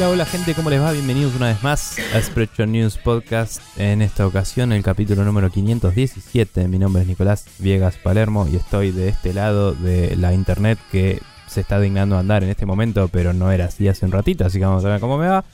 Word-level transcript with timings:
Hola, 0.00 0.08
hola 0.08 0.24
gente, 0.24 0.54
¿cómo 0.54 0.70
les 0.70 0.80
va? 0.80 0.92
Bienvenidos 0.92 1.34
una 1.34 1.48
vez 1.48 1.62
más 1.62 1.98
a 2.14 2.22
Spreadshot 2.22 2.66
News 2.66 2.96
Podcast. 2.96 3.60
En 3.76 4.00
esta 4.00 4.26
ocasión, 4.26 4.72
el 4.72 4.82
capítulo 4.82 5.24
número 5.24 5.50
517. 5.50 6.68
Mi 6.68 6.78
nombre 6.78 7.02
es 7.02 7.08
Nicolás 7.08 7.44
Viegas 7.58 7.98
Palermo 7.98 8.48
y 8.50 8.56
estoy 8.56 8.92
de 8.92 9.08
este 9.08 9.34
lado 9.34 9.72
de 9.72 10.16
la 10.16 10.32
internet 10.32 10.78
que 10.90 11.20
se 11.46 11.60
está 11.60 11.78
dignando 11.78 12.16
a 12.16 12.20
andar 12.20 12.42
en 12.42 12.48
este 12.48 12.64
momento, 12.64 13.08
pero 13.08 13.34
no 13.34 13.52
era 13.52 13.66
así 13.66 13.88
hace 13.88 14.06
un 14.06 14.12
ratito, 14.12 14.46
así 14.46 14.58
que 14.58 14.64
vamos 14.64 14.86
a 14.86 14.88
ver 14.88 15.00
cómo 15.00 15.18
me 15.18 15.28
va. 15.28 15.44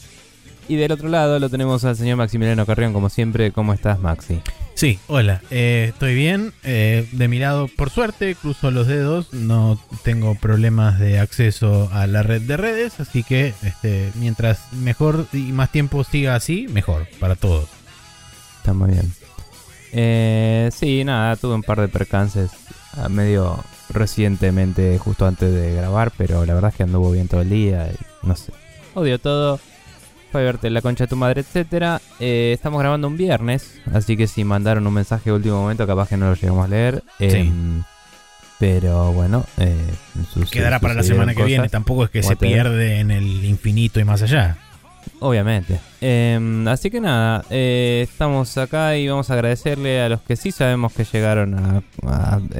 Y 0.68 0.76
del 0.76 0.90
otro 0.92 1.08
lado 1.08 1.38
lo 1.38 1.48
tenemos 1.48 1.84
al 1.84 1.96
señor 1.96 2.16
Maximiliano 2.16 2.66
Carrión, 2.66 2.92
como 2.92 3.08
siempre. 3.08 3.52
¿Cómo 3.52 3.72
estás, 3.72 4.00
Maxi? 4.00 4.40
Sí, 4.74 4.98
hola, 5.06 5.40
eh, 5.50 5.90
estoy 5.92 6.14
bien. 6.14 6.52
eh, 6.64 7.08
de 7.12 7.28
mi 7.28 7.38
lado, 7.38 7.68
por 7.68 7.88
suerte, 7.90 8.34
cruzo 8.34 8.70
los 8.70 8.86
dedos. 8.88 9.32
No 9.32 9.80
tengo 10.02 10.34
problemas 10.34 10.98
de 10.98 11.20
acceso 11.20 11.88
a 11.92 12.06
la 12.06 12.22
red 12.22 12.42
de 12.42 12.56
redes. 12.56 12.98
Así 12.98 13.22
que 13.22 13.54
este, 13.62 14.10
mientras 14.16 14.72
mejor 14.72 15.26
y 15.32 15.52
más 15.52 15.70
tiempo 15.70 16.02
siga 16.02 16.34
así, 16.34 16.66
mejor 16.68 17.06
para 17.20 17.36
todos. 17.36 17.68
Está 18.58 18.72
muy 18.74 18.90
bien. 18.90 19.12
Eh, 19.92 20.70
sí, 20.74 21.04
nada, 21.04 21.36
tuve 21.36 21.54
un 21.54 21.62
par 21.62 21.80
de 21.80 21.88
percances 21.88 22.50
ah, 22.96 23.08
medio 23.08 23.64
recientemente, 23.88 24.98
justo 24.98 25.26
antes 25.26 25.54
de 25.54 25.74
grabar, 25.74 26.12
pero 26.18 26.44
la 26.44 26.54
verdad 26.54 26.70
es 26.70 26.76
que 26.76 26.82
anduvo 26.82 27.12
bien 27.12 27.28
todo 27.28 27.40
el 27.40 27.50
día 27.50 27.88
y 27.92 28.26
no 28.26 28.34
sé. 28.34 28.52
Odio 28.94 29.18
todo. 29.20 29.60
Fue 30.36 30.42
a 30.42 30.44
verte 30.44 30.68
la 30.68 30.82
concha 30.82 31.04
de 31.04 31.08
tu 31.08 31.16
madre, 31.16 31.40
etcétera. 31.40 31.98
Eh, 32.20 32.50
estamos 32.52 32.78
grabando 32.78 33.08
un 33.08 33.16
viernes, 33.16 33.80
así 33.94 34.18
que 34.18 34.26
si 34.26 34.44
mandaron 34.44 34.86
un 34.86 34.92
mensaje 34.92 35.30
de 35.30 35.36
último 35.36 35.62
momento, 35.62 35.86
capaz 35.86 36.10
que 36.10 36.18
no 36.18 36.28
lo 36.28 36.34
llegamos 36.34 36.66
a 36.66 36.68
leer. 36.68 37.02
Em, 37.18 37.82
Pero 38.58 39.14
bueno, 39.14 39.46
eh, 39.56 39.74
Quedará 40.50 40.78
para 40.78 40.92
la 40.92 41.02
semana 41.04 41.34
que 41.34 41.42
viene. 41.42 41.70
Tampoco 41.70 42.04
es 42.04 42.10
que 42.10 42.22
se 42.22 42.36
pierde 42.36 43.00
en 43.00 43.12
el 43.12 43.46
infinito 43.46 43.98
y 43.98 44.04
más 44.04 44.20
allá. 44.20 44.58
Obviamente. 45.20 45.80
Em, 46.00 46.68
así 46.68 46.90
que 46.90 47.00
nada, 47.00 47.42
eh, 47.48 48.06
estamos 48.08 48.56
acá 48.58 48.96
y 48.98 49.08
vamos 49.08 49.30
a 49.30 49.34
agradecerle 49.34 50.02
a 50.02 50.10
los 50.10 50.20
que 50.20 50.36
sí 50.36 50.52
sabemos 50.52 50.92
que 50.92 51.04
llegaron 51.04 51.54
a, 51.54 51.82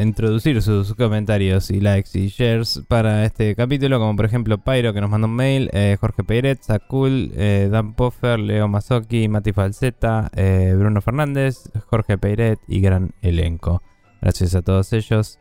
introducir 0.01 0.63
sus 0.63 0.95
comentarios 0.95 1.71
y 1.71 1.81
likes 1.81 2.19
y 2.19 2.29
shares 2.29 2.83
para 2.89 3.25
este 3.25 3.55
capítulo, 3.55 3.99
como 3.99 4.17
por 4.17 4.25
ejemplo 4.25 4.59
Pyro 4.59 4.95
que 4.95 5.01
nos 5.01 5.11
mandó 5.11 5.27
un 5.27 5.35
mail, 5.35 5.71
eh, 5.73 5.97
Jorge 6.01 6.25
Peiret, 6.25 6.63
Sakul, 6.63 7.31
eh, 7.37 7.69
Dan 7.71 7.95
Poffer, 7.95 8.39
Leo 8.39 8.69
Mazzocchi, 8.69 9.29
Mati 9.29 9.53
Falseta, 9.53 10.31
eh, 10.35 10.75
Bruno 10.77 11.01
Fernández, 11.03 11.71
Jorge 11.87 12.17
Peiret 12.17 12.59
y 12.67 12.81
gran 12.81 13.13
elenco. 13.21 13.83
Gracias 14.23 14.55
a 14.55 14.63
todos 14.63 14.93
ellos 14.93 15.39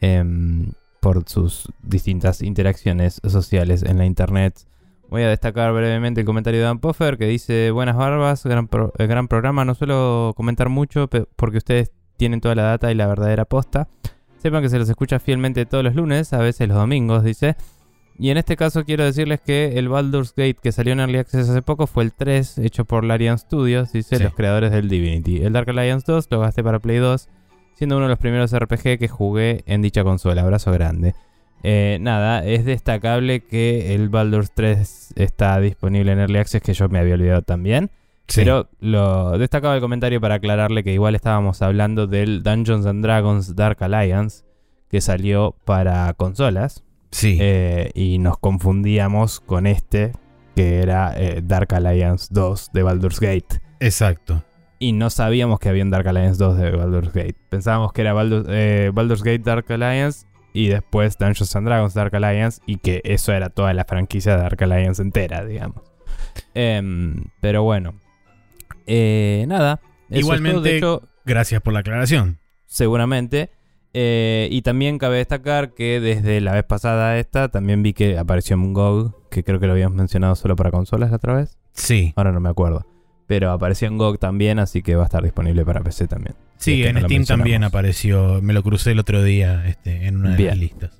em, 0.00 0.72
por 1.00 1.28
sus 1.28 1.70
distintas 1.82 2.40
interacciones 2.40 3.20
sociales 3.24 3.82
en 3.82 3.98
la 3.98 4.06
internet. 4.06 4.54
Voy 5.08 5.22
a 5.22 5.28
destacar 5.28 5.72
brevemente 5.72 6.20
el 6.20 6.26
comentario 6.26 6.60
de 6.60 6.66
Dan 6.66 6.78
Poffer 6.80 7.16
que 7.16 7.26
dice 7.26 7.70
buenas 7.70 7.96
barbas, 7.96 8.44
gran, 8.44 8.66
pro- 8.66 8.92
eh, 8.98 9.06
gran 9.06 9.28
programa, 9.28 9.64
no 9.64 9.74
suelo 9.74 10.34
comentar 10.36 10.68
mucho 10.68 11.08
porque 11.36 11.58
ustedes 11.58 11.92
tienen 12.16 12.40
toda 12.40 12.54
la 12.54 12.62
data 12.64 12.90
y 12.90 12.94
la 12.96 13.06
verdadera 13.06 13.44
posta. 13.44 13.88
Sepan 14.38 14.62
que 14.62 14.68
se 14.68 14.78
los 14.78 14.88
escucha 14.88 15.18
fielmente 15.20 15.64
todos 15.66 15.84
los 15.84 15.94
lunes, 15.94 16.32
a 16.32 16.38
veces 16.38 16.66
los 16.68 16.76
domingos, 16.76 17.22
dice. 17.24 17.56
Y 18.18 18.30
en 18.30 18.38
este 18.38 18.56
caso 18.56 18.84
quiero 18.84 19.04
decirles 19.04 19.40
que 19.40 19.78
el 19.78 19.88
Baldur's 19.88 20.30
Gate 20.34 20.56
que 20.60 20.72
salió 20.72 20.92
en 20.94 21.00
Early 21.00 21.18
Access 21.18 21.48
hace 21.50 21.62
poco 21.62 21.86
fue 21.86 22.02
el 22.02 22.12
3, 22.12 22.58
hecho 22.58 22.84
por 22.84 23.04
Larian 23.04 23.38
Studios, 23.38 23.92
dice 23.92 24.16
Sí. 24.16 24.22
los 24.24 24.34
creadores 24.34 24.72
del 24.72 24.88
Divinity. 24.88 25.42
El 25.44 25.52
Dark 25.52 25.68
Alliance 25.70 26.10
2 26.10 26.26
lo 26.30 26.40
gasté 26.40 26.64
para 26.64 26.78
Play 26.80 26.96
2, 26.98 27.28
siendo 27.74 27.96
uno 27.96 28.06
de 28.06 28.10
los 28.10 28.18
primeros 28.18 28.52
RPG 28.52 28.98
que 28.98 29.08
jugué 29.08 29.62
en 29.66 29.82
dicha 29.82 30.02
consola. 30.02 30.42
Abrazo 30.42 30.72
grande. 30.72 31.14
Eh, 31.68 31.98
nada, 32.00 32.44
es 32.44 32.64
destacable 32.64 33.40
que 33.40 33.92
el 33.96 34.08
Baldur's 34.08 34.52
3 34.54 35.14
está 35.16 35.58
disponible 35.58 36.12
en 36.12 36.20
Early 36.20 36.38
Access, 36.38 36.62
que 36.62 36.74
yo 36.74 36.88
me 36.88 37.00
había 37.00 37.14
olvidado 37.14 37.42
también. 37.42 37.90
Sí. 38.28 38.42
Pero 38.42 38.68
lo 38.78 39.36
destacaba 39.36 39.74
el 39.74 39.80
comentario 39.80 40.20
para 40.20 40.36
aclararle 40.36 40.84
que 40.84 40.92
igual 40.92 41.16
estábamos 41.16 41.62
hablando 41.62 42.06
del 42.06 42.44
Dungeons 42.44 42.86
and 42.86 43.02
Dragons 43.02 43.56
Dark 43.56 43.82
Alliance, 43.82 44.44
que 44.88 45.00
salió 45.00 45.56
para 45.64 46.12
consolas. 46.14 46.84
sí. 47.10 47.36
eh, 47.40 47.90
y 47.94 48.18
nos 48.18 48.38
confundíamos 48.38 49.40
con 49.40 49.66
este, 49.66 50.12
que 50.54 50.82
era 50.82 51.14
eh, 51.16 51.40
Dark 51.42 51.74
Alliance 51.74 52.28
2 52.30 52.70
de 52.72 52.82
Baldur's 52.84 53.18
Gate. 53.18 53.60
Exacto. 53.80 54.44
Y 54.78 54.92
no 54.92 55.10
sabíamos 55.10 55.58
que 55.58 55.68
había 55.68 55.82
un 55.82 55.90
Dark 55.90 56.06
Alliance 56.06 56.38
2 56.38 56.58
de 56.58 56.70
Baldur's 56.70 57.12
Gate. 57.12 57.34
Pensábamos 57.48 57.92
que 57.92 58.02
era 58.02 58.12
Baldur- 58.14 58.46
eh, 58.50 58.90
Baldur's 58.94 59.22
Gate 59.22 59.42
Dark 59.42 59.64
Alliance 59.72 60.26
y 60.56 60.68
después 60.68 61.18
Dungeons 61.18 61.54
and 61.56 61.66
Dragons 61.66 61.94
Dark 61.94 62.14
Alliance 62.16 62.60
y 62.66 62.78
que 62.78 63.00
eso 63.04 63.32
era 63.32 63.50
toda 63.50 63.74
la 63.74 63.84
franquicia 63.84 64.36
de 64.36 64.42
Dark 64.42 64.62
Alliance 64.62 65.02
entera, 65.02 65.44
digamos. 65.44 65.82
Em, 66.54 67.24
pero 67.40 67.62
bueno. 67.62 67.94
Eh, 68.86 69.44
nada. 69.48 69.80
es 70.08 70.20
Igualmente- 70.20 70.54
todo. 70.54 70.62
De 70.62 70.76
hecho, 70.76 71.08
Gracias 71.24 71.60
por 71.60 71.72
la 71.72 71.80
aclaración. 71.80 72.38
seguramente. 72.66 73.50
Eh, 73.98 74.48
y 74.50 74.60
también 74.62 74.98
cabe 74.98 75.16
destacar 75.16 75.72
que 75.72 76.00
desde 76.00 76.40
la 76.42 76.52
vez 76.52 76.64
pasada 76.64 77.10
a 77.10 77.18
esta 77.18 77.48
también 77.48 77.82
vi 77.82 77.94
que 77.94 78.18
apareció 78.18 78.56
GOG, 78.58 79.28
que 79.30 79.42
creo 79.42 79.58
que 79.58 79.66
lo 79.66 79.72
habíamos 79.72 79.96
mencionado 79.96 80.34
solo 80.36 80.54
para 80.54 80.70
consolas 80.70 81.10
la 81.10 81.16
otra 81.16 81.34
vez. 81.34 81.56
Sí. 81.72 82.12
Ahora 82.16 82.30
no 82.32 82.40
me 82.40 82.50
acuerdo. 82.50 82.86
Pero 83.26 83.50
apareció 83.50 83.88
en 83.88 83.96
GOG 83.98 84.18
también, 84.18 84.58
así 84.58 84.82
que 84.82 84.94
va 84.96 85.02
a 85.02 85.06
estar 85.06 85.22
disponible 85.22 85.64
para 85.64 85.80
PC 85.82 86.06
también. 86.06 86.36
Sí, 86.58 86.82
es 86.82 86.92
que 86.92 86.98
en 86.98 87.04
Steam 87.04 87.24
también 87.24 87.64
apareció. 87.64 88.40
Me 88.42 88.52
lo 88.52 88.62
crucé 88.62 88.92
el 88.92 88.98
otro 88.98 89.22
día 89.22 89.66
este, 89.66 90.06
en 90.06 90.16
una 90.16 90.30
de 90.30 90.36
Bien. 90.36 90.48
las 90.50 90.58
listas. 90.58 90.90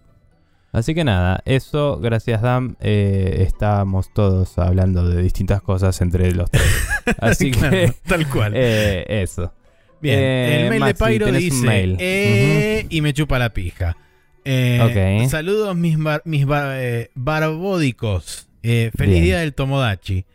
Así 0.73 0.95
que 0.95 1.05
nada, 1.05 1.41
eso, 1.47 1.99
gracias 2.01 2.43
Dam, 2.43 2.77
eh, 2.81 3.45
estábamos 3.47 4.13
todos 4.13 4.59
hablando 4.59 5.09
de 5.09 5.23
distintas 5.23 5.63
cosas 5.63 5.99
entre 6.03 6.33
los 6.35 6.51
tres. 6.51 6.65
Así 7.19 7.51
Claro, 7.51 7.71
que, 7.71 7.93
tal 8.07 8.29
cual. 8.29 8.53
eh, 8.57 9.05
eso. 9.09 9.55
Bien, 10.03 10.19
eh, 10.19 10.63
el 10.65 10.69
mail 10.71 10.81
Maxi, 10.81 11.05
de 11.05 11.11
Pyro 11.11 11.33
dice 11.33 11.67
mail. 11.67 12.87
y 12.91 13.01
me 13.01 13.15
chupa 13.15 13.39
la 13.39 13.55
pija. 13.55 13.97
Eh, 14.45 15.23
Ok. 15.25 15.31
Saludos 15.31 15.75
mis, 15.75 15.97
bar- 15.99 16.23
mis 16.27 16.45
bar- 16.45 17.09
barbódicos. 17.15 18.49
Feliz 18.63 18.93
Bien. 18.99 19.23
día 19.25 19.39
del 19.41 19.55
Tomodachi. 19.55 20.27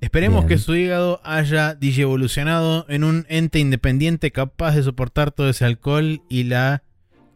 Esperemos 0.00 0.46
Bien. 0.46 0.48
que 0.48 0.58
su 0.58 0.74
hígado 0.74 1.20
haya 1.24 1.74
digievolucionado 1.74 2.86
en 2.88 3.04
un 3.04 3.26
ente 3.28 3.58
independiente 3.58 4.30
capaz 4.30 4.74
de 4.74 4.82
soportar 4.82 5.32
todo 5.32 5.48
ese 5.48 5.64
alcohol 5.64 6.22
y 6.28 6.44
la 6.44 6.82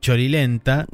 chorilenta. 0.01 0.87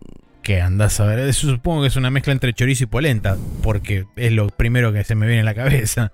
Que 0.43 0.61
andas 0.61 1.01
a 1.01 1.07
ver, 1.07 1.19
eso 1.21 1.49
supongo 1.49 1.83
que 1.83 1.89
es 1.89 1.97
una 1.97 2.11
mezcla 2.11 2.33
entre 2.33 2.53
chorizo 2.53 2.85
y 2.85 2.87
polenta, 2.87 3.37
porque 3.63 4.07
es 4.15 4.33
lo 4.33 4.49
primero 4.49 4.93
que 4.93 5.03
se 5.03 5.17
me 5.17 5.27
viene 5.27 5.43
a 5.43 5.45
la 5.45 5.55
cabeza. 5.55 6.13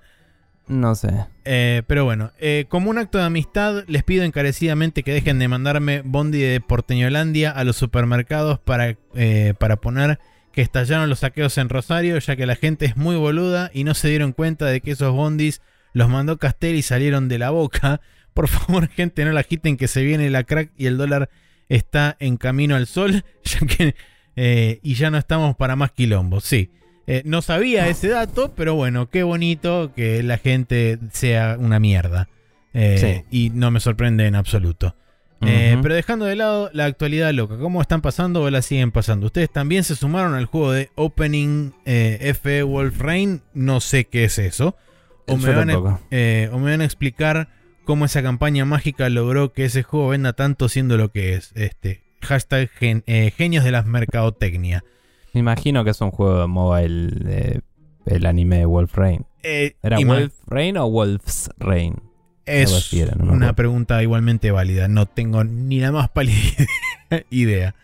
No 0.67 0.95
sé. 0.95 1.09
Eh, 1.45 1.83
pero 1.87 2.05
bueno, 2.05 2.31
eh, 2.39 2.65
como 2.69 2.89
un 2.89 2.97
acto 2.97 3.17
de 3.17 3.25
amistad, 3.25 3.83
les 3.87 4.03
pido 4.03 4.23
encarecidamente 4.23 5.03
que 5.03 5.13
dejen 5.13 5.37
de 5.37 5.47
mandarme 5.47 6.01
bondi 6.03 6.39
de 6.39 6.61
Porteñolandia 6.61 7.51
a 7.51 7.63
los 7.63 7.75
supermercados 7.75 8.59
para, 8.59 8.95
eh, 9.13 9.53
para 9.59 9.75
poner 9.75 10.19
que 10.53 10.61
estallaron 10.61 11.09
los 11.09 11.19
saqueos 11.19 11.57
en 11.57 11.67
Rosario, 11.67 12.17
ya 12.19 12.35
que 12.35 12.45
la 12.45 12.55
gente 12.55 12.85
es 12.85 12.95
muy 12.95 13.15
boluda 13.15 13.71
y 13.73 13.83
no 13.83 13.95
se 13.95 14.07
dieron 14.09 14.31
cuenta 14.31 14.67
de 14.67 14.81
que 14.81 14.91
esos 14.91 15.11
bondis 15.11 15.61
los 15.93 16.09
mandó 16.09 16.37
Castel 16.37 16.75
y 16.75 16.83
salieron 16.83 17.27
de 17.27 17.39
la 17.39 17.49
boca. 17.49 18.01
Por 18.33 18.47
favor, 18.47 18.87
gente, 18.87 19.25
no 19.25 19.31
la 19.31 19.41
agiten 19.41 19.77
que 19.77 19.87
se 19.87 20.03
viene 20.03 20.29
la 20.29 20.43
crack 20.43 20.71
y 20.77 20.85
el 20.85 20.97
dólar 20.97 21.29
está 21.69 22.15
en 22.19 22.37
camino 22.37 22.75
al 22.75 22.87
sol, 22.87 23.25
ya 23.43 23.59
que 23.67 23.95
eh, 24.35 24.79
y 24.83 24.93
ya 24.93 25.11
no 25.11 25.17
estamos 25.17 25.55
para 25.55 25.75
más 25.75 25.91
quilombos. 25.91 26.43
Sí. 26.43 26.71
Eh, 27.05 27.21
no 27.25 27.41
sabía 27.41 27.89
ese 27.89 28.07
dato, 28.07 28.53
pero 28.55 28.75
bueno, 28.75 29.09
qué 29.09 29.23
bonito 29.23 29.91
que 29.93 30.23
la 30.23 30.37
gente 30.37 30.99
sea 31.11 31.57
una 31.59 31.79
mierda. 31.79 32.29
Eh, 32.73 33.23
Y 33.29 33.49
no 33.51 33.71
me 33.71 33.79
sorprende 33.79 34.25
en 34.25 34.35
absoluto. 34.35 34.95
Eh, 35.47 35.77
pero 35.81 35.95
dejando 35.95 36.25
de 36.25 36.35
lado 36.35 36.69
la 36.73 36.85
actualidad 36.85 37.31
loca, 37.33 37.57
¿cómo 37.57 37.81
están 37.81 38.01
pasando 38.01 38.41
o 38.41 38.49
la 38.49 38.61
siguen 38.61 38.91
pasando? 38.91 39.27
¿Ustedes 39.27 39.49
también 39.51 39.83
se 39.83 39.95
sumaron 39.95 40.33
al 40.35 40.45
juego 40.45 40.71
de 40.71 40.89
Opening 40.95 41.71
eh, 41.85 42.33
FE 42.41 42.63
Wolf 42.63 42.99
Rain? 42.99 43.41
No 43.53 43.79
sé 43.79 44.05
qué 44.05 44.25
es 44.25 44.37
eso. 44.39 44.75
O 45.27 45.37
me, 45.37 45.43
Yo 45.43 45.55
van 45.55 45.69
a, 45.69 45.73
tampoco. 45.73 45.99
eh, 46.11 46.49
o 46.51 46.59
me 46.59 46.71
van 46.71 46.81
a 46.81 46.85
explicar 46.85 47.49
cómo 47.85 48.05
esa 48.05 48.21
campaña 48.23 48.65
mágica 48.65 49.09
logró 49.09 49.53
que 49.53 49.65
ese 49.65 49.83
juego 49.83 50.09
venda 50.09 50.33
tanto 50.33 50.67
siendo 50.69 50.97
lo 50.97 51.11
que 51.11 51.33
es. 51.35 51.51
Este, 51.55 52.01
hashtag 52.21 52.69
gen- 52.69 53.03
eh, 53.07 53.31
genios 53.35 53.63
de 53.63 53.71
la 53.71 53.83
mercadotecnia. 53.83 54.83
Me 55.33 55.39
imagino 55.39 55.83
que 55.83 55.89
es 55.91 56.01
un 56.01 56.11
juego 56.11 56.41
de 56.41 56.47
mobile, 56.47 57.61
el 58.05 58.25
anime 58.25 58.59
de 58.59 58.65
Wolf 58.65 58.95
Rain. 58.95 59.25
¿Era 59.41 59.97
Wolf 59.99 60.33
Rain 60.47 60.77
o 60.77 60.89
Wolf's 60.89 61.49
Rain? 61.57 61.95
Es 62.45 62.91
no 63.17 63.33
una 63.33 63.53
pregunta 63.53 64.01
igualmente 64.03 64.51
válida. 64.51 64.87
No 64.87 65.05
tengo 65.05 65.43
ni 65.43 65.79
la 65.79 65.91
más 65.91 66.09
pálida 66.13 66.41
idea. 67.29 67.75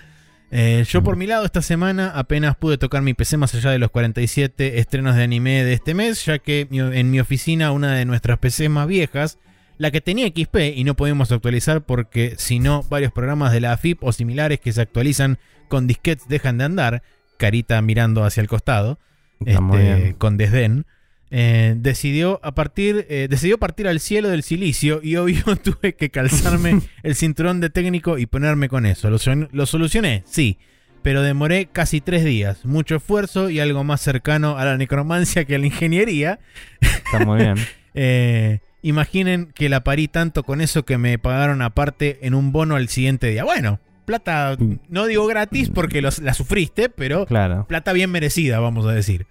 Eh, 0.51 0.83
yo 0.89 1.03
por 1.03 1.15
Mm. 1.15 1.19
mi 1.19 1.27
lado 1.27 1.45
esta 1.45 1.61
semana 1.61 2.11
apenas 2.15 2.55
pude 2.55 2.77
tocar 2.79 3.03
mi 3.03 3.13
PC 3.13 3.37
más 3.37 3.53
allá 3.53 3.69
de 3.69 3.77
los 3.77 3.91
47 3.91 4.79
estrenos 4.79 5.15
de 5.15 5.23
anime 5.23 5.63
de 5.63 5.73
este 5.73 5.93
mes, 5.93 6.25
ya 6.25 6.39
que 6.39 6.67
en 6.71 7.11
mi 7.11 7.19
oficina 7.19 7.71
una 7.71 7.93
de 7.95 8.05
nuestras 8.05 8.39
PCs 8.39 8.69
más 8.69 8.87
viejas, 8.87 9.37
la 9.77 9.91
que 9.91 10.01
tenía 10.01 10.27
XP 10.27 10.75
y 10.75 10.83
no 10.83 10.95
podíamos 10.95 11.31
actualizar 11.31 11.81
porque 11.83 12.33
si 12.37 12.59
no 12.59 12.81
varios 12.89 13.11
programas 13.11 13.51
de 13.53 13.61
la 13.61 13.73
AFIP 13.73 14.03
o 14.03 14.11
similares 14.11 14.59
que 14.59 14.73
se 14.73 14.81
actualizan 14.81 15.37
con 15.67 15.85
disquetes 15.85 16.27
dejan 16.27 16.57
de 16.57 16.63
andar, 16.65 17.03
carita 17.37 17.79
mirando 17.83 18.23
hacia 18.25 18.41
el 18.41 18.47
costado, 18.47 18.97
este, 19.45 20.15
con 20.17 20.35
desdén. 20.37 20.85
Eh, 21.31 21.75
decidió, 21.77 22.39
a 22.43 22.53
partir, 22.55 23.05
eh, 23.09 23.27
decidió 23.29 23.57
partir 23.57 23.87
al 23.87 23.99
cielo 23.99 24.29
del 24.29 24.43
silicio 24.43 24.99
y 25.03 25.15
obvio 25.15 25.43
tuve 25.63 25.93
que 25.95 26.09
calzarme 26.09 26.81
el 27.03 27.15
cinturón 27.15 27.59
de 27.61 27.69
técnico 27.69 28.17
y 28.17 28.25
ponerme 28.25 28.69
con 28.69 28.85
eso. 28.85 29.09
Lo, 29.09 29.65
solucioné, 29.65 30.23
sí, 30.25 30.57
pero 31.03 31.21
demoré 31.21 31.67
casi 31.71 32.01
tres 32.01 32.23
días. 32.25 32.65
Mucho 32.65 32.95
esfuerzo 32.95 33.49
y 33.49 33.59
algo 33.59 33.83
más 33.83 34.01
cercano 34.01 34.57
a 34.57 34.65
la 34.65 34.77
necromancia 34.77 35.45
que 35.45 35.55
a 35.55 35.59
la 35.59 35.65
ingeniería. 35.67 36.39
Está 36.81 37.25
muy 37.25 37.39
bien. 37.39 37.55
Eh, 37.95 38.59
imaginen 38.83 39.51
que 39.53 39.67
la 39.67 39.83
parí 39.83 40.07
tanto 40.07 40.43
con 40.43 40.61
eso 40.61 40.85
que 40.85 40.97
me 40.99 41.17
pagaron 41.17 41.61
aparte 41.63 42.19
en 42.21 42.35
un 42.35 42.51
bono 42.51 42.75
al 42.75 42.87
siguiente 42.87 43.27
día. 43.27 43.43
Bueno, 43.43 43.79
plata, 44.05 44.55
no 44.87 45.07
digo 45.07 45.25
gratis 45.25 45.69
porque 45.73 46.01
los- 46.01 46.19
la 46.19 46.35
sufriste, 46.35 46.87
pero 46.89 47.25
Claro. 47.25 47.65
plata 47.67 47.91
bien 47.91 48.11
merecida, 48.11 48.59
vamos 48.59 48.85
a 48.85 48.91
decir. 48.91 49.25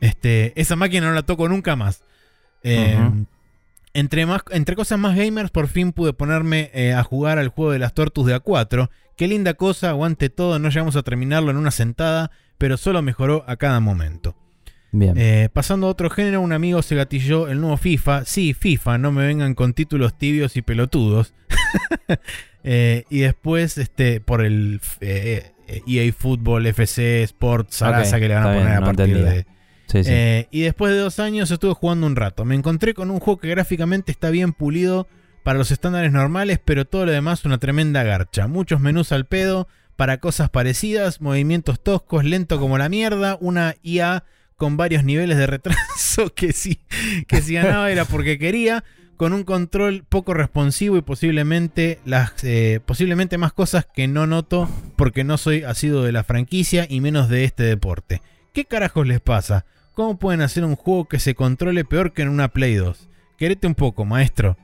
Este, 0.00 0.52
esa 0.60 0.76
máquina 0.76 1.08
no 1.08 1.14
la 1.14 1.22
toco 1.22 1.48
nunca 1.48 1.76
más. 1.76 2.02
Eh, 2.62 2.96
Ujú. 3.00 3.26
entre, 3.94 4.26
más, 4.26 4.42
entre 4.50 4.76
cosas 4.76 4.98
más 4.98 5.16
gamers, 5.16 5.50
por 5.50 5.68
fin 5.68 5.92
pude 5.92 6.12
ponerme 6.12 6.70
eh, 6.74 6.92
a 6.92 7.02
jugar 7.02 7.38
al 7.38 7.48
juego 7.48 7.72
de 7.72 7.78
las 7.78 7.94
Tortus 7.94 8.26
de 8.26 8.36
A4. 8.36 8.90
Qué 9.16 9.26
linda 9.28 9.54
cosa, 9.54 9.90
aguante 9.90 10.30
todo, 10.30 10.58
no 10.58 10.68
llegamos 10.68 10.96
a 10.96 11.02
terminarlo 11.02 11.50
en 11.50 11.56
una 11.56 11.70
sentada, 11.72 12.30
pero 12.58 12.76
solo 12.76 13.02
mejoró 13.02 13.44
a 13.48 13.56
cada 13.56 13.80
momento. 13.80 14.36
Bien. 14.90 15.14
Eh, 15.18 15.48
pasando 15.52 15.86
a 15.86 15.90
otro 15.90 16.08
género, 16.08 16.40
un 16.40 16.52
amigo 16.52 16.80
se 16.82 16.94
gatilló 16.94 17.48
el 17.48 17.60
nuevo 17.60 17.76
FIFA. 17.76 18.24
Sí, 18.24 18.54
FIFA, 18.54 18.96
no 18.98 19.12
me 19.12 19.26
vengan 19.26 19.54
con 19.54 19.74
títulos 19.74 20.16
tibios 20.16 20.56
y 20.56 20.62
pelotudos. 20.62 21.34
Eh, 22.64 23.04
y 23.08 23.20
después, 23.20 23.78
este, 23.78 24.20
por 24.20 24.44
el 24.44 24.80
eh, 25.00 25.52
EA 25.86 26.12
Football, 26.12 26.66
FC, 26.66 27.22
Sports, 27.22 27.76
Sarasa 27.76 28.16
Ok, 28.16 28.20
que 28.22 28.28
le 28.28 28.34
van 28.34 28.42
a 28.42 28.46
poner 28.46 28.62
bien, 28.62 28.72
a 28.76 28.80
no 28.80 28.86
partir 28.86 29.04
entendía. 29.06 29.30
de. 29.32 29.46
Eh, 29.94 30.48
y 30.50 30.60
después 30.60 30.92
de 30.92 30.98
dos 30.98 31.18
años 31.18 31.50
estuve 31.50 31.74
jugando 31.74 32.06
un 32.06 32.16
rato. 32.16 32.44
Me 32.44 32.54
encontré 32.54 32.94
con 32.94 33.10
un 33.10 33.20
juego 33.20 33.40
que 33.40 33.48
gráficamente 33.48 34.12
está 34.12 34.30
bien 34.30 34.52
pulido 34.52 35.08
para 35.42 35.58
los 35.58 35.70
estándares 35.70 36.12
normales, 36.12 36.60
pero 36.64 36.84
todo 36.84 37.06
lo 37.06 37.12
demás 37.12 37.44
una 37.44 37.58
tremenda 37.58 38.02
garcha. 38.02 38.46
Muchos 38.48 38.80
menús 38.80 39.12
al 39.12 39.26
pedo 39.26 39.68
para 39.96 40.18
cosas 40.18 40.50
parecidas, 40.50 41.20
movimientos 41.20 41.80
toscos, 41.80 42.24
lento 42.24 42.60
como 42.60 42.78
la 42.78 42.88
mierda, 42.88 43.36
una 43.40 43.76
IA 43.82 44.24
con 44.56 44.76
varios 44.76 45.04
niveles 45.04 45.38
de 45.38 45.46
retraso 45.46 46.32
que 46.34 46.52
si, 46.52 46.80
que 47.26 47.40
si 47.40 47.54
ganaba 47.54 47.90
era 47.90 48.04
porque 48.04 48.38
quería, 48.38 48.84
con 49.16 49.32
un 49.32 49.42
control 49.42 50.04
poco 50.08 50.34
responsivo 50.34 50.96
y 50.96 51.02
posiblemente 51.02 51.98
las 52.04 52.32
eh, 52.44 52.80
posiblemente 52.84 53.38
más 53.38 53.52
cosas 53.52 53.86
que 53.92 54.06
no 54.06 54.26
noto 54.26 54.68
porque 54.96 55.24
no 55.24 55.38
soy 55.38 55.64
asiduo 55.64 56.02
de 56.02 56.12
la 56.12 56.24
franquicia 56.24 56.86
y 56.88 57.00
menos 57.00 57.28
de 57.28 57.44
este 57.44 57.64
deporte. 57.64 58.22
¿Qué 58.52 58.64
carajos 58.64 59.06
les 59.06 59.20
pasa? 59.20 59.64
¿Cómo 59.98 60.16
pueden 60.16 60.42
hacer 60.42 60.64
un 60.64 60.76
juego 60.76 61.06
que 61.06 61.18
se 61.18 61.34
controle 61.34 61.84
peor 61.84 62.12
que 62.12 62.22
en 62.22 62.28
una 62.28 62.46
Play 62.46 62.76
2? 62.76 63.08
Querete 63.36 63.66
un 63.66 63.74
poco, 63.74 64.04
maestro. 64.04 64.56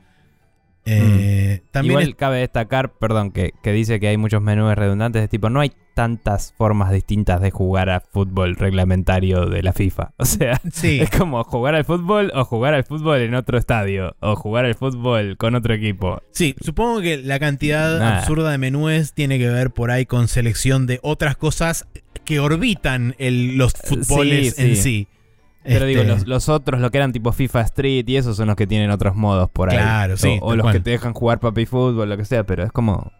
Eh, 0.85 1.61
también 1.71 1.89
Mm. 1.97 1.99
Igual 1.99 2.09
es- 2.11 2.15
cabe 2.15 2.37
destacar, 2.39 2.93
perdón, 2.93 3.31
que, 3.31 3.51
que 3.61 3.73
dice 3.73 3.99
que 3.99 4.07
hay 4.07 4.15
muchos 4.15 4.41
menús 4.41 4.73
redundantes 4.75 5.21
de 5.21 5.27
tipo, 5.27 5.49
no 5.49 5.59
hay 5.59 5.73
tantas 5.93 6.53
formas 6.57 6.89
distintas 6.93 7.41
de 7.41 7.51
jugar 7.51 7.89
a 7.89 7.99
fútbol 7.99 8.55
reglamentario 8.55 9.45
de 9.47 9.61
la 9.61 9.73
FIFA. 9.73 10.13
O 10.17 10.23
sea, 10.23 10.61
sí, 10.71 11.01
es 11.01 11.09
como 11.09 11.43
jugar 11.43 11.75
al 11.75 11.83
fútbol 11.83 12.31
o 12.33 12.45
jugar 12.45 12.73
al 12.73 12.85
fútbol 12.85 13.17
en 13.19 13.35
otro 13.35 13.57
estadio 13.57 14.15
o 14.21 14.37
jugar 14.37 14.63
al 14.63 14.75
fútbol 14.75 15.35
con 15.35 15.53
otro 15.55 15.73
equipo. 15.73 16.21
sí, 16.31 16.55
supongo 16.61 17.01
que 17.01 17.17
la 17.17 17.39
cantidad 17.39 17.99
Nada. 17.99 18.19
absurda 18.19 18.51
de 18.51 18.57
menúes 18.57 19.11
tiene 19.11 19.37
que 19.37 19.49
ver 19.49 19.71
por 19.71 19.91
ahí 19.91 20.05
con 20.05 20.29
selección 20.29 20.87
de 20.87 20.99
otras 21.03 21.35
cosas 21.35 21.87
que 22.23 22.39
orbitan 22.39 23.15
el- 23.17 23.57
los 23.57 23.73
fútboles 23.73 24.55
sí. 24.55 24.61
en 24.63 24.75
sí. 24.77 25.07
Pero 25.65 25.85
digo, 25.85 26.01
Este, 26.01 26.13
los, 26.13 26.27
los 26.27 26.49
otros, 26.49 26.79
lo 26.79 26.91
que 26.91 26.97
eran 26.97 27.11
tipo 27.11 27.31
FIFA 27.31 27.61
Street 27.61 28.05
y 28.07 28.15
esos 28.17 28.37
son 28.37 28.47
los 28.47 28.55
que 28.55 28.67
tienen 28.67 28.91
otros 28.91 29.15
modos 29.15 29.49
por 29.49 29.69
ahí. 29.69 29.77
Claro, 29.77 30.15
sí, 30.17 30.37
O, 30.41 30.55
los 30.55 30.63
cual. 30.63 30.73
que 30.75 30.79
te 30.79 30.91
dejan 30.91 31.13
jugar 31.13 31.39
papi 31.39 31.65
fútbol, 31.65 32.07
lo 32.09 32.17
que 32.17 32.25
sea, 32.25 32.43
pero 32.45 32.63
es 32.63 32.71
como... 32.71 33.11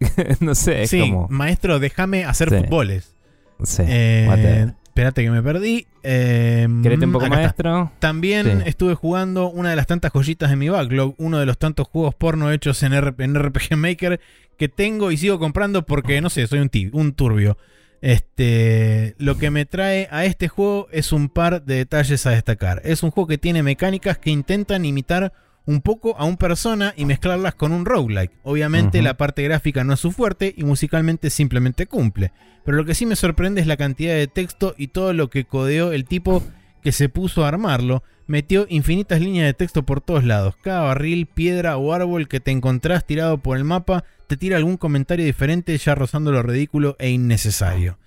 no 0.40 0.54
sé, 0.54 0.82
es 0.82 0.90
sí, 0.90 1.00
como... 1.00 1.28
maestro, 1.28 1.78
déjame 1.78 2.24
hacer 2.24 2.50
Sí. 2.50 2.56
fútboles. 2.56 3.14
Sí, 3.62 3.82
Eh, 3.86 4.66
espérate 4.84 5.22
que 5.22 5.30
me 5.30 5.42
perdí. 5.42 5.86
Eh, 6.02 6.66
¿Querete 6.82 7.06
un 7.06 7.12
poco 7.12 7.26
está. 7.26 7.36
maestro? 7.36 7.92
También 8.00 8.46
Sí. 8.46 8.68
estuve 8.68 8.94
jugando 8.94 9.48
una 9.48 9.70
de 9.70 9.76
las 9.76 9.86
tantas 9.86 10.10
joyitas 10.12 10.50
de 10.50 10.56
mi 10.56 10.68
backlog, 10.68 11.14
uno 11.18 11.38
de 11.38 11.46
los 11.46 11.56
tantos 11.58 11.86
juegos 11.86 12.14
porno 12.16 12.50
hechos 12.50 12.82
en, 12.82 12.92
R- 12.92 13.14
en 13.18 13.34
RPG 13.36 13.76
Maker 13.76 14.20
que 14.58 14.68
tengo 14.68 15.10
y 15.12 15.16
sigo 15.16 15.38
comprando 15.38 15.86
porque, 15.86 16.20
no 16.20 16.28
sé, 16.30 16.46
soy 16.48 16.58
un, 16.58 16.70
un 16.92 17.12
turbio. 17.12 17.56
Este, 18.02 19.14
lo 19.18 19.38
que 19.38 19.50
me 19.50 19.64
trae 19.64 20.08
a 20.10 20.24
este 20.24 20.48
juego 20.48 20.88
es 20.90 21.12
un 21.12 21.28
par 21.28 21.64
de 21.64 21.76
detalles 21.76 22.26
a 22.26 22.30
destacar. 22.30 22.82
Es 22.84 23.02
un 23.04 23.12
juego 23.12 23.28
que 23.28 23.38
tiene 23.38 23.62
mecánicas 23.62 24.18
que 24.18 24.30
intentan 24.30 24.84
imitar 24.84 25.32
un 25.64 25.80
poco 25.80 26.16
a 26.18 26.24
un 26.24 26.36
persona 26.36 26.92
y 26.96 27.04
mezclarlas 27.04 27.54
con 27.54 27.70
un 27.70 27.84
roguelike. 27.84 28.32
Obviamente 28.42 29.00
la 29.02 29.16
parte 29.16 29.44
gráfica 29.44 29.84
no 29.84 29.94
es 29.94 30.00
su 30.00 30.10
fuerte 30.10 30.52
y 30.56 30.64
musicalmente 30.64 31.30
simplemente 31.30 31.86
cumple. 31.86 32.32
Pero 32.64 32.76
lo 32.76 32.84
que 32.84 32.96
sí 32.96 33.06
me 33.06 33.14
sorprende 33.14 33.60
es 33.60 33.68
la 33.68 33.76
cantidad 33.76 34.14
de 34.14 34.26
texto 34.26 34.74
y 34.76 34.88
todo 34.88 35.12
lo 35.12 35.30
que 35.30 35.44
codeó 35.44 35.92
el 35.92 36.04
tipo 36.04 36.42
que 36.82 36.92
se 36.92 37.08
puso 37.08 37.44
a 37.44 37.48
armarlo. 37.48 38.02
Metió 38.26 38.66
infinitas 38.68 39.20
líneas 39.20 39.46
de 39.46 39.54
texto 39.54 39.82
por 39.84 40.00
todos 40.00 40.24
lados. 40.24 40.54
Cada 40.62 40.82
barril, 40.82 41.26
piedra 41.26 41.76
o 41.76 41.92
árbol 41.92 42.28
que 42.28 42.40
te 42.40 42.50
encontrás 42.50 43.04
tirado 43.06 43.38
por 43.38 43.56
el 43.56 43.64
mapa 43.64 44.04
te 44.26 44.36
tira 44.36 44.56
algún 44.56 44.78
comentario 44.78 45.26
diferente 45.26 45.76
ya 45.76 45.94
rozando 45.94 46.32
lo 46.32 46.42
ridículo 46.42 46.96
e 46.98 47.10
innecesario. 47.10 47.98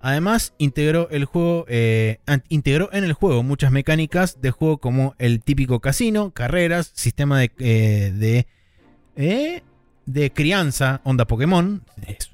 Además, 0.00 0.54
integró 0.58 1.08
el 1.10 1.24
juego, 1.24 1.64
eh, 1.68 2.18
integró 2.48 2.90
en 2.92 3.04
el 3.04 3.14
juego 3.14 3.42
muchas 3.42 3.72
mecánicas 3.72 4.40
de 4.40 4.50
juego 4.50 4.78
como 4.78 5.14
el 5.18 5.42
típico 5.42 5.80
casino, 5.80 6.30
carreras, 6.30 6.92
sistema 6.94 7.38
de, 7.38 7.52
eh, 7.58 8.12
de, 8.14 8.46
eh, 9.16 9.62
de 10.06 10.30
crianza, 10.30 11.00
onda 11.04 11.26
Pokémon. 11.26 11.82
Es 12.06 12.28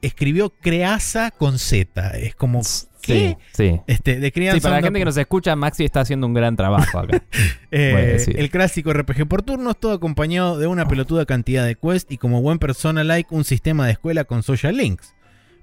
escribió 0.00 0.50
creaza 0.50 1.30
con 1.30 1.58
Z. 1.58 2.10
Es 2.18 2.34
como 2.34 2.62
¿qué? 3.02 3.36
Sí, 3.52 3.72
sí. 3.72 3.80
Este, 3.86 4.18
de 4.20 4.32
crianza. 4.32 4.58
Sí, 4.58 4.62
para 4.62 4.76
la 4.76 4.82
gente 4.82 4.98
que 4.98 5.04
nos 5.04 5.16
escucha, 5.16 5.54
Maxi 5.56 5.84
está 5.84 6.00
haciendo 6.00 6.26
un 6.26 6.34
gran 6.34 6.56
trabajo 6.56 6.98
acá. 6.98 7.22
Eh, 7.74 8.22
el 8.36 8.50
clásico 8.50 8.92
RPG 8.92 9.26
por 9.26 9.42
turnos, 9.42 9.80
todo 9.80 9.92
acompañado 9.92 10.58
de 10.58 10.66
una 10.66 10.86
pelotuda 10.86 11.24
cantidad 11.24 11.64
de 11.64 11.74
quests 11.74 12.12
y 12.12 12.18
como 12.18 12.42
buen 12.42 12.58
persona 12.58 13.02
like 13.02 13.34
un 13.34 13.44
sistema 13.44 13.86
de 13.86 13.92
escuela 13.92 14.24
con 14.24 14.42
social 14.42 14.76
links. 14.76 15.14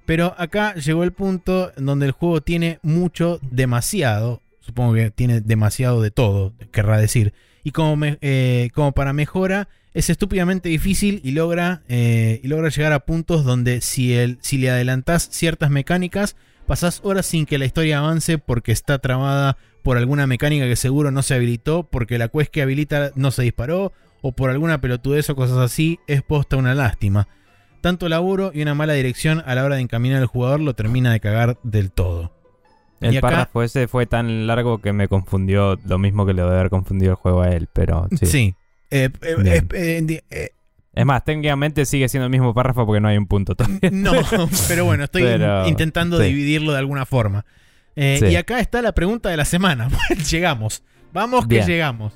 Pero 0.08 0.34
acá 0.40 0.74
llegó 0.74 1.04
el 1.04 1.12
punto 1.12 1.72
en 1.78 1.86
donde 1.86 2.08
el 2.08 2.12
juego 2.12 2.42
tiene 2.42 2.80
mucho, 2.82 3.40
demasiado, 3.52 4.42
supongo 4.60 4.96
que 4.96 5.12
tiene 5.12 5.40
demasiado 5.42 6.02
de 6.02 6.10
todo, 6.10 6.54
querrá 6.72 6.98
decir. 6.98 7.34
Y 7.64 7.72
como, 7.72 7.96
me- 7.96 8.18
eh, 8.22 8.70
como 8.74 8.92
para 8.94 9.14
mejora, 9.14 9.68
es 9.94 10.10
estúpidamente 10.10 10.68
difícil 10.70 11.22
y 11.24 11.32
logra, 11.32 11.84
eh, 11.90 12.40
y 12.44 12.48
logra 12.48 12.70
llegar 12.70 12.92
a 12.94 13.02
puntos 13.02 13.44
donde 13.46 13.82
si, 13.82 14.16
el, 14.16 14.40
si 14.42 14.58
le 14.58 14.72
adelantás 14.72 15.30
ciertas 15.32 15.70
mecánicas, 15.70 16.36
pasás 16.70 17.02
horas 17.04 17.26
sin 17.26 17.48
que 17.48 17.58
la 17.58 17.66
historia 17.66 17.98
avance 17.98 18.38
porque 18.38 18.72
está 18.72 19.00
trabada 19.00 19.58
por 19.84 19.98
alguna 19.98 20.28
mecánica 20.28 20.66
que 20.68 20.76
seguro 20.76 21.10
no 21.10 21.24
se 21.24 21.34
habilitó, 21.34 21.84
porque 21.84 22.20
la 22.20 22.28
quest 22.28 22.52
que 22.52 22.62
habilita 22.62 23.12
no 23.16 23.32
se 23.32 23.42
disparó, 23.42 23.92
o 24.22 24.34
por 24.34 24.52
alguna 24.52 24.80
pelotudez 24.80 25.30
o 25.32 25.36
cosas 25.36 25.58
así, 25.58 26.00
es 26.06 26.22
posta 26.22 26.58
una 26.58 26.76
lástima. 26.76 27.28
Tanto 27.82 28.08
laburo 28.08 28.52
y 28.54 28.62
una 28.62 28.76
mala 28.76 28.94
dirección 28.94 29.42
a 29.48 29.56
la 29.56 29.64
hora 29.64 29.76
de 29.78 29.82
encaminar 29.82 30.22
al 30.22 30.28
jugador 30.28 30.60
lo 30.60 30.76
termina 30.76 31.12
de 31.12 31.20
cagar 31.20 31.58
del 31.64 31.92
todo. 31.92 32.32
El 33.02 33.18
acá- 33.18 33.28
párrafo 33.30 33.64
ese 33.64 33.88
fue 33.88 34.06
tan 34.06 34.46
largo 34.46 34.80
que 34.80 34.94
me 34.94 35.08
confundió 35.08 35.80
lo 35.86 35.98
mismo 35.98 36.26
que 36.28 36.34
le 36.34 36.44
debe 36.44 36.54
haber 36.56 36.70
confundido 36.70 37.12
el 37.14 37.16
juego 37.16 37.42
a 37.42 37.50
él, 37.50 37.68
pero 37.74 38.08
sí. 38.12 38.26
Sí. 38.28 38.56
Eh, 38.92 39.10
eh, 39.24 40.50
Es 41.00 41.06
más, 41.06 41.24
técnicamente 41.24 41.86
sigue 41.86 42.10
siendo 42.10 42.26
el 42.26 42.30
mismo 42.30 42.54
párrafo 42.54 42.86
porque 42.86 43.00
no 43.00 43.08
hay 43.08 43.16
un 43.16 43.26
punto 43.26 43.56
todavía. 43.56 43.90
no, 43.90 44.12
pero 44.68 44.84
bueno, 44.84 45.06
estoy 45.06 45.22
Pero, 45.22 45.66
intentando 45.66 46.18
sí. 46.18 46.26
dividirlo 46.26 46.74
de 46.74 46.80
alguna 46.80 47.06
forma. 47.06 47.46
Eh, 47.96 48.18
Sí. 48.20 48.26
Y 48.26 48.36
acá 48.36 48.60
está 48.60 48.82
la 48.82 48.92
pregunta 48.92 49.30
de 49.30 49.38
la 49.38 49.46
semana. 49.46 49.88
llegamos. 50.30 50.84
Vamos 51.14 51.48
que 51.48 51.56
Bien. 51.56 51.68
llegamos. 51.68 52.12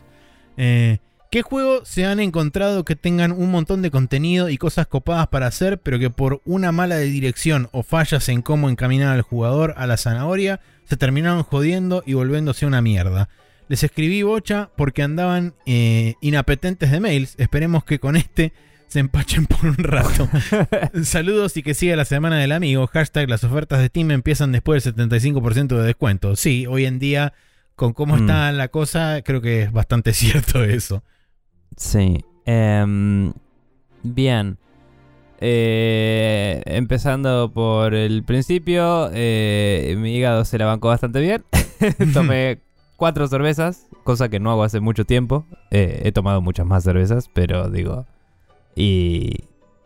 Eh, 0.57 0.97
¿Qué 1.31 1.43
juegos 1.43 1.87
se 1.87 2.03
han 2.03 2.19
encontrado 2.19 2.83
que 2.83 2.97
tengan 2.97 3.31
un 3.31 3.51
montón 3.51 3.81
de 3.81 3.89
contenido 3.89 4.49
y 4.49 4.57
cosas 4.57 4.85
copadas 4.85 5.27
para 5.27 5.47
hacer, 5.47 5.77
pero 5.79 5.97
que 5.97 6.09
por 6.09 6.41
una 6.43 6.73
mala 6.73 6.97
dirección 6.97 7.69
o 7.71 7.83
fallas 7.83 8.27
en 8.27 8.41
cómo 8.41 8.69
encaminar 8.69 9.15
al 9.15 9.21
jugador 9.21 9.75
a 9.77 9.87
la 9.87 9.95
zanahoria, 9.95 10.59
se 10.83 10.97
terminaron 10.97 11.43
jodiendo 11.43 12.03
y 12.05 12.15
volviéndose 12.15 12.65
una 12.65 12.81
mierda? 12.81 13.29
Les 13.69 13.81
escribí 13.81 14.23
bocha 14.23 14.71
porque 14.75 15.03
andaban 15.03 15.53
eh, 15.65 16.15
inapetentes 16.19 16.91
de 16.91 16.99
mails. 16.99 17.35
Esperemos 17.37 17.85
que 17.85 17.97
con 17.97 18.17
este 18.17 18.51
se 18.87 18.99
empachen 18.99 19.45
por 19.47 19.65
un 19.65 19.75
rato. 19.77 20.29
Saludos 21.03 21.57
y 21.57 21.63
que 21.63 21.73
siga 21.73 21.95
la 21.95 22.05
semana 22.05 22.37
del 22.37 22.51
amigo. 22.51 22.85
Hashtag 22.87 23.29
las 23.29 23.43
ofertas 23.43 23.79
de 23.79 23.87
Steam 23.87 24.11
empiezan 24.11 24.51
después 24.51 24.83
del 24.83 24.93
75% 24.95 25.67
de 25.77 25.83
descuento. 25.83 26.35
Sí, 26.35 26.65
hoy 26.67 26.85
en 26.85 26.99
día, 26.99 27.33
con 27.75 27.93
cómo 27.93 28.15
Mm. 28.15 28.19
está 28.21 28.51
la 28.51 28.67
cosa, 28.67 29.21
creo 29.23 29.41
que 29.41 29.63
es 29.63 29.71
bastante 29.71 30.13
cierto 30.13 30.63
eso. 30.63 31.03
Sí. 31.75 32.23
Em, 32.45 33.33
bien. 34.03 34.57
Eh, 35.45 36.61
empezando 36.67 37.51
por 37.53 37.93
el 37.95 38.23
principio, 38.23 39.09
eh, 39.13 39.95
mi 39.97 40.15
hígado 40.15 40.45
se 40.45 40.57
la 40.57 40.65
bancó 40.65 40.87
bastante 40.89 41.19
bien. 41.19 41.43
Tomé 42.13 42.59
cuatro 42.95 43.27
cervezas, 43.27 43.87
cosa 44.03 44.29
que 44.29 44.39
no 44.39 44.51
hago 44.51 44.63
hace 44.63 44.79
mucho 44.79 45.03
tiempo. 45.05 45.45
Eh, 45.71 46.01
he 46.05 46.11
tomado 46.11 46.41
muchas 46.41 46.65
más 46.65 46.83
cervezas, 46.83 47.29
pero 47.33 47.69
digo. 47.69 48.05
Y 48.75 49.31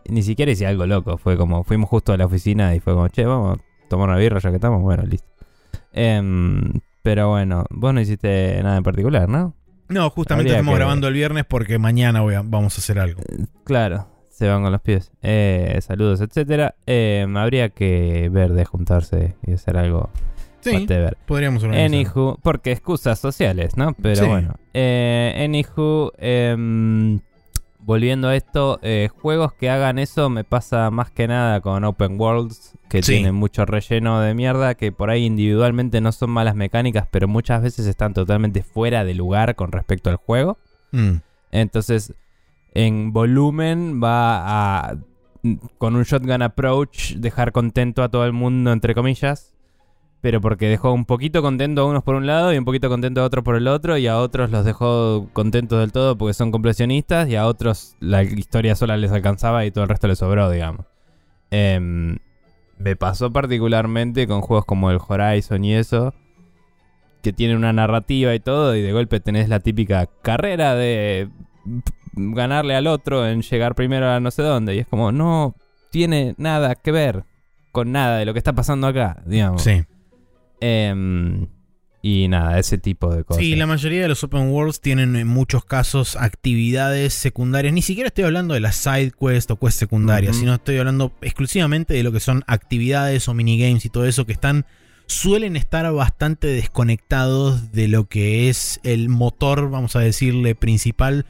ni 0.09 0.23
siquiera 0.23 0.51
hice 0.51 0.65
algo 0.67 0.85
loco. 0.85 1.17
Fue 1.17 1.37
como, 1.37 1.63
fuimos 1.63 1.89
justo 1.89 2.13
a 2.13 2.17
la 2.17 2.25
oficina 2.25 2.75
y 2.75 2.79
fue 2.79 2.93
como, 2.93 3.07
che, 3.09 3.25
vamos 3.25 3.57
a 3.59 3.87
tomar 3.89 4.09
una 4.09 4.17
birra 4.17 4.39
ya 4.39 4.49
que 4.49 4.55
estamos. 4.55 4.81
Bueno, 4.81 5.03
listo. 5.03 5.27
Em, 5.93 6.73
pero 7.01 7.29
bueno, 7.29 7.65
vos 7.69 7.93
no 7.93 8.01
hiciste 8.01 8.59
nada 8.63 8.77
en 8.77 8.83
particular, 8.83 9.27
¿no? 9.29 9.53
No, 9.89 10.09
justamente 10.09 10.49
Habría 10.49 10.59
estamos 10.59 10.73
que- 10.73 10.79
grabando 10.79 11.07
el 11.07 11.13
viernes 11.13 11.45
porque 11.45 11.79
mañana 11.79 12.21
voy 12.21 12.35
a- 12.35 12.41
vamos 12.43 12.77
a 12.77 12.81
hacer 12.81 12.99
algo. 12.99 13.21
Claro, 13.63 14.07
se 14.29 14.47
van 14.47 14.61
con 14.63 14.71
los 14.71 14.81
pies. 14.81 15.11
Eh, 15.21 15.79
saludos, 15.81 16.19
etcétera. 16.21 16.75
Em, 16.85 17.35
habría 17.37 17.69
que 17.69 18.29
ver 18.31 18.51
de 18.53 18.65
juntarse 18.65 19.35
y 19.45 19.53
hacer 19.53 19.77
algo. 19.77 20.09
Sí, 20.59 20.75
whatever. 20.75 21.17
podríamos 21.25 21.63
organizar. 21.63 21.85
Anywho, 21.85 22.37
porque 22.43 22.73
excusas 22.73 23.19
sociales, 23.19 23.77
¿no? 23.77 23.93
Pero 24.01 24.15
Sí. 24.23 24.27
bueno. 24.27 24.55
Eh, 24.73 25.41
anywho, 25.45 26.11
em, 26.17 27.19
volviendo 27.87 28.27
a 28.27 28.35
esto, 28.35 28.79
eh, 28.83 29.07
juegos 29.21 29.53
que 29.53 29.69
hagan 29.69 29.97
eso 29.97 30.29
me 30.29 30.43
pasa 30.43 30.91
más 30.91 31.09
que 31.09 31.25
nada 31.27 31.61
con 31.61 31.85
Open 31.85 32.19
Worlds, 32.19 32.77
que 32.89 33.01
Sí. 33.01 33.13
tienen 33.13 33.33
mucho 33.33 33.65
relleno 33.65 34.19
de 34.19 34.33
mierda, 34.33 34.75
que 34.75 34.91
por 34.91 35.09
ahí 35.09 35.23
individualmente 35.25 36.01
no 36.01 36.11
son 36.11 36.29
malas 36.31 36.53
mecánicas, 36.53 37.07
pero 37.09 37.29
muchas 37.29 37.61
veces 37.63 37.87
están 37.87 38.13
totalmente 38.13 38.61
fuera 38.61 39.05
de 39.05 39.13
lugar 39.15 39.55
con 39.55 39.71
respecto 39.71 40.09
al 40.09 40.17
juego. 40.17 40.57
Mm, 40.91 41.15
Entonces, 41.51 42.13
en 42.73 43.13
volumen 43.13 44.01
va 44.03 44.89
a, 44.89 44.97
con 45.77 45.95
un 45.95 46.03
shotgun 46.03 46.41
approach, 46.41 47.13
dejar 47.13 47.53
contento 47.53 48.03
a 48.03 48.09
todo 48.09 48.25
el 48.25 48.33
mundo, 48.33 48.73
entre 48.73 48.93
comillas. 48.93 49.55
Pero 50.21 50.41
porque 50.41 50.67
dejó 50.67 50.93
un 50.93 51.05
poquito 51.05 51.41
contento 51.41 51.81
a 51.81 51.85
unos 51.85 52.03
por 52.03 52.15
un 52.15 52.25
lado 52.25 52.53
y 52.53 52.57
un 52.57 52.65
poquito 52.65 52.89
contento 52.89 53.21
a 53.21 53.25
otros 53.25 53.43
por 53.43 53.55
el 53.55 53.67
otro. 53.67 53.97
Y 53.97 54.07
a 54.07 54.17
otros 54.17 54.49
los 54.49 54.65
dejó 54.65 55.29
contentos 55.33 55.79
del 55.79 55.91
todo 55.91 56.17
porque 56.17 56.33
son 56.33 56.51
completionistas. 56.51 57.29
Y 57.29 57.35
a 57.35 57.45
otros 57.45 57.95
la 57.99 58.23
historia 58.23 58.75
sola 58.75 58.97
les 58.97 59.11
alcanzaba 59.11 59.65
y 59.65 59.71
todo 59.71 59.83
el 59.83 59.89
resto 59.89 60.07
les 60.07 60.17
sobró, 60.17 60.49
digamos. 60.49 60.85
Em, 61.51 62.17
me 62.77 62.95
pasó 62.95 63.31
particularmente 63.31 64.27
con 64.27 64.41
juegos 64.41 64.65
como 64.65 64.91
el 64.91 64.99
Horizon 65.07 65.63
y 65.63 65.75
eso 65.75 66.13
que 67.21 67.33
tienen 67.33 67.57
una 67.57 67.73
narrativa 67.73 68.33
y 68.35 68.39
todo, 68.39 68.75
y 68.75 68.81
de 68.81 68.93
golpe 68.93 69.19
tenés 69.19 69.49
la 69.49 69.59
típica 69.59 70.07
carrera 70.21 70.75
de 70.75 71.29
ganarle 72.13 72.75
al 72.75 72.87
otro 72.87 73.27
en 73.27 73.41
llegar 73.41 73.75
primero 73.75 74.09
a 74.09 74.19
no 74.19 74.31
sé 74.31 74.43
dónde, 74.43 74.75
y 74.75 74.79
es 74.79 74.87
como, 74.87 75.11
no 75.11 75.55
tiene 75.91 76.35
nada 76.37 76.75
que 76.75 76.91
ver 76.91 77.25
con 77.71 77.91
nada 77.91 78.17
de 78.17 78.25
lo 78.25 78.33
que 78.33 78.39
está 78.39 78.53
pasando 78.53 78.87
acá, 78.87 79.21
digamos. 79.25 79.61
sí. 79.61 79.83
Em, 80.61 81.47
y 82.01 82.27
nada, 82.27 82.57
ese 82.59 82.77
tipo 82.77 83.13
de 83.13 83.23
cosas. 83.23 83.41
Sí, 83.43 83.55
la 83.55 83.65
mayoría 83.67 84.01
de 84.01 84.07
los 84.07 84.23
open 84.23 84.49
worlds 84.49 84.79
tienen 84.81 85.15
en 85.15 85.27
muchos 85.27 85.65
casos 85.65 86.15
actividades 86.15 87.13
secundarias. 87.13 87.73
Ni 87.73 87.81
siquiera 87.81 88.07
estoy 88.07 88.23
hablando 88.23 88.53
de 88.53 88.59
las 88.59 88.75
side 88.75 89.11
quest 89.19 89.51
o 89.51 89.57
quest 89.57 89.77
secundarias, 89.79 90.35
sino 90.37 90.53
estoy 90.55 90.77
hablando 90.77 91.11
exclusivamente 91.21 91.93
de 91.95 92.03
lo 92.03 92.11
que 92.11 92.19
son 92.19 92.43
actividades 92.47 93.27
o 93.27 93.33
minigames 93.33 93.85
y 93.85 93.89
todo 93.89 94.05
eso 94.05 94.25
que 94.25 94.33
están 94.33 94.65
suelen 95.07 95.55
estar 95.55 95.91
bastante 95.93 96.47
desconectados 96.47 97.71
de 97.71 97.87
lo 97.87 98.05
que 98.09 98.49
es 98.49 98.79
el 98.83 99.09
motor, 99.09 99.69
vamos 99.69 99.95
a 99.95 99.99
decirle, 99.99 100.53
principal. 100.55 101.25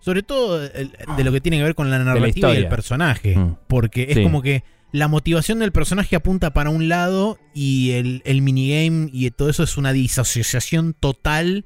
Sobre 0.00 0.22
todo 0.22 0.58
de 0.58 1.24
lo 1.24 1.30
que 1.32 1.40
tiene 1.40 1.58
que 1.58 1.62
ver 1.64 1.74
con 1.74 1.90
la 1.90 1.98
narrativa 1.98 2.54
y 2.54 2.56
el 2.56 2.68
personaje. 2.68 3.36
Mm. 3.36 3.56
Porque 3.68 4.06
es 4.08 4.14
Sí. 4.16 4.22
como 4.22 4.42
que 4.42 4.64
la 4.92 5.08
motivación 5.08 5.58
del 5.60 5.72
personaje 5.72 6.16
apunta 6.16 6.52
para 6.52 6.70
un 6.70 6.88
lado 6.88 7.38
y 7.54 7.92
el, 7.92 8.22
el 8.24 8.42
minigame 8.42 9.08
y 9.12 9.30
todo 9.30 9.48
eso 9.50 9.62
es 9.62 9.76
una 9.76 9.92
disociación 9.92 10.94
total 10.98 11.64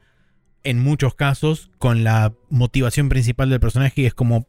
en 0.63 0.83
muchos 0.83 1.15
casos 1.15 1.71
con 1.79 2.05
la 2.05 2.33
motivación 2.51 3.09
principal 3.09 3.51
del 3.51 3.61
personaje 3.61 4.03
y 4.03 4.07
es 4.07 4.15
como 4.15 4.47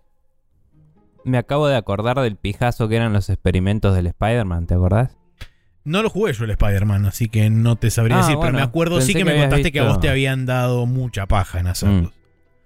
Me 1.24 1.38
acabo 1.38 1.67
de 1.67 1.75
acordar 1.75 2.20
del 2.20 2.36
pijazo 2.36 2.88
que 2.88 2.96
eran 2.98 3.13
los 3.13 3.29
experimentos 3.29 3.96
del 3.96 4.08
Spider-Man, 4.08 4.67
¿te 4.67 4.74
acordás? 4.75 5.17
no 5.84 6.01
lo 6.01 6.10
jugué 6.10 6.34
yo 6.34 6.46
el 6.46 6.50
Spider-Man, 6.51 7.05
así 7.05 7.29
que 7.29 7.50
no 7.51 7.75
te 7.75 7.91
sabría 7.91 8.17
Ah, 8.17 8.22
decir, 8.22 8.38
pero 8.41 8.53
me 8.53 8.62
acuerdo 8.63 9.01
sí 9.01 9.13
que, 9.13 9.20
que 9.20 9.25
me 9.25 9.38
contaste 9.39 9.72
que 9.72 9.79
a 9.79 9.84
vos 9.88 10.00
te 10.00 10.10
habían 10.10 10.48
dado 10.48 10.88
mucha 10.88 11.27
paja 11.27 11.60
en 11.60 11.67
hacerlos. 11.67 12.12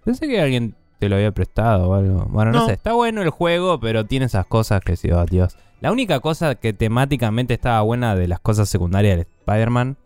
Pensé 0.05 0.25
que 0.29 0.39
alguien 0.39 0.73
te 0.99 1.09
lo 1.09 1.17
había 1.17 1.33
prestado 1.33 1.89
o 1.89 1.93
algo. 1.95 2.27
Bueno, 2.29 2.51
no, 2.53 2.59
No. 2.59 2.65
sé, 2.67 2.73
está 2.73 2.93
bueno 2.93 3.21
el 3.21 3.29
juego, 3.29 3.81
pero 3.81 4.05
tiene 4.05 4.25
esas 4.27 4.45
cosas 4.45 4.79
que 4.79 4.95
sí, 4.95 5.11
oh, 5.11 5.25
Dios. 5.25 5.57
La 5.81 5.91
única 5.91 6.19
cosa 6.19 6.55
que 6.55 6.73
temáticamente 6.73 7.53
estaba 7.53 7.81
buena 7.81 8.15
de 8.15 8.27
las 8.27 8.39
cosas 8.39 8.67
secundarias 8.69 9.17
del 9.17 9.27
Spider-Man, 9.39 9.97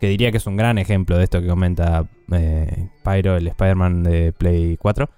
que 0.00 0.08
diría 0.08 0.30
que 0.32 0.38
es 0.38 0.46
un 0.46 0.56
gran 0.56 0.78
ejemplo 0.78 1.16
de 1.16 1.24
esto 1.24 1.40
que 1.40 1.46
comenta 1.46 2.06
eh, 2.32 2.88
Pyro, 3.04 3.36
el 3.36 3.46
Spider-Man 3.46 4.02
de 4.02 4.32
Play 4.32 4.76
4. 4.78 5.08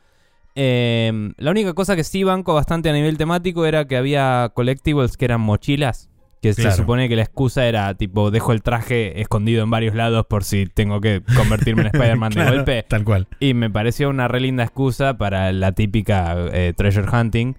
eh, 0.54 1.32
la 1.38 1.50
única 1.50 1.72
cosa 1.72 1.96
que 1.96 2.04
sí 2.04 2.24
banco 2.24 2.52
bastante 2.54 2.90
a 2.90 2.92
nivel 2.92 3.16
temático 3.16 3.64
era 3.64 3.86
que 3.86 3.96
había 3.96 4.50
collectibles 4.54 5.16
que 5.16 5.24
eran 5.24 5.40
mochilas. 5.40 6.08
Que 6.42 6.52
Claro. 6.54 6.70
se 6.72 6.76
supone 6.76 7.08
que 7.08 7.14
la 7.14 7.22
excusa 7.22 7.66
era 7.66 7.94
tipo, 7.94 8.32
dejo 8.32 8.50
el 8.52 8.62
traje 8.62 9.20
escondido 9.20 9.62
en 9.62 9.70
varios 9.70 9.94
lados 9.94 10.26
por 10.26 10.42
si 10.42 10.66
tengo 10.66 11.00
que 11.00 11.22
convertirme 11.36 11.82
en 11.82 11.86
Spider-Man 11.94 12.32
de 12.32 12.44
golpe. 12.44 12.84
Tal 12.88 13.04
cual. 13.04 13.28
Y 13.38 13.54
me 13.54 13.70
pareció 13.70 14.10
una 14.10 14.26
re 14.26 14.40
linda 14.40 14.64
excusa 14.64 15.16
para 15.16 15.52
la 15.52 15.70
típica 15.70 16.34
eh, 16.52 16.74
treasure 16.76 17.06
hunting. 17.08 17.54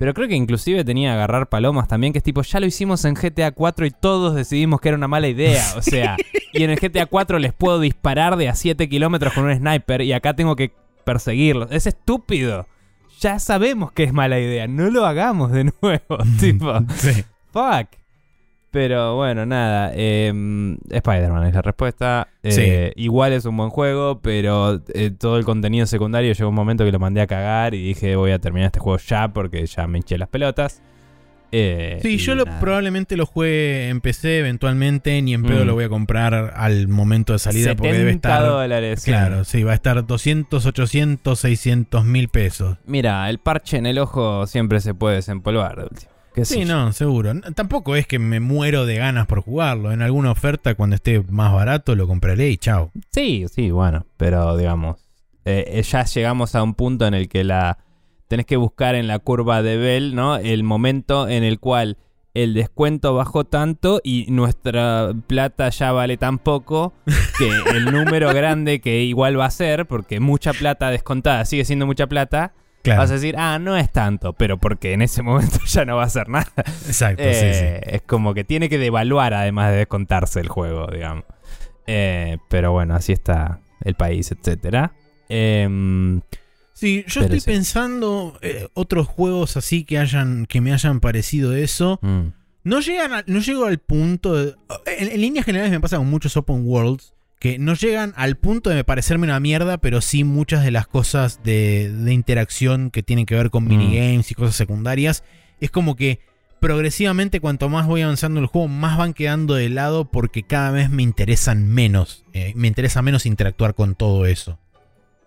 Pero 0.00 0.14
creo 0.14 0.28
que 0.28 0.34
inclusive 0.34 0.82
tenía 0.82 1.12
agarrar 1.12 1.50
palomas 1.50 1.86
también, 1.86 2.14
que 2.14 2.20
es 2.20 2.24
tipo, 2.24 2.40
ya 2.40 2.58
lo 2.58 2.64
hicimos 2.64 3.04
en 3.04 3.12
GTA 3.12 3.50
4 3.50 3.84
y 3.84 3.90
todos 3.90 4.34
decidimos 4.34 4.80
que 4.80 4.88
era 4.88 4.96
una 4.96 5.08
mala 5.08 5.28
idea. 5.28 5.62
O 5.76 5.82
sea, 5.82 6.16
y 6.54 6.62
en 6.64 6.70
el 6.70 6.78
GTA 6.80 7.04
4 7.04 7.38
les 7.38 7.52
puedo 7.52 7.78
disparar 7.80 8.36
de 8.38 8.48
a 8.48 8.54
7 8.54 8.88
kilómetros 8.88 9.34
con 9.34 9.44
un 9.44 9.54
sniper 9.54 10.00
y 10.00 10.14
acá 10.14 10.34
tengo 10.34 10.56
que 10.56 10.72
perseguirlos. 11.04 11.70
Es 11.70 11.86
estúpido. 11.86 12.66
Ya 13.20 13.38
sabemos 13.38 13.92
que 13.92 14.04
es 14.04 14.14
mala 14.14 14.40
idea. 14.40 14.66
No 14.66 14.88
lo 14.88 15.04
hagamos 15.04 15.52
de 15.52 15.64
nuevo. 15.64 16.16
tipo, 16.40 16.72
Sí. 16.96 17.22
fuck. 17.52 17.99
Pero 18.72 19.16
bueno, 19.16 19.44
nada. 19.46 19.90
eh, 19.94 20.32
Spider-Man 20.90 21.46
es 21.48 21.54
la 21.54 21.62
respuesta. 21.62 22.28
Eh, 22.42 22.92
Igual 22.96 23.32
es 23.32 23.44
un 23.44 23.56
buen 23.56 23.70
juego, 23.70 24.20
pero 24.20 24.80
eh, 24.94 25.10
todo 25.10 25.38
el 25.38 25.44
contenido 25.44 25.86
secundario 25.86 26.32
llegó 26.32 26.48
un 26.50 26.54
momento 26.54 26.84
que 26.84 26.92
lo 26.92 26.98
mandé 27.00 27.20
a 27.20 27.26
cagar 27.26 27.74
y 27.74 27.82
dije 27.82 28.14
voy 28.16 28.30
a 28.30 28.38
terminar 28.38 28.66
este 28.66 28.78
juego 28.80 28.98
ya 28.98 29.28
porque 29.32 29.66
ya 29.66 29.86
me 29.86 29.98
hinché 29.98 30.18
las 30.18 30.28
pelotas. 30.28 30.82
Eh, 31.52 31.98
Sí, 32.00 32.16
yo 32.18 32.36
lo, 32.36 32.44
probablemente 32.60 33.16
lo 33.16 33.26
juegue 33.26 33.88
en 33.88 34.00
PC 34.00 34.38
eventualmente, 34.38 35.20
ni 35.20 35.34
en 35.34 35.42
pedo 35.42 35.64
Mm. 35.64 35.66
lo 35.66 35.74
voy 35.74 35.82
a 35.84 35.88
comprar 35.88 36.52
al 36.54 36.86
momento 36.86 37.32
de 37.32 37.40
salida 37.40 37.74
porque 37.74 37.92
debe 37.92 38.12
70 38.12 38.28
estar... 38.28 38.48
dólares. 38.48 39.02
sí. 39.02 39.10
Claro, 39.10 39.42
sí, 39.42 39.64
va 39.64 39.72
a 39.72 39.74
estar 39.74 40.06
200, 40.06 40.64
800, 40.64 41.36
600 41.40 42.04
mil 42.04 42.28
pesos. 42.28 42.78
Mira, 42.86 43.28
el 43.28 43.38
parche 43.40 43.78
en 43.78 43.86
el 43.86 43.98
ojo 43.98 44.46
siempre 44.46 44.78
se 44.78 44.94
puede 44.94 45.16
desempolvar. 45.16 45.74
de 45.76 45.82
última. 45.82 46.10
¿Qué 46.34 46.44
sé 46.44 46.54
Sí, 46.54 46.64
no, 46.64 46.92
seguro. 46.92 47.32
Tampoco 47.54 47.96
es 47.96 48.06
que 48.06 48.18
me 48.18 48.40
muero 48.40 48.86
de 48.86 48.96
ganas 48.96 49.26
por 49.26 49.40
jugarlo. 49.42 49.92
En 49.92 50.02
alguna 50.02 50.30
oferta, 50.30 50.74
cuando 50.74 50.96
esté 50.96 51.22
más 51.28 51.52
barato, 51.52 51.94
lo 51.96 52.06
compraré 52.06 52.50
y 52.50 52.56
chao. 52.56 52.92
Sí, 53.12 53.46
sí, 53.52 53.70
bueno, 53.70 54.06
pero 54.16 54.56
digamos, 54.56 55.00
eh, 55.44 55.64
eh, 55.66 55.82
ya 55.82 56.04
llegamos 56.04 56.54
a 56.54 56.62
un 56.62 56.74
punto 56.74 57.06
en 57.06 57.14
el 57.14 57.28
que 57.28 57.44
la 57.44 57.78
tenés 58.28 58.46
que 58.46 58.56
buscar 58.56 58.94
en 58.94 59.08
la 59.08 59.18
curva 59.18 59.62
de 59.62 59.76
Bell, 59.76 60.14
¿no? 60.14 60.36
El 60.36 60.62
momento 60.62 61.28
en 61.28 61.42
el 61.42 61.58
cual 61.58 61.98
el 62.32 62.54
descuento 62.54 63.14
bajó 63.14 63.44
tanto 63.44 64.00
y 64.04 64.26
nuestra 64.30 65.12
plata 65.26 65.68
ya 65.70 65.90
vale 65.90 66.16
tan 66.16 66.38
poco 66.38 66.92
que 67.38 67.50
el 67.76 67.86
número 67.86 68.28
grande 68.34 68.80
que 68.80 69.02
igual 69.02 69.38
va 69.38 69.46
a 69.46 69.50
ser, 69.50 69.86
porque 69.86 70.20
mucha 70.20 70.52
plata 70.52 70.90
descontada 70.90 71.44
sigue 71.44 71.64
siendo 71.64 71.86
mucha 71.86 72.06
plata, 72.06 72.52
Claro. 72.82 73.00
vas 73.02 73.10
a 73.10 73.14
decir, 73.14 73.34
ah, 73.38 73.58
no 73.58 73.76
es 73.76 73.90
tanto, 73.92 74.32
pero 74.32 74.58
porque 74.58 74.92
en 74.94 75.02
ese 75.02 75.22
momento 75.22 75.58
ya 75.66 75.84
no 75.84 75.96
va 75.96 76.04
a 76.04 76.08
ser 76.10 76.28
nada. 76.28 76.50
Exacto, 76.56 77.22
sí, 77.22 77.28
Eh, 77.30 77.80
sí. 77.84 77.90
Es 77.96 78.02
como 78.02 78.32
que 78.34 78.44
tiene 78.44 78.68
que 78.68 78.78
devaluar 78.78 79.34
además 79.34 79.70
de 79.72 79.78
descontarse 79.78 80.40
el 80.40 80.48
juego, 80.48 80.86
digamos. 80.86 81.24
Eh, 81.86 82.38
pero 82.48 82.72
bueno, 82.72 82.94
así 82.94 83.12
está 83.12 83.60
el 83.84 83.94
país, 83.94 84.30
etcétera. 84.32 84.92
Em, 85.28 86.20
Sí, 86.72 87.04
yo 87.08 87.20
estoy 87.20 87.40
sí. 87.40 87.50
pensando 87.50 88.38
eh, 88.40 88.68
otros 88.72 89.06
juegos 89.06 89.58
así 89.58 89.84
que 89.84 89.98
hayan 89.98 90.46
que 90.46 90.62
me 90.62 90.72
hayan 90.72 91.00
parecido 91.00 91.54
eso. 91.54 91.98
mm, 92.00 92.28
No 92.64 92.80
llegan 92.80 93.12
a- 93.12 93.24
no 93.26 93.40
llego 93.40 93.66
al 93.66 93.78
punto 93.78 94.34
de- 94.34 94.54
en, 94.86 95.08
en 95.12 95.20
líneas 95.20 95.44
generales 95.44 95.70
me 95.72 95.80
pasa 95.80 95.98
con 95.98 96.08
muchos 96.08 96.36
open 96.38 96.62
worlds 96.64 97.12
que 97.40 97.58
no 97.58 97.74
llegan 97.74 98.12
al 98.16 98.36
punto 98.36 98.70
de 98.70 98.84
parecerme 98.84 99.26
una 99.26 99.40
mierda, 99.40 99.78
pero 99.78 100.00
sí 100.02 100.22
muchas 100.22 100.62
de 100.62 100.70
las 100.70 100.86
cosas 100.86 101.42
de, 101.42 101.90
de 101.90 102.12
interacción 102.12 102.90
que 102.90 103.02
tienen 103.02 103.26
que 103.26 103.34
ver 103.34 103.50
con 103.50 103.64
Mm. 103.64 103.68
minigames 103.68 104.30
y 104.30 104.34
cosas 104.34 104.54
secundarias 104.54 105.24
es 105.58 105.70
como 105.70 105.96
que 105.96 106.20
progresivamente 106.60 107.40
cuanto 107.40 107.70
más 107.70 107.86
voy 107.86 108.02
avanzando 108.02 108.38
en 108.38 108.44
el 108.44 108.48
juego 108.48 108.68
más 108.68 108.98
van 108.98 109.14
quedando 109.14 109.54
de 109.54 109.70
lado 109.70 110.04
porque 110.04 110.42
cada 110.42 110.70
vez 110.70 110.90
me 110.90 111.02
interesan 111.02 111.66
menos, 111.66 112.24
eh, 112.34 112.52
me 112.54 112.68
interesa 112.68 113.00
menos 113.00 113.24
interactuar 113.24 113.74
con 113.74 113.94
todo 113.94 114.26
eso. 114.26 114.58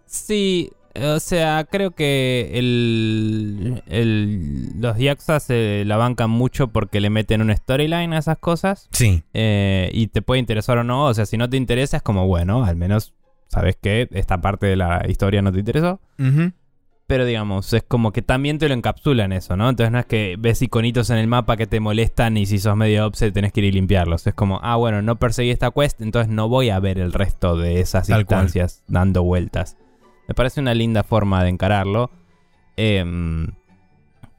Sí, 0.05 0.71
O 0.95 1.19
sea, 1.19 1.65
creo 1.69 1.91
que 1.91 2.51
el, 2.53 3.81
el- 3.87 4.79
los 4.79 4.97
Yakuza 4.97 5.39
se 5.39 5.83
la 5.85 5.97
bancan 5.97 6.29
mucho 6.29 6.67
porque 6.67 6.99
le 7.01 7.09
meten 7.09 7.41
una 7.41 7.55
storyline 7.55 8.13
a 8.13 8.19
esas 8.19 8.37
cosas. 8.37 8.89
Sí. 8.91 9.23
eh, 9.33 9.89
y 9.93 10.07
te 10.07 10.21
puede 10.21 10.39
interesar 10.39 10.77
o 10.77 10.83
no. 10.83 11.05
O 11.05 11.13
sea, 11.13 11.25
si 11.25 11.37
no 11.37 11.49
te 11.49 11.57
interesa, 11.57 11.97
es 11.97 12.03
como, 12.03 12.27
bueno, 12.27 12.63
al 12.63 12.75
menos 12.75 13.13
sabes 13.47 13.75
que 13.81 14.07
esta 14.11 14.39
parte 14.41 14.67
de 14.67 14.75
la 14.75 15.03
historia 15.07 15.41
no 15.41 15.51
te 15.51 15.59
interesó. 15.59 15.99
Pero 17.05 17.25
digamos, 17.25 17.73
es 17.73 17.83
como 17.83 18.13
que 18.13 18.21
también 18.21 18.57
te 18.59 18.67
lo 18.69 18.73
encapsulan 18.73 19.33
eso, 19.33 19.57
¿no? 19.57 19.69
Entonces 19.69 19.91
no 19.91 19.99
es 19.99 20.05
que 20.05 20.35
ves 20.39 20.61
iconitos 20.61 21.09
en 21.09 21.17
el 21.17 21.27
mapa 21.27 21.57
que 21.57 21.67
te 21.67 21.79
molestan 21.81 22.37
y 22.37 22.45
si 22.45 22.59
sos 22.59 22.77
medio 22.77 23.05
upset 23.05 23.33
tenés 23.33 23.51
que 23.51 23.59
ir 23.59 23.65
y 23.65 23.71
limpiarlos. 23.73 24.25
Es 24.25 24.33
como, 24.33 24.59
ah, 24.63 24.77
bueno, 24.77 25.01
no 25.01 25.17
perseguí 25.19 25.49
esta 25.51 25.69
quest, 25.71 26.01
entonces 26.01 26.31
no 26.31 26.47
voy 26.47 26.69
a 26.69 26.79
ver 26.79 26.99
el 26.99 27.11
resto 27.11 27.57
de 27.57 27.81
esas 27.81 28.07
Tal 28.07 28.25
cual. 28.25 28.43
instancias 28.43 28.83
dando 28.87 29.21
vueltas. 29.21 29.75
Me 30.27 30.33
parece 30.33 30.61
una 30.61 30.73
linda 30.73 31.03
forma 31.03 31.43
de 31.43 31.49
encararlo. 31.49 32.11
Em, 32.77 33.47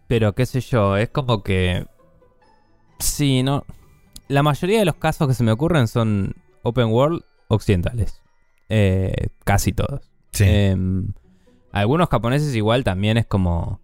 pero 0.06 0.34
qué 0.34 0.46
sé 0.46 0.60
yo, 0.60 0.96
es 0.96 1.08
como 1.10 1.42
que... 1.42 1.86
Sí, 2.98 3.42
no... 3.42 3.64
La 4.28 4.42
mayoría 4.42 4.78
de 4.78 4.84
los 4.84 4.96
casos 4.96 5.28
que 5.28 5.34
se 5.34 5.44
me 5.44 5.52
ocurren 5.52 5.86
son 5.86 6.34
open 6.62 6.86
world 6.86 7.22
occidentales. 7.48 8.22
Eh, 8.68 9.28
casi 9.44 9.72
todos. 9.72 10.10
Sí. 10.32 10.44
Em, 10.46 11.12
algunos 11.72 12.08
japoneses 12.08 12.54
igual 12.54 12.84
también 12.84 13.18
es 13.18 13.26
como 13.26 13.80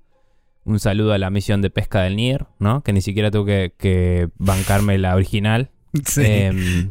un 0.65 0.81
saludo 0.81 1.13
a 1.13 1.19
la 1.19 1.31
misión 1.31 1.63
de 1.63 1.71
pesca 1.71 2.03
del 2.03 2.17
Nier, 2.17 2.47
¿no? 2.59 2.83
Que 2.83 2.93
ni 2.93 3.03
siquiera 3.03 3.31
tuve 3.31 3.73
que, 3.73 3.77
que 3.77 4.29
bancarme 4.39 4.99
la 4.99 5.15
original. 5.15 5.71
sí. 6.05 6.23
Em, 6.25 6.91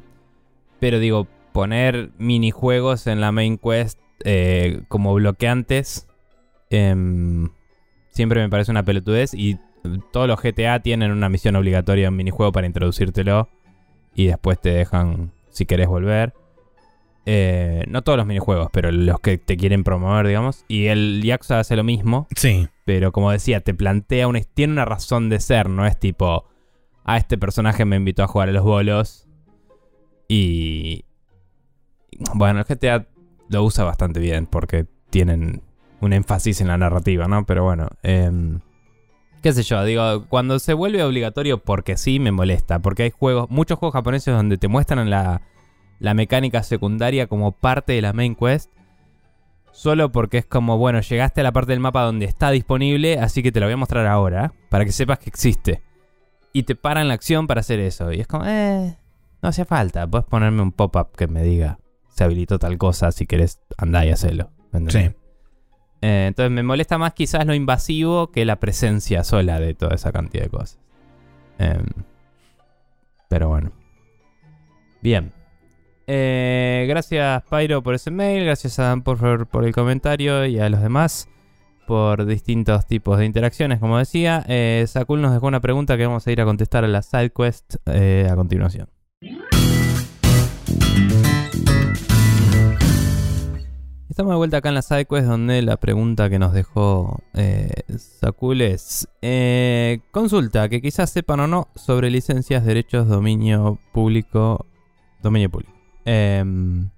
pero 0.79 0.99
digo, 0.99 1.27
poner 1.51 2.11
minijuegos 2.17 3.07
en 3.07 3.21
la 3.21 3.31
main 3.31 3.57
quest 3.57 3.99
eh, 4.23 4.81
como 4.87 5.13
bloqueantes 5.13 6.07
em, 6.69 7.49
siempre 8.11 8.41
me 8.41 8.49
parece 8.49 8.71
una 8.71 8.83
pelotudez 8.83 9.33
y 9.33 9.57
todos 10.11 10.27
los 10.27 10.41
GTA 10.41 10.81
tienen 10.81 11.11
una 11.11 11.29
misión 11.29 11.55
obligatoria, 11.55 12.09
un 12.09 12.15
minijuego 12.15 12.51
para 12.51 12.67
introducírtelo 12.67 13.49
y 14.13 14.27
después 14.27 14.59
te 14.59 14.71
dejan 14.71 15.31
si 15.49 15.65
querés 15.65 15.87
volver. 15.87 16.33
Eh, 17.25 17.83
no 17.87 18.01
todos 18.01 18.17
los 18.17 18.25
minijuegos, 18.25 18.69
pero 18.71 18.91
los 18.91 19.19
que 19.19 19.37
te 19.37 19.55
quieren 19.55 19.83
promover, 19.83 20.25
digamos. 20.27 20.65
Y 20.67 20.87
el 20.87 21.21
Yakuza 21.23 21.59
hace 21.59 21.75
lo 21.75 21.83
mismo, 21.83 22.27
sí. 22.35 22.67
pero 22.85 23.11
como 23.11 23.31
decía, 23.31 23.61
te 23.61 23.73
plantea 23.73 24.27
una... 24.27 24.41
Tiene 24.41 24.73
una 24.73 24.85
razón 24.85 25.29
de 25.29 25.39
ser, 25.39 25.69
no 25.69 25.85
es 25.85 25.99
tipo... 25.99 26.45
A 27.03 27.17
este 27.17 27.37
personaje 27.37 27.85
me 27.85 27.95
invitó 27.95 28.23
a 28.23 28.27
jugar 28.27 28.49
a 28.49 28.51
los 28.51 28.63
bolos. 28.63 29.27
Y... 30.27 31.05
Bueno, 32.33 32.59
el 32.59 32.65
GTA 32.65 33.07
lo 33.49 33.63
usa 33.63 33.83
bastante 33.83 34.19
bien 34.19 34.45
porque 34.45 34.85
tienen 35.09 35.61
un 36.01 36.13
énfasis 36.13 36.61
en 36.61 36.67
la 36.67 36.77
narrativa, 36.77 37.27
¿no? 37.27 37.45
Pero 37.45 37.63
bueno, 37.63 37.87
em, 38.03 38.59
qué 39.41 39.53
sé 39.53 39.63
yo, 39.63 39.83
digo, 39.83 40.25
cuando 40.29 40.59
se 40.59 40.73
vuelve 40.73 41.03
obligatorio 41.03 41.63
porque 41.63 41.97
sí 41.97 42.19
me 42.19 42.31
molesta, 42.31 42.79
porque 42.79 43.03
hay 43.03 43.11
juegos, 43.11 43.49
muchos 43.49 43.79
juegos 43.79 43.93
japoneses 43.93 44.33
donde 44.33 44.57
te 44.57 44.67
muestran 44.67 45.09
la, 45.09 45.41
la 45.99 46.13
mecánica 46.13 46.63
secundaria 46.63 47.27
como 47.27 47.51
parte 47.51 47.93
de 47.93 48.01
la 48.01 48.13
main 48.13 48.35
quest. 48.35 48.71
Solo 49.71 50.11
porque 50.11 50.39
es 50.39 50.45
como, 50.45 50.77
bueno, 50.77 50.99
llegaste 50.99 51.41
a 51.41 51.43
la 51.43 51.51
parte 51.51 51.71
del 51.71 51.79
mapa 51.79 52.03
donde 52.03 52.25
está 52.25 52.49
disponible, 52.51 53.19
así 53.19 53.43
que 53.43 53.51
te 53.51 53.59
lo 53.59 53.67
voy 53.67 53.73
a 53.73 53.77
mostrar 53.77 54.07
ahora, 54.07 54.51
para 54.69 54.83
que 54.83 54.91
sepas 54.91 55.19
que 55.19 55.29
existe. 55.29 55.81
Y 56.51 56.63
te 56.63 56.75
paran 56.75 57.07
la 57.07 57.13
acción 57.13 57.47
para 57.47 57.61
hacer 57.61 57.79
eso. 57.79 58.11
Y 58.11 58.19
es 58.19 58.27
como, 58.27 58.45
eh, 58.45 58.97
no 59.41 59.49
hacía 59.49 59.65
falta. 59.65 60.07
Puedes 60.07 60.25
ponerme 60.25 60.63
un 60.63 60.71
pop-up 60.71 61.15
que 61.15 61.27
me 61.27 61.43
diga, 61.43 61.78
se 62.19 62.25
habilitó 62.25 62.59
tal 62.59 62.77
cosa, 62.77 63.13
si 63.13 63.25
querés 63.25 63.61
andá 63.77 64.05
y 64.05 64.09
hacelo. 64.09 64.51
Sí. 64.89 65.09
Eh, 66.01 66.25
entonces 66.27 66.51
me 66.51 66.63
molesta 66.63 66.97
más 66.97 67.13
quizás 67.13 67.45
lo 67.45 67.53
invasivo 67.53 68.29
que 68.29 68.43
la 68.43 68.59
presencia 68.59 69.23
sola 69.23 69.61
de 69.61 69.73
toda 69.73 69.95
esa 69.95 70.11
cantidad 70.11 70.43
de 70.43 70.49
cosas. 70.49 70.79
Em, 71.59 71.85
pero 73.29 73.47
bueno. 73.47 73.71
Bien. 75.01 75.31
Eh, 76.07 76.87
gracias 76.89 77.41
Pyro 77.49 77.81
por 77.83 77.95
ese 77.95 78.11
mail, 78.11 78.43
gracias 78.43 78.79
a 78.79 78.83
Dan 78.83 79.01
por, 79.01 79.47
por 79.47 79.63
el 79.63 79.73
comentario 79.73 80.45
y 80.45 80.59
a 80.59 80.67
los 80.67 80.81
demás 80.81 81.29
por 81.87 82.25
distintos 82.25 82.85
tipos 82.85 83.17
de 83.17 83.25
interacciones, 83.25 83.79
como 83.79 83.97
decía. 83.97 84.43
Eh, 84.49 84.83
Sakul 84.87 85.21
nos 85.21 85.31
dejó 85.31 85.47
una 85.47 85.61
pregunta 85.61 85.95
que 85.95 86.05
vamos 86.05 86.27
a 86.27 86.31
ir 86.33 86.41
a 86.41 86.45
contestar 86.45 86.83
a 86.83 86.87
la 86.89 87.01
sidequest 87.01 87.75
eh, 87.85 88.27
a 88.29 88.35
continuación. 88.35 88.89
Estamos 94.19 94.33
de 94.33 94.37
vuelta 94.37 94.57
acá 94.57 94.67
en 94.67 94.75
la 94.75 94.81
sidequest 94.81 95.27
donde 95.27 95.61
la 95.61 95.77
pregunta 95.77 96.29
que 96.29 96.39
nos 96.39 96.51
dejó 96.51 97.23
eh, 97.35 97.71
Sakul 97.97 98.59
es 98.59 99.07
eh, 99.21 100.01
consulta 100.11 100.67
que 100.67 100.81
quizás 100.81 101.09
sepan 101.09 101.39
o 101.39 101.47
no 101.47 101.69
sobre 101.75 102.09
licencias, 102.09 102.65
derechos, 102.65 103.07
dominio 103.07 103.79
público, 103.93 104.65
dominio 105.23 105.49
público 105.49 105.71
Em, 106.03 106.89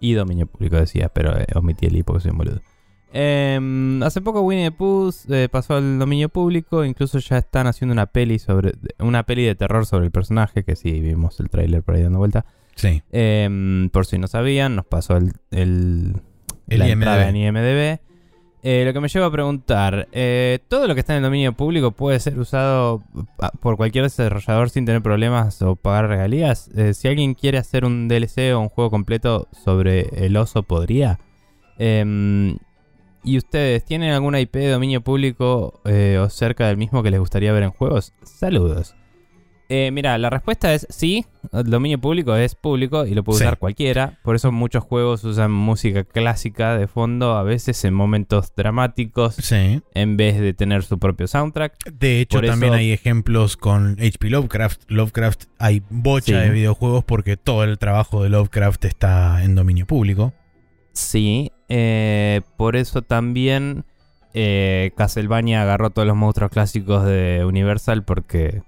y 0.00 0.14
dominio 0.14 0.46
público 0.46 0.76
decía, 0.76 1.10
pero 1.10 1.38
eh, 1.38 1.44
omití 1.54 1.84
el 1.84 1.96
i 1.96 2.02
porque 2.02 2.22
soy 2.22 2.30
un 2.30 2.38
boludo. 2.38 2.60
Em, 3.12 4.02
hace 4.02 4.22
poco 4.22 4.40
Winnie 4.40 4.70
the 4.70 4.72
Pooh 4.74 5.12
eh, 5.28 5.50
pasó 5.52 5.74
al 5.74 5.98
dominio 5.98 6.30
público, 6.30 6.82
incluso 6.86 7.18
ya 7.18 7.36
están 7.36 7.66
haciendo 7.66 7.92
una 7.92 8.06
peli 8.06 8.38
sobre 8.38 8.72
una 9.00 9.24
peli 9.24 9.44
de 9.44 9.54
terror 9.54 9.84
sobre 9.84 10.06
el 10.06 10.12
personaje 10.12 10.64
que 10.64 10.76
sí 10.76 10.98
vimos 11.00 11.38
el 11.40 11.50
tráiler 11.50 11.82
por 11.82 11.96
ahí 11.96 12.02
dando 12.02 12.20
vuelta. 12.20 12.46
Sí. 12.74 13.02
Em, 13.12 13.90
por 13.90 14.06
si 14.06 14.16
no 14.16 14.28
sabían, 14.28 14.76
nos 14.76 14.86
pasó 14.86 15.18
el, 15.18 15.32
el, 15.50 16.22
El 16.74 16.80
la 16.80 16.88
IMDb. 16.88 17.02
entrada 17.02 17.28
en 17.28 17.36
IMDb. 17.36 17.98
Eh, 18.66 18.82
lo 18.86 18.94
que 18.94 19.00
me 19.00 19.08
lleva 19.08 19.26
a 19.26 19.30
preguntar, 19.30 20.08
eh, 20.12 20.58
¿todo 20.68 20.86
lo 20.86 20.94
que 20.94 21.00
está 21.00 21.12
en 21.12 21.18
el 21.18 21.24
dominio 21.24 21.52
público 21.52 21.90
puede 21.90 22.18
ser 22.18 22.38
usado 22.38 23.02
ah, 23.38 23.52
por 23.60 23.76
cualquier 23.76 24.04
desarrollador 24.04 24.70
sin 24.70 24.86
tener 24.86 25.02
problemas 25.02 25.60
o 25.60 25.76
pagar 25.76 26.08
regalías? 26.08 26.70
Eh, 26.74 26.94
si 26.94 27.08
alguien 27.08 27.34
quiere 27.34 27.58
hacer 27.58 27.84
un 27.84 28.08
DLC 28.08 28.54
o 28.54 28.60
un 28.60 28.70
juego 28.70 28.90
completo 28.90 29.48
sobre 29.52 30.08
el 30.24 30.34
oso, 30.38 30.62
¿podría? 30.62 31.20
Em, 31.76 32.56
¿Y 33.22 33.36
ustedes 33.36 33.84
tienen 33.84 34.12
alguna 34.12 34.40
IP 34.40 34.56
de 34.56 34.70
dominio 34.70 35.02
público 35.02 35.80
o 35.84 36.28
cerca 36.30 36.66
del 36.66 36.78
mismo 36.78 37.02
que 37.02 37.10
les 37.10 37.20
gustaría 37.20 37.52
ver 37.52 37.64
en 37.64 37.70
juegos? 37.70 38.14
Saludos. 38.22 38.94
Eh, 39.70 39.90
mira, 39.92 40.18
la 40.18 40.28
respuesta 40.28 40.74
es 40.74 40.86
sí. 40.90 41.24
El 41.52 41.64
dominio 41.70 41.98
público 41.98 42.36
es 42.36 42.54
público 42.54 43.06
y 43.06 43.14
lo 43.14 43.24
puede 43.24 43.38
Sí. 43.38 43.44
usar 43.44 43.58
cualquiera. 43.58 44.18
Por 44.22 44.36
eso 44.36 44.52
muchos 44.52 44.84
juegos 44.84 45.24
usan 45.24 45.50
música 45.52 46.04
clásica 46.04 46.76
de 46.76 46.86
fondo, 46.86 47.32
a 47.36 47.42
veces 47.42 47.82
en 47.84 47.94
momentos 47.94 48.52
dramáticos, 48.54 49.36
Sí. 49.36 49.80
en 49.94 50.16
vez 50.18 50.38
de 50.38 50.52
tener 50.52 50.82
su 50.82 50.98
propio 50.98 51.26
soundtrack. 51.26 51.92
De 51.92 52.20
hecho, 52.20 52.38
Por 52.38 52.46
también 52.46 52.74
eso- 52.74 52.78
hay 52.80 52.92
ejemplos 52.92 53.56
con 53.56 53.96
HP 53.98 54.28
Lovecraft. 54.30 54.82
Lovecraft 54.90 55.44
hay 55.58 55.82
bocha 55.88 56.26
Sí. 56.26 56.48
de 56.48 56.50
videojuegos 56.50 57.04
porque 57.04 57.36
todo 57.38 57.64
el 57.64 57.78
trabajo 57.78 58.22
de 58.22 58.28
Lovecraft 58.28 58.84
está 58.84 59.42
en 59.44 59.54
dominio 59.54 59.86
público. 59.86 60.34
Sí, 60.92 61.50
eh, 61.68 62.42
por 62.56 62.76
eso 62.76 63.02
también 63.02 63.84
eh, 64.36 64.90
Castlevania 64.96 65.62
agarró 65.62 65.90
todos 65.90 66.08
los 66.08 66.16
monstruos 66.16 66.50
clásicos 66.50 67.04
de 67.04 67.44
Universal 67.46 68.04
porque 68.04 68.62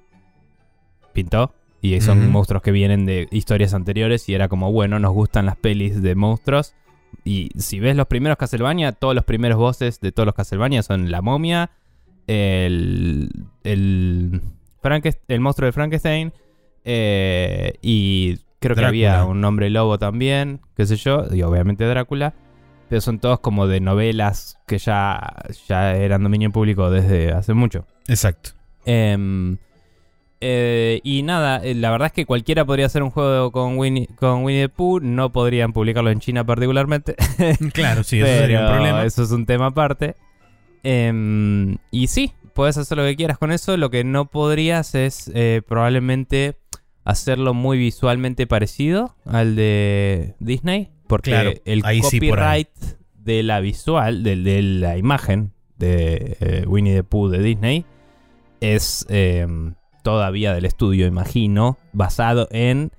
pintó. 1.16 1.52
Y 1.82 2.00
son 2.00 2.30
monstruos 2.30 2.62
que 2.62 2.72
vienen 2.72 3.06
de 3.06 3.28
historias 3.30 3.72
anteriores 3.74 4.28
y 4.28 4.34
era 4.34 4.48
como, 4.48 4.72
bueno, 4.72 4.98
nos 4.98 5.12
gustan 5.12 5.46
las 5.46 5.56
pelis 5.56 6.02
de 6.02 6.14
monstruos. 6.14 6.74
Y 7.24 7.50
si 7.56 7.80
ves 7.80 7.96
los 7.96 8.06
primeros 8.06 8.38
Castlevania, 8.38 8.92
todos 8.92 9.14
los 9.14 9.24
primeros 9.24 9.58
bosses 9.58 10.00
de 10.00 10.10
todos 10.10 10.26
los 10.26 10.34
Castlevania 10.34 10.82
son 10.82 11.10
la 11.10 11.22
momia, 11.22 11.70
el, 12.26 13.30
el, 13.62 14.42
el 15.28 15.40
monstruo 15.40 15.66
de 15.66 15.72
Frankenstein 15.72 16.32
eh, 16.88 17.74
y 17.82 18.38
creo 18.60 18.76
que 18.76 18.84
había 18.84 19.24
un 19.24 19.44
hombre 19.44 19.70
lobo 19.70 19.98
también, 19.98 20.60
qué 20.76 20.86
sé 20.86 20.96
yo, 20.96 21.24
y 21.32 21.42
obviamente 21.42 21.84
Drácula. 21.84 22.34
Pero 22.88 23.00
son 23.00 23.18
todos 23.18 23.40
como 23.40 23.66
de 23.66 23.80
novelas 23.80 24.58
que 24.68 24.78
ya, 24.78 25.42
ya 25.68 25.96
eran 25.96 26.22
dominio 26.22 26.52
público 26.52 26.88
desde 26.88 27.32
hace 27.32 27.52
mucho. 27.52 27.84
Exacto. 28.06 28.50
Em, 28.84 29.56
eh, 30.40 31.00
y 31.04 31.22
nada, 31.22 31.60
eh, 31.64 31.74
la 31.74 31.90
verdad 31.90 32.06
es 32.06 32.12
que 32.12 32.26
cualquiera 32.26 32.64
podría 32.64 32.86
hacer 32.86 33.02
un 33.02 33.10
juego 33.10 33.50
con 33.52 33.78
Winnie, 33.78 34.08
con 34.16 34.44
Winnie 34.44 34.62
the 34.64 34.68
Pooh. 34.68 35.00
No 35.00 35.32
podrían 35.32 35.72
publicarlo 35.72 36.10
en 36.10 36.20
China 36.20 36.44
particularmente. 36.44 37.16
Claro, 37.72 38.02
sí, 38.04 38.18
eso 38.20 38.26
sería 38.26 38.60
un 38.62 38.72
problema. 38.74 39.04
Eso 39.04 39.22
es 39.22 39.30
un 39.30 39.46
tema 39.46 39.66
aparte. 39.66 40.14
Em, 40.82 41.78
y 41.90 42.06
sí, 42.08 42.32
puedes 42.54 42.76
hacer 42.78 42.98
lo 42.98 43.04
que 43.04 43.16
quieras 43.16 43.38
con 43.38 43.50
eso. 43.52 43.76
Lo 43.76 43.90
que 43.90 44.04
no 44.04 44.26
podrías 44.26 44.94
es 44.94 45.30
eh, 45.34 45.62
probablemente 45.66 46.56
hacerlo 47.04 47.54
muy 47.54 47.78
visualmente 47.78 48.46
parecido 48.46 49.14
al 49.24 49.56
de 49.56 50.34
Disney. 50.40 50.90
Porque 51.06 51.30
Claro, 51.30 51.52
el 51.64 51.82
ahí 51.84 52.02
sí 52.02 52.20
por 52.20 52.40
ahí. 52.40 52.64
copyright 52.64 52.98
de 53.24 53.42
la 53.42 53.60
visual, 53.60 54.22
del- 54.22 54.44
de, 54.44 54.62
la 54.62 54.96
imagen 54.98 55.52
de 55.78 56.64
Winnie 56.66 56.94
the 56.94 57.04
Pooh 57.04 57.28
de 57.28 57.38
Disney 57.42 57.84
es 58.60 59.04
em, 59.08 59.74
todavía 60.10 60.54
del 60.54 60.64
estudio, 60.66 61.08
imagino, 61.08 61.78
basado 61.92 62.46
en 62.52 62.92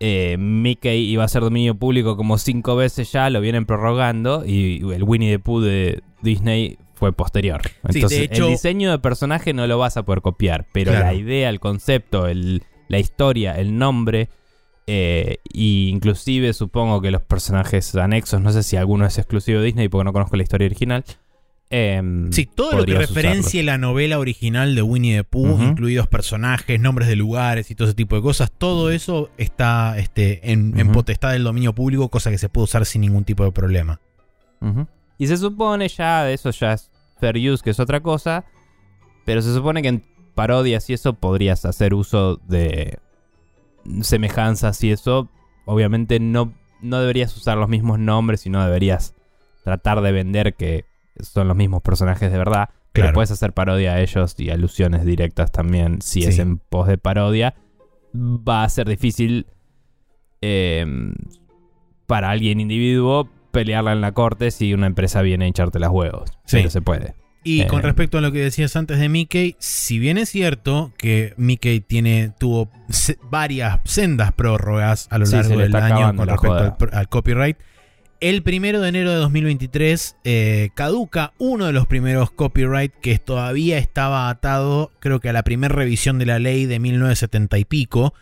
eh, 0.00 0.36
Mickey 0.38 1.08
iba 1.10 1.24
a 1.24 1.28
ser 1.28 1.40
dominio 1.40 1.74
público 1.76 2.18
como 2.18 2.36
cinco 2.36 2.76
veces 2.76 3.10
ya, 3.10 3.30
lo 3.30 3.40
vienen 3.40 3.64
prorrogando 3.64 4.44
y 4.44 4.82
el 4.92 5.02
Winnie 5.02 5.30
the 5.32 5.38
Pooh 5.38 5.60
de 5.62 6.02
Disney 6.20 6.76
fue 6.92 7.14
posterior. 7.14 7.62
Sí, 7.64 8.00
Entonces, 8.00 8.18
de 8.18 8.24
hecho- 8.26 8.44
el 8.44 8.50
diseño 8.50 8.90
de 8.90 8.98
personaje 8.98 9.54
no 9.54 9.66
lo 9.66 9.78
vas 9.78 9.96
a 9.96 10.02
poder 10.04 10.20
copiar, 10.20 10.66
pero 10.72 10.90
Claro. 10.92 11.06
la 11.06 11.14
idea, 11.14 11.48
el 11.48 11.58
concepto, 11.60 12.26
el- 12.26 12.62
la 12.88 12.98
historia, 12.98 13.54
el 13.54 13.78
nombre, 13.78 14.28
eh, 14.86 15.38
y 15.50 15.88
inclusive 15.88 16.52
supongo 16.52 17.00
que 17.00 17.10
los 17.10 17.22
personajes 17.22 17.94
anexos, 17.96 18.42
no 18.42 18.52
sé 18.52 18.62
si 18.62 18.76
alguno 18.76 19.06
es 19.06 19.16
exclusivo 19.16 19.60
de 19.60 19.64
Disney 19.66 19.88
porque 19.88 20.04
no 20.04 20.12
conozco 20.12 20.36
la 20.36 20.42
historia 20.42 20.66
original. 20.66 21.04
Em, 21.70 22.32
Sí, 22.32 22.46
todo 22.46 22.72
lo 22.78 22.84
que 22.84 22.94
referencie 22.94 23.62
la 23.62 23.78
novela 23.78 24.18
original 24.18 24.74
de 24.74 24.82
Winnie 24.82 25.16
the 25.16 25.24
Pooh, 25.24 25.60
incluidos 25.62 26.06
personajes, 26.08 26.80
nombres 26.80 27.08
de 27.08 27.16
lugares 27.16 27.70
y 27.70 27.74
todo 27.74 27.88
ese 27.88 27.94
tipo 27.94 28.16
de 28.16 28.22
cosas, 28.22 28.50
todo 28.56 28.90
eso 28.90 29.30
está 29.36 29.98
este, 29.98 30.52
en, 30.52 30.78
en 30.78 30.92
potestad 30.92 31.32
del 31.32 31.44
dominio 31.44 31.74
público, 31.74 32.08
cosa 32.08 32.30
que 32.30 32.38
se 32.38 32.48
puede 32.48 32.64
usar 32.64 32.86
sin 32.86 33.00
ningún 33.02 33.24
tipo 33.24 33.44
de 33.44 33.52
problema. 33.52 34.00
Y 35.18 35.26
se 35.26 35.36
supone 35.36 35.88
ya, 35.88 36.24
de 36.24 36.34
eso 36.34 36.50
ya 36.50 36.72
es 36.74 36.90
fair 37.20 37.36
use, 37.36 37.62
que 37.62 37.70
es 37.70 37.80
otra 37.80 38.00
cosa, 38.00 38.44
pero 39.24 39.42
se 39.42 39.52
supone 39.54 39.82
que 39.82 39.88
en 39.88 40.04
parodias 40.34 40.88
y 40.90 40.92
eso 40.92 41.14
podrías 41.14 41.64
hacer 41.64 41.94
uso 41.94 42.36
de 42.46 42.98
semejanzas 44.02 44.82
y 44.84 44.90
eso. 44.92 45.28
Obviamente 45.64 46.20
no, 46.20 46.52
no 46.80 47.00
deberías 47.00 47.36
usar 47.36 47.56
los 47.58 47.68
mismos 47.68 47.98
nombres 47.98 48.46
y 48.46 48.50
no 48.50 48.64
deberías 48.64 49.14
tratar 49.64 50.00
de 50.00 50.12
vender 50.12 50.54
que 50.54 50.84
son 51.20 51.48
los 51.48 51.56
mismos 51.56 51.82
personajes 51.82 52.30
de 52.32 52.38
verdad. 52.38 52.68
Pero 52.92 53.12
puedes 53.12 53.30
hacer 53.30 53.52
parodia 53.52 53.92
a 53.92 54.00
ellos 54.00 54.34
y 54.38 54.48
alusiones 54.48 55.04
directas 55.04 55.52
también 55.52 56.00
si 56.00 56.24
es 56.24 56.38
en 56.38 56.56
pos 56.58 56.88
de 56.88 56.96
parodia. 56.96 57.54
Va 58.14 58.64
a 58.64 58.68
ser 58.70 58.88
difícil 58.88 59.46
eh, 60.40 60.86
para 62.06 62.30
alguien 62.30 62.60
individuo 62.60 63.28
pelearla 63.50 63.92
en 63.92 64.00
la 64.00 64.12
corte 64.12 64.50
si 64.50 64.72
una 64.74 64.86
empresa 64.86 65.22
viene 65.22 65.44
a 65.44 65.48
hincharte 65.48 65.78
las 65.78 65.90
huevos. 65.90 66.30
Sí. 66.46 66.58
Pero 66.58 66.70
se 66.70 66.80
puede. 66.80 67.14
Y 67.44 67.60
Eh. 67.62 67.66
con 67.68 67.82
respecto 67.82 68.18
a 68.18 68.20
lo 68.20 68.32
que 68.32 68.40
decías 68.40 68.74
antes 68.76 68.98
de 68.98 69.08
Mickey, 69.08 69.56
si 69.58 69.98
bien 69.98 70.18
es 70.18 70.30
cierto 70.30 70.92
que 70.98 71.32
Mickey 71.36 71.80
tiene, 71.80 72.32
tuvo 72.38 72.70
varias 73.30 73.80
sendas 73.84 74.32
prórrogas 74.32 75.06
a 75.10 75.18
lo 75.18 75.26
Sí, 75.26 75.36
largo 75.36 75.58
del 75.58 75.76
año 75.76 76.16
con 76.16 76.26
la 76.26 76.32
respecto 76.32 76.86
al, 76.92 76.98
al 76.98 77.08
copyright, 77.08 77.56
el 78.20 78.42
primero 78.42 78.80
de 78.80 78.88
enero 78.88 79.10
de 79.10 79.16
2023 79.16 80.16
eh, 80.24 80.70
caduca 80.74 81.32
uno 81.38 81.66
de 81.66 81.72
los 81.72 81.86
primeros 81.86 82.30
copyright 82.30 82.92
que 83.00 83.18
todavía 83.18 83.78
estaba 83.78 84.28
atado, 84.30 84.90
creo 85.00 85.20
que 85.20 85.28
a 85.28 85.32
la 85.32 85.42
primera 85.42 85.74
revisión 85.74 86.18
de 86.18 86.26
la 86.26 86.38
ley 86.38 86.66
de 86.66 86.78
1970 86.78 87.58
y 87.58 87.64
pico, 87.64 88.14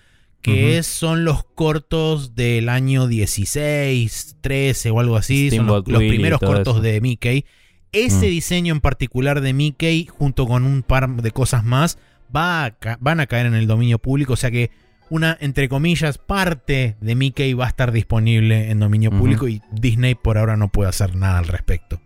que 0.42 0.82
son 0.82 1.24
los 1.24 1.44
cortos 1.44 2.34
del 2.34 2.68
año 2.68 3.06
16, 3.06 4.36
13 4.42 4.90
o 4.90 5.00
algo 5.00 5.16
así, 5.16 5.50
son 5.50 5.66
los, 5.66 5.82
primeros 5.82 6.38
cortos 6.38 6.74
eso. 6.76 6.82
de 6.82 7.00
Mickey. 7.00 7.46
Ese 7.92 8.26
Mm. 8.26 8.30
diseño 8.30 8.74
en 8.74 8.80
particular 8.80 9.40
de 9.40 9.54
Mickey, 9.54 10.06
junto 10.06 10.46
con 10.46 10.64
un 10.64 10.82
par 10.82 11.08
de 11.08 11.30
cosas 11.30 11.64
más, 11.64 11.98
va 12.34 12.66
a 12.66 12.76
van 13.00 13.20
a 13.20 13.26
caer 13.26 13.46
en 13.46 13.54
el 13.54 13.66
dominio 13.66 13.98
público. 13.98 14.34
O 14.34 14.36
sea 14.36 14.50
que 14.50 14.70
una, 15.14 15.38
entre 15.40 15.68
comillas, 15.68 16.18
parte 16.18 16.96
de 17.00 17.14
Mickey 17.14 17.54
va 17.54 17.66
a 17.66 17.68
estar 17.68 17.92
disponible 17.92 18.72
en 18.72 18.80
dominio 18.80 19.12
público 19.12 19.46
y 19.46 19.62
Disney 19.70 20.16
por 20.16 20.38
ahora 20.38 20.56
no 20.56 20.70
puede 20.70 20.88
hacer 20.88 21.14
nada 21.14 21.38
al 21.38 21.46
respecto. 21.46 22.00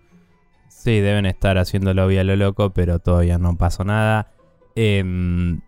Sí, 0.68 1.00
deben 1.00 1.24
estar 1.24 1.56
haciéndolo 1.56 2.06
vía 2.06 2.22
lo 2.22 2.36
loco, 2.36 2.74
pero 2.74 2.98
todavía 2.98 3.38
no 3.38 3.56
pasó 3.56 3.82
nada. 3.82 4.30
Em, 4.76 5.62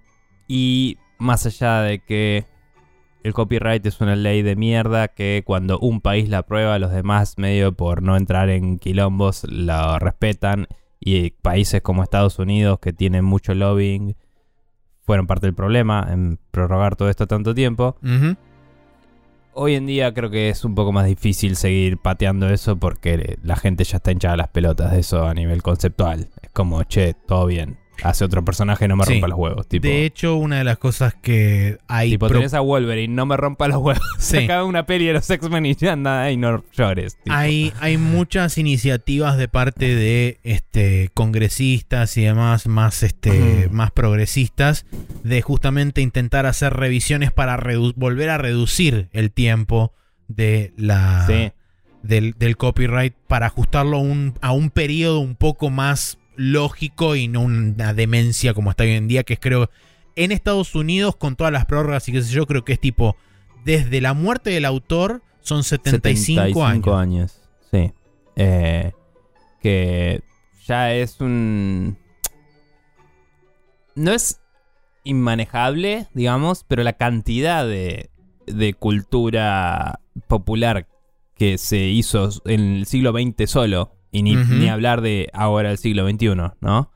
y 0.48 0.98
más 1.18 1.46
allá 1.46 1.81
de 1.81 2.00
que 2.00 2.44
el 3.22 3.33
copyright 3.33 3.87
es 3.87 4.03
una 4.03 4.16
ley 4.16 4.42
de 4.42 4.55
mierda 4.55 5.09
que 5.09 5.42
cuando 5.46 5.79
un 5.79 6.03
país 6.03 6.29
la 6.29 6.38
aprueba, 6.38 6.79
los 6.79 6.92
demás, 6.92 7.38
medio 7.38 7.72
por 7.72 8.03
no 8.03 8.18
entrar 8.18 8.50
en 8.50 8.79
quilombos, 8.79 9.44
lo 9.44 9.98
respetan. 9.98 10.66
Y 11.00 11.31
países 11.31 11.81
como 11.81 12.03
Estados 12.03 12.38
Unidos, 12.38 12.81
que 12.81 12.92
tienen 12.92 13.24
mucho 13.24 13.55
lobbying, 13.55 14.14
fueron 15.11 15.27
parte 15.27 15.49
del 15.49 15.57
problema 15.57 16.07
en 16.09 16.38
prorrogar 16.53 16.94
todo 16.94 17.11
esto 17.11 17.27
tanto 17.27 17.53
tiempo. 17.53 17.96
Hoy 19.55 19.75
en 19.75 19.85
día 19.85 20.14
creo 20.14 20.31
que 20.31 20.51
es 20.51 20.64
un 20.64 20.77
poco 20.77 20.92
más 20.92 21.05
difícil 21.05 21.57
seguir 21.57 21.99
pateando 21.99 22.49
eso 22.49 22.77
porque 22.77 23.37
la 23.42 23.57
gente 23.57 23.83
ya 23.83 23.96
está 23.96 24.12
hinchada 24.12 24.37
las 24.37 24.51
pelotas 24.51 24.92
de 24.92 25.01
eso 25.01 25.27
a 25.27 25.35
nivel 25.35 25.64
conceptual. 25.64 26.29
Es 26.40 26.51
como, 26.53 26.85
che, 26.85 27.14
todo 27.27 27.46
bien. 27.46 27.79
Hace 28.02 28.24
otro 28.24 28.44
personaje, 28.44 28.88
no 28.88 28.96
me 28.96 29.04
Sí. 29.04 29.12
rompa 29.14 29.28
los 29.28 29.38
huevos. 29.38 29.68
Tipo, 29.68 29.86
De 29.86 30.04
hecho, 30.04 30.36
una 30.36 30.58
de 30.58 30.64
las 30.64 30.78
cosas 30.78 31.14
que 31.14 31.78
hay... 31.88 32.10
tipo 32.10 32.28
pro- 32.28 32.38
tenés 32.38 32.54
a 32.54 32.60
Wolverine, 32.60 33.14
no 33.14 33.26
me 33.26 33.36
rompa 33.36 33.68
los 33.68 33.78
huevos. 33.78 34.02
Sí. 34.18 34.40
Saca 34.42 34.64
una 34.64 34.86
peli 34.86 35.06
de 35.06 35.14
los 35.14 35.28
X-Men 35.28 35.66
y 35.66 35.74
ya 35.74 35.92
anda 35.92 36.22
ahí, 36.22 36.36
no 36.36 36.62
llores. 36.72 37.16
tipo. 37.22 37.34
Hay, 37.34 37.72
hay 37.80 37.96
muchas 37.96 38.58
iniciativas 38.58 39.36
de 39.36 39.48
parte 39.48 39.94
de 39.94 40.38
este, 40.44 41.10
congresistas 41.14 42.16
y 42.16 42.22
demás 42.22 42.66
más, 42.66 43.02
este, 43.02 43.68
más 43.70 43.90
progresistas 43.90 44.86
de 45.24 45.42
justamente 45.42 46.00
intentar 46.00 46.46
hacer 46.46 46.74
revisiones 46.74 47.32
para 47.32 47.58
volver 47.96 48.30
a 48.30 48.38
reducir 48.38 49.08
el 49.12 49.30
tiempo 49.30 49.92
de 50.28 50.72
la, 50.76 51.24
Sí. 51.26 51.50
del, 52.02 52.34
del 52.38 52.56
copyright 52.56 53.14
para 53.26 53.46
ajustarlo 53.46 53.98
un, 53.98 54.34
a 54.40 54.52
un 54.52 54.70
periodo 54.70 55.18
un 55.20 55.34
poco 55.34 55.70
más 55.70 56.18
lógico 56.40 57.16
y 57.16 57.29
no 57.29 57.42
una 57.42 57.92
demencia 57.92 58.55
como 58.55 58.70
está 58.70 58.85
hoy 58.85 58.92
en 58.92 59.09
día, 59.09 59.24
que 59.24 59.35
es 59.35 59.40
creo 59.40 59.68
en 60.16 60.33
Estados 60.33 60.74
Unidos 60.74 61.14
con 61.14 61.37
todas 61.37 61.53
las 61.53 61.66
prórrogas 61.66 62.09
y 62.09 62.12
qué 62.12 62.22
sé 62.22 62.33
yo, 62.33 62.46
creo 62.46 62.64
que 62.64 62.72
es 62.72 62.81
tipo 62.81 63.14
desde 63.62 64.00
la 64.00 64.14
muerte 64.14 64.48
del 64.48 64.64
autor 64.64 65.22
son 65.42 65.64
75, 65.64 66.64
años. 66.64 66.88
años. 66.88 67.40
Sí. 67.70 67.92
Eh, 68.37 68.92
que 69.61 70.22
ya 70.66 70.94
es 70.94 71.20
un... 71.20 71.98
No 73.94 74.12
es 74.12 74.40
inmanejable, 75.05 76.07
digamos, 76.14 76.64
pero 76.66 76.83
la 76.85 76.94
cantidad 76.94 77.66
de, 77.66 78.09
de 78.46 78.72
cultura 78.72 80.00
popular 80.26 80.88
que 81.37 81.59
se 81.59 81.81
hizo 81.81 82.31
en 82.46 82.76
el 82.76 82.87
siglo 82.87 83.12
XX 83.12 83.50
solo, 83.50 83.92
y 84.12 84.23
ni, 84.23 84.37
ni 84.37 84.68
hablar 84.68 85.01
de 85.01 85.29
ahora 85.33 85.70
el 85.70 85.79
siglo 85.79 86.09
XXI, 86.09 86.35
¿no? 86.61 86.90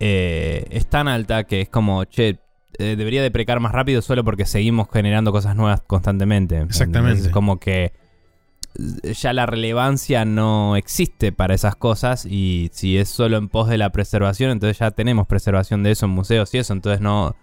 Eh, 0.00 0.66
es 0.70 0.86
tan 0.86 1.08
alta 1.08 1.44
que 1.44 1.62
es 1.62 1.68
como, 1.68 2.04
che, 2.04 2.38
eh, 2.78 2.96
debería 2.96 3.22
deprecar 3.22 3.60
más 3.60 3.72
rápido 3.72 4.02
solo 4.02 4.24
porque 4.24 4.44
seguimos 4.44 4.88
generando 4.92 5.32
cosas 5.32 5.56
nuevas 5.56 5.82
constantemente. 5.86 6.60
Exactamente. 6.60 7.22
Es 7.22 7.28
como 7.30 7.58
que 7.58 7.92
eh, 9.02 9.14
ya 9.14 9.32
la 9.32 9.46
relevancia 9.46 10.24
no 10.24 10.76
existe 10.76 11.32
para 11.32 11.54
esas 11.54 11.76
cosas 11.76 12.26
y 12.26 12.70
si 12.72 12.98
es 12.98 13.08
solo 13.08 13.38
en 13.38 13.48
pos 13.48 13.68
de 13.68 13.78
la 13.78 13.90
preservación, 13.90 14.50
entonces 14.50 14.78
ya 14.78 14.90
tenemos 14.90 15.26
preservación 15.26 15.82
de 15.82 15.92
eso 15.92 16.06
en 16.06 16.12
museos 16.12 16.52
y 16.54 16.58
eso, 16.58 16.72
entonces 16.72 17.00
no... 17.00 17.34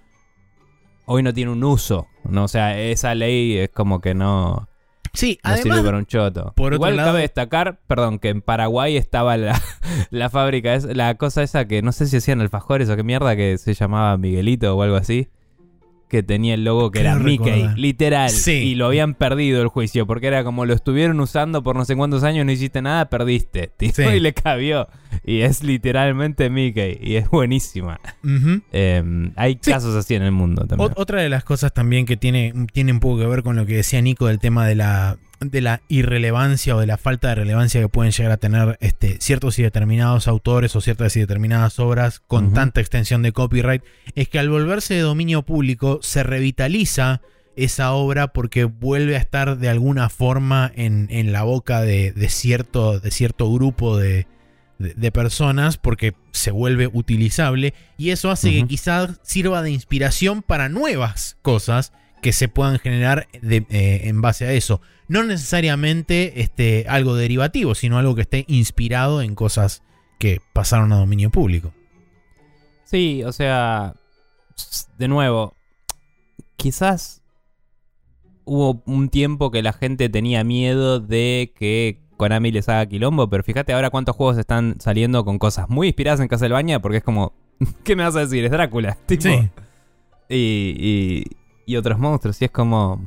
Hoy 1.06 1.22
no 1.22 1.34
tiene 1.34 1.52
un 1.52 1.62
uso, 1.65 2.08
¿no? 2.24 2.46
O 2.46 2.48
sea, 2.48 2.80
esa 2.80 3.13
ley 3.13 3.58
es 3.58 3.69
como 3.72 4.00
que 4.00 4.13
no, 4.13 4.69
Sí, 5.13 5.39
no 5.43 5.56
sirve 5.58 5.69
además, 5.71 5.86
para 5.86 5.97
un 5.99 6.06
choto. 6.08 6.54
por 6.56 6.73
Igual 6.73 6.97
lado- 6.97 7.10
cabe 7.10 7.21
destacar, 7.21 7.80
perdón, 7.88 8.17
que 8.19 8.30
en 8.30 8.41
Paraguay 8.41 8.97
estaba 8.97 9.38
la, 9.38 9.62
la 10.10 10.30
fábrica, 10.30 10.73
es, 10.73 10.86
la 10.86 11.15
cosa 11.15 11.43
esa 11.43 11.65
que 11.67 11.82
no 11.82 11.91
sé 11.91 12.08
si 12.08 12.17
hacían 12.17 12.41
alfajores 12.41 12.89
o 12.89 12.95
qué 12.95 13.04
mierda, 13.04 13.36
que 13.36 13.58
se 13.58 13.73
llamaba 13.76 14.17
Miguelito 14.17 14.76
o 14.76 14.82
algo 14.82 14.95
así. 14.95 15.30
Que 16.13 16.21
tenía 16.21 16.54
el 16.54 16.63
logo 16.63 16.91
que 16.91 16.99
Creo 16.99 17.13
era 17.13 17.19
Mickey, 17.19 17.52
recordar. 17.54 17.80
literal. 17.80 18.30
Sí. 18.30 18.52
Y 18.52 18.76
lo 18.76 18.86
habían 18.86 19.15
perdido 19.15 19.63
el 19.63 19.67
juicio, 19.67 20.06
porque 20.06 20.28
era 20.28 20.43
como 20.43 20.63
lo 20.67 20.76
estuvieron 20.76 21.19
usando 21.19 21.63
por 21.63 21.76
no 21.76 21.86
sé 21.86 21.95
cuántos 21.95 22.23
años, 22.23 22.45
no 22.45 22.52
hiciste 22.52 22.84
nada, 22.84 23.10
perdiste. 23.10 23.71
tipo, 23.78 23.95
Sí. 23.95 24.04
Y 24.04 24.19
le 24.19 24.34
cabió. 24.34 24.88
Y 25.26 25.39
es 25.41 25.63
literalmente 25.63 26.52
Mickey. 26.52 26.99
Y 27.02 27.15
es 27.15 27.30
buenísima. 27.30 27.99
Eh, 28.71 29.32
hay 29.36 29.58
Sí. 29.62 29.71
casos 29.71 29.95
así 29.95 30.15
en 30.15 30.21
el 30.21 30.32
mundo 30.32 30.65
también. 30.67 30.91
Ot- 30.91 30.93
otra 30.97 31.21
de 31.21 31.30
las 31.30 31.43
cosas 31.43 31.73
también 31.73 32.06
que 32.06 32.15
tiene, 32.17 32.54
tiene 32.73 32.91
un 32.91 32.99
poco 32.99 33.19
que 33.19 33.26
ver 33.26 33.41
con 33.43 33.56
lo 33.56 33.65
que 33.65 33.78
decía 33.78 34.02
Nico 34.02 34.28
del 34.28 34.38
tema 34.39 34.67
de 34.67 34.76
la, 34.76 35.17
de 35.51 35.62
la 35.62 35.82
irrelevancia 35.88 36.75
o 36.75 36.79
de 36.79 36.88
la 36.88 36.97
falta 36.97 37.29
de 37.29 37.36
relevancia 37.36 37.82
que 37.82 37.89
pueden 37.89 38.12
llegar 38.12 38.32
a 38.32 38.38
tener 38.38 38.77
este, 38.82 39.17
ciertos 39.19 39.60
y 39.60 39.63
determinados 39.63 40.27
autores 40.27 40.75
o 40.75 40.82
ciertas 40.82 41.15
y 41.17 41.19
determinadas 41.21 41.79
obras 41.79 42.19
con 42.19 42.53
tanta 42.53 42.82
extensión 42.82 43.21
de 43.21 43.32
copyright, 43.32 43.84
es 44.15 44.27
que 44.29 44.39
al 44.39 44.49
volverse 44.49 44.93
de 44.93 45.01
dominio 45.01 45.43
público 45.43 45.99
se 46.01 46.23
revitaliza 46.23 47.21
esa 47.56 47.91
obra 47.93 48.29
porque 48.34 48.63
vuelve 48.65 49.15
a 49.15 49.19
estar 49.19 49.58
de 49.58 49.69
alguna 49.69 50.10
forma 50.10 50.71
en, 50.75 51.08
en 51.12 51.32
la 51.32 51.43
boca 51.43 51.82
de, 51.82 52.12
de 52.12 52.29
cierto, 52.29 52.99
de 52.99 53.12
cierto 53.12 53.51
grupo 53.53 53.97
de, 53.97 54.25
de- 54.79 54.93
de 54.95 55.12
personas 55.12 55.77
porque 55.77 56.15
se 56.32 56.49
vuelve 56.49 56.89
utilizable 56.91 57.75
y 57.97 58.10
eso 58.10 58.32
hace 58.32 58.49
que 58.51 58.67
quizás 58.67 59.19
sirva 59.21 59.62
de 59.62 59.69
inspiración 59.69 60.41
para 60.41 60.67
nuevas 60.67 61.38
cosas 61.43 61.93
que 62.23 62.33
se 62.33 62.47
puedan 62.47 62.79
generar 62.79 63.27
de- 63.41 63.67
eh, 63.69 64.01
en 64.05 64.21
base 64.21 64.45
a 64.45 64.53
eso. 64.53 64.81
No 65.07 65.23
necesariamente 65.23 66.41
este, 66.41 66.86
algo 66.88 67.15
derivativo, 67.15 67.75
sino 67.75 67.99
algo 67.99 68.15
que 68.15 68.21
esté 68.21 68.45
inspirado 68.47 69.21
en 69.21 69.36
cosas 69.36 69.83
que 70.17 70.39
pasaron 70.53 70.91
a 70.93 70.97
dominio 70.97 71.29
público. 71.29 71.73
Sí, 72.86 73.23
o 73.23 73.31
sea, 73.31 73.93
de 74.97 75.07
nuevo, 75.07 75.55
quizás 76.55 77.21
hubo 78.45 78.81
un 78.86 79.09
tiempo 79.09 79.51
que 79.51 79.62
la 79.62 79.73
gente 79.73 80.09
tenía 80.09 80.43
miedo 80.43 80.99
de 80.99 81.53
que 81.55 81.99
Konami 82.17 82.51
les 82.51 82.69
haga 82.69 82.86
quilombo, 82.86 83.29
pero 83.29 83.43
fíjate 83.43 83.73
ahora 83.73 83.89
cuántos 83.89 84.15
juegos 84.15 84.38
están 84.38 84.75
saliendo 84.79 85.25
con 85.25 85.39
cosas 85.39 85.69
muy 85.69 85.88
inspiradas 85.88 86.19
en 86.19 86.27
Castlevania, 86.27 86.79
porque 86.79 86.97
es 86.97 87.03
como, 87.03 87.33
¿qué 87.83 87.95
me 87.95 88.03
vas 88.03 88.15
a 88.15 88.19
decir? 88.21 88.45
Es 88.45 88.51
Drácula. 88.51 88.97
Tipo, 89.07 89.23
Sí. 89.23 89.49
y, 90.29 90.75
y- 90.79 91.23
y 91.65 91.76
otros 91.76 91.99
monstruos. 91.99 92.41
Y 92.41 92.45
es 92.45 92.52
como. 92.52 93.06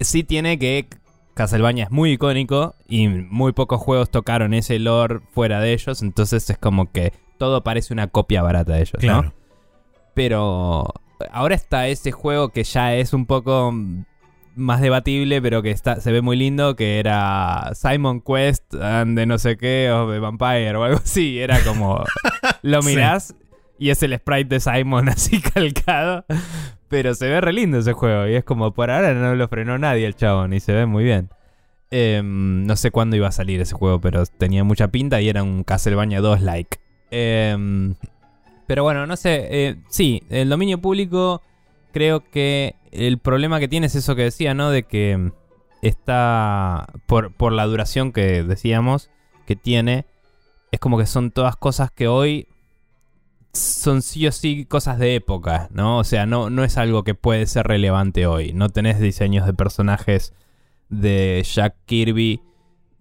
Sí, 0.00 0.24
tiene 0.24 0.58
que. 0.58 0.88
Castlevania 1.34 1.84
es 1.84 1.90
muy 1.90 2.12
icónico 2.12 2.74
y 2.88 3.08
muy 3.08 3.52
pocos 3.52 3.80
juegos 3.80 4.10
tocaron 4.10 4.52
ese 4.52 4.78
lore 4.78 5.20
fuera 5.32 5.60
de 5.60 5.72
ellos. 5.72 6.02
Entonces 6.02 6.50
es 6.50 6.58
como 6.58 6.90
que 6.92 7.12
todo 7.38 7.62
parece 7.64 7.94
una 7.94 8.08
copia 8.08 8.42
barata 8.42 8.74
de 8.74 8.80
ellos, 8.80 8.96
Claro. 8.98 9.22
¿no? 9.22 9.32
Pero 10.14 10.92
ahora 11.30 11.54
está 11.54 11.86
ese 11.88 12.12
juego 12.12 12.50
que 12.50 12.64
ya 12.64 12.94
es 12.94 13.14
un 13.14 13.24
poco 13.26 13.72
más 14.56 14.80
debatible, 14.80 15.40
pero 15.40 15.62
que 15.62 15.70
está, 15.70 16.00
se 16.00 16.12
ve 16.12 16.20
muy 16.20 16.36
lindo, 16.36 16.76
que 16.76 16.98
era 16.98 17.70
Simon 17.74 18.20
Quest 18.20 18.74
and 18.74 19.16
de 19.16 19.24
no 19.24 19.38
sé 19.38 19.56
qué, 19.56 19.90
o 19.92 20.10
de 20.10 20.18
Vampire 20.18 20.76
o 20.76 20.82
algo 20.84 20.98
así. 20.98 21.38
Era 21.38 21.62
como, 21.64 22.04
lo 22.62 22.82
Sí. 22.82 22.94
Y 23.80 23.88
es 23.88 24.02
el 24.02 24.14
sprite 24.14 24.56
de 24.56 24.60
Simon 24.60 25.08
así 25.08 25.40
calcado. 25.40 26.24
Pero 26.88 27.14
se 27.14 27.28
ve 27.28 27.40
re 27.40 27.52
lindo 27.52 27.78
ese 27.78 27.94
juego 27.94 28.28
y 28.28 28.34
es 28.34 28.44
como, 28.44 28.72
por 28.74 28.90
ahora 28.90 29.14
no 29.14 29.34
lo 29.34 29.48
frenó 29.48 29.78
nadie 29.78 30.06
el 30.06 30.14
chabón 30.14 30.52
y 30.52 30.60
se 30.60 30.72
ve 30.72 30.86
muy 30.86 31.02
bien. 31.02 31.30
Em, 31.90 32.66
no 32.66 32.76
sé 32.76 32.90
cuándo 32.90 33.16
iba 33.16 33.28
a 33.28 33.32
salir 33.32 33.60
ese 33.60 33.74
juego, 33.74 34.00
pero 34.00 34.24
tenía 34.26 34.62
mucha 34.62 34.88
pinta 34.88 35.20
y 35.20 35.28
era 35.28 35.42
un 35.42 35.64
Castlevania 35.64 36.20
2 36.20 36.42
like. 36.42 36.78
Em, 37.10 37.94
pero 38.66 38.82
bueno, 38.82 39.06
no 39.06 39.16
sé. 39.16 39.48
eh, 39.50 39.76
sí, 39.88 40.22
el 40.28 40.50
dominio 40.50 40.80
público 40.80 41.42
creo 41.92 42.28
que 42.30 42.76
el 42.92 43.18
problema 43.18 43.60
que 43.60 43.68
tiene 43.68 43.86
es 43.86 43.94
eso 43.94 44.14
que 44.14 44.24
decía, 44.24 44.52
¿no? 44.52 44.70
De 44.70 44.82
que 44.82 45.32
está, 45.80 46.86
por, 47.06 47.32
por 47.32 47.52
la 47.52 47.64
duración 47.64 48.12
que 48.12 48.42
decíamos, 48.42 49.10
que 49.46 49.56
tiene, 49.56 50.04
es 50.70 50.80
como 50.80 50.98
que 50.98 51.06
son 51.06 51.30
todas 51.30 51.56
cosas 51.56 51.90
que 51.90 52.08
hoy 52.08 52.46
son 53.52 54.02
sí 54.02 54.26
o 54.26 54.32
sí 54.32 54.64
cosas 54.64 54.98
de 54.98 55.14
época, 55.16 55.68
¿no? 55.72 55.98
O 55.98 56.04
sea, 56.04 56.26
no, 56.26 56.50
no 56.50 56.64
es 56.64 56.76
algo 56.78 57.02
que 57.04 57.14
puede 57.14 57.46
ser 57.46 57.66
relevante 57.66 58.26
hoy. 58.26 58.52
No 58.52 58.68
tenés 58.68 59.00
diseños 59.00 59.46
de 59.46 59.54
personajes 59.54 60.32
de 60.88 61.44
Jack 61.44 61.74
Kirby 61.86 62.40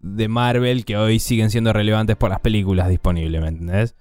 de 0.01 0.27
Marvel 0.27 0.85
que 0.85 0.97
hoy 0.97 1.19
siguen 1.19 1.49
siendo 1.51 1.73
relevantes 1.73 2.15
por 2.15 2.29
las 2.29 2.39
películas 2.39 2.89
disponibles, 2.89 3.41
¿me 3.41 3.47
entendés? 3.49 3.95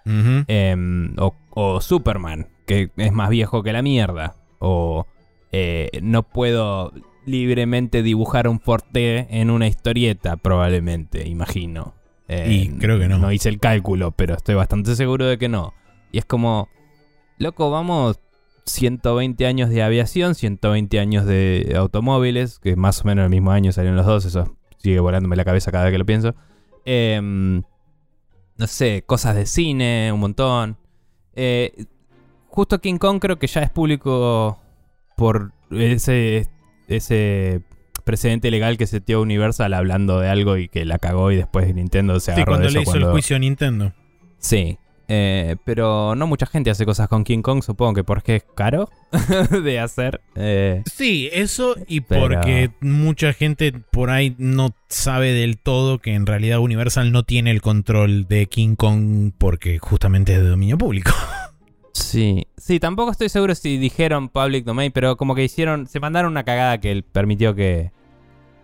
Em, 0.46 1.14
o, 1.18 1.34
o 1.50 1.80
Superman, 1.80 2.48
que 2.66 2.90
es 2.96 3.12
más 3.12 3.30
viejo 3.30 3.62
que 3.62 3.72
la 3.72 3.82
mierda. 3.82 4.36
O 4.60 5.06
eh, 5.52 5.90
no 6.02 6.22
puedo 6.22 6.92
libremente 7.26 8.02
dibujar 8.02 8.48
un 8.48 8.60
Forte 8.60 9.26
en 9.30 9.50
una 9.50 9.66
historieta, 9.66 10.36
probablemente, 10.36 11.28
imagino. 11.28 11.94
Eh, 12.28 12.46
Y 12.50 12.68
creo 12.78 12.98
que 12.98 13.08
no. 13.08 13.18
No 13.18 13.32
hice 13.32 13.48
el 13.48 13.58
cálculo, 13.58 14.12
pero 14.12 14.34
estoy 14.34 14.54
bastante 14.54 14.94
seguro 14.96 15.26
de 15.26 15.36
que 15.38 15.48
no. 15.48 15.74
Y 16.12 16.18
es 16.18 16.24
como, 16.24 16.68
loco, 17.38 17.70
vamos 17.70 18.18
120 18.66 19.46
años 19.46 19.70
de 19.70 19.82
aviación, 19.82 20.34
120 20.34 20.98
años 21.00 21.24
de 21.26 21.74
automóviles, 21.76 22.58
que 22.58 22.76
más 22.76 23.00
o 23.02 23.04
menos 23.04 23.24
el 23.24 23.30
mismo 23.30 23.50
año 23.50 23.72
salieron 23.72 23.96
los 23.96 24.06
dos, 24.06 24.24
eso 24.24 24.56
sigue 24.78 25.00
volándome 25.00 25.36
la 25.36 25.44
cabeza 25.44 25.70
cada 25.72 25.84
vez 25.84 25.92
que 25.92 25.98
lo 25.98 26.06
pienso. 26.06 26.34
Em, 26.84 27.62
no 28.56 28.66
sé, 28.66 29.02
cosas 29.06 29.36
de 29.36 29.46
cine, 29.46 30.10
un 30.12 30.20
montón. 30.20 30.76
Eh, 31.34 31.72
justo 32.48 32.80
King 32.80 32.98
Kong 32.98 33.20
creo 33.20 33.38
que 33.38 33.46
ya 33.46 33.60
es 33.62 33.70
público 33.70 34.58
por 35.16 35.52
ese, 35.70 36.48
ese 36.88 37.62
precedente 38.04 38.50
legal 38.50 38.78
que 38.78 38.86
se 38.86 39.00
dio 39.00 39.20
Universal 39.20 39.74
hablando 39.74 40.18
de 40.20 40.28
algo 40.28 40.56
y 40.56 40.68
que 40.68 40.84
la 40.84 40.98
cagó 40.98 41.30
y 41.30 41.36
después 41.36 41.72
Nintendo 41.74 42.18
se 42.20 42.26
Sí, 42.26 42.30
agarró 42.32 42.52
cuando 42.52 42.62
de 42.62 42.68
eso 42.68 42.76
le 42.78 42.82
hizo 42.82 42.90
cuando- 42.92 43.06
el 43.08 43.12
juicio 43.12 43.36
a 43.36 43.38
Nintendo. 43.38 43.92
Sí. 44.38 44.78
Eh, 45.08 45.56
pero 45.64 46.14
no 46.14 46.26
mucha 46.26 46.44
gente 46.46 46.70
hace 46.70 46.84
cosas 46.84 47.08
con 47.08 47.24
King 47.24 47.40
Kong, 47.42 47.62
supongo 47.62 47.94
que 47.94 48.04
porque 48.04 48.36
es 48.36 48.44
caro 48.54 48.90
de 49.64 49.80
hacer. 49.80 50.20
eh, 50.34 50.82
Sí, 50.84 51.28
eso 51.32 51.74
y 51.86 52.02
Pero- 52.02 52.20
porque 52.40 52.70
mucha 52.80 53.32
gente 53.32 53.72
por 53.72 54.10
ahí 54.10 54.34
no 54.38 54.70
sabe 54.88 55.32
del 55.32 55.58
todo 55.58 55.98
que 55.98 56.14
en 56.14 56.26
realidad 56.26 56.58
Universal 56.60 57.10
no 57.10 57.22
tiene 57.22 57.50
el 57.50 57.62
control 57.62 58.28
de 58.28 58.46
King 58.46 58.76
Kong 58.76 59.32
porque 59.38 59.78
justamente 59.78 60.34
es 60.34 60.40
de 60.42 60.48
dominio 60.48 60.78
público. 60.78 61.10
Sí, 61.92 62.46
sí, 62.56 62.78
tampoco 62.78 63.10
estoy 63.10 63.28
seguro 63.28 63.54
si 63.56 63.76
dijeron 63.76 64.28
public 64.28 64.64
domain, 64.64 64.92
pero 64.92 65.16
como 65.16 65.34
que 65.34 65.42
hicieron, 65.42 65.88
se 65.88 65.98
mandaron 65.98 66.30
una 66.30 66.44
cagada 66.44 66.78
que 66.78 67.02
permitió 67.02 67.56
que, 67.56 67.90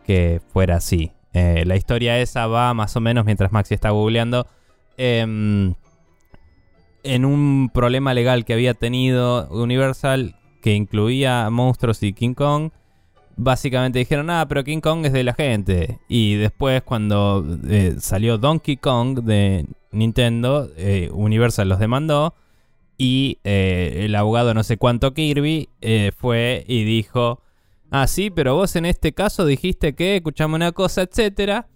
que 0.07 0.41
fuera 0.53 0.77
así. 0.77 1.11
Eh, 1.33 1.65
la 1.67 1.75
historia 1.75 2.21
esa 2.21 2.47
va 2.47 2.73
más 2.75 2.95
o 2.95 3.01
menos 3.01 3.25
mientras 3.25 3.51
Maxi 3.51 3.75
está 3.75 3.91
googleando. 3.91 4.47
em, 4.97 5.75
en 7.05 7.25
un 7.25 7.71
problema 7.73 8.15
legal 8.15 8.45
que 8.45 8.55
había 8.55 8.75
tenido 8.75 9.47
Universal 9.51 10.35
que 10.61 10.75
incluía 10.75 11.49
monstruos 11.51 12.03
y 12.03 12.15
King 12.15 12.35
Kong. 12.35 12.71
Básicamente 13.37 13.99
dijeron, 13.99 14.31
ah, 14.31 14.47
pero 14.49 14.65
King 14.65 14.81
Kong 14.81 15.05
es 15.05 15.13
de 15.13 15.23
la 15.23 15.35
gente. 15.35 16.01
Y 16.09 16.37
después 16.37 16.83
cuando 16.83 17.45
eh, 17.69 17.97
salió 18.01 18.39
Donkey 18.39 18.79
Kong 18.79 19.21
de 19.21 19.67
Nintendo, 19.93 20.71
eh, 20.77 21.11
Universal 21.13 21.69
los 21.69 21.79
demandó. 21.79 22.35
Y 22.97 23.39
eh, 23.45 24.05
el 24.05 24.15
abogado 24.15 24.55
no 24.55 24.63
sé 24.63 24.79
cuánto 24.79 25.13
Kirby 25.13 25.69
fue 26.17 26.65
y 26.67 26.85
dijo, 26.85 27.41
ah, 27.91 28.07
sí, 28.07 28.31
pero 28.31 28.55
vos 28.55 28.75
en 28.77 28.87
este 28.87 29.13
caso 29.13 29.45
dijiste 29.45 29.95
que 29.95 30.17
escuchame 30.17 30.55
una 30.55 30.73
cosa, 30.73 31.03
etcétera. 31.03 31.67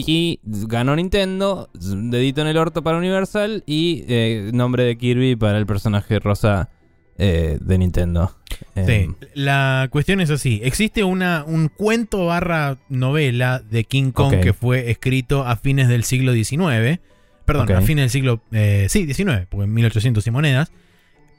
Y 0.00 0.40
ganó 0.42 0.96
Nintendo, 0.96 1.70
dedito 1.72 2.40
en 2.40 2.48
el 2.48 2.56
orto 2.56 2.82
para 2.82 2.98
Universal 2.98 3.62
y 3.66 4.04
eh, 4.08 4.50
nombre 4.52 4.84
de 4.84 4.96
Kirby 4.96 5.36
para 5.36 5.58
el 5.58 5.66
personaje 5.66 6.18
rosa 6.18 6.70
eh, 7.16 7.58
de 7.60 7.78
Nintendo. 7.78 8.34
Sí, 8.74 8.80
Em, 8.92 9.14
la 9.34 9.88
cuestión 9.90 10.20
es 10.20 10.30
así. 10.30 10.60
Existe 10.64 11.04
una, 11.04 11.44
un 11.46 11.68
cuento 11.68 12.26
barra 12.26 12.78
novela 12.88 13.60
de 13.60 13.84
King 13.84 14.10
Kong 14.10 14.40
que 14.40 14.52
fue 14.52 14.90
escrito 14.90 15.44
a 15.46 15.56
fines 15.56 15.88
del 15.88 16.04
siglo 16.04 16.32
XIX. 16.32 17.00
Perdón, 17.44 17.70
a 17.72 17.80
fines 17.82 18.04
del 18.04 18.10
siglo... 18.10 18.42
eh, 18.52 18.86
sí, 18.88 19.06
XIX, 19.06 19.46
porque 19.48 19.64
en 19.64 19.74
1800 19.74 20.26
y 20.26 20.30
monedas. 20.30 20.72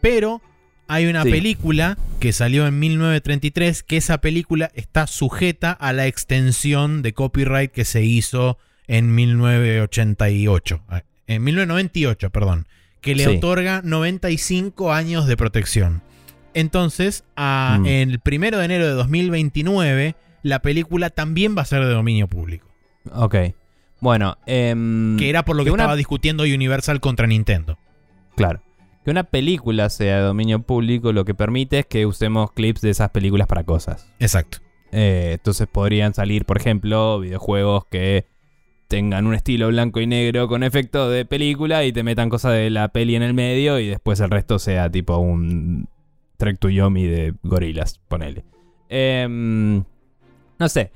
Pero 0.02 0.42
hay 0.88 1.06
una 1.08 1.24
Sí. 1.24 1.32
película 1.32 1.98
que 2.20 2.32
salió 2.34 2.68
en 2.68 2.80
1933 2.80 3.84
que 3.84 3.98
esa 3.98 4.20
película 4.20 4.72
está 4.74 5.08
sujeta 5.08 5.72
a 5.72 5.94
la 5.94 6.08
extensión 6.08 7.02
de 7.02 7.14
copyright 7.14 7.72
que 7.72 7.86
se 7.86 8.04
hizo 8.04 8.58
en 8.88 9.14
1988. 9.16 10.82
eh, 10.92 11.02
En 11.28 11.44
1998, 11.44 12.30
perdón. 12.30 12.68
Que 13.02 13.16
le 13.16 13.24
Sí. 13.26 13.38
otorga 13.38 13.82
95 13.84 14.94
años 14.94 15.26
de 15.28 15.38
protección. 15.38 16.02
Entonces, 16.54 17.24
a- 17.36 17.78
Mm. 17.82 17.86
el 17.88 18.20
primero 18.20 18.60
de 18.60 18.66
enero 18.66 18.86
de 18.86 18.92
2029, 18.94 20.16
la 20.44 20.60
película 20.62 21.10
también 21.10 21.56
va 21.58 21.64
a 21.64 21.66
ser 21.66 21.84
de 21.84 21.92
dominio 21.92 22.28
público. 22.28 22.68
ok. 23.12 23.36
Bueno, 24.02 24.38
em, 24.46 25.18
Que 25.18 25.30
era 25.30 25.46
por 25.46 25.56
lo 25.56 25.64
que, 25.64 25.70
que 25.70 25.74
una- 25.74 25.84
estaba 25.84 25.96
discutiendo 25.96 26.44
Universal 26.44 27.00
contra 27.00 27.26
Nintendo. 27.28 27.78
Claro. 28.36 28.62
Que 29.06 29.12
una 29.12 29.24
película 29.24 29.90
sea 29.92 30.18
de 30.18 30.24
dominio 30.24 30.64
público 30.64 31.14
lo 31.14 31.26
que 31.26 31.36
permite 31.36 31.80
es 31.80 31.86
que 31.86 32.08
usemos 32.08 32.52
clips 32.52 32.82
de 32.82 32.90
esas 32.90 33.12
películas 33.12 33.46
para 33.48 33.64
cosas. 33.64 34.12
Exacto. 34.20 34.58
Eh, 34.92 35.34
entonces 35.34 35.68
podrían 35.72 36.16
salir, 36.16 36.46
por 36.46 36.58
ejemplo, 36.58 37.20
videojuegos 37.20 37.86
que 37.86 38.26
tengan 38.88 39.28
un 39.28 39.36
estilo 39.36 39.68
blanco 39.68 40.00
y 40.00 40.08
negro 40.08 40.48
con 40.48 40.64
efecto 40.64 41.08
de 41.10 41.24
película 41.24 41.86
y 41.86 41.94
te 41.94 42.02
metan 42.02 42.30
cosas 42.30 42.54
de 42.54 42.72
la 42.72 42.88
peli 42.88 43.16
en 43.16 43.22
el 43.22 43.36
medio 43.36 43.78
y 43.80 43.88
después 43.88 44.20
el 44.22 44.32
resto 44.32 44.58
sea 44.58 44.90
tipo 44.90 45.18
un 45.18 45.88
Trek 46.38 46.58
to 46.58 46.70
Yomi 46.70 47.06
de 47.06 47.36
gorilas, 47.44 48.00
ponele. 48.08 48.44
Em, 48.90 49.84
no 50.58 50.68
sé. 50.68 50.92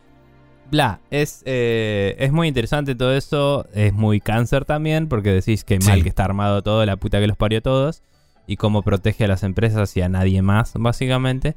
Bla, 0.71 0.99
es, 1.09 1.41
eh, 1.45 2.15
es 2.19 2.31
muy 2.31 2.47
interesante 2.47 2.93
todo 2.95 3.15
eso. 3.15 3.67
Es 3.73 3.93
muy 3.93 4.19
cáncer 4.19 4.65
también, 4.65 5.07
porque 5.07 5.31
decís 5.31 5.63
que 5.63 5.79
mal 5.79 5.97
Sí. 5.97 6.03
que 6.03 6.09
está 6.09 6.25
armado 6.25 6.61
todo, 6.61 6.85
la 6.85 6.95
puta 6.97 7.19
que 7.19 7.27
los 7.27 7.37
parió 7.37 7.61
todos. 7.61 8.03
Y 8.47 8.55
cómo 8.57 8.81
protege 8.81 9.25
a 9.25 9.27
las 9.27 9.43
empresas 9.43 9.95
y 9.97 10.01
a 10.01 10.09
nadie 10.09 10.41
más, 10.41 10.73
básicamente. 10.75 11.55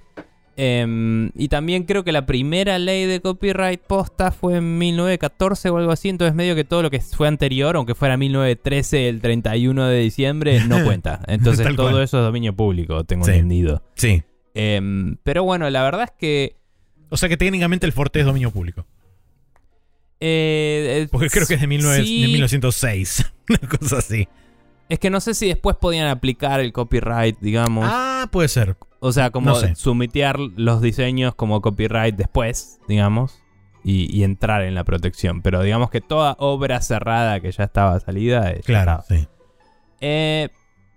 Em, 0.57 1.31
y 1.35 1.48
también 1.48 1.85
creo 1.85 2.05
que 2.05 2.12
la 2.12 2.27
primera 2.27 2.79
ley 2.79 3.07
de 3.07 3.20
copyright 3.20 3.81
posta 3.81 4.31
fue 4.31 4.57
en 4.59 4.77
1914 4.79 5.70
o 5.70 5.79
algo 5.79 5.92
así. 5.92 6.11
Entonces, 6.11 6.35
medio 6.35 6.55
que 6.55 6.64
todo 6.64 6.83
lo 6.83 6.90
que 6.90 7.01
fue 7.01 7.29
anterior, 7.29 7.77
aunque 7.77 7.94
fuera 7.94 8.18
1913, 8.18 9.09
el 9.09 9.20
31 9.22 9.87
de 9.87 10.01
diciembre, 10.01 10.61
no 10.66 10.77
cuenta. 10.85 11.20
Entonces, 11.27 11.66
todo 11.75 11.90
cual. 11.90 12.03
eso 12.03 12.18
es 12.18 12.25
dominio 12.25 12.55
público, 12.55 13.05
tengo 13.05 13.25
Sí. 13.25 13.31
entendido. 13.33 13.83
Sí. 13.94 14.22
Em, 14.55 15.16
pero 15.22 15.44
bueno, 15.44 15.68
la 15.70 15.83
verdad 15.83 16.05
es 16.05 16.12
que. 16.18 16.57
O 17.09 17.16
sea 17.16 17.29
que 17.31 17.37
técnicamente 17.38 17.87
el 17.87 17.92
Forte 17.92 18.20
es 18.20 18.27
dominio 18.27 18.51
público. 18.51 18.87
Eh, 20.24 21.02
eh, 21.02 21.08
Porque 21.11 21.28
creo 21.30 21.46
que 21.46 21.54
es 21.54 21.61
de, 21.61 21.66
19 21.66 22.04
sí, 22.04 22.22
de 22.22 22.28
1906. 22.28 23.32
Una 23.48 23.68
cosa 23.68 23.98
así. 23.98 24.28
Es 24.88 24.98
que 24.98 25.11
no 25.11 25.20
sé 25.20 25.35
si 25.35 25.48
después 25.48 25.76
podían 25.76 26.06
aplicar 26.08 26.61
el 26.61 26.72
copyright, 26.72 27.38
digamos. 27.40 27.85
Ah, 27.88 28.28
puede 28.30 28.48
ser. 28.48 28.76
O 29.00 29.11
sea, 29.12 29.30
como 29.30 29.50
No 29.50 29.54
sé. 29.56 29.74
sumitear 29.74 30.38
los 30.38 30.80
diseños 30.80 31.35
como 31.35 31.61
copyright 31.61 32.14
después, 32.14 32.78
digamos, 32.87 33.40
y, 33.82 34.14
y 34.16 34.22
entrar 34.22 34.62
en 34.62 34.74
la 34.74 34.85
protección. 34.85 35.42
Pero 35.42 35.62
digamos 35.62 35.90
que 35.90 36.00
toda 36.00 36.37
obra 36.38 36.80
cerrada 36.82 37.40
que 37.40 37.50
ya 37.50 37.64
estaba 37.64 37.98
salida. 38.00 38.50
eh, 38.50 38.56
ya 38.56 38.62
Claro, 38.62 39.00
estaba. 39.00 39.20
sí. 39.20 39.28
Eh, 40.02 40.48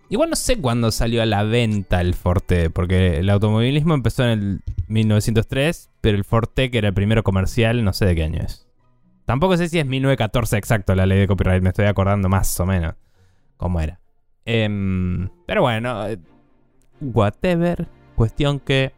igual 0.10 0.30
no 0.30 0.36
sé 0.36 0.58
cuándo 0.58 0.92
salió 0.92 1.22
a 1.22 1.26
la 1.26 1.44
venta 1.44 2.02
el 2.02 2.14
Forte, 2.14 2.70
porque 2.70 3.18
el 3.18 3.30
automovilismo 3.30 3.94
empezó 3.96 4.24
en 4.24 4.30
el 4.30 4.62
1903, 4.88 5.90
pero 6.02 6.18
el 6.18 6.26
Forte, 6.26 6.70
que 6.70 6.78
era 6.80 6.90
el 6.90 6.94
primero 6.94 7.24
comercial, 7.24 7.84
no 7.84 7.94
sé 7.94 8.06
de 8.06 8.16
qué 8.16 8.24
año 8.24 8.42
es. 8.44 8.65
Tampoco 9.26 9.58
sé 9.58 9.70
si 9.70 9.80
es 9.80 9.86
1914 9.86 10.58
exacto 10.58 10.96
la 10.96 11.06
ley 11.06 11.20
de 11.20 11.28
copyright, 11.28 11.64
me 11.64 11.70
estoy 11.70 11.86
acordando 11.86 12.30
más 12.30 12.60
o 12.60 12.66
menos 12.66 12.96
cómo 13.58 13.82
era. 13.82 14.00
Em, 14.46 15.30
pero 15.48 15.62
bueno, 15.62 16.08
eh, 16.08 16.20
whatever. 17.02 17.88
Cuestión 18.16 18.60
que 18.60 18.94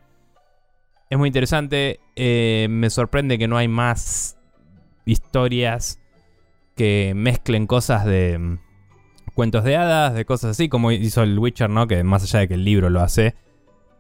es 1.10 1.18
muy 1.18 1.28
interesante. 1.28 2.00
eh, 2.16 2.68
me 2.70 2.90
sorprende 2.90 3.38
que 3.38 3.48
no 3.48 3.58
hay 3.58 3.68
más 3.68 4.38
historias 5.06 6.00
que 6.76 7.14
mezclen 7.16 7.68
cosas 7.68 8.06
de 8.06 8.38
mm, 8.38 8.60
cuentos 9.34 9.64
de 9.64 9.76
hadas, 9.76 10.14
de 10.14 10.26
cosas 10.26 10.52
así, 10.52 10.70
como 10.70 10.92
hizo 10.92 11.24
el 11.24 11.38
Witcher, 11.38 11.70
¿no? 11.70 11.88
Que 11.88 12.04
más 12.04 12.24
allá 12.24 12.40
de 12.40 12.48
que 12.48 12.54
el 12.54 12.66
libro 12.66 12.90
lo 12.90 13.02
hace, 13.02 13.36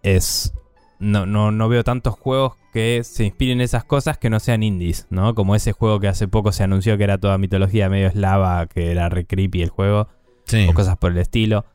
es. 0.03 0.53
No, 0.99 1.25
no, 1.25 1.51
no 1.51 1.69
veo 1.69 1.83
tantos 1.83 2.15
juegos 2.15 2.53
que 2.73 3.01
se 3.03 3.23
inspiren 3.25 3.59
en 3.59 3.65
esas 3.65 3.83
cosas 3.83 4.17
que 4.17 4.29
no 4.29 4.39
sean 4.39 4.63
indies, 4.63 5.05
¿no? 5.09 5.35
Como 5.35 5.55
ese 5.55 5.71
juego 5.71 5.99
que 5.99 6.07
hace 6.07 6.27
poco 6.27 6.51
se 6.51 6.63
anunció 6.63 6.97
que 6.97 7.03
era 7.03 7.17
toda 7.19 7.37
mitología 7.37 7.87
medio 7.89 8.07
eslava, 8.07 8.65
que 8.67 8.91
era 8.91 9.07
re 9.09 9.25
creepy 9.25 9.61
el 9.61 9.69
juego 9.69 10.07
Sí. 10.45 10.65
o 10.69 10.73
cosas 10.73 10.97
por 10.97 11.11
el 11.11 11.17
estilo. 11.19 11.65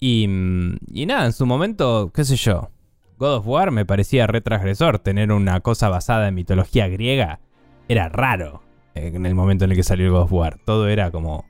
Y, 0.00 0.26
mm, 0.28 0.76
y 0.92 1.06
nada, 1.06 1.26
en 1.26 1.32
su 1.32 1.44
momento, 1.46 2.10
qué 2.14 2.24
sé 2.24 2.36
yo, 2.36 2.70
God 3.18 3.36
of 3.36 3.46
War 3.46 3.70
me 3.72 3.84
parecía 3.84 4.26
retrasgresor. 4.26 4.98
Tener 4.98 5.32
una 5.32 5.60
cosa 5.60 5.88
basada 5.88 6.28
en 6.28 6.34
mitología 6.34 6.88
griega 6.88 7.40
era 7.88 8.08
raro 8.08 8.62
en 8.94 9.26
el 9.26 9.34
momento 9.34 9.64
en 9.64 9.70
el 9.72 9.76
que 9.76 9.82
salió 9.82 10.06
el 10.06 10.12
God 10.12 10.22
of 10.22 10.32
War. 10.32 10.58
Todo 10.64 10.88
era 10.88 11.10
como 11.10 11.44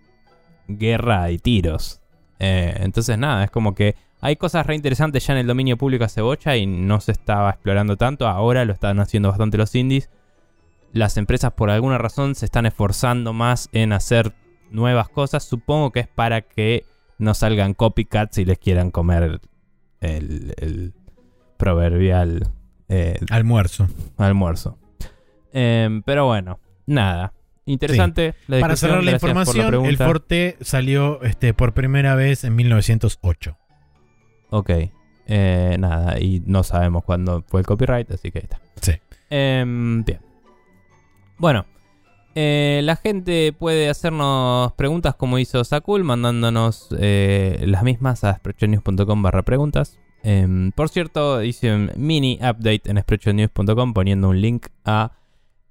guerra 0.68 1.30
y 1.30 1.38
tiros. 1.38 2.00
Eh, 2.38 2.74
entonces 2.80 3.16
nada, 3.18 3.44
es 3.44 3.50
como 3.50 3.74
que 3.74 3.94
hay 4.22 4.36
cosas 4.36 4.64
re 4.66 4.76
interesantes 4.76 5.26
ya 5.26 5.34
en 5.34 5.40
el 5.40 5.46
dominio 5.48 5.76
público 5.76 6.04
hace 6.04 6.22
bocha 6.22 6.56
y 6.56 6.64
no 6.64 7.00
se 7.00 7.12
estaba 7.12 7.50
explorando 7.50 7.96
tanto. 7.96 8.28
Ahora 8.28 8.64
lo 8.64 8.72
están 8.72 9.00
haciendo 9.00 9.28
bastante 9.28 9.58
los 9.58 9.74
indies. 9.74 10.10
Las 10.92 11.16
empresas 11.16 11.52
por 11.52 11.70
alguna 11.70 11.98
razón 11.98 12.34
se 12.36 12.44
están 12.44 12.64
esforzando 12.64 13.32
más 13.32 13.68
en 13.72 13.92
hacer 13.92 14.32
nuevas 14.70 15.08
cosas. 15.08 15.42
Supongo 15.42 15.90
que 15.90 16.00
es 16.00 16.08
para 16.08 16.42
que 16.42 16.84
no 17.18 17.34
salgan 17.34 17.74
copycats 17.74 18.38
y 18.38 18.44
les 18.44 18.58
quieran 18.58 18.92
comer 18.92 19.40
el, 20.00 20.54
el 20.56 20.94
proverbial 21.56 22.48
eh, 22.88 23.18
Almuerzo. 23.30 23.88
almuerzo. 24.18 24.78
Em, 25.52 26.02
pero 26.02 26.26
bueno, 26.26 26.60
nada. 26.86 27.32
Interesante. 27.64 28.34
la 28.48 28.60
Para 28.60 28.76
cerrar 28.76 29.02
la 29.02 29.12
información, 29.12 29.86
el. 29.86 29.96
Forte 29.96 30.56
salió 30.60 31.22
este, 31.22 31.54
por 31.54 31.74
primera 31.74 32.14
vez 32.14 32.44
en 32.44 32.54
1908. 32.54 33.56
Ok. 34.52 34.70
Eh, 35.26 35.76
nada, 35.78 36.20
y 36.20 36.42
no 36.46 36.62
sabemos 36.62 37.04
cuándo 37.04 37.42
fue 37.48 37.60
el 37.60 37.66
copyright, 37.66 38.10
así 38.10 38.30
que 38.30 38.40
ahí 38.40 38.44
está. 38.44 38.60
Sí. 38.80 38.92
Em, 39.30 40.04
bien. 40.04 40.20
Bueno. 41.38 41.64
eh, 42.34 42.80
la 42.84 42.96
gente 42.96 43.52
puede 43.52 43.88
hacernos 43.88 44.72
preguntas 44.74 45.14
como 45.14 45.38
hizo 45.38 45.64
Sakul, 45.64 46.04
mandándonos 46.04 46.88
eh, 46.98 47.64
las 47.66 47.82
mismas 47.82 48.24
a 48.24 48.34
sprechonews.com 48.34 49.22
barra 49.22 49.42
preguntas. 49.42 49.98
Em, 50.22 50.70
por 50.72 50.88
cierto, 50.90 51.42
hice 51.42 51.74
un 51.74 51.90
mini 51.96 52.34
update 52.36 52.82
en 52.90 53.00
sprechonews.com 53.00 53.94
poniendo 53.94 54.28
un 54.28 54.40
link 54.40 54.66
a 54.84 55.12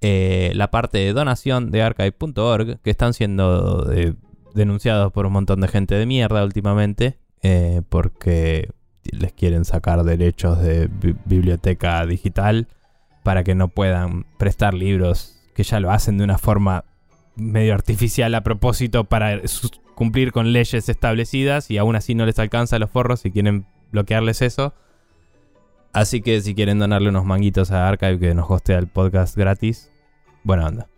eh, 0.00 0.50
la 0.54 0.70
parte 0.70 0.98
de 0.98 1.12
donación 1.12 1.70
de 1.70 1.82
archive.org 1.82 2.80
que 2.82 2.90
están 2.90 3.14
siendo 3.14 3.90
eh, 3.92 4.14
denunciados 4.54 5.12
por 5.12 5.26
un 5.26 5.32
montón 5.34 5.60
de 5.60 5.68
gente 5.68 5.94
de 5.94 6.04
mierda 6.06 6.44
últimamente 6.44 7.21
eh, 7.42 7.82
porque 7.88 8.70
les 9.04 9.32
quieren 9.32 9.64
sacar 9.64 10.02
derechos 10.04 10.60
de 10.60 10.86
bi- 10.88 11.16
biblioteca 11.24 12.04
digital 12.06 12.68
para 13.22 13.42
que 13.44 13.54
no 13.54 13.68
puedan 13.68 14.24
prestar 14.38 14.74
libros 14.74 15.38
que 15.54 15.62
ya 15.64 15.80
lo 15.80 15.90
hacen 15.90 16.18
de 16.18 16.24
una 16.24 16.38
forma 16.38 16.84
medio 17.36 17.74
artificial 17.74 18.34
a 18.34 18.42
propósito 18.42 19.04
para 19.04 19.40
cumplir 19.94 20.32
con 20.32 20.52
leyes 20.52 20.88
establecidas 20.88 21.70
y 21.70 21.78
aún 21.78 21.96
así 21.96 22.14
no 22.14 22.26
les 22.26 22.38
alcanza 22.38 22.78
los 22.78 22.90
forros 22.90 23.24
y 23.26 23.30
quieren 23.30 23.66
bloquearles 23.90 24.42
eso. 24.42 24.74
Así 25.92 26.22
que 26.22 26.40
si 26.40 26.54
quieren 26.54 26.78
donarle 26.78 27.10
unos 27.10 27.24
manguitos 27.24 27.70
a 27.70 27.88
Archive 27.88 28.18
que 28.18 28.34
nos 28.34 28.50
hostea 28.50 28.78
el 28.78 28.86
podcast 28.86 29.36
gratis, 29.36 29.92
buena 30.42 30.66
onda. 30.66 30.88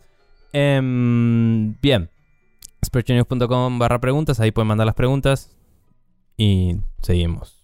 Em, 0.52 1.74
bien, 1.80 2.10
sprechonews.com 2.84 3.78
barra 3.78 4.00
preguntas, 4.00 4.38
ahí 4.40 4.52
pueden 4.52 4.68
mandar 4.68 4.86
las 4.86 4.94
preguntas 4.94 5.53
y 6.36 6.76
seguimos. 7.02 7.63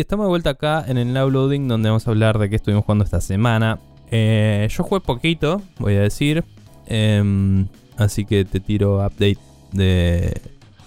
Estamos 0.00 0.26
de 0.26 0.30
vuelta 0.30 0.50
acá 0.50 0.84
en 0.86 0.98
el 0.98 1.12
Now 1.12 1.30
Loading 1.30 1.68
donde 1.68 1.88
vamos 1.88 2.06
a 2.06 2.10
hablar 2.10 2.38
de 2.38 2.48
qué 2.48 2.56
estuvimos 2.56 2.84
jugando 2.84 3.04
esta 3.04 3.20
semana. 3.20 3.78
Eh, 4.10 4.66
yo 4.70 4.82
jugué 4.82 5.00
poquito, 5.00 5.62
voy 5.78 5.94
a 5.96 6.00
decir. 6.00 6.44
Em, 6.86 7.66
así 7.96 8.24
que 8.24 8.44
te 8.44 8.60
tiro 8.60 9.04
update 9.04 9.38
de 9.72 10.40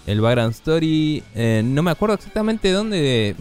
el 0.06 0.20
background 0.20 0.52
story. 0.52 1.22
Eh, 1.34 1.62
no 1.64 1.82
me 1.82 1.90
acuerdo 1.90 2.16
exactamente 2.16 2.70
dónde 2.72 3.36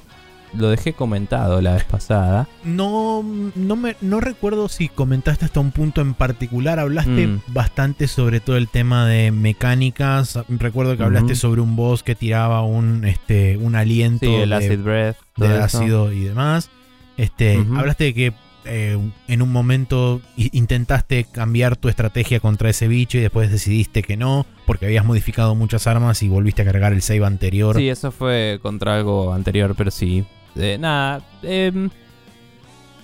lo 0.57 0.69
dejé 0.69 0.93
comentado 0.93 1.61
la 1.61 1.73
vez 1.73 1.83
pasada. 1.83 2.47
No, 2.63 3.23
no, 3.55 3.75
me, 3.75 3.95
no 4.01 4.19
recuerdo 4.19 4.69
si 4.69 4.87
comentaste 4.89 5.45
hasta 5.45 5.59
un 5.59 5.71
punto 5.71 6.01
en 6.01 6.13
particular. 6.13 6.79
Hablaste 6.79 7.27
Mm. 7.27 7.41
bastante 7.47 8.07
sobre 8.07 8.39
todo 8.39 8.57
el 8.57 8.67
tema 8.67 9.07
de 9.07 9.31
mecánicas. 9.31 10.39
Recuerdo 10.49 10.97
que 10.97 11.03
hablaste 11.03 11.35
sobre 11.35 11.61
un 11.61 11.75
boss 11.75 12.03
que 12.03 12.15
tiraba 12.15 12.63
un, 12.63 13.05
este, 13.05 13.57
un 13.57 13.75
aliento 13.75 14.25
Sí, 14.25 14.33
el 14.33 14.49
de, 14.49 14.55
acid 14.55 14.79
breath. 14.79 15.17
de 15.37 15.45
eso. 15.55 15.63
ácido 15.63 16.11
y 16.13 16.21
demás. 16.25 16.69
Este. 17.17 17.57
Hablaste 17.75 18.03
de 18.05 18.13
que 18.13 18.33
eh, 18.65 18.97
en 19.27 19.41
un 19.41 19.51
momento 19.51 20.21
intentaste 20.37 21.25
cambiar 21.25 21.75
tu 21.75 21.89
estrategia 21.89 22.39
contra 22.39 22.69
ese 22.69 22.87
bicho 22.87 23.17
y 23.17 23.21
después 23.21 23.51
decidiste 23.51 24.03
que 24.03 24.15
no, 24.15 24.45
porque 24.65 24.85
habías 24.85 25.03
modificado 25.05 25.53
muchas 25.53 25.85
armas 25.87 26.23
y 26.23 26.29
volviste 26.29 26.61
a 26.61 26.65
cargar 26.65 26.93
el 26.93 27.01
save 27.01 27.25
anterior. 27.25 27.75
Sí, 27.75 27.89
eso 27.89 28.11
fue 28.11 28.59
contra 28.61 28.95
algo 28.95 29.33
anterior, 29.33 29.75
pero 29.77 29.91
sí. 29.91 30.25
Eh, 30.55 30.77
nada, 30.79 31.21
em, 31.41 31.89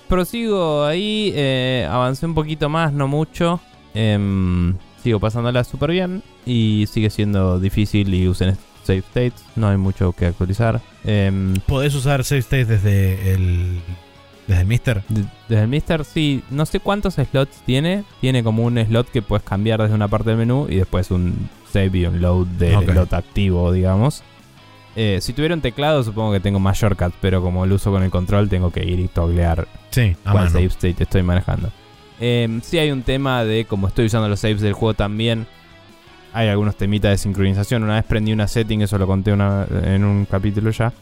prosigo 0.08 0.84
ahí, 0.84 1.32
eh, 1.34 1.86
avancé 1.90 2.26
un 2.26 2.34
poquito 2.34 2.68
más, 2.68 2.92
no 2.92 3.08
mucho. 3.08 3.60
Em, 3.94 4.74
sigo 5.02 5.18
pasándola 5.20 5.64
súper 5.64 5.90
bien 5.90 6.22
y 6.46 6.86
sigue 6.90 7.10
siendo 7.10 7.58
difícil 7.58 8.12
y 8.14 8.28
usen 8.28 8.56
save 8.84 8.98
states, 9.00 9.44
no 9.56 9.68
hay 9.68 9.76
mucho 9.76 10.12
que 10.12 10.26
actualizar. 10.26 10.80
Em, 11.04 11.54
Podés 11.66 11.94
usar 11.94 12.24
save 12.24 12.40
states 12.40 12.68
desde 12.68 13.34
el, 13.34 13.80
desde 14.46 14.60
el 14.62 14.66
Mister. 14.66 15.02
de- 15.08 15.24
desde 15.48 15.62
el 15.62 15.68
Mister, 15.68 16.04
sí, 16.04 16.42
no 16.50 16.66
sé 16.66 16.80
cuántos 16.80 17.14
slots 17.14 17.62
tiene. 17.66 18.04
Tiene 18.20 18.42
como 18.42 18.64
un 18.64 18.78
slot 18.78 19.08
que 19.10 19.22
puedes 19.22 19.44
cambiar 19.44 19.80
desde 19.82 19.94
una 19.94 20.08
parte 20.08 20.30
del 20.30 20.38
menú 20.38 20.66
y 20.68 20.76
después 20.76 21.10
un 21.10 21.48
save 21.72 21.98
y 21.98 22.06
un 22.06 22.20
load 22.20 22.46
del 22.46 22.74
slot 22.92 23.12
activo, 23.12 23.72
digamos. 23.72 24.22
Eh, 24.96 25.18
si 25.20 25.32
tuviera 25.32 25.54
un 25.54 25.60
teclado, 25.60 26.02
supongo 26.02 26.32
que 26.32 26.40
tengo 26.40 26.58
más 26.58 26.78
shortcuts, 26.78 27.14
pero 27.20 27.40
como 27.42 27.64
lo 27.66 27.76
uso 27.76 27.90
con 27.92 28.02
el 28.02 28.10
control, 28.10 28.48
tengo 28.48 28.70
que 28.72 28.84
ir 28.84 28.98
y 29.00 29.08
toglear 29.08 29.68
Sí, 29.90 30.16
a 30.24 30.32
cuál 30.32 30.44
mano. 30.44 30.50
save 30.50 30.64
state 30.66 31.02
estoy 31.04 31.22
manejando. 31.22 31.70
Eh, 32.20 32.58
sí 32.62 32.78
hay 32.78 32.90
un 32.90 33.02
tema 33.02 33.44
de, 33.44 33.64
como 33.64 33.86
estoy 33.88 34.06
usando 34.06 34.28
los 34.28 34.40
saves 34.40 34.60
del 34.60 34.72
juego 34.72 34.94
también, 34.94 35.46
hay 36.32 36.48
algunos 36.48 36.76
temitas 36.76 37.10
de 37.12 37.18
sincronización. 37.18 37.82
Una 37.84 37.94
vez 37.94 38.04
prendí 38.04 38.32
una 38.32 38.46
setting, 38.48 38.82
eso 38.82 38.98
lo 38.98 39.06
conté 39.06 39.32
una- 39.32 39.66
en 39.84 40.04
un 40.04 40.24
capítulo 40.26 40.70
ya, 40.70 40.92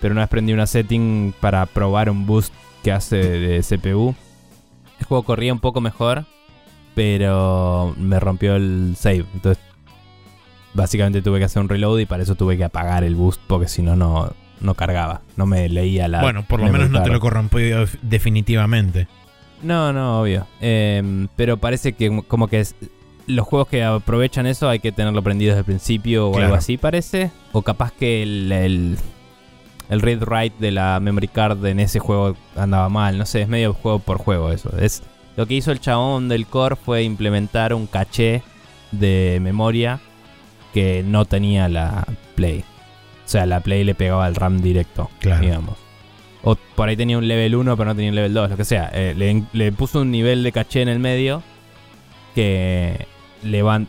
pero 0.00 0.12
una 0.12 0.22
vez 0.22 0.28
prendí 0.30 0.52
una 0.52 0.66
setting 0.66 1.32
para 1.40 1.64
probar 1.66 2.10
un 2.10 2.26
boost 2.26 2.52
que 2.82 2.92
hace 2.92 3.16
de 3.16 3.62
CPU. 3.62 4.14
El 5.00 5.06
juego 5.06 5.22
corría 5.22 5.52
un 5.52 5.60
poco 5.60 5.80
mejor, 5.80 6.24
pero 6.94 7.94
me 7.98 8.18
rompió 8.20 8.56
el 8.56 8.94
save. 8.98 9.24
Entonces 9.34 9.62
básicamente 10.76 11.22
tuve 11.22 11.38
que 11.38 11.46
hacer 11.46 11.60
un 11.60 11.68
reload 11.68 11.98
y 11.98 12.06
para 12.06 12.22
eso 12.22 12.34
tuve 12.34 12.56
que 12.56 12.64
apagar 12.64 13.02
el 13.02 13.16
boost 13.16 13.40
porque 13.46 13.66
si 13.66 13.82
no, 13.82 13.96
no 13.96 14.30
no 14.60 14.74
cargaba. 14.74 15.22
No 15.36 15.46
me 15.46 15.68
leía 15.68 16.08
la. 16.08 16.22
Bueno, 16.22 16.44
por 16.46 16.60
lo 16.60 16.70
menos 16.70 16.90
no 16.90 17.02
te 17.02 17.10
lo 17.10 17.20
corrompió 17.20 17.86
definitivamente. 18.02 19.08
No, 19.62 19.92
no, 19.92 20.20
obvio. 20.20 20.46
Em, 20.60 21.28
pero 21.36 21.56
parece 21.56 21.94
que 21.94 22.22
como 22.28 22.48
que 22.48 22.64
los 23.26 23.46
juegos 23.46 23.68
que 23.68 23.82
aprovechan 23.82 24.46
eso 24.46 24.68
hay 24.68 24.78
que 24.78 24.92
tenerlo 24.92 25.22
prendido 25.22 25.50
desde 25.50 25.60
el 25.60 25.64
principio 25.64 26.28
o 26.28 26.38
algo 26.38 26.54
así, 26.54 26.76
parece. 26.76 27.30
O 27.52 27.62
capaz 27.62 27.92
que 27.92 28.22
el, 28.22 28.52
el, 28.52 28.98
el 29.88 30.00
read 30.00 30.22
write 30.22 30.56
de 30.58 30.72
la 30.72 31.00
memory 31.00 31.28
card 31.28 31.64
en 31.66 31.80
ese 31.80 31.98
juego 31.98 32.36
andaba 32.54 32.88
mal. 32.88 33.18
No 33.18 33.26
sé, 33.26 33.42
es 33.42 33.48
medio 33.48 33.72
juego 33.72 33.98
por 33.98 34.18
juego 34.18 34.52
eso. 34.52 34.76
Es, 34.78 35.02
lo 35.36 35.46
que 35.46 35.54
hizo 35.54 35.72
el 35.72 35.80
chabón 35.80 36.28
del 36.28 36.46
core 36.46 36.76
fue 36.76 37.02
implementar 37.02 37.74
un 37.74 37.86
caché 37.86 38.42
de 38.92 39.38
memoria 39.42 40.00
que 40.76 41.02
no 41.02 41.24
tenía 41.24 41.70
la 41.70 42.06
Play. 42.34 42.60
O 43.24 43.28
sea, 43.28 43.46
la 43.46 43.60
Play 43.60 43.82
le 43.82 43.94
pegaba 43.94 44.26
al 44.26 44.34
RAM 44.34 44.60
directo, 44.60 45.08
claro. 45.20 45.40
digamos. 45.40 45.78
O 46.42 46.54
por 46.74 46.90
ahí 46.90 46.98
tenía 46.98 47.16
un 47.16 47.26
level 47.26 47.54
1, 47.54 47.76
pero 47.78 47.88
no 47.88 47.94
tenía 47.94 48.10
un 48.10 48.14
level 48.14 48.34
2, 48.34 48.50
lo 48.50 48.56
que 48.58 48.66
sea. 48.66 48.90
Eh, 48.92 49.42
le, 49.54 49.72
puso 49.72 50.02
un 50.02 50.10
nivel 50.10 50.42
de 50.42 50.52
caché 50.52 50.82
en 50.82 50.90
el 50.90 50.98
medio 50.98 51.42
que, 52.34 53.06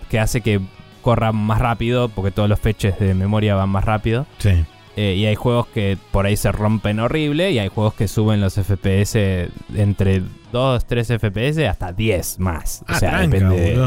que 0.10 0.18
hace 0.18 0.40
que 0.40 0.62
corra 1.02 1.34
más 1.34 1.60
rápido, 1.60 2.08
porque 2.08 2.32
todos 2.32 2.48
los 2.48 2.58
fetches 2.58 2.98
de 3.00 3.14
memoria 3.14 3.56
van 3.56 3.68
más 3.68 3.84
rápido. 3.84 4.26
Sí. 4.38 4.64
Eh, 4.96 5.16
y 5.16 5.26
hay 5.26 5.36
juegos 5.36 5.68
que 5.68 5.98
por 6.12 6.26
ahí 6.26 6.38
se 6.38 6.54
rompen 6.54 7.02
horrible 7.02 7.52
y 7.52 7.60
hay 7.60 7.68
juegos 7.68 7.96
que 7.96 8.08
suben 8.08 8.40
los 8.40 8.54
FPS 8.54 9.50
entre 9.76 10.22
2, 10.52 10.86
3 10.86 11.08
FPS 11.20 11.68
hasta 11.68 11.92
10 11.92 12.40
más. 12.40 12.84
o 12.88 12.94
sea, 12.96 13.20
depende, 13.20 13.78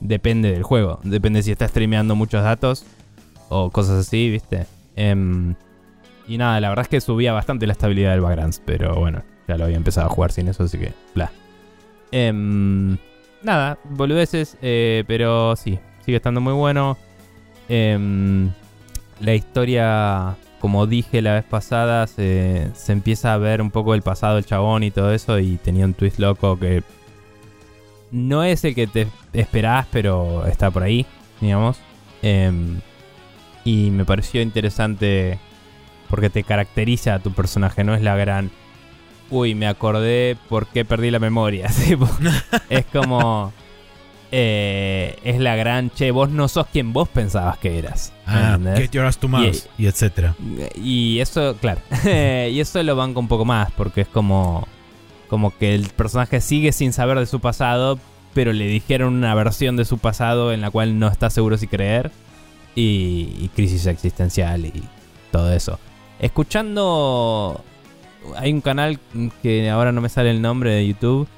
depende 0.00 0.52
del 0.52 0.62
juego. 0.62 1.00
Depende 1.02 1.42
si 1.42 1.52
está 1.52 1.66
streameando 1.66 2.14
muchos 2.14 2.42
datos 2.42 2.84
o 3.48 3.70
cosas 3.70 4.06
así, 4.06 4.30
¿viste? 4.30 4.66
Em, 4.96 5.54
y 6.28 6.38
nada, 6.38 6.60
la 6.60 6.68
verdad 6.68 6.84
es 6.84 6.88
que 6.88 7.00
subía 7.00 7.32
bastante 7.32 7.66
la 7.66 7.72
estabilidad 7.72 8.12
del 8.12 8.20
Vagrants, 8.20 8.62
pero 8.64 8.94
bueno, 8.94 9.22
ya 9.48 9.56
lo 9.56 9.64
había 9.64 9.76
empezado 9.76 10.06
a 10.06 10.10
jugar 10.10 10.30
sin 10.32 10.48
eso, 10.48 10.64
así 10.64 10.78
que 10.78 10.92
bla. 11.14 11.32
Em, 12.12 12.96
nada, 13.42 13.78
boludeces, 13.84 14.56
eh, 14.62 15.04
pero 15.06 15.56
sí, 15.56 15.78
sigue 16.04 16.16
estando 16.16 16.40
muy 16.40 16.52
bueno. 16.52 16.96
Em, 17.68 18.50
la 19.20 19.34
historia, 19.34 20.36
como 20.60 20.86
dije 20.86 21.22
la 21.22 21.34
vez 21.34 21.44
pasada, 21.44 22.06
se, 22.06 22.70
se, 22.74 22.92
empieza 22.92 23.34
a 23.34 23.38
ver 23.38 23.60
un 23.60 23.70
poco 23.70 23.94
el 23.94 24.02
pasado 24.02 24.36
del 24.36 24.46
chabón 24.46 24.82
y 24.82 24.90
todo 24.90 25.12
eso, 25.12 25.38
y 25.38 25.56
tenía 25.56 25.84
un 25.84 25.94
twist 25.94 26.18
loco 26.18 26.58
que 26.58 26.82
no 28.12 28.44
es 28.44 28.64
el 28.64 28.74
que 28.74 28.86
te 28.86 29.08
esperás, 29.32 29.86
pero 29.90 30.46
está 30.46 30.70
por 30.70 30.82
ahí, 30.82 31.06
digamos. 31.40 31.78
Y 33.64 33.90
me 33.90 34.04
pareció 34.04 34.42
interesante 34.42 35.38
porque 36.08 36.30
te 36.30 36.42
caracteriza 36.42 37.14
a 37.14 37.18
tu 37.20 37.32
personaje, 37.32 37.84
no 37.84 37.94
es 37.94 38.02
la 38.02 38.16
gran... 38.16 38.50
Uy, 39.30 39.54
me 39.54 39.68
acordé 39.68 40.36
por 40.48 40.66
qué 40.66 40.84
perdí 40.84 41.10
la 41.10 41.20
memoria. 41.20 41.68
es 42.68 42.84
como... 42.86 43.52
Eh, 44.32 45.18
es 45.24 45.40
la 45.40 45.56
gran, 45.56 45.90
che, 45.90 46.12
vos 46.12 46.30
no 46.30 46.46
sos 46.46 46.66
quien 46.68 46.92
vos 46.92 47.08
pensabas 47.08 47.58
que 47.58 47.78
eras. 47.78 48.12
Ah, 48.26 48.58
get 48.76 48.92
your 48.92 49.04
ass 49.04 49.18
to 49.18 49.28
mouse, 49.28 49.68
y, 49.76 49.86
etcétera. 49.86 50.36
Y 50.76 51.18
eso, 51.18 51.56
claro. 51.60 51.80
y 52.04 52.60
eso 52.60 52.82
lo 52.82 52.94
banco 52.94 53.18
un 53.20 53.28
poco 53.28 53.44
más, 53.44 53.70
porque 53.72 54.02
es 54.02 54.08
como. 54.08 54.66
Como 55.28 55.56
que 55.56 55.76
el 55.76 55.86
personaje 55.90 56.40
sigue 56.40 56.72
sin 56.72 56.92
saber 56.92 57.16
de 57.16 57.26
su 57.26 57.38
pasado, 57.38 58.00
pero 58.34 58.52
le 58.52 58.66
dijeron 58.66 59.14
una 59.14 59.32
versión 59.36 59.76
de 59.76 59.84
su 59.84 59.98
pasado 59.98 60.52
en 60.52 60.60
la 60.60 60.72
cual 60.72 60.98
no 60.98 61.06
está 61.06 61.30
seguro 61.30 61.56
si 61.56 61.68
creer 61.68 62.10
y, 62.74 63.48
crisis 63.54 63.86
existencial 63.86 64.66
y 64.66 64.82
todo 65.30 65.52
eso. 65.52 65.78
Escuchando, 66.18 67.62
hay 68.36 68.52
un 68.52 68.60
canal 68.60 68.98
que 69.40 69.70
ahora 69.70 69.92
no 69.92 70.00
me 70.00 70.08
sale 70.08 70.32
el 70.32 70.42
nombre 70.42 70.72
de 70.72 70.88
YouTube 70.88 71.28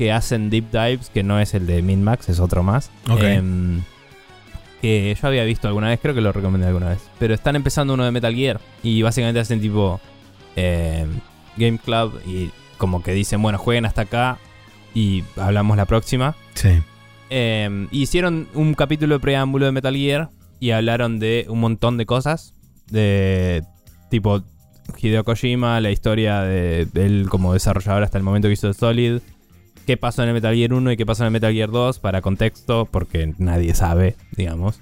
que 0.00 0.12
hacen 0.12 0.48
deep 0.48 0.70
dives, 0.70 1.10
que 1.10 1.22
no 1.22 1.40
es 1.40 1.52
el 1.52 1.66
de 1.66 1.82
Minmax, 1.82 2.30
es 2.30 2.40
otro 2.40 2.62
más. 2.62 2.90
Em, 3.18 3.82
que 4.80 5.14
yo 5.14 5.28
había 5.28 5.44
visto 5.44 5.68
alguna 5.68 5.90
vez, 5.90 6.00
creo 6.00 6.14
que 6.14 6.22
lo 6.22 6.32
recomendé 6.32 6.68
alguna 6.68 6.88
vez. 6.88 7.00
Pero 7.18 7.34
están 7.34 7.54
empezando 7.54 7.92
uno 7.92 8.06
de 8.06 8.10
Metal 8.10 8.34
Gear 8.34 8.62
y 8.82 9.02
básicamente 9.02 9.40
hacen 9.40 9.60
tipo 9.60 10.00
em, 10.56 11.20
Game 11.58 11.76
Club 11.76 12.18
y 12.26 12.48
como 12.78 13.02
que 13.02 13.12
dicen, 13.12 13.42
bueno, 13.42 13.58
jueguen 13.58 13.84
hasta 13.84 14.00
acá 14.00 14.38
y 14.94 15.22
hablamos 15.36 15.76
la 15.76 15.84
próxima. 15.84 16.34
Sí. 16.54 16.80
Em, 17.28 17.86
hicieron 17.90 18.48
un 18.54 18.72
capítulo 18.72 19.16
de 19.16 19.20
preámbulo 19.20 19.66
de 19.66 19.72
Metal 19.72 19.94
Gear 19.94 20.30
y 20.60 20.70
hablaron 20.70 21.18
de 21.18 21.44
un 21.50 21.60
montón 21.60 21.98
de 21.98 22.06
cosas. 22.06 22.54
De 22.86 23.64
tipo 24.10 24.42
Hideo 24.96 25.24
Kojima, 25.24 25.78
la 25.82 25.90
historia 25.90 26.40
de, 26.40 26.88
él 26.94 27.26
como 27.28 27.52
desarrollador 27.52 28.02
hasta 28.02 28.16
el 28.16 28.24
momento 28.24 28.48
que 28.48 28.54
hizo 28.54 28.72
Solid. 28.72 29.20
Qué 29.86 29.96
pasó 29.96 30.22
en 30.22 30.28
el 30.28 30.34
Metal 30.34 30.54
Gear 30.54 30.72
1 30.72 30.92
y 30.92 30.96
qué 30.96 31.06
pasó 31.06 31.24
en 31.24 31.28
el 31.28 31.32
Metal 31.32 31.52
Gear 31.52 31.70
2 31.70 31.98
para 31.98 32.20
contexto, 32.20 32.86
porque 32.90 33.34
nadie 33.38 33.74
sabe, 33.74 34.16
digamos. 34.36 34.78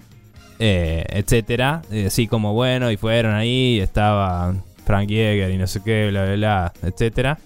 Eh, 0.58 1.04
etcétera. 1.10 1.82
así 2.06 2.26
como 2.26 2.52
bueno, 2.52 2.90
y 2.90 2.96
fueron 2.96 3.34
ahí, 3.34 3.78
estaba 3.80 4.54
Frank 4.84 5.08
Yeager 5.08 5.50
y 5.50 5.56
no 5.56 5.66
sé 5.66 5.82
qué, 5.84 6.08
bla, 6.10 6.24
bla, 6.24 6.34
bla, 6.34 6.72
etcétera. 6.82 7.38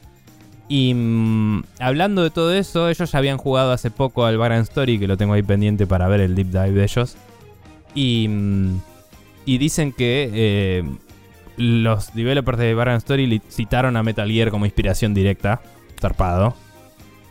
Y 0.68 0.94
mm, 0.94 1.64
hablando 1.80 2.22
de 2.22 2.30
todo 2.30 2.54
eso, 2.54 2.88
ellos 2.88 3.12
ya 3.12 3.18
habían 3.18 3.36
jugado 3.36 3.72
hace 3.72 3.90
poco 3.90 4.24
al 4.24 4.38
Background 4.38 4.68
Story, 4.68 4.98
que 4.98 5.06
lo 5.06 5.18
tengo 5.18 5.34
ahí 5.34 5.42
pendiente 5.42 5.86
para 5.86 6.08
ver 6.08 6.20
el 6.20 6.34
deep 6.34 6.46
dive 6.46 6.70
de 6.72 6.84
ellos. 6.84 7.16
Y, 7.94 8.26
mm, 8.28 8.80
dicen 9.44 9.92
que 9.92 10.30
eh, 10.32 10.84
los 11.58 12.14
developers 12.14 12.58
de 12.58 12.72
Baran 12.72 12.96
Story 12.96 13.42
citaron 13.50 13.98
a 13.98 14.02
Metal 14.02 14.30
Gear 14.30 14.50
como 14.50 14.64
inspiración 14.64 15.12
directa, 15.12 15.60
zarpado. 16.00 16.54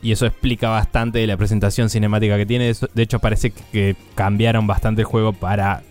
Y 0.02 0.12
eso 0.12 0.26
explica 0.26 0.70
bastante 0.70 1.20
de 1.20 1.28
la 1.28 1.38
presentación 1.38 1.90
cinemática 1.90 2.38
que 2.38 2.46
tiene. 2.46 2.74
De 2.94 3.04
hecho, 3.04 3.20
parece 3.20 3.52
que 3.52 3.96
cambiaron 4.16 4.66
bastante 4.68 5.02
el 5.02 5.06
juego 5.06 5.34
para 5.34 5.84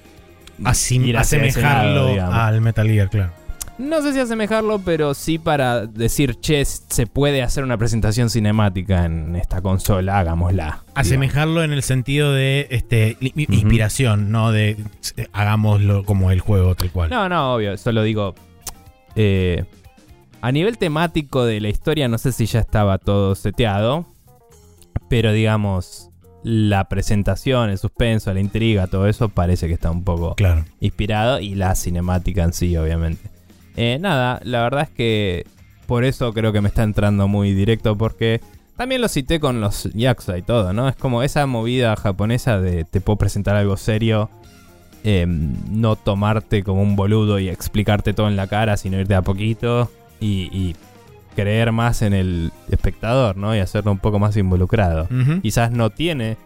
asemejarlo 0.65 2.33
al 2.33 2.61
Metal 2.61 2.87
Gear, 2.87 3.09
claro. 3.09 3.41
No 3.81 4.03
sé 4.03 4.13
si 4.13 4.21
asemejarlo, 4.21 4.81
pero 4.81 5.15
sí 5.15 5.39
para 5.39 5.87
decir, 5.87 6.35
che, 6.35 6.63
se 6.67 7.07
puede 7.07 7.43
hacer 7.43 7.65
una 7.65 7.79
presentación 7.79 8.29
cinemática 8.29 9.07
en 9.07 9.37
esta 9.37 9.63
consola, 9.63 10.19
hagámosla. 10.19 10.85
Asemejarlo 10.95 11.65
en 11.65 11.73
el 11.73 11.83
sentido 11.83 12.31
de 12.35 12.67
este, 12.71 13.17
inspiración, 13.21 14.31
no 14.31 14.53
de 14.53 14.77
eh, 15.17 15.29
hagámoslo 15.33 16.05
como 16.05 16.31
el 16.31 16.41
juego 16.41 16.75
tal 16.75 16.91
cual. 16.91 17.09
No, 17.09 17.27
no, 17.31 17.55
obvio, 17.55 17.79
solo 17.79 18.03
digo. 18.03 18.35
Eh, 19.17 19.65
a 20.43 20.53
nivel 20.53 20.79
temático 20.79 21.45
de 21.45 21.61
la 21.61 21.69
historia, 21.69 22.09
no 22.09 22.19
sé 22.19 22.33
si 22.33 22.47
ya 22.47 22.61
estaba 22.61 22.99
todo 22.99 23.35
seteado, 23.35 24.07
pero 25.09 25.33
digamos, 25.33 26.11
la 26.43 26.89
presentación, 26.89 27.71
el 27.71 27.79
suspenso, 27.79 28.33
la 28.33 28.41
intriga, 28.41 28.87
todo 28.87 29.07
eso 29.07 29.29
parece 29.29 29.67
que 29.67 29.75
está 29.75 29.91
un 29.91 30.05
poco 30.05 30.35
claro. 30.35 30.65
inspirado 30.81 31.41
y 31.41 31.55
la 31.55 31.75
cinemática 31.75 32.45
en 32.45 32.53
sí, 32.53 32.77
obviamente. 32.77 33.29
Eh, 33.77 33.99
nada, 34.01 34.41
la 34.45 34.63
verdad 34.63 34.83
es 34.83 34.91
que 34.91 35.47
por 35.87 36.05
eso 36.05 36.33
creo 36.33 36.53
que 36.53 36.61
me 36.61 36.69
está 36.69 36.83
entrando 36.83 37.29
muy 37.29 37.53
directo 37.53 37.97
porque 37.97 38.41
también 38.77 39.03
lo 39.03 39.09
cité 39.09 39.41
con 39.41 39.61
los 39.61 39.91
Yakuza 39.93 40.39
y 40.39 40.43
todo, 40.43 40.73
¿no? 40.73 40.89
Es 40.89 40.97
como 40.97 41.23
esa 41.23 41.47
movida 41.47 41.97
japonesa 41.97 42.61
de 42.61 42.85
te 42.85 43.03
puedo 43.03 43.19
presentar 43.19 43.57
algo 43.57 43.77
serio, 43.77 44.31
em, 45.05 45.55
no 45.71 45.97
tomarte 45.97 46.63
como 46.63 46.81
un 46.81 46.97
boludo 46.97 47.39
y 47.39 47.49
explicarte 47.49 48.15
todo 48.15 48.29
en 48.29 48.37
la 48.37 48.47
cara, 48.47 48.79
sino 48.79 48.99
irte 48.99 49.15
a 49.15 49.23
poquito 49.23 49.91
y, 50.21 50.77
creer 51.37 51.73
más 51.73 52.03
en 52.03 52.13
el 52.13 52.53
espectador, 52.71 53.37
¿no? 53.37 53.55
Y 53.55 53.61
hacerlo 53.61 53.93
un 53.93 53.99
poco 53.99 54.19
más 54.19 54.37
involucrado. 54.37 55.09
Quizás 55.41 55.71
no 55.71 55.89
tiene 55.89 56.37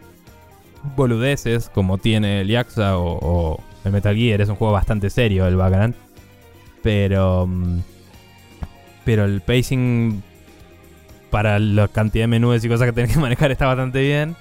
boludeces 0.97 1.71
como 1.71 1.99
tiene 1.99 2.43
el 2.43 2.49
Yakuza 2.49 2.99
o, 2.99 3.61
el 3.85 3.93
Metal 3.93 4.15
Gear, 4.15 4.41
es 4.41 4.49
un 4.49 4.57
juego 4.57 4.73
bastante 4.73 5.11
serio 5.11 5.47
el 5.47 5.57
Vagrant. 5.57 5.97
Pero. 6.83 7.47
Mm, 7.47 7.81
pero 9.05 9.25
el 9.25 9.43
pacing 9.43 10.23
para 11.31 11.59
la 11.59 11.89
cantidad 11.89 12.23
de 12.25 12.29
menús 12.29 12.65
y 12.65 12.69
cosas 12.69 12.87
que 12.87 12.93
tenés 12.93 13.13
que 13.13 13.19
manejar 13.21 13.51
está 13.51 13.67
bastante 13.67 14.01
bien. 14.01 14.37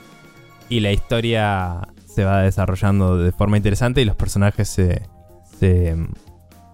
Y 0.69 0.79
la 0.79 0.91
historia 0.91 1.81
se 2.05 2.23
va 2.23 2.41
desarrollando 2.41 3.17
de 3.17 3.31
forma 3.31 3.57
interesante 3.57 4.01
y 4.01 4.05
los 4.05 4.15
personajes 4.15 4.69
se, 4.69 5.01
se 5.59 5.95
mm, 5.95 6.07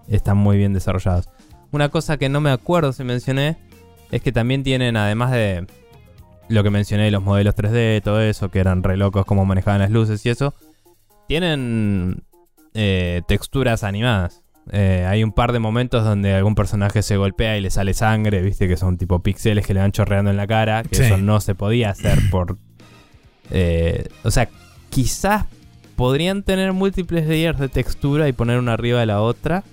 están 0.08 0.36
muy 0.36 0.56
bien 0.56 0.72
desarrollados. 0.72 1.28
Una 1.72 1.88
cosa 1.88 2.16
que 2.16 2.28
no 2.28 2.40
me 2.40 2.50
acuerdo 2.50 2.92
si 2.92 3.04
mencioné 3.04 3.56
es 4.10 4.22
que 4.22 4.32
también 4.32 4.62
tienen, 4.62 4.96
además 4.96 5.30
de 5.30 5.66
lo 6.48 6.62
que 6.64 6.70
mencioné, 6.70 7.10
los 7.10 7.22
modelos 7.22 7.54
3D, 7.54 8.02
todo 8.02 8.20
eso, 8.20 8.50
que 8.50 8.58
eran 8.58 8.82
re 8.82 8.96
locos, 8.96 9.24
cómo 9.24 9.44
manejaban 9.44 9.80
las 9.80 9.90
luces 9.90 10.24
y 10.26 10.30
eso, 10.30 10.52
tienen 11.28 12.24
eh, 12.74 13.22
texturas 13.28 13.84
animadas. 13.84 14.42
Eh, 14.72 15.06
hay 15.08 15.24
un 15.24 15.32
par 15.32 15.52
de 15.52 15.58
momentos 15.58 16.04
donde 16.04 16.34
algún 16.34 16.54
personaje 16.54 17.02
se 17.02 17.16
golpea 17.16 17.56
y 17.56 17.60
le 17.60 17.70
sale 17.70 17.94
sangre, 17.94 18.42
viste 18.42 18.68
que 18.68 18.76
son 18.76 18.98
tipo 18.98 19.20
píxeles 19.22 19.66
que 19.66 19.74
le 19.74 19.80
van 19.80 19.92
chorreando 19.92 20.30
en 20.30 20.36
la 20.36 20.46
cara, 20.46 20.82
que 20.82 21.04
eso 21.04 21.16
no 21.16 21.40
se 21.40 21.54
podía 21.54 21.90
hacer 21.90 22.18
por... 22.30 22.58
Eh, 23.50 24.08
o 24.24 24.30
sea, 24.30 24.48
quizás 24.90 25.46
podrían 25.96 26.42
tener 26.42 26.72
múltiples 26.72 27.26
layers 27.26 27.58
de 27.58 27.68
textura 27.68 28.28
y 28.28 28.32
poner 28.32 28.58
una 28.58 28.72
arriba 28.72 29.00
de 29.00 29.06
la 29.06 29.20
otra. 29.20 29.64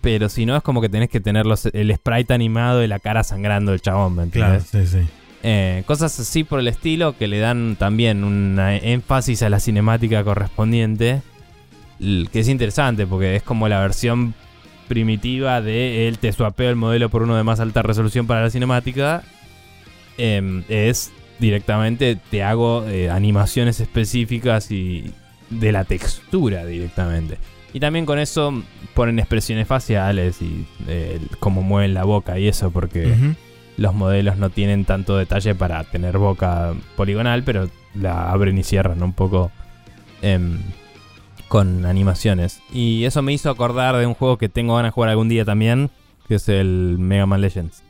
Pero 0.00 0.28
si 0.28 0.46
no, 0.46 0.56
es 0.56 0.62
como 0.62 0.80
que 0.80 0.88
tenés 0.88 1.10
que 1.10 1.20
tener 1.20 1.44
los- 1.46 1.66
el 1.66 1.94
sprite 1.94 2.32
animado 2.32 2.82
y 2.82 2.86
la 2.86 2.98
cara 2.98 3.22
sangrando 3.22 3.72
del 3.72 3.82
chabón, 3.82 4.14
¿me 4.16 4.28
Claro, 4.28 4.60
sí, 4.60 4.86
sí. 4.86 4.98
Eh, 5.42 5.82
cosas 5.86 6.18
así 6.20 6.44
por 6.44 6.60
el 6.60 6.68
estilo 6.68 7.16
que 7.16 7.26
le 7.26 7.38
dan 7.38 7.76
también 7.78 8.24
un 8.24 8.58
énfasis 8.58 9.42
a 9.42 9.48
la 9.50 9.60
cinemática 9.60 10.22
correspondiente. 10.24 11.22
Que 11.98 12.40
es 12.40 12.48
interesante 12.48 13.06
porque 13.06 13.36
es 13.36 13.42
como 13.42 13.68
la 13.68 13.80
versión 13.80 14.34
primitiva 14.88 15.60
de 15.60 16.08
él 16.08 16.18
te 16.18 16.32
swapeo 16.32 16.70
el 16.70 16.76
modelo 16.76 17.10
por 17.10 17.22
uno 17.22 17.36
de 17.36 17.42
más 17.44 17.60
alta 17.60 17.82
resolución 17.82 18.26
para 18.26 18.42
la 18.42 18.50
cinemática. 18.50 19.22
Em, 20.18 20.64
es 20.68 21.12
directamente 21.38 22.16
te 22.30 22.42
hago 22.42 22.86
eh, 22.88 23.08
animaciones 23.10 23.80
específicas 23.80 24.70
y 24.70 25.12
de 25.50 25.72
la 25.72 25.84
textura 25.84 26.64
directamente. 26.66 27.38
Y 27.72 27.80
también 27.80 28.06
con 28.06 28.18
eso 28.18 28.62
ponen 28.94 29.18
expresiones 29.18 29.66
faciales 29.66 30.42
y 30.42 30.66
eh, 30.88 31.20
cómo 31.38 31.62
mueven 31.62 31.94
la 31.94 32.04
boca 32.04 32.38
y 32.38 32.48
eso 32.48 32.70
porque 32.70 33.34
los 33.76 33.94
modelos 33.94 34.36
no 34.36 34.50
tienen 34.50 34.84
tanto 34.84 35.16
detalle 35.16 35.54
para 35.54 35.84
tener 35.84 36.18
boca 36.18 36.74
poligonal, 36.96 37.44
pero 37.44 37.70
la 37.94 38.30
abren 38.30 38.58
y 38.58 38.64
cierran 38.64 39.02
un 39.02 39.12
poco 39.12 39.50
em, 40.22 40.58
con 41.48 41.86
animaciones. 41.86 42.60
Y 42.72 43.04
eso 43.04 43.22
me 43.22 43.32
hizo 43.32 43.50
acordar 43.50 43.96
de 43.96 44.06
un 44.06 44.14
juego 44.14 44.36
que 44.36 44.48
tengo 44.48 44.76
ganas 44.76 44.90
de 44.90 44.94
jugar 44.94 45.10
algún 45.10 45.28
día 45.28 45.44
también, 45.44 45.90
que 46.28 46.34
es 46.36 46.48
el 46.48 46.96
Mega 46.98 47.26
Man 47.26 47.40
Legends, 47.40 47.82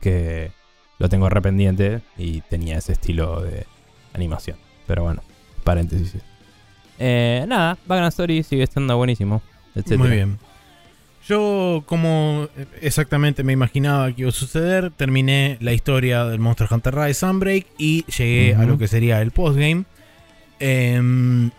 que 0.00 0.52
lo 0.98 1.08
tengo 1.08 1.28
rependiente 1.28 2.02
y 2.18 2.42
tenía 2.42 2.78
ese 2.78 2.92
estilo 2.92 3.40
de 3.40 3.66
animación. 4.12 4.58
Pero 4.86 5.04
bueno, 5.04 5.22
paréntesis. 5.64 6.16
Eh, 7.02 7.46
nada, 7.48 7.78
Background 7.86 8.10
Story 8.10 8.42
sigue 8.42 8.62
estando 8.62 8.96
buenísimo. 8.96 9.42
Muy 9.96 10.10
bien. 10.10 10.38
Yo, 11.26 11.82
como 11.86 12.48
exactamente 12.80 13.42
me 13.42 13.52
imaginaba 13.52 14.12
que 14.12 14.22
iba 14.22 14.28
a 14.28 14.32
suceder, 14.32 14.90
terminé 14.90 15.56
la 15.60 15.72
historia 15.72 16.24
del 16.24 16.40
Monster 16.40 16.68
Hunter 16.70 16.94
Rise 16.94 17.14
Sunbreak 17.14 17.66
y 17.78 18.04
llegué 18.04 18.54
a 18.54 18.64
lo 18.64 18.76
que 18.76 18.86
sería 18.86 19.22
el 19.22 19.30
postgame. 19.30 19.84
Em, 20.58 21.50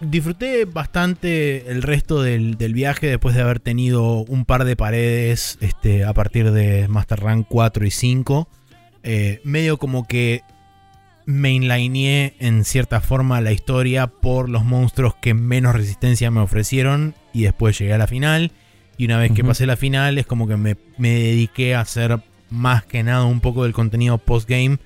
disfruté 0.00 0.64
bastante 0.64 1.70
el 1.70 1.82
resto 1.82 2.22
del, 2.22 2.56
del 2.56 2.72
viaje 2.74 3.06
después 3.06 3.36
de 3.36 3.42
haber 3.42 3.60
tenido 3.60 4.24
un 4.24 4.44
par 4.44 4.64
de 4.64 4.74
paredes 4.74 5.58
este, 5.60 6.04
a 6.04 6.12
partir 6.14 6.50
de 6.50 6.88
Master 6.88 7.20
Rank 7.20 7.46
4 7.48 7.86
y 7.86 7.90
5. 7.90 8.48
Eh, 9.04 9.40
medio 9.44 9.78
como 9.78 10.06
que 10.06 10.42
mainlineé 11.26 12.34
en 12.38 12.64
cierta 12.64 13.00
forma 13.00 13.40
la 13.40 13.52
historia 13.52 14.06
por 14.06 14.48
los 14.48 14.64
monstruos 14.64 15.14
que 15.20 15.34
menos 15.34 15.74
resistencia 15.74 16.30
me 16.30 16.40
ofrecieron 16.40 17.14
y 17.32 17.42
después 17.42 17.78
llegué 17.78 17.92
a 17.94 17.98
la 17.98 18.06
final. 18.06 18.52
Y 18.96 19.06
una 19.06 19.18
vez 19.18 19.32
que 19.32 19.42
pasé 19.42 19.66
la 19.66 19.76
final 19.76 20.18
es 20.18 20.26
como 20.26 20.46
que 20.46 20.56
me, 20.56 20.76
me 20.98 21.10
dediqué 21.10 21.74
a 21.74 21.80
hacer 21.80 22.20
más 22.50 22.84
que 22.84 23.02
nada 23.02 23.24
un 23.24 23.40
poco 23.40 23.64
del 23.64 23.72
contenido 23.72 24.18
postgame 24.18 24.78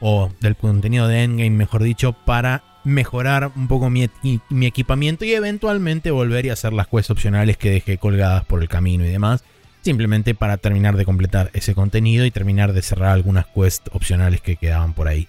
o 0.00 0.30
del 0.40 0.56
contenido 0.56 1.06
de 1.08 1.22
endgame 1.22 1.50
mejor 1.50 1.82
dicho 1.82 2.12
para 2.12 2.64
mejorar 2.84 3.52
un 3.54 3.68
poco 3.68 3.88
mi, 3.88 4.02
equi- 4.04 4.40
mi 4.50 4.66
equipamiento 4.66 5.24
y 5.24 5.32
eventualmente 5.32 6.10
volver 6.10 6.44
y 6.46 6.50
hacer 6.50 6.72
las 6.72 6.88
quests 6.88 7.10
opcionales 7.10 7.56
que 7.56 7.70
dejé 7.70 7.98
colgadas 7.98 8.44
por 8.44 8.60
el 8.60 8.68
camino 8.68 9.04
y 9.04 9.08
demás 9.08 9.44
simplemente 9.82 10.34
para 10.34 10.56
terminar 10.56 10.96
de 10.96 11.04
completar 11.04 11.50
ese 11.54 11.74
contenido 11.74 12.24
y 12.26 12.30
terminar 12.32 12.72
de 12.72 12.82
cerrar 12.82 13.10
algunas 13.10 13.46
quests 13.46 13.88
opcionales 13.92 14.40
que 14.40 14.56
quedaban 14.56 14.94
por 14.94 15.06
ahí 15.06 15.28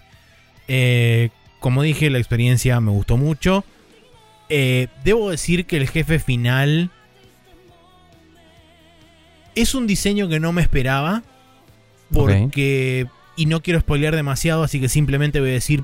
eh, 0.68 1.30
como 1.60 1.82
dije, 1.82 2.10
la 2.10 2.18
experiencia 2.18 2.80
me 2.82 2.92
gustó 2.92 3.18
mucho. 3.18 3.64
Eh, 4.50 4.88
debo 5.04 5.30
decir 5.30 5.66
que 5.66 5.78
el 5.78 5.88
jefe 5.88 6.20
final 6.20 6.92
es 9.56 9.76
un 9.76 9.88
diseño 9.88 10.28
que 10.30 10.40
no 10.40 10.52
me 10.52 10.62
esperaba. 10.62 11.24
Porque. 12.12 13.08
Y 13.36 13.48
no 13.48 13.64
quiero 13.64 13.80
spoilear 13.80 14.16
demasiado, 14.16 14.62
así 14.64 14.80
que 14.80 14.90
simplemente 14.90 15.40
voy 15.40 15.50
a 15.50 15.54
decir. 15.54 15.84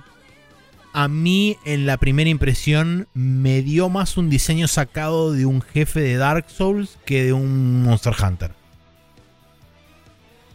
A 0.91 1.07
mí, 1.07 1.55
en 1.65 1.85
la 1.85 1.97
primera 1.97 2.29
impresión, 2.29 3.07
me 3.13 3.61
dio 3.61 3.89
más 3.89 4.17
un 4.17 4.29
diseño 4.29 4.67
sacado 4.67 5.31
de 5.31 5.45
un 5.45 5.61
jefe 5.61 5.99
de 5.99 6.17
Dark 6.17 6.45
Souls 6.49 6.97
que 7.05 7.23
de 7.23 7.33
un 7.33 7.83
Monster 7.83 8.13
Hunter. 8.21 8.58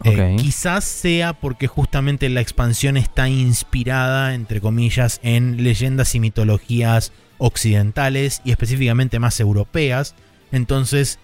Eh, 0.03 0.37
quizás 0.39 0.85
sea 0.85 1.33
porque 1.33 1.67
justamente 1.67 2.29
la 2.29 2.41
expansión 2.41 2.97
está 2.97 3.29
inspirada, 3.29 4.35
entre 4.35 4.61
comillas, 4.61 5.21
en 5.23 5.63
leyendas 5.63 6.15
y 6.15 6.21
mitologías 6.21 7.13
occidentales 7.39 8.43
y 8.45 8.51
específicamente 8.51 9.19
más 9.19 9.41
europeas. 9.41 10.15
Entonces, 10.53 11.19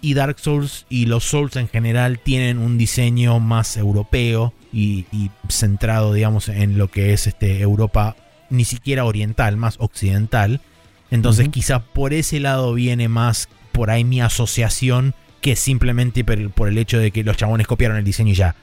y 0.00 0.14
Dark 0.14 0.38
Souls 0.38 0.86
y 0.88 1.06
los 1.06 1.24
Souls 1.24 1.56
en 1.56 1.68
general 1.68 2.18
tienen 2.18 2.58
un 2.58 2.78
diseño 2.78 3.38
más 3.40 3.76
europeo 3.76 4.52
y, 4.72 5.06
y 5.12 5.30
centrado, 5.48 6.12
digamos, 6.12 6.48
en 6.48 6.78
lo 6.78 6.88
que 6.88 7.12
es 7.12 7.26
este, 7.26 7.60
Europa, 7.60 8.16
ni 8.50 8.64
siquiera 8.64 9.04
oriental, 9.04 9.56
más 9.56 9.76
occidental. 9.78 10.60
Entonces, 11.10 11.48
quizás 11.50 11.82
por 11.82 12.12
ese 12.12 12.40
lado 12.40 12.74
viene 12.74 13.08
más 13.08 13.48
por 13.72 13.90
ahí 13.90 14.04
mi 14.04 14.20
asociación 14.20 15.14
que 15.40 15.56
simplemente 15.56 16.24
por, 16.24 16.68
el 16.68 16.78
hecho 16.78 16.98
de 16.98 17.10
que 17.10 17.24
los 17.24 17.36
chabones 17.36 17.66
copiaron 17.66 17.96
el 17.96 18.04
diseño 18.04 18.32
y 18.32 18.36
ya. 18.36 18.56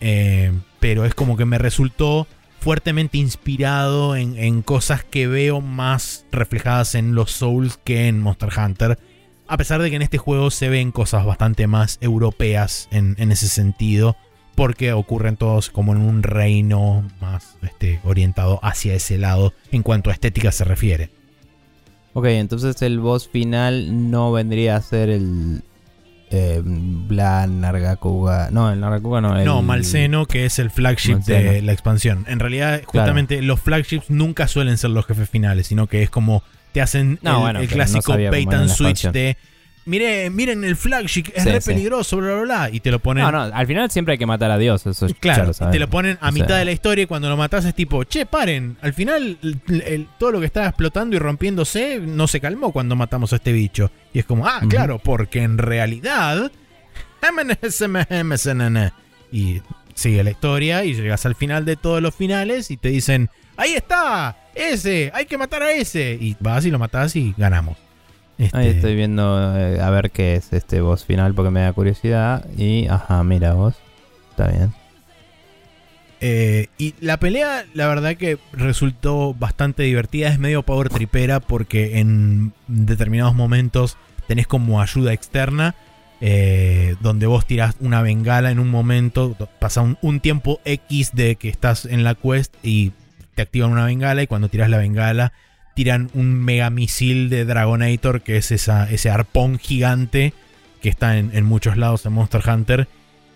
Eh, 0.00 0.52
pero 0.80 1.04
es 1.04 1.14
como 1.14 1.36
que 1.36 1.44
me 1.44 1.58
resultó 1.58 2.26
fuertemente 2.60 3.18
inspirado 3.18 4.16
en, 4.16 4.62
cosas 4.62 5.04
que 5.04 5.26
veo 5.26 5.60
más 5.60 6.26
reflejadas 6.32 6.94
en 6.94 7.14
los 7.14 7.30
Souls 7.30 7.78
que 7.82 8.08
en 8.08 8.20
Monster 8.20 8.50
Hunter. 8.56 8.98
A 9.46 9.56
pesar 9.56 9.80
de 9.80 9.90
que 9.90 9.96
en 9.96 10.02
este 10.02 10.18
juego 10.18 10.50
se 10.50 10.68
ven 10.68 10.90
cosas 10.90 11.24
bastante 11.24 11.66
más 11.66 11.98
europeas 12.00 12.88
en, 12.90 13.14
en 13.18 13.30
ese 13.30 13.48
sentido. 13.48 14.16
Porque 14.56 14.94
ocurren 14.94 15.36
todos 15.36 15.68
como 15.68 15.92
en 15.92 15.98
un 15.98 16.22
reino 16.22 17.06
más 17.20 17.58
este, 17.62 18.00
orientado 18.04 18.58
hacia 18.62 18.94
ese 18.94 19.18
lado 19.18 19.52
en 19.70 19.82
cuanto 19.82 20.08
a 20.08 20.14
estética 20.14 20.50
se 20.50 20.64
refiere. 20.64 21.10
Ok, 22.16 22.24
entonces 22.28 22.80
el 22.80 22.98
boss 22.98 23.28
final 23.28 24.10
no 24.10 24.32
vendría 24.32 24.76
a 24.76 24.80
ser 24.80 25.10
el. 25.10 25.60
Eh, 26.30 26.60
Bla 26.64 27.46
Nargacuga. 27.46 28.50
No, 28.50 28.72
el 28.72 28.80
Nargacuga 28.80 29.20
no. 29.20 29.38
El, 29.38 29.44
No, 29.44 29.62
Malseno, 29.62 30.26
que 30.26 30.44
es 30.44 30.58
el 30.58 30.70
flagship 30.70 31.18
de 31.18 31.62
la 31.62 31.72
expansión. 31.72 32.24
En 32.28 32.40
realidad, 32.40 32.82
justamente 32.84 33.42
los 33.42 33.60
flagships 33.60 34.10
nunca 34.10 34.48
suelen 34.48 34.76
ser 34.78 34.90
los 34.90 35.06
jefes 35.06 35.30
finales, 35.30 35.68
sino 35.68 35.86
que 35.86 36.02
es 36.02 36.10
como 36.10 36.42
te 36.72 36.82
hacen 36.82 37.18
No, 37.22 37.36
el, 37.36 37.40
bueno, 37.40 37.60
el 37.60 37.68
pero 37.68 37.78
no 37.78 37.84
clásico 37.84 38.12
bait 38.30 38.52
and 38.52 38.68
la 38.68 38.74
switch 38.74 39.10
de 39.10 39.36
miren, 39.86 40.34
miren 40.36 40.62
el 40.64 40.76
flagship, 40.76 41.24
es 41.34 41.42
Sí, 41.44 41.48
re 41.50 41.60
sí. 41.60 41.70
peligroso, 41.70 42.18
bla, 42.18 42.34
bla, 42.34 42.42
bla, 42.42 42.70
y 42.70 42.80
te 42.80 42.90
lo 42.90 42.98
ponen. 42.98 43.24
No, 43.24 43.32
no, 43.32 43.42
al 43.42 43.66
final 43.66 43.90
siempre 43.90 44.12
hay 44.12 44.18
que 44.18 44.26
matar 44.26 44.50
a 44.50 44.58
Dios. 44.58 44.86
Eso 44.86 45.06
ya 45.08 45.14
Claro, 45.14 45.46
lo 45.58 45.68
y 45.68 45.70
te 45.72 45.78
lo 45.78 45.88
ponen 45.88 46.18
a 46.20 46.28
O 46.28 46.32
mitad 46.32 46.48
sea, 46.48 46.56
de 46.58 46.64
la 46.66 46.72
historia 46.72 47.04
y 47.04 47.06
cuando 47.06 47.28
lo 47.30 47.36
matas 47.36 47.64
es 47.64 47.74
tipo, 47.74 48.04
che, 48.04 48.26
paren, 48.26 48.76
al 48.82 48.92
final 48.92 49.38
el- 49.42 49.60
el- 49.86 50.08
todo 50.18 50.32
lo 50.32 50.40
que 50.40 50.46
estaba 50.46 50.66
explotando 50.66 51.16
y 51.16 51.18
rompiéndose 51.18 52.00
no 52.00 52.26
se 52.28 52.40
calmó 52.40 52.72
cuando 52.72 52.94
matamos 52.96 53.32
a 53.32 53.36
este 53.36 53.52
bicho. 53.52 53.90
Y 54.12 54.18
es 54.18 54.24
como, 54.26 54.46
ah, 54.46 54.60
claro, 54.68 54.98
porque 54.98 55.42
en 55.42 55.56
realidad... 55.58 56.50
Y 59.32 59.62
sigue 59.94 60.22
la 60.22 60.30
historia 60.30 60.84
y 60.84 60.94
llegas 60.94 61.26
al 61.26 61.34
final 61.34 61.64
de 61.64 61.76
todos 61.76 62.00
los 62.02 62.14
finales 62.14 62.70
y 62.70 62.76
te 62.76 62.88
dicen, 62.88 63.30
ahí 63.56 63.72
está, 63.74 64.36
ese, 64.54 65.10
hay 65.14 65.26
que 65.26 65.38
matar 65.38 65.62
a 65.62 65.72
ese. 65.72 66.16
Y 66.20 66.36
vas 66.40 66.64
y 66.66 66.70
lo 66.70 66.78
matas 66.78 67.16
y 67.16 67.34
ganamos. 67.36 67.76
Este, 68.38 68.58
Ahí 68.58 68.68
estoy 68.68 68.94
viendo 68.94 69.56
eh, 69.58 69.80
a 69.80 69.88
ver 69.90 70.10
qué 70.10 70.34
es 70.36 70.52
este 70.52 70.80
boss 70.80 71.04
final 71.04 71.34
porque 71.34 71.50
me 71.50 71.60
da 71.60 71.72
curiosidad. 71.72 72.46
Y, 72.56 72.86
ajá, 72.88 73.22
mira 73.24 73.54
vos. 73.54 73.74
Está 74.30 74.48
bien. 74.48 74.74
Eh, 76.20 76.68
y 76.78 76.94
la 77.00 77.18
pelea, 77.18 77.66
la 77.74 77.88
verdad 77.88 78.16
que 78.16 78.38
resultó 78.52 79.34
bastante 79.34 79.82
divertida. 79.82 80.28
Es 80.28 80.38
medio 80.38 80.62
power 80.62 80.88
tripera 80.88 81.40
porque 81.40 81.98
en 81.98 82.52
determinados 82.68 83.34
momentos 83.34 83.96
tenés 84.26 84.46
como 84.46 84.80
ayuda 84.80 85.12
externa. 85.12 85.74
eh, 86.20 86.96
donde 87.00 87.26
vos 87.26 87.44
tirás 87.46 87.76
una 87.80 88.00
bengala 88.02 88.50
en 88.50 88.58
un 88.58 88.70
momento. 88.70 89.36
Pasa 89.60 89.82
un, 89.82 89.98
un 90.00 90.20
tiempo 90.20 90.60
X 90.64 91.10
de 91.14 91.36
que 91.36 91.48
estás 91.50 91.84
en 91.84 92.04
la 92.04 92.14
quest 92.14 92.54
y 92.62 92.92
te 93.34 93.42
activan 93.42 93.72
una 93.72 93.84
bengala. 93.84 94.22
Y 94.22 94.26
cuando 94.26 94.48
tirás 94.48 94.70
la 94.70 94.78
bengala, 94.78 95.32
tiran 95.76 96.08
un 96.14 96.32
mega 96.32 96.70
misil 96.70 97.28
de 97.28 97.44
Dragonator, 97.44 98.22
que 98.22 98.38
es 98.38 98.50
esa, 98.50 98.90
ese 98.90 99.10
arpón 99.10 99.58
gigante 99.58 100.32
que 100.80 100.88
está 100.88 101.18
en, 101.18 101.30
en 101.34 101.44
muchos 101.44 101.76
lados 101.76 102.06
en 102.06 102.14
Monster 102.14 102.42
Hunter. 102.48 102.88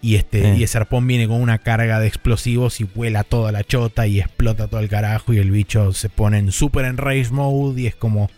Y, 0.02 0.14
este, 0.14 0.48
Eh. 0.52 0.56
y 0.56 0.62
ese 0.62 0.78
arpón 0.78 1.06
viene 1.06 1.28
con 1.28 1.42
una 1.42 1.58
carga 1.58 2.00
de 2.00 2.06
explosivos 2.06 2.80
y 2.80 2.84
vuela 2.84 3.22
toda 3.24 3.52
la 3.52 3.62
chota 3.62 4.06
y 4.06 4.18
explota 4.20 4.68
todo 4.68 4.80
el 4.80 4.88
carajo. 4.88 5.34
Y 5.34 5.38
el 5.38 5.50
bicho 5.50 5.92
se 5.92 6.08
pone 6.08 6.38
en 6.38 6.50
super 6.50 6.86
enrage 6.86 7.28
mode 7.30 7.82
y 7.82 7.86
es 7.86 7.94
como 7.94 8.30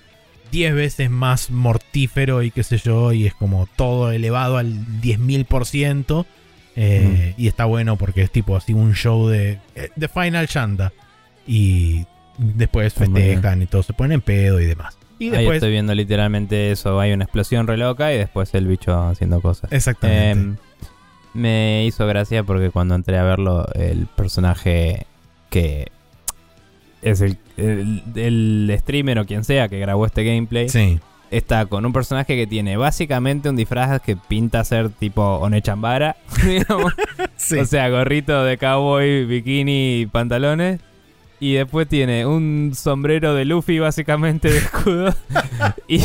10 0.50 0.74
veces 0.74 1.08
más 1.08 1.50
mortífero 1.50 2.42
y 2.42 2.50
qué 2.50 2.64
sé 2.64 2.78
yo. 2.78 3.12
Y 3.12 3.26
es 3.28 3.34
como 3.34 3.68
todo 3.76 4.10
elevado 4.10 4.56
al 4.58 5.00
10.000%. 5.00 6.26
Eh, 6.74 7.34
Y 7.36 7.46
está 7.46 7.66
bueno 7.66 7.96
porque 7.96 8.22
es 8.22 8.32
tipo 8.32 8.56
así 8.56 8.72
un 8.72 8.94
show 8.94 9.28
de, 9.28 9.58
eh, 9.76 9.90
de 9.94 10.08
Final 10.08 10.46
Shanda. 10.46 10.92
Y 11.46 12.06
después 12.42 12.94
festejan 12.94 13.62
y 13.62 13.66
todo, 13.66 13.82
se 13.82 13.92
ponen 13.92 14.12
en 14.12 14.20
pedo 14.20 14.60
y 14.60 14.66
demás. 14.66 14.96
Y 15.18 15.26
Ahí 15.26 15.38
después, 15.38 15.56
estoy 15.56 15.70
viendo 15.70 15.94
literalmente 15.94 16.72
eso. 16.72 16.98
Hay 16.98 17.12
una 17.12 17.24
explosión 17.24 17.66
re 17.66 17.76
loca 17.76 18.12
y 18.12 18.18
después 18.18 18.52
el 18.54 18.66
bicho 18.66 18.98
haciendo 18.98 19.40
cosas. 19.40 19.72
exactamente. 19.72 20.30
Em, 20.30 20.56
me 21.34 21.84
hizo 21.86 22.06
gracia 22.06 22.42
porque 22.42 22.70
cuando 22.70 22.94
entré 22.94 23.18
a 23.18 23.22
verlo, 23.22 23.66
el 23.74 24.06
personaje 24.06 25.06
que 25.48 25.88
es 27.00 27.20
el, 27.20 27.38
el, 27.56 28.02
el 28.14 28.76
streamer 28.78 29.18
o 29.20 29.24
quien 29.26 29.44
sea 29.44 29.68
que 29.68 29.78
grabó 29.78 30.06
este 30.06 30.24
gameplay 30.24 30.68
sí, 30.68 31.00
está 31.32 31.66
con 31.66 31.84
un 31.84 31.92
personaje 31.92 32.36
que 32.36 32.46
tiene 32.46 32.76
básicamente 32.76 33.48
un 33.48 33.56
disfraz 33.56 34.00
que 34.02 34.16
pinta 34.16 34.62
ser 34.64 34.90
tipo 34.90 35.22
Onechambara. 35.22 36.16
sí. 37.36 37.58
O 37.58 37.64
sea, 37.64 37.88
gorrito 37.88 38.44
de 38.44 38.58
cowboy, 38.58 39.24
bikini 39.24 40.00
y 40.00 40.06
pantalones. 40.06 40.80
Y 41.42 41.54
después 41.54 41.88
tiene 41.88 42.24
un 42.24 42.70
sombrero 42.72 43.34
de 43.34 43.44
Luffy, 43.44 43.80
básicamente, 43.80 44.48
de 44.48 44.58
escudo. 44.58 45.12
y, 45.88 46.00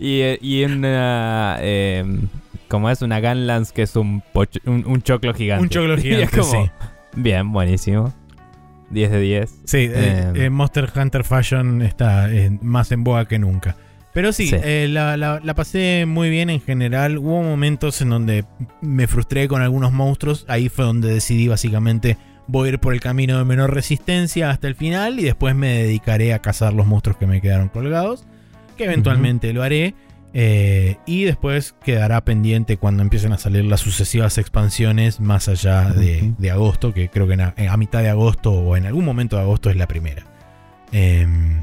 y, 0.00 0.38
y 0.40 0.64
una. 0.64 1.58
Eh, 1.60 2.04
como 2.66 2.90
es 2.90 3.00
una 3.02 3.20
Gunlance, 3.20 3.72
que 3.72 3.82
es 3.82 3.94
un, 3.94 4.22
un, 4.66 4.84
un 4.84 5.02
choclo 5.02 5.32
gigante. 5.32 5.62
un 5.62 5.68
choclo 5.68 5.96
gigante, 6.02 6.26
como, 6.36 6.50
sí. 6.64 6.70
Bien, 7.14 7.52
buenísimo. 7.52 8.12
10 8.90 9.10
de 9.12 9.20
10. 9.20 9.54
Sí, 9.64 9.76
eh, 9.92 10.30
Em. 10.34 10.36
eh, 10.42 10.50
Monster 10.50 10.90
Hunter 10.94 11.22
Fashion 11.22 11.80
está 11.82 12.28
eh, 12.32 12.50
más 12.60 12.90
en 12.90 13.04
boga 13.04 13.26
que 13.28 13.38
nunca. 13.38 13.76
Pero 14.12 14.32
sí, 14.32 14.48
Sí. 14.48 14.56
la, 14.88 15.16
la- 15.16 15.40
la 15.42 15.54
pasé 15.54 16.04
muy 16.06 16.30
bien 16.30 16.50
en 16.50 16.60
general. 16.60 17.18
Hubo 17.18 17.42
momentos 17.44 18.00
en 18.02 18.10
donde 18.10 18.44
me 18.80 19.06
frustré 19.06 19.46
con 19.46 19.62
algunos 19.62 19.92
monstruos. 19.92 20.44
Ahí 20.48 20.68
fue 20.68 20.84
donde 20.84 21.12
decidí 21.14 21.46
básicamente 21.46 22.16
voy 22.46 22.68
a 22.68 22.72
ir 22.72 22.78
por 22.78 22.94
el 22.94 23.00
camino 23.00 23.38
de 23.38 23.44
menor 23.44 23.72
resistencia 23.74 24.50
hasta 24.50 24.68
el 24.68 24.74
final 24.74 25.18
y 25.20 25.24
después 25.24 25.54
me 25.54 25.82
dedicaré 25.82 26.34
a 26.34 26.40
cazar 26.40 26.72
los 26.72 26.86
monstruos 26.86 27.16
que 27.16 27.26
me 27.26 27.40
quedaron 27.40 27.68
colgados. 27.68 28.24
Que 28.76 28.84
eventualmente 28.84 29.52
lo 29.52 29.62
haré. 29.62 29.94
eh, 30.36 30.96
y 31.06 31.24
después 31.24 31.76
quedará 31.84 32.24
pendiente 32.24 32.76
cuando 32.76 33.02
empiecen 33.02 33.32
a 33.32 33.38
salir 33.38 33.64
las 33.64 33.80
sucesivas 33.80 34.36
expansiones 34.36 35.20
más 35.20 35.48
allá 35.48 35.92
de, 35.92 36.50
agosto, 36.50 36.92
que 36.92 37.08
creo 37.08 37.28
que 37.28 37.34
en 37.34 37.40
a, 37.40 37.54
a 37.70 37.76
mitad 37.76 38.02
de 38.02 38.08
agosto 38.10 38.50
o 38.50 38.76
en 38.76 38.86
algún 38.86 39.04
momento 39.04 39.36
de 39.36 39.42
agosto 39.42 39.70
es 39.70 39.76
la 39.76 39.86
primera. 39.86 40.24
Em, 40.90 41.62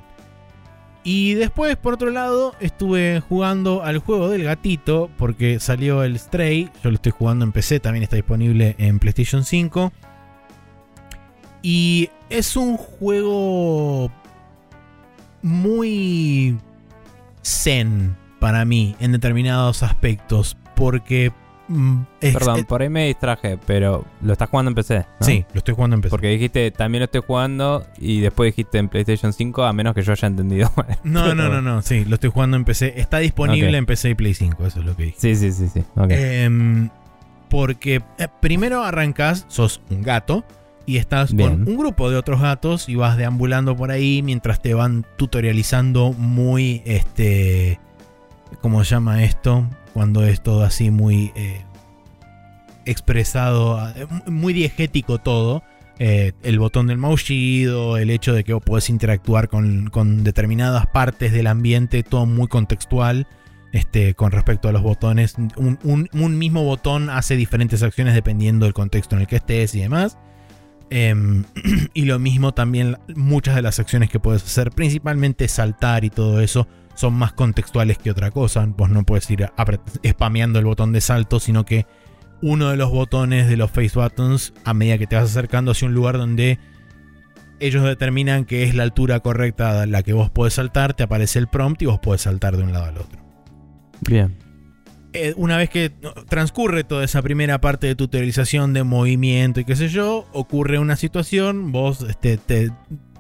y 1.03 1.34
después, 1.34 1.77
por 1.77 1.95
otro 1.95 2.11
lado, 2.11 2.53
estuve 2.59 3.21
jugando 3.27 3.84
al 3.84 3.97
juego 3.97 4.29
del 4.29 4.43
gatito 4.43 5.09
porque 5.17 5.59
salió 5.59 6.03
el 6.03 6.19
Stray. 6.19 6.69
Yo 6.84 6.91
lo 6.91 6.95
estoy 6.95 7.11
jugando 7.11 7.43
en 7.43 7.51
PC, 7.51 7.79
también 7.79 8.03
está 8.03 8.17
disponible 8.17 8.75
en 8.77 8.99
PlayStation 8.99 9.43
5. 9.43 9.91
Y 11.62 12.09
es 12.30 12.55
un 12.55 12.78
juego 12.78 14.12
muy 15.41 16.57
zen 17.43 18.16
para 18.39 18.66
mí 18.66 18.95
en 18.99 19.12
determinados 19.12 19.84
aspectos 19.84 20.57
porque... 20.76 21.32
mm, 21.68 22.01
es- 22.22 22.34
Perdón, 22.34 22.59
es- 22.59 22.66
por 22.66 22.82
ahí 22.82 22.89
me 22.89 23.07
distraje, 23.07 23.57
pero 23.66 24.05
lo 24.22 24.34
estás 24.34 24.49
jugando 24.49 24.70
en 24.70 24.76
PC. 24.76 25.05
¿no? 25.20 25.26
sí, 25.26 25.45
lo 25.53 25.59
estoy 25.59 25.76
jugando 25.76 25.95
en 25.95 26.01
PC. 26.01 26.09
Porque 26.09 26.28
dijiste, 26.30 26.72
también 26.72 27.01
lo 27.01 27.05
estoy 27.05 27.22
jugando 27.26 27.86
y 27.99 28.20
después 28.22 28.47
dijiste 28.53 28.78
en 28.80 28.89
PlayStation 28.89 29.32
5, 29.34 29.64
a 29.64 29.74
menos 29.74 29.93
que 29.93 30.01
yo 30.01 30.12
haya 30.14 30.28
entendido. 30.28 30.72
No, 31.03 31.34
no, 31.36 31.49
no, 31.49 31.62
no, 31.62 31.82
sí, 31.82 32.05
lo 32.05 32.16
estoy 32.16 32.30
jugando 32.32 32.57
en 32.57 32.66
PC. 32.66 32.93
Está 32.99 33.20
disponible 33.20 33.78
en 33.78 33.86
PC 33.86 34.09
y 34.12 34.16
Play 34.16 34.34
5, 34.34 34.66
eso 34.66 34.80
es 34.80 34.86
lo 34.86 34.95
que 34.95 35.03
dije. 35.05 35.18
sí, 35.20 35.36
sí, 35.36 35.51
sí, 35.51 35.68
sí. 35.70 35.84
Em, 36.09 36.89
porque 37.49 38.01
eh, 38.18 38.28
primero 38.39 38.84
arrancas, 38.84 39.45
sos 39.49 39.82
un 39.89 40.01
gato 40.03 40.43
y 40.91 40.97
estás 40.97 41.33
Bien. 41.33 41.51
con 41.63 41.69
un 41.69 41.77
grupo 41.77 42.09
de 42.09 42.17
otros 42.17 42.41
gatos 42.41 42.89
y 42.89 42.95
vas 42.95 43.15
deambulando 43.17 43.75
por 43.75 43.91
ahí 43.91 44.21
mientras 44.21 44.61
te 44.61 44.73
van 44.73 45.05
tutorializando 45.17 46.13
muy, 46.13 46.81
este, 46.85 47.79
¿cómo 48.61 48.83
se 48.83 48.91
llama 48.91 49.23
esto? 49.23 49.67
Cuando 49.93 50.23
es 50.25 50.41
todo 50.41 50.63
así 50.63 50.91
muy 50.91 51.31
eh, 51.35 51.61
expresado, 52.85 53.79
eh, 53.95 54.07
muy 54.27 54.53
diegético 54.53 55.17
todo. 55.19 55.63
Eh, 55.99 56.31
el 56.41 56.57
botón 56.57 56.87
del 56.87 56.97
maullido, 56.97 57.97
el 57.97 58.09
hecho 58.09 58.33
de 58.33 58.43
que 58.43 58.53
vos 58.53 58.63
podés 58.63 58.89
interactuar 58.89 59.49
con, 59.49 59.89
con 59.91 60.23
determinadas 60.23 60.87
partes 60.87 61.31
del 61.31 61.45
ambiente, 61.45 62.01
todo 62.01 62.25
muy 62.25 62.47
contextual 62.47 63.27
este, 63.71 64.15
con 64.15 64.31
respecto 64.31 64.67
a 64.67 64.71
los 64.71 64.81
botones. 64.81 65.35
Un, 65.57 65.77
un- 65.83 66.09
un 66.11 66.37
mismo 66.39 66.63
botón 66.63 67.09
hace 67.11 67.35
diferentes 67.35 67.83
acciones 67.83 68.15
dependiendo 68.15 68.65
del 68.65 68.73
contexto 68.73 69.15
en 69.15 69.21
el 69.21 69.27
que 69.27 69.35
estés 69.35 69.75
y 69.75 69.81
demás. 69.81 70.17
Em, 70.91 71.45
y 71.93 72.03
lo 72.03 72.19
mismo 72.19 72.53
también 72.53 72.97
muchas 73.15 73.55
de 73.55 73.61
las 73.61 73.79
acciones 73.79 74.09
que 74.09 74.19
puedes 74.19 74.43
hacer, 74.43 74.71
principalmente 74.71 75.47
saltar 75.47 76.03
y 76.03 76.09
todo 76.09 76.41
eso, 76.41 76.67
son 76.95 77.13
más 77.13 77.31
contextuales 77.31 77.97
que 77.97 78.11
otra 78.11 78.29
cosa. 78.29 78.65
Vos 78.65 78.89
no 78.89 79.03
puedes 79.03 79.29
ir 79.31 79.49
spameando 80.05 80.59
el 80.59 80.65
botón 80.65 80.91
de 80.91 80.99
salto, 80.99 81.39
sino 81.39 81.65
que 81.65 81.87
uno 82.41 82.69
de 82.69 82.75
los 82.75 82.91
botones 82.91 83.47
de 83.47 83.55
los 83.55 83.71
face 83.71 83.97
buttons, 83.97 84.53
a 84.65 84.73
medida 84.73 84.97
que 84.97 85.07
te 85.07 85.15
vas 85.15 85.31
acercando 85.31 85.71
hacia 85.71 85.87
un 85.87 85.93
lugar 85.93 86.17
donde 86.17 86.59
ellos 87.61 87.85
determinan 87.85 88.43
que 88.43 88.63
es 88.63 88.75
la 88.75 88.83
altura 88.83 89.21
correcta 89.21 89.81
a 89.81 89.85
la 89.85 90.03
que 90.03 90.11
vos 90.11 90.29
podés 90.29 90.55
saltar, 90.55 90.93
te 90.93 91.03
aparece 91.03 91.39
el 91.39 91.47
prompt 91.47 91.81
y 91.83 91.85
vos 91.85 91.99
podés 91.99 92.21
saltar 92.21 92.57
de 92.57 92.63
un 92.63 92.73
lado 92.73 92.85
al 92.85 92.97
otro 92.97 93.21
Bien. 94.01 94.35
Eh, 95.14 95.34
una 95.36 95.57
vez 95.57 95.70
que 95.70 95.91
transcurre 96.30 96.84
toda 96.84 97.03
esa 97.03 97.22
primera 97.22 97.59
parte 97.59 97.88
de 97.88 97.95
tutorialización 97.95 98.74
de 98.74 98.84
movimiento 98.84 99.59
y 99.59 99.66
qué 99.66 99.76
sé 99.76 99.89
yo, 99.89 100.26
ocurre 100.32 100.80
una 100.80 100.95
situación, 100.95 101.72
vos 101.72 102.05
este, 102.07 102.38
te 102.38 102.72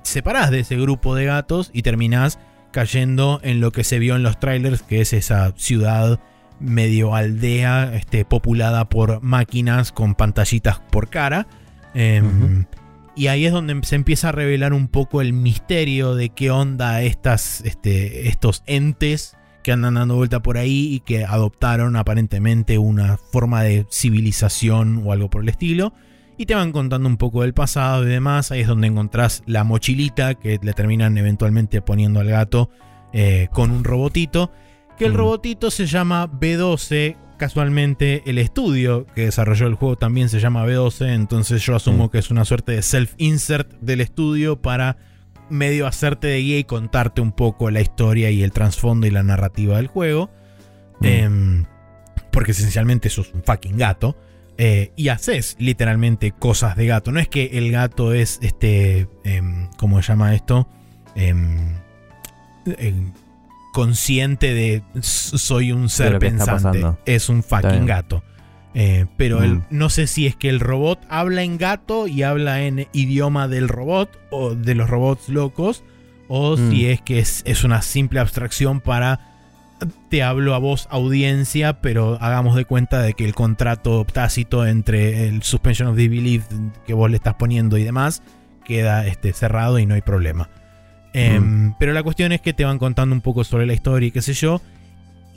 separás 0.03 0.51
de 0.51 0.61
ese 0.61 0.77
grupo 0.77 1.15
de 1.15 1.25
gatos 1.25 1.69
y 1.73 1.81
terminás 1.81 2.39
cayendo 2.71 3.41
en 3.43 3.59
lo 3.59 3.71
que 3.71 3.83
se 3.83 3.99
vio 3.99 4.15
en 4.15 4.23
los 4.23 4.39
trailers, 4.39 4.81
que 4.83 5.01
es 5.01 5.11
esa 5.11 5.53
ciudad 5.57 6.19
medio 6.61 7.15
aldea 7.15 7.93
este, 7.95 8.23
populada 8.23 8.87
por 8.87 9.21
máquinas 9.21 9.91
con 9.91 10.15
pantallitas 10.15 10.79
por 10.91 11.09
cara. 11.09 11.47
Em. 11.93 12.65
Y 13.13 13.27
ahí 13.27 13.45
es 13.45 13.51
donde 13.51 13.77
se 13.83 13.95
empieza 13.95 14.29
a 14.29 14.31
revelar 14.31 14.71
un 14.73 14.87
poco 14.87 15.21
el 15.21 15.33
misterio 15.33 16.15
de 16.15 16.29
qué 16.29 16.49
onda 16.49 17.01
estas, 17.01 17.61
este, 17.65 18.29
estos 18.29 18.63
entes 18.65 19.35
que 19.63 19.71
andan 19.71 19.95
dando 19.95 20.15
vuelta 20.15 20.41
por 20.41 20.57
ahí 20.57 20.93
y 20.93 20.99
que 21.01 21.23
adoptaron 21.25 21.95
aparentemente 21.95 22.77
una 22.77 23.17
forma 23.17 23.63
de 23.63 23.85
civilización 23.91 25.03
o 25.05 25.11
algo 25.11 25.29
por 25.29 25.43
el 25.43 25.49
estilo. 25.49 25.93
Y 26.37 26.45
te 26.45 26.55
van 26.55 26.71
contando 26.71 27.07
un 27.07 27.17
poco 27.17 27.41
del 27.43 27.53
pasado 27.53 28.03
y 28.03 28.09
demás. 28.09 28.51
Ahí 28.51 28.61
es 28.61 28.67
donde 28.67 28.87
encontrás 28.87 29.43
la 29.45 29.63
mochilita 29.63 30.33
que 30.35 30.59
le 30.61 30.73
terminan 30.73 31.17
eventualmente 31.17 31.81
poniendo 31.81 32.19
al 32.19 32.27
gato 32.29 32.69
eh, 33.13 33.49
con 33.51 33.71
un 33.71 33.83
robotito. 33.83 34.51
Que 34.97 35.05
el 35.05 35.13
Mm. 35.13 35.17
robotito 35.17 35.69
se 35.71 35.85
llama 35.85 36.27
B12. 36.27 37.17
Casualmente 37.37 38.23
el 38.25 38.37
estudio 38.37 39.05
que 39.13 39.25
desarrolló 39.25 39.67
el 39.67 39.75
juego 39.75 39.97
también 39.97 40.29
se 40.29 40.39
llama 40.39 40.65
B12. 40.65 41.13
Entonces 41.13 41.61
yo 41.65 41.75
asumo 41.75 42.05
Mm. 42.05 42.09
que 42.09 42.17
es 42.19 42.31
una 42.31 42.45
suerte 42.45 42.71
de 42.71 42.81
self-insert 42.81 43.73
del 43.81 43.99
estudio 44.01 44.61
para 44.61 44.97
medio 45.51 45.85
hacerte 45.87 46.27
de 46.27 46.39
guía 46.39 46.57
y 46.59 46.63
contarte 46.63 47.21
un 47.21 47.31
poco 47.31 47.69
la 47.69 47.81
historia 47.81 48.31
y 48.31 48.41
el 48.43 48.51
trasfondo 48.51 49.05
y 49.07 49.11
la 49.11 49.21
narrativa 49.23 49.77
del 49.77 49.87
juego. 49.87 50.31
Mm. 51.01 51.05
Em, 51.05 51.65
porque 52.31 52.51
esencialmente 52.51 53.09
sos 53.09 53.31
un 53.33 53.43
fucking 53.43 53.77
gato. 53.77 54.17
eh, 54.57 54.91
y 54.95 55.07
haces 55.07 55.55
literalmente 55.59 56.33
cosas 56.33 56.75
de 56.75 56.85
gato. 56.85 57.11
No 57.11 57.19
es 57.19 57.27
que 57.27 57.45
el 57.53 57.71
gato 57.71 58.13
es 58.13 58.37
este. 58.43 59.07
em, 59.23 59.69
¿Cómo 59.77 59.99
se 60.03 60.09
llama 60.09 60.35
esto? 60.35 60.67
Em, 61.15 61.77
consciente 63.73 64.53
de 64.53 64.83
"S- 64.95 65.37
soy 65.37 65.71
un 65.71 65.89
ser 65.89 66.19
pensante. 66.19 66.79
Es 67.05 67.29
un 67.29 67.41
fucking 67.43 67.85
gato. 67.85 68.23
Eh, 68.73 69.05
pero 69.17 69.43
el- 69.43 69.55
Mm. 69.55 69.63
no 69.69 69.89
sé 69.89 70.07
si 70.07 70.27
es 70.27 70.35
que 70.35 70.47
el 70.49 70.59
robot 70.61 70.99
habla 71.09 71.43
en 71.43 71.57
gato 71.57 72.07
y 72.07 72.23
habla 72.23 72.61
en 72.63 72.87
idioma 72.93 73.47
del 73.47 73.67
robot 73.67 74.17
o 74.31 74.55
de 74.55 74.75
los 74.75 74.89
robots 74.89 75.27
locos. 75.29 75.83
O 76.29 76.55
Mm. 76.55 76.71
si 76.71 76.85
es 76.87 77.01
que 77.01 77.19
es, 77.19 77.41
es 77.45 77.63
una 77.65 77.81
simple 77.81 78.19
abstracción 78.21 78.79
para 78.79 79.19
te 80.09 80.21
hablo 80.23 80.53
a 80.53 80.59
vos 80.59 80.87
audiencia, 80.91 81.81
pero 81.81 82.17
hagamos 82.21 82.55
de 82.55 82.65
cuenta 82.65 83.01
de 83.01 83.13
que 83.15 83.25
el 83.25 83.33
contrato 83.33 84.05
tácito 84.05 84.65
entre 84.67 85.27
el 85.27 85.41
suspension 85.43 85.87
of 85.89 85.95
disbelief 85.97 86.45
que 86.85 86.93
vos 86.93 87.09
le 87.09 87.17
estás 87.17 87.33
poniendo 87.33 87.77
y 87.79 87.83
demás 87.83 88.21
queda 88.63 89.07
este, 89.07 89.33
cerrado 89.33 89.79
y 89.79 89.85
no 89.87 89.95
hay 89.95 90.01
problema. 90.01 90.49
Em, 91.13 91.73
Pero 91.79 91.93
la 91.93 92.03
cuestión 92.03 92.31
es 92.31 92.39
que 92.41 92.53
te 92.53 92.63
van 92.63 92.77
contando 92.77 93.13
un 93.13 93.21
poco 93.21 93.43
sobre 93.43 93.65
la 93.65 93.73
historia 93.73 94.07
y 94.07 94.11
qué 94.11 94.21
sé 94.21 94.33
yo. 94.33 94.61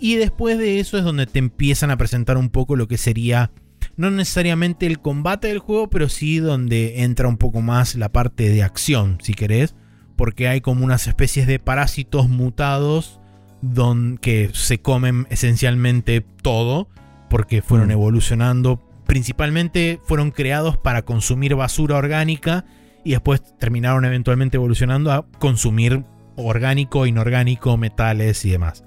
Y 0.00 0.16
después 0.16 0.58
de 0.58 0.80
eso 0.80 0.98
es 0.98 1.04
donde 1.04 1.26
te 1.26 1.38
empiezan 1.38 1.90
a 1.90 1.96
presentar 1.96 2.36
un 2.36 2.50
poco 2.50 2.76
lo 2.76 2.88
que 2.88 2.98
sería, 2.98 3.50
no 3.96 4.10
necesariamente 4.10 4.86
el 4.86 5.00
combate 5.00 5.48
del 5.48 5.60
juego, 5.60 5.88
pero 5.88 6.08
sí 6.08 6.38
donde 6.38 7.02
entra 7.02 7.28
un 7.28 7.36
poco 7.36 7.60
más 7.62 7.94
la 7.94 8.10
parte 8.10 8.48
de 8.48 8.62
acción, 8.62 9.18
si 9.22 9.34
querés. 9.34 9.74
Porque 10.16 10.48
hay 10.48 10.60
como 10.60 10.84
unas 10.84 11.06
especies 11.06 11.46
de 11.46 11.58
parásitos 11.58 12.28
mutados 12.28 13.20
don, 13.62 14.18
que 14.18 14.50
se 14.52 14.78
comen 14.78 15.26
esencialmente 15.30 16.24
todo, 16.42 16.88
porque 17.30 17.62
fueron 17.62 17.88
Mm. 17.88 17.92
evolucionando. 17.92 18.82
Principalmente 19.06 20.00
fueron 20.04 20.30
creados 20.30 20.76
para 20.76 21.04
consumir 21.04 21.54
basura 21.54 21.96
orgánica 21.96 22.64
y 23.04 23.12
después 23.12 23.42
terminaron 23.58 24.04
eventualmente 24.04 24.56
evolucionando 24.56 25.12
a 25.12 25.26
consumir 25.38 26.04
orgánico, 26.36 27.06
inorgánico, 27.06 27.76
metales 27.76 28.44
y 28.44 28.50
demás. 28.50 28.84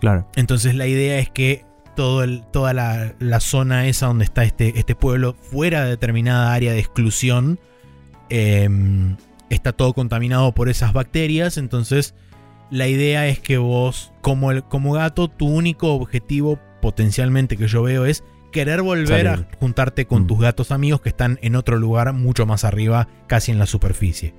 Claro. 0.00 0.26
Entonces 0.36 0.74
la 0.74 0.86
idea 0.86 1.18
es 1.18 1.30
que 1.30 1.64
todo 1.96 2.22
el- 2.22 2.44
toda 2.52 2.72
la, 2.74 3.14
la 3.18 3.40
zona 3.40 3.86
esa 3.88 4.06
donde 4.06 4.24
está 4.24 4.44
este, 4.44 4.78
este 4.78 4.94
pueblo, 4.94 5.34
fuera 5.34 5.82
de 5.84 5.90
determinada 5.90 6.52
área 6.54 6.72
de 6.72 6.78
exclusión, 6.78 7.58
em, 8.30 9.16
está 9.50 9.72
todo 9.72 9.92
contaminado 9.94 10.52
por 10.52 10.68
esas 10.68 10.92
bacterias. 10.92 11.56
Entonces 11.58 12.14
la 12.70 12.86
idea 12.86 13.26
es 13.28 13.40
que 13.40 13.58
vos, 13.58 14.12
como, 14.20 14.50
el, 14.50 14.62
como 14.64 14.92
gato, 14.92 15.28
tu 15.28 15.46
único 15.48 15.94
objetivo 15.94 16.58
potencialmente 16.80 17.56
que 17.56 17.66
yo 17.66 17.82
veo 17.82 18.04
es 18.06 18.22
querer 18.52 18.82
volver 18.82 19.26
Salir. 19.26 19.46
a 19.52 19.58
juntarte 19.58 20.06
con 20.06 20.22
Mm. 20.22 20.26
tus 20.26 20.38
gatos 20.40 20.70
amigos 20.70 21.00
que 21.00 21.08
están 21.08 21.38
en 21.42 21.56
otro 21.56 21.76
lugar 21.78 22.12
mucho 22.12 22.46
más 22.46 22.64
arriba, 22.64 23.08
casi 23.26 23.50
en 23.52 23.58
la 23.58 23.66
superficie. 23.66 24.34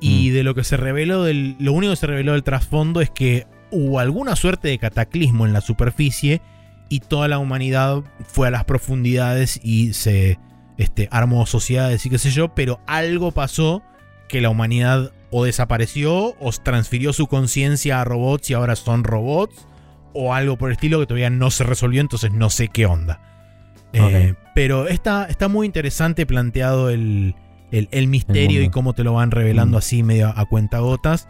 Y 0.00 0.30
Mm. 0.30 0.34
de 0.34 0.44
lo 0.44 0.54
que 0.54 0.64
se 0.64 0.76
reveló, 0.76 1.24
del, 1.24 1.56
lo 1.58 1.72
único 1.72 1.92
que 1.92 1.96
se 1.96 2.06
reveló 2.06 2.32
del 2.32 2.44
trasfondo 2.44 3.00
es 3.00 3.10
que 3.10 3.46
hubo 3.70 3.98
alguna 4.00 4.36
suerte 4.36 4.68
de 4.68 4.78
cataclismo 4.78 5.46
en 5.46 5.52
la 5.52 5.60
superficie 5.60 6.40
y 6.88 7.00
toda 7.00 7.28
la 7.28 7.38
humanidad 7.38 8.02
fue 8.26 8.48
a 8.48 8.50
las 8.50 8.64
profundidades 8.64 9.60
y 9.62 9.92
se 9.92 10.38
este, 10.78 11.08
armó 11.10 11.44
sociedades 11.46 12.04
y 12.06 12.10
qué 12.10 12.18
sé 12.18 12.30
yo, 12.30 12.54
pero 12.54 12.80
algo 12.86 13.32
pasó 13.32 13.82
que 14.28 14.40
la 14.40 14.50
humanidad 14.50 15.12
o 15.30 15.44
desapareció 15.44 16.34
o 16.40 16.50
transfirió 16.62 17.12
su 17.12 17.26
conciencia 17.26 18.00
a 18.00 18.04
robots 18.04 18.50
y 18.50 18.54
ahora 18.54 18.76
son 18.76 19.04
robots 19.04 19.66
o 20.14 20.32
algo 20.34 20.56
por 20.56 20.70
el 20.70 20.74
estilo 20.74 20.98
que 21.00 21.06
todavía 21.06 21.30
no 21.30 21.50
se 21.50 21.64
resolvió, 21.64 22.00
entonces 22.00 22.32
no 22.32 22.48
sé 22.50 22.68
qué 22.68 22.86
onda. 22.86 23.20
Eh, 23.92 24.34
pero 24.54 24.86
está, 24.88 25.24
está 25.26 25.48
muy 25.48 25.66
interesante 25.66 26.26
planteado 26.26 26.90
el, 26.90 27.34
el- 27.70 27.88
el 27.90 28.06
misterio 28.08 28.62
y 28.62 28.68
cómo 28.70 28.92
te 28.94 29.04
lo 29.04 29.14
van 29.14 29.30
revelando 29.30 29.76
Mm. 29.76 29.78
así 29.78 30.02
medio 30.02 30.28
a 30.34 30.44
cuentagotas. 30.46 31.28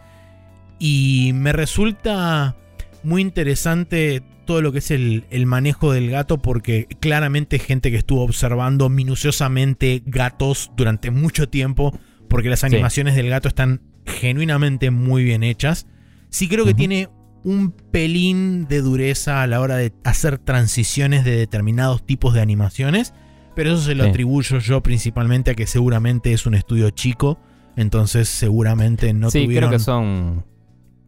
Y 0.79 1.31
me 1.33 1.51
resulta 1.53 2.55
muy 3.03 3.21
interesante 3.21 4.23
todo 4.45 4.61
lo 4.61 4.71
que 4.71 4.79
es 4.79 4.89
el, 4.91 5.25
el 5.29 5.45
manejo 5.45 5.91
del 5.93 6.09
gato 6.09 6.41
porque 6.41 6.87
claramente 6.99 7.59
gente 7.59 7.91
que 7.91 7.97
estuvo 7.97 8.23
observando 8.23 8.89
minuciosamente 8.89 10.01
gatos 10.05 10.71
durante 10.75 11.11
mucho 11.11 11.47
tiempo 11.49 11.97
porque 12.29 12.49
las 12.49 12.61
Sí. 12.61 12.65
animaciones 12.67 13.15
del 13.15 13.29
gato 13.29 13.47
están 13.47 13.81
genuinamente 14.05 14.89
muy 14.91 15.23
bien 15.23 15.43
hechas. 15.43 15.85
Sí 16.29 16.47
creo 16.47 16.65
que 16.65 16.73
tiene 16.73 17.09
un 17.43 17.71
pelín 17.71 18.67
de 18.67 18.81
dureza 18.81 19.41
a 19.43 19.47
la 19.47 19.61
hora 19.61 19.77
de 19.77 19.93
hacer 20.03 20.39
transiciones 20.39 21.23
de 21.25 21.35
determinados 21.37 22.05
tipos 22.05 22.33
de 22.33 22.41
animaciones, 22.41 23.13
pero 23.55 23.73
eso 23.73 23.81
se 23.81 23.95
lo 23.95 24.03
Sí. 24.05 24.09
atribuyo 24.09 24.59
yo 24.59 24.81
principalmente 24.83 25.51
a 25.51 25.55
que 25.55 25.67
seguramente 25.67 26.33
es 26.33 26.45
un 26.45 26.55
estudio 26.55 26.89
chico, 26.89 27.39
entonces 27.77 28.27
seguramente 28.29 29.13
no 29.13 29.29
sí, 29.31 29.43
tuvieron... 29.45 29.69
creo 29.69 29.79
que 29.79 29.83
son. 29.83 30.45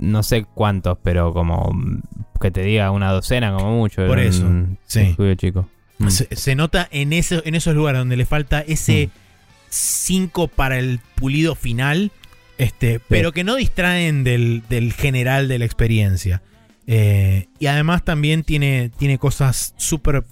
No 0.01 0.23
sé 0.23 0.45
cuántos, 0.53 0.97
pero 1.01 1.31
como. 1.33 1.71
mm, 1.73 2.01
Que 2.41 2.51
te 2.51 2.63
diga 2.63 2.91
una 2.91 3.11
docena, 3.11 3.53
como 3.53 3.77
mucho. 3.77 4.05
Por 4.07 4.19
eso, 4.19 4.45
un 4.45 4.77
sí. 4.85 4.99
Estudio 4.99 5.35
chico. 5.35 5.69
Mm. 5.99 6.09
Se, 6.09 6.55
nota 6.55 6.87
en, 6.91 7.13
ese, 7.13 7.41
en 7.45 7.55
esos 7.55 7.73
lugares 7.75 7.99
donde 7.99 8.17
le 8.17 8.25
falta 8.25 8.61
ese 8.61 9.07
Mm. 9.07 9.21
5 9.69 10.47
para 10.49 10.77
el 10.79 10.99
pulido 11.15 11.55
final, 11.55 12.11
este, 12.57 12.99
pero 12.99 13.31
que 13.31 13.43
no 13.43 13.55
distraen 13.55 14.23
del, 14.23 14.63
del 14.67 14.91
general 14.91 15.47
de 15.47 15.59
la 15.59 15.65
experiencia. 15.65 16.41
Eh, 16.87 17.47
y 17.59 17.67
además 17.67 18.03
también 18.03 18.43
tiene, 18.43 18.91
tiene 18.97 19.17
cosas 19.17 19.73
súper 19.77 20.25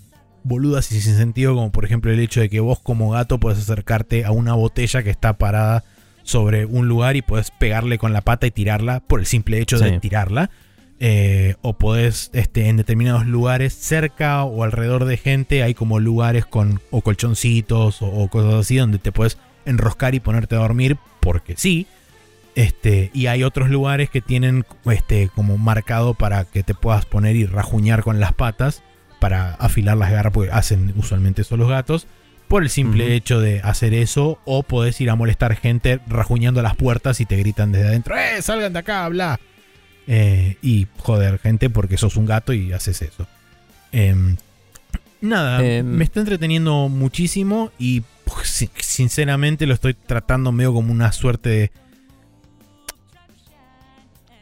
boludas 0.44 0.92
y 0.92 1.00
sin 1.00 1.16
sentido, 1.16 1.54
como 1.56 1.72
por 1.72 1.86
ejemplo 1.86 2.12
el 2.12 2.20
hecho 2.20 2.42
de 2.42 2.50
que 2.50 2.60
vos 2.60 2.80
como 2.80 3.12
gato 3.12 3.40
puedes 3.40 3.60
acercarte 3.60 4.26
a 4.26 4.32
una 4.32 4.54
botella 4.56 5.04
que 5.04 5.10
está 5.10 5.38
parada 5.38 5.84
sobre 6.30 6.66
un 6.66 6.88
lugar 6.88 7.16
y 7.16 7.24
puedes 7.24 7.50
pegarle 7.50 7.98
con 7.98 8.14
la 8.14 8.22
pata 8.22 8.46
y 8.46 8.52
tirarla 8.52 9.00
por 9.00 9.20
el 9.20 9.26
simple 9.26 9.60
hecho 9.60 9.80
de 9.80 10.00
tirarla. 10.00 10.52
Eh, 11.02 11.56
o 11.62 11.78
podés, 11.78 12.30
este, 12.34 12.68
en 12.68 12.78
determinados 12.78 13.26
lugares 13.26 13.74
cerca 13.74 14.44
o 14.44 14.64
alrededor 14.64 15.06
de 15.06 15.18
gente, 15.18 15.64
hay 15.64 15.74
como 15.74 16.00
lugares 16.00 16.46
con 16.46 16.82
o 16.92 17.02
colchoncitos 17.02 18.02
o, 18.02 18.08
o 18.08 18.28
cosas 18.28 18.54
así 18.56 18.76
donde 18.76 19.00
te 19.00 19.12
puedes 19.12 19.38
enroscar 19.66 20.14
y 20.14 20.20
ponerte 20.20 20.56
a 20.56 20.60
dormir 20.60 20.98
porque 21.20 21.56
sí. 21.58 21.88
Este, 22.56 23.10
y 23.14 23.28
hay 23.28 23.44
otros 23.44 23.70
lugares 23.70 24.10
que 24.10 24.22
tienen 24.22 24.66
este, 24.86 25.30
como 25.34 25.58
marcado 25.58 26.14
para 26.14 26.46
que 26.46 26.62
te 26.62 26.76
puedas 26.76 27.06
poner 27.06 27.36
y 27.38 27.46
rajuñar 27.46 28.04
con 28.04 28.20
las 28.20 28.34
patas 28.34 28.84
para 29.20 29.54
afilar 29.56 29.98
las 29.98 30.12
garras, 30.12 30.34
porque 30.34 30.52
hacen 30.52 30.94
usualmente 30.96 31.42
eso 31.42 31.58
los 31.58 31.70
gatos. 31.70 32.08
Por 32.50 32.64
el 32.64 32.70
simple 32.70 33.16
hecho 33.16 33.40
de 33.40 33.62
hacer 33.62 33.94
eso, 33.94 34.40
o 34.44 34.64
podés 34.64 35.00
ir 35.00 35.10
a 35.12 35.16
molestar 35.16 35.56
gente 35.56 36.00
rajuñando 36.08 36.62
las 36.62 36.76
puertas 36.76 37.22
y 37.22 37.26
te 37.26 37.38
gritan 37.38 37.72
desde 37.72 37.88
adentro: 37.88 38.18
¡Eh, 38.18 38.42
salgan 38.42 38.74
de 38.74 38.80
acá, 38.80 39.08
bla! 39.08 39.40
Eh, 40.08 40.58
y 40.62 40.88
joder, 40.98 41.38
gente, 41.40 41.70
porque 41.70 41.98
sos 41.98 42.18
un 42.18 42.26
gato 42.26 42.52
y 42.52 42.74
haces 42.74 43.02
eso. 43.04 43.28
Em, 43.92 44.36
nada, 45.22 45.64
Em. 45.64 45.86
me 45.86 46.04
está 46.04 46.20
entreteniendo 46.20 46.90
muchísimo 46.90 47.72
y 47.78 48.02
pues, 48.26 48.48
sin- 48.50 48.70
sinceramente 48.80 49.66
lo 49.68 49.74
estoy 49.76 49.94
tratando 49.94 50.52
medio 50.52 50.74
como 50.74 50.92
una 50.92 51.12
suerte 51.12 51.50
de. 51.50 51.72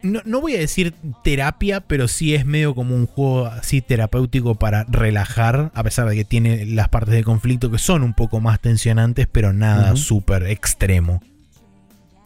No, 0.04 0.22
no 0.26 0.42
voy 0.42 0.56
a 0.56 0.60
decir 0.60 0.94
terapia, 1.24 1.82
pero 1.82 2.08
sí 2.08 2.36
es 2.36 2.46
medio 2.46 2.76
como 2.76 2.96
un 2.96 3.08
juego 3.08 3.48
así 3.48 3.82
terapéutico 3.82 4.56
para 4.56 4.84
relajar, 4.86 5.72
a 5.74 5.84
pesar 5.84 6.08
de 6.08 6.16
que 6.16 6.24
tiene 6.26 6.66
las 6.66 6.90
partes 6.90 7.14
de 7.16 7.24
conflicto 7.24 7.72
que 7.72 7.80
son 7.80 8.04
un 8.04 8.14
poco 8.14 8.40
más 8.40 8.60
tensionantes, 8.60 9.28
pero 9.32 9.54
nada 9.54 9.94
Ujú. 9.94 9.98
súper 9.98 10.44
extremo. 10.44 11.22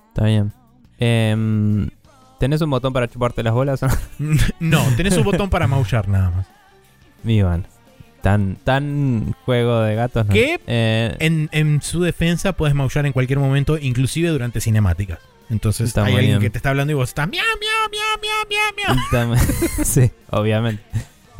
Está 0.10 0.26
bien. 0.26 0.52
Em, 1.00 1.90
¿Tenés 2.40 2.62
un 2.62 2.70
botón 2.70 2.92
para 2.92 3.08
chuparte 3.08 3.42
las 3.44 3.54
bolas? 3.54 3.82
no, 4.60 4.84
tenés 4.98 5.18
un 5.18 5.24
botón 5.24 5.50
para 5.50 5.68
maullar 5.68 6.08
nada 6.10 6.30
más. 6.32 6.48
Iván. 7.24 7.66
Tan, 8.22 8.56
tan 8.64 9.34
juego 9.46 9.82
de 9.82 9.96
gatos, 9.96 10.28
¿no? 10.28 10.34
¿Qué? 10.34 10.60
Eh, 10.68 11.16
En, 11.20 11.50
en 11.54 11.82
su 11.82 12.02
defensa 12.02 12.54
puedes 12.54 12.76
maullar 12.76 13.06
en 13.06 13.14
cualquier 13.14 13.40
momento, 13.40 13.78
inclusive 13.80 14.30
durante 14.30 14.60
cinemáticas. 14.62 15.20
Entonces 15.52 15.90
Está 15.90 16.06
hay 16.06 16.14
muy 16.14 16.20
alguien 16.20 16.40
bien. 16.40 16.42
que 16.42 16.50
te 16.50 16.58
está 16.58 16.70
hablando 16.70 16.92
y 16.92 16.96
vos 16.96 17.10
estás 17.10 17.28
miau, 17.28 17.44
miau, 17.60 17.90
miau, 17.92 18.46
miau, 18.50 19.28
miau, 19.28 19.28
miau. 19.28 19.38
Sí, 19.86 20.10
obviamente. 20.32 20.82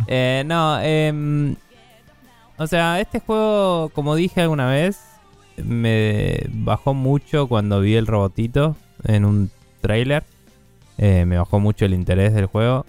Eh, 0.08 0.44
no, 0.46 0.80
em, 0.82 1.56
o 2.58 2.68
sea, 2.68 3.00
este 3.00 3.20
juego, 3.20 3.90
como 3.96 4.16
dije 4.16 4.42
alguna 4.42 4.68
vez, 4.68 5.00
me 5.58 6.44
bajó 6.50 6.94
mucho 6.94 7.48
cuando 7.48 7.80
vi 7.82 7.96
el 7.96 8.06
robotito 8.08 8.76
en 9.06 9.26
un 9.26 9.50
trailer. 9.80 10.24
Eh, 10.98 11.26
me 11.26 11.38
bajó 11.38 11.60
mucho 11.60 11.86
el 11.86 11.94
interés 11.94 12.34
del 12.34 12.46
juego. 12.48 12.86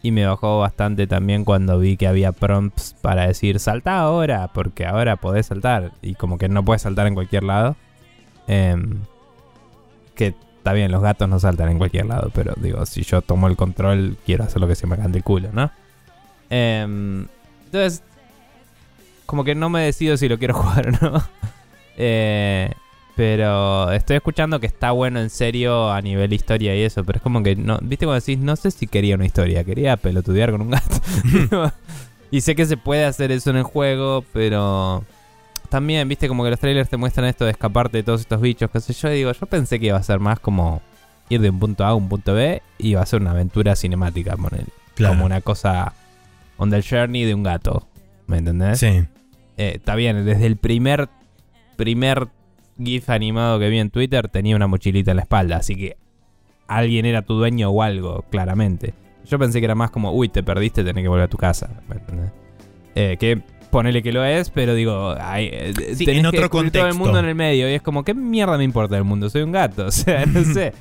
Y 0.00 0.12
me 0.12 0.24
bajó 0.26 0.60
bastante 0.60 1.08
también 1.08 1.44
cuando 1.44 1.78
vi 1.80 1.96
que 1.96 2.06
había 2.06 2.30
prompts 2.30 2.94
para 3.00 3.26
decir 3.26 3.58
salta 3.58 3.98
ahora, 3.98 4.46
porque 4.54 4.86
ahora 4.86 5.16
podés 5.16 5.46
saltar. 5.46 5.90
Y 6.02 6.14
como 6.14 6.38
que 6.38 6.48
no 6.48 6.64
puedes 6.64 6.82
saltar 6.82 7.08
en 7.08 7.14
cualquier 7.14 7.42
lado. 7.42 7.74
Em, 8.46 9.00
que 10.14 10.34
está 10.58 10.72
bien, 10.72 10.92
los 10.92 11.02
gatos 11.02 11.28
no 11.28 11.40
saltan 11.40 11.70
en 11.70 11.78
cualquier 11.78 12.06
lado, 12.06 12.30
pero 12.34 12.54
digo, 12.56 12.84
si 12.84 13.02
yo 13.02 13.22
tomo 13.22 13.48
el 13.48 13.56
control, 13.56 14.16
quiero 14.26 14.44
hacer 14.44 14.60
lo 14.60 14.68
que 14.68 14.74
se 14.74 14.86
me 14.86 14.96
cante 14.96 15.18
el 15.18 15.24
culo, 15.24 15.48
¿no? 15.52 15.70
Em, 16.50 17.26
entonces, 17.66 18.02
como 19.26 19.44
que 19.44 19.54
no 19.54 19.70
me 19.70 19.82
decido 19.82 20.16
si 20.16 20.28
lo 20.28 20.38
quiero 20.38 20.54
jugar 20.60 20.88
o 20.88 20.90
no. 20.90 21.22
Eh, 21.96 22.70
pero 23.16 23.90
estoy 23.90 24.16
escuchando 24.16 24.60
que 24.60 24.68
está 24.68 24.92
bueno 24.92 25.20
en 25.20 25.28
serio 25.30 25.90
a 25.90 26.00
nivel 26.00 26.32
historia 26.32 26.76
y 26.76 26.82
eso, 26.82 27.02
pero 27.04 27.16
es 27.16 27.22
como 27.22 27.42
que 27.42 27.56
no, 27.56 27.78
viste 27.82 28.06
cuando 28.06 28.20
decís, 28.20 28.38
no 28.38 28.54
sé 28.54 28.70
si 28.70 28.86
quería 28.86 29.16
una 29.16 29.26
historia, 29.26 29.64
quería 29.64 29.96
pelotudear 29.96 30.52
con 30.52 30.60
un 30.60 30.70
gato. 30.70 31.00
y 32.30 32.40
sé 32.42 32.54
que 32.54 32.66
se 32.66 32.76
puede 32.76 33.04
hacer 33.04 33.32
eso 33.32 33.50
en 33.50 33.56
el 33.56 33.64
juego, 33.64 34.24
pero 34.32 35.04
también, 35.68 36.08
viste, 36.08 36.28
como 36.28 36.44
que 36.44 36.50
los 36.50 36.58
trailers 36.60 36.88
te 36.88 36.96
muestran 36.96 37.26
esto 37.26 37.44
de 37.44 37.52
escaparte 37.52 37.98
de 37.98 38.02
todos 38.02 38.20
estos 38.20 38.40
bichos, 38.40 38.70
qué 38.70 38.80
sé 38.80 38.92
yo, 38.92 39.10
y 39.10 39.16
digo, 39.16 39.32
yo 39.32 39.46
pensé 39.46 39.78
que 39.78 39.86
iba 39.86 39.96
a 39.96 40.02
ser 40.02 40.20
más 40.20 40.40
como 40.40 40.82
ir 41.28 41.40
de 41.40 41.50
un 41.50 41.58
punto 41.58 41.84
A 41.84 41.88
a 41.88 41.94
un 41.94 42.08
punto 42.08 42.34
B 42.34 42.62
y 42.78 42.90
iba 42.90 43.02
a 43.02 43.06
ser 43.06 43.20
una 43.20 43.32
aventura 43.32 43.76
cinemática, 43.76 44.36
poner 44.36 44.64
como 44.96 45.24
una 45.24 45.40
cosa 45.40 45.92
on 46.56 46.70
the 46.70 46.82
journey 46.82 47.24
de 47.24 47.34
un 47.34 47.42
gato, 47.42 47.86
¿me 48.26 48.38
entendés? 48.38 48.80
Sí. 48.80 49.04
Eh, 49.56 49.72
está 49.76 49.94
bien, 49.94 50.24
desde 50.24 50.46
el 50.46 50.56
primer 50.56 51.08
primer 51.76 52.28
GIF 52.82 53.10
animado 53.10 53.58
que 53.58 53.68
vi 53.68 53.78
en 53.78 53.90
Twitter 53.90 54.28
tenía 54.28 54.56
una 54.56 54.66
mochilita 54.66 55.12
en 55.12 55.18
la 55.18 55.22
espalda, 55.22 55.56
así 55.56 55.76
que 55.76 55.96
alguien 56.66 57.06
era 57.06 57.22
tu 57.22 57.34
dueño 57.34 57.70
o 57.70 57.82
algo, 57.82 58.24
claramente. 58.30 58.94
Yo 59.26 59.38
pensé 59.38 59.60
que 59.60 59.66
era 59.66 59.74
más 59.74 59.90
como, 59.90 60.12
uy, 60.12 60.28
te 60.28 60.42
perdiste, 60.42 60.84
tenés 60.84 61.02
que 61.02 61.08
volver 61.08 61.24
a 61.24 61.28
tu 61.28 61.36
casa. 61.36 61.68
¿me 61.88 61.96
entendés? 61.96 62.30
Eh, 62.94 63.16
que 63.18 63.42
ponele 63.70 64.02
que 64.02 64.12
lo 64.12 64.24
es, 64.24 64.50
pero 64.50 64.74
digo, 64.74 65.14
eh, 65.36 65.72
Sí, 65.94 66.04
tenés 66.04 66.16
en 66.18 66.22
que 66.22 66.28
otro 66.28 66.40
descubrir 66.42 66.72
todo 66.72 66.82
el 66.82 66.88
contexto. 66.90 66.98
mundo 67.04 67.18
en 67.18 67.24
el 67.26 67.34
medio 67.34 67.70
y 67.70 67.74
es 67.74 67.82
como, 67.82 68.04
¿qué 68.04 68.14
mierda 68.14 68.56
me 68.58 68.64
importa 68.64 68.96
el 68.96 69.04
mundo? 69.04 69.28
Soy 69.30 69.42
un 69.42 69.52
gato, 69.52 69.86
o 69.88 69.90
sea, 69.90 70.24
no 70.26 70.42
sé. 70.44 70.72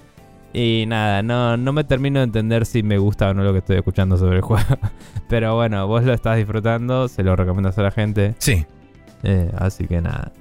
Y 0.53 0.85
nada, 0.88 1.21
no, 1.21 1.57
no 1.57 1.73
me 1.73 1.83
termino 1.83 2.19
de 2.19 2.23
entender 2.25 2.65
si 2.65 2.81
me 2.81 2.97
gusta 2.97 3.29
o 3.29 3.33
no 3.33 3.43
lo 3.43 3.51
que 3.51 3.59
estoy 3.59 3.77
escuchando 3.77 4.17
sobre 4.17 4.38
el 4.38 4.41
juego. 4.43 4.77
Pero 5.29 5.55
bueno, 5.55 5.85
vos 5.88 6.03
lo 6.03 6.13
estás 6.13 6.38
disfrutando, 6.38 7.07
se 7.07 7.21
lo 7.23 7.35
recomiendo 7.35 7.71
a 7.75 7.81
la 7.81 7.91
gente. 7.91 8.33
Sí. 8.39 8.65
Eh, 9.23 9.51
así 9.57 9.85
que 9.88 10.01
nada. 10.01 10.31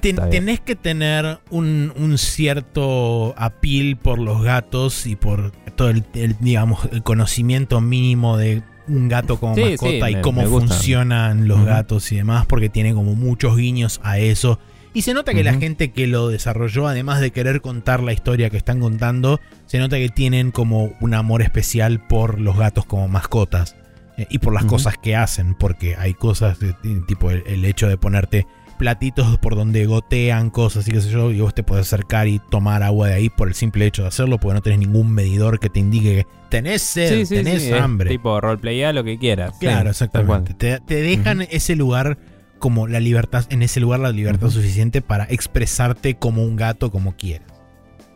Ten- 0.00 0.16
tenés 0.30 0.60
que 0.60 0.76
tener 0.76 1.38
un, 1.50 1.92
un 1.96 2.18
cierto 2.18 3.34
apil 3.36 3.96
por 3.96 4.18
los 4.20 4.42
gatos 4.42 5.06
y 5.06 5.16
por 5.16 5.50
todo 5.74 5.90
el, 5.90 6.04
el, 6.14 6.36
digamos, 6.38 6.84
el 6.92 7.02
conocimiento 7.02 7.80
mínimo 7.80 8.36
de 8.36 8.62
un 8.88 9.08
gato 9.08 9.38
como 9.38 9.54
Sí, 9.54 9.62
mascota 9.70 10.06
sí, 10.06 10.12
y 10.12 10.14
me- 10.16 10.20
cómo 10.22 10.40
me 10.42 10.46
funcionan 10.48 11.48
los 11.48 11.64
gatos 11.64 12.10
y 12.12 12.16
demás, 12.16 12.46
porque 12.46 12.68
tiene 12.68 12.94
como 12.94 13.14
muchos 13.14 13.56
guiños 13.56 14.00
a 14.02 14.18
eso. 14.18 14.58
Y 14.94 15.02
se 15.02 15.12
nota 15.12 15.34
que 15.34 15.44
la 15.44 15.52
gente 15.54 15.90
que 15.92 16.06
lo 16.06 16.28
desarrolló, 16.28 16.88
además 16.88 17.20
de 17.20 17.30
querer 17.30 17.60
contar 17.60 18.02
la 18.02 18.14
historia 18.14 18.48
que 18.48 18.56
están 18.56 18.80
contando, 18.80 19.40
se 19.66 19.78
nota 19.78 19.96
que 19.98 20.08
tienen 20.08 20.50
como 20.52 20.92
un 21.00 21.12
amor 21.12 21.42
especial 21.42 22.00
por 22.06 22.40
los 22.40 22.56
gatos 22.56 22.86
como 22.86 23.06
mascotas 23.06 23.76
eh, 24.16 24.26
y 24.30 24.38
por 24.38 24.54
las 24.54 24.64
cosas 24.64 24.96
que 24.96 25.14
hacen, 25.14 25.54
porque 25.54 25.96
hay 25.96 26.14
cosas, 26.14 26.58
de- 26.60 26.74
tipo 27.06 27.30
el, 27.30 27.42
el 27.46 27.66
hecho 27.66 27.88
de 27.88 27.98
ponerte 27.98 28.46
platitos 28.76 29.38
por 29.38 29.56
donde 29.56 29.86
gotean 29.86 30.50
cosas 30.50 30.86
y 30.88 30.92
qué 30.92 31.00
sé 31.00 31.10
yo, 31.10 31.30
y 31.30 31.40
vos 31.40 31.54
te 31.54 31.62
podés 31.62 31.86
acercar 31.86 32.28
y 32.28 32.38
tomar 32.38 32.82
agua 32.82 33.08
de 33.08 33.14
ahí 33.14 33.28
por 33.28 33.48
el 33.48 33.54
simple 33.54 33.86
hecho 33.86 34.02
de 34.02 34.08
hacerlo, 34.08 34.38
porque 34.38 34.54
no 34.54 34.62
tenés 34.62 34.78
ningún 34.78 35.12
medidor 35.12 35.58
que 35.58 35.68
te 35.68 35.80
indique 35.80 36.16
que 36.16 36.26
tenés 36.48 36.82
sed, 36.82 37.26
tenés 37.28 37.64
es 37.64 37.72
hambre. 37.72 38.10
tipo 38.10 38.40
roleplayá 38.40 38.92
lo 38.92 39.04
que 39.04 39.18
quieras. 39.18 39.54
sí, 39.54 39.66
Claro, 39.66 39.90
exactamente. 39.90 40.54
Te, 40.54 40.80
te 40.80 41.02
dejan 41.02 41.42
ese 41.42 41.76
lugar 41.76 42.18
como 42.58 42.86
la 42.86 43.00
libertad, 43.00 43.44
en 43.50 43.62
ese 43.62 43.80
lugar 43.80 44.00
la 44.00 44.10
libertad 44.10 44.48
suficiente 44.48 45.02
para 45.02 45.24
expresarte 45.24 46.16
como 46.16 46.42
un 46.42 46.56
gato 46.56 46.90
como 46.90 47.16
quieras. 47.16 47.52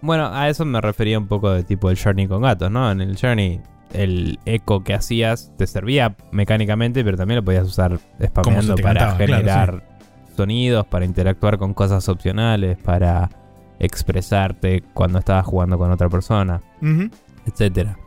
Bueno, 0.02 0.30
a 0.32 0.48
eso 0.48 0.64
me 0.64 0.80
refería 0.80 1.18
un 1.18 1.26
poco 1.26 1.50
de 1.50 1.62
tipo 1.62 1.90
el 1.90 1.98
Journey 1.98 2.26
con 2.26 2.42
gatos, 2.42 2.70
¿no? 2.70 2.90
En 2.90 3.00
el 3.02 3.18
Journey, 3.18 3.60
el 3.92 4.38
eco 4.46 4.82
que 4.82 4.94
hacías 4.94 5.52
te 5.58 5.66
servía 5.66 6.16
mecánicamente, 6.32 7.04
pero 7.04 7.16
también 7.16 7.36
lo 7.36 7.44
podías 7.44 7.66
usar 7.66 7.98
spameando 8.24 8.76
para 8.76 9.00
claro, 9.00 9.16
generar 9.16 9.99
sonidos, 10.36 10.86
para 10.86 11.04
interactuar 11.04 11.58
con 11.58 11.74
cosas 11.74 12.08
opcionales, 12.08 12.78
para 12.78 13.30
expresarte 13.78 14.82
cuando 14.94 15.18
estabas 15.18 15.46
jugando 15.46 15.78
con 15.78 15.90
otra 15.90 16.08
persona, 16.08 16.60
etcétera. 17.46 17.98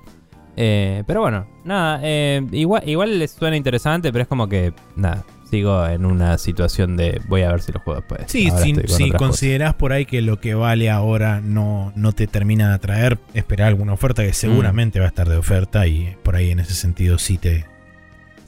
Eh, 0.56 1.04
pero 1.08 1.22
bueno, 1.22 1.48
nada, 1.66 2.00
eh, 2.04 2.46
igual, 2.52 2.88
igual 2.88 3.18
les 3.18 3.32
suena 3.32 3.58
interesante, 3.58 4.12
pero 4.12 4.22
es 4.22 4.28
como 4.28 4.48
que, 4.48 4.72
nada, 4.96 5.26
sigo 5.50 5.88
en 5.88 6.06
una 6.06 6.38
situación 6.38 6.96
de 6.96 7.22
voy 7.28 7.42
a 7.42 7.52
ver 7.52 7.62
si 7.62 7.72
lo 7.72 7.80
juego 7.80 8.02
después. 8.02 8.24
Sí, 8.28 8.50
Ahora 8.50 8.64
si, 8.64 8.74
con 8.74 8.88
si 8.88 9.04
cosas. 9.06 9.18
considerás 9.20 9.74
por 9.74 9.94
ahí 9.94 10.06
que 10.06 10.22
lo 10.22 10.40
que 10.40 10.54
vale 10.54 10.90
ahora 10.92 11.42
no, 11.42 11.92
no 11.96 12.12
te 12.12 12.28
termina 12.28 12.70
de 12.70 12.76
atraer, 12.76 13.20
esperar 13.34 13.70
alguna 13.70 13.94
oferta 13.94 14.24
que 14.24 14.34
seguramente 14.34 15.00
va 15.00 15.06
a 15.06 15.10
estar 15.10 15.28
de 15.28 15.38
oferta 15.38 15.88
y 15.88 16.16
por 16.24 16.36
ahí 16.36 16.52
en 16.52 16.60
ese 16.60 16.76
sentido 16.76 17.18
sí 17.18 17.38
te 17.38 17.66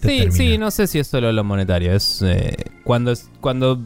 Sí, 0.02 0.28
sí, 0.32 0.58
no 0.58 0.72
sé 0.72 0.88
si 0.88 1.00
es 1.00 1.08
solo 1.08 1.32
lo 1.32 1.44
monetario. 1.44 1.94
Es 1.94 2.22
eh, 2.22 2.56
cuando, 2.84 3.14
cuando 3.42 3.80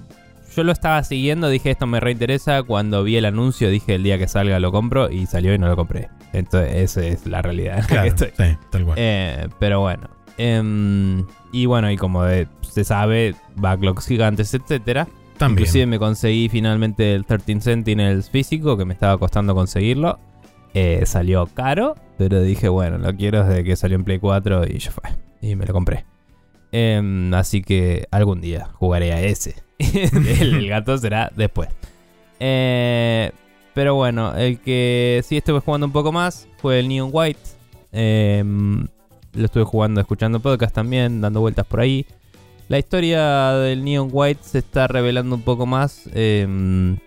yo 0.55 0.63
lo 0.63 0.71
estaba 0.71 1.03
siguiendo, 1.03 1.49
dije 1.49 1.71
esto 1.71 1.87
me 1.87 1.99
reinteresa. 1.99 2.63
Cuando 2.63 3.03
vi 3.03 3.15
el 3.17 3.25
anuncio, 3.25 3.69
dije 3.69 3.95
el 3.95 4.03
día 4.03 4.17
que 4.17 4.27
salga 4.27 4.59
lo 4.59 4.71
compro 4.71 5.09
y 5.09 5.25
salió 5.27 5.53
y 5.53 5.57
no 5.59 5.67
lo 5.67 5.75
compré. 5.75 6.09
Entonces, 6.33 6.75
esa 6.75 7.05
es 7.05 7.25
la 7.25 7.41
realidad 7.41 7.85
Claro, 7.87 8.03
que 8.03 8.25
estoy. 8.25 8.47
sí, 8.47 8.57
tal 8.69 8.85
cual. 8.85 8.97
Eh, 8.99 9.47
pero 9.59 9.79
bueno. 9.81 10.09
Em, 10.37 11.25
y 11.51 11.65
bueno, 11.65 11.91
y 11.91 11.97
como 11.97 12.23
de- 12.23 12.47
se 12.61 12.83
sabe, 12.83 13.35
backlogs 13.55 14.05
gigantes, 14.07 14.53
etcétera. 14.53 15.07
También. 15.37 15.59
Inclusive 15.63 15.85
me 15.85 15.99
conseguí 15.99 16.49
finalmente 16.49 17.13
el 17.15 17.25
13 17.25 17.61
Sentinels 17.61 18.29
físico, 18.29 18.77
que 18.77 18.85
me 18.85 18.93
estaba 18.93 19.17
costando 19.17 19.55
conseguirlo. 19.55 20.19
Eh, 20.73 21.01
salió 21.05 21.47
caro, 21.47 21.95
pero 22.17 22.41
dije, 22.41 22.67
bueno, 22.69 22.97
lo 22.97 23.15
quiero 23.15 23.43
desde 23.43 23.63
que 23.63 23.75
salió 23.75 23.95
en 23.97 24.03
Play 24.03 24.19
4 24.19 24.65
y 24.67 24.77
ya 24.79 24.91
fue. 24.91 25.09
Y 25.41 25.55
me 25.55 25.65
lo 25.65 25.73
compré. 25.73 26.05
Em, 26.71 27.33
así 27.33 27.61
que 27.61 28.07
algún 28.11 28.41
día 28.41 28.69
jugaré 28.73 29.13
a 29.13 29.21
ese. 29.21 29.55
el, 29.79 30.67
gato 30.67 30.97
será 30.97 31.31
después. 31.35 31.69
Eh, 32.39 33.31
pero 33.73 33.95
bueno, 33.95 34.35
el 34.35 34.59
que 34.59 35.21
sí 35.25 35.37
estuve 35.37 35.59
jugando 35.59 35.87
un 35.87 35.93
poco 35.93 36.11
más 36.11 36.47
fue 36.57 36.79
el 36.79 36.87
Neon 36.87 37.09
White. 37.11 37.39
Em, 37.91 38.87
lo 39.33 39.45
estuve 39.45 39.63
jugando, 39.63 40.01
escuchando 40.01 40.39
podcast 40.39 40.73
también, 40.75 41.21
dando 41.21 41.41
vueltas 41.41 41.65
por 41.65 41.79
ahí. 41.79 42.05
La 42.67 42.77
historia 42.77 43.53
del 43.53 43.83
Neon 43.83 44.09
White 44.11 44.41
se 44.43 44.59
está 44.59 44.87
revelando 44.87 45.35
un 45.35 45.41
poco 45.41 45.65
más. 45.65 46.09
em, 46.13 46.97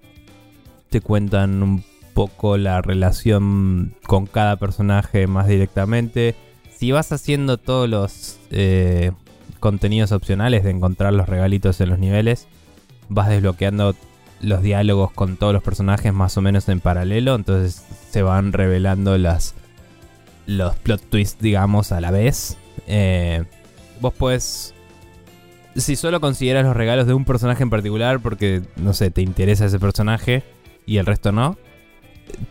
te 0.91 1.01
cuentan 1.01 1.63
un 1.63 1.85
poco 2.13 2.59
la 2.59 2.83
relación 2.83 3.95
con 4.07 4.27
cada 4.27 4.57
personaje 4.57 5.27
más 5.27 5.47
directamente. 5.49 6.35
Si 6.83 6.91
vas 6.91 7.13
haciendo 7.13 7.59
todos 7.59 7.89
los 7.89 8.41
eh, 8.51 9.13
contenidos 9.61 10.11
opcionales 10.11 10.65
de 10.65 10.71
encontrar 10.71 11.13
los 11.13 11.29
regalitos 11.29 11.81
en 11.81 11.91
los 11.91 12.01
niveles, 12.01 12.49
vas 13.09 13.29
desbloqueando 13.29 13.95
los 14.41 14.63
diálogos 14.63 15.13
con 15.13 15.37
todos 15.37 15.53
los 15.53 15.63
personajes 15.63 16.13
más 16.13 16.37
o 16.37 16.43
menos 16.43 16.69
en 16.69 16.81
paralelo. 16.81 17.37
Entonces 17.37 17.85
se 18.11 18.23
van 18.23 18.53
revelando 18.53 19.17
las, 19.17 19.55
los 20.47 20.75
plot 20.75 21.03
twists, 21.09 21.41
digamos, 21.41 21.93
a 21.93 22.01
la 22.01 22.11
vez. 22.11 22.59
Eh, 22.89 23.45
vos 24.01 24.13
puedes 24.13 24.75
si 25.77 25.95
solo 25.95 26.21
consideras 26.21 26.65
los 26.65 26.77
regalos 26.77 27.07
de 27.07 27.15
un 27.15 27.25
personaje 27.25 27.63
en 27.63 27.71
particular 27.71 28.19
porque, 28.19 28.63
no 28.75 28.93
sé, 28.93 29.13
te 29.13 29.23
interesa 29.23 29.67
ese 29.67 29.79
personaje 29.79 30.43
y 30.85 30.97
el 30.97 31.07
resto 31.07 31.31
no, 31.31 31.57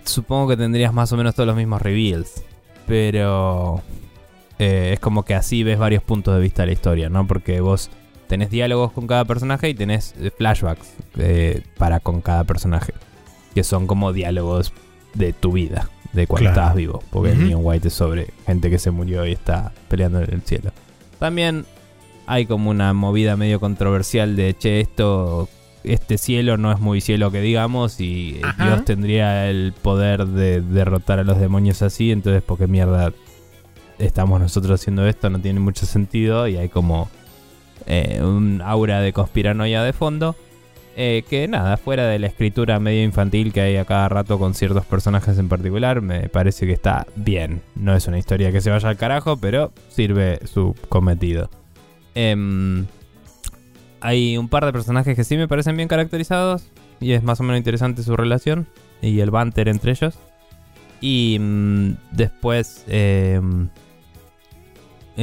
supongo 0.05 0.47
que 0.47 0.55
tendrías 0.55 0.93
más 0.93 1.11
o 1.11 1.17
menos 1.17 1.35
todos 1.35 1.47
los 1.47 1.57
mismos 1.57 1.81
reveals. 1.81 2.45
Pero 2.87 3.83
eh, 4.61 4.93
es 4.93 4.99
como 4.99 5.23
que 5.25 5.33
así 5.33 5.63
ves 5.63 5.79
varios 5.79 6.03
puntos 6.03 6.35
de 6.35 6.41
vista 6.41 6.61
de 6.61 6.67
la 6.67 6.73
historia, 6.73 7.09
¿no? 7.09 7.25
Porque 7.27 7.61
vos 7.61 7.89
tenés 8.27 8.49
diálogos 8.51 8.91
con 8.91 9.07
cada 9.07 9.25
personaje 9.25 9.69
y 9.69 9.73
tenés 9.73 10.13
eh, 10.21 10.31
flashbacks 10.37 10.93
eh, 11.17 11.63
para 11.77 11.99
con 11.99 12.21
cada 12.21 12.43
personaje. 12.43 12.93
Que 13.55 13.63
son 13.63 13.87
como 13.87 14.13
diálogos 14.13 14.71
de 15.13 15.33
tu 15.33 15.51
vida, 15.53 15.89
de 16.13 16.27
cuando 16.27 16.45
Claro. 16.49 16.53
estabas 16.61 16.75
vivo. 16.75 17.03
Porque 17.09 17.31
el 17.31 17.47
Neon 17.47 17.61
White 17.63 17.87
es 17.89 17.93
sobre 17.93 18.27
gente 18.45 18.69
que 18.69 18.77
se 18.79 18.91
murió 18.91 19.25
y 19.25 19.31
está 19.33 19.71
peleando 19.89 20.21
en 20.21 20.33
el 20.33 20.41
cielo. 20.43 20.71
También 21.19 21.65
hay 22.27 22.45
como 22.45 22.69
una 22.69 22.93
movida 22.93 23.35
medio 23.35 23.59
controversial 23.59 24.35
de, 24.35 24.53
che, 24.57 24.79
esto, 24.79 25.49
este 25.83 26.17
cielo 26.17 26.55
no 26.57 26.71
es 26.71 26.79
muy 26.79 27.01
cielo 27.01 27.31
que 27.31 27.41
digamos 27.41 27.99
y 27.99 28.39
Ajá. 28.43 28.63
Dios 28.65 28.85
tendría 28.85 29.49
el 29.49 29.73
poder 29.81 30.27
de 30.27 30.61
derrotar 30.61 31.19
a 31.19 31.23
los 31.23 31.39
demonios 31.39 31.81
así, 31.81 32.11
entonces 32.11 32.41
¿por 32.43 32.57
qué 32.57 32.67
mierda 32.67 33.11
estamos 34.01 34.39
nosotros 34.39 34.79
haciendo 34.79 35.07
esto? 35.07 35.29
No 35.29 35.39
tiene 35.39 35.59
mucho 35.59 35.85
sentido 35.85 36.47
y 36.47 36.57
hay 36.57 36.69
como 36.69 37.09
eh, 37.85 38.21
un 38.21 38.61
aura 38.63 39.01
de 39.01 39.13
conspiranoia 39.13 39.83
de 39.83 39.93
fondo. 39.93 40.35
Eh, 40.97 41.23
que 41.29 41.47
nada, 41.47 41.77
fuera 41.77 42.05
de 42.07 42.19
la 42.19 42.27
escritura 42.27 42.77
medio 42.79 43.03
infantil 43.03 43.53
que 43.53 43.61
hay 43.61 43.77
a 43.77 43.85
cada 43.85 44.09
rato 44.09 44.37
con 44.37 44.53
ciertos 44.53 44.85
personajes 44.85 45.37
en 45.37 45.47
particular, 45.47 46.01
me 46.01 46.27
parece 46.27 46.67
que 46.67 46.73
está 46.73 47.07
bien. 47.15 47.61
No 47.75 47.95
es 47.95 48.07
una 48.07 48.19
historia 48.19 48.51
que 48.51 48.59
se 48.59 48.69
vaya 48.69 48.89
al 48.89 48.97
carajo, 48.97 49.37
pero 49.37 49.71
sirve 49.87 50.45
su 50.45 50.75
cometido. 50.89 51.49
Em, 52.13 52.85
hay 54.01 54.37
un 54.37 54.49
par 54.49 54.65
de 54.65 54.73
personajes 54.73 55.15
que 55.15 55.23
sí 55.23 55.37
me 55.37 55.47
parecen 55.47 55.77
bien 55.77 55.87
caracterizados 55.87 56.67
y 56.99 57.13
es 57.13 57.23
más 57.23 57.39
o 57.39 57.43
menos 57.43 57.57
interesante 57.57 58.03
su 58.03 58.17
relación 58.17 58.67
y 59.01 59.21
el 59.21 59.31
banter 59.31 59.69
entre 59.69 59.91
ellos. 59.91 60.15
Y 60.99 61.37
mm, 61.39 61.93
después, 62.11 62.85
em, 62.87 63.69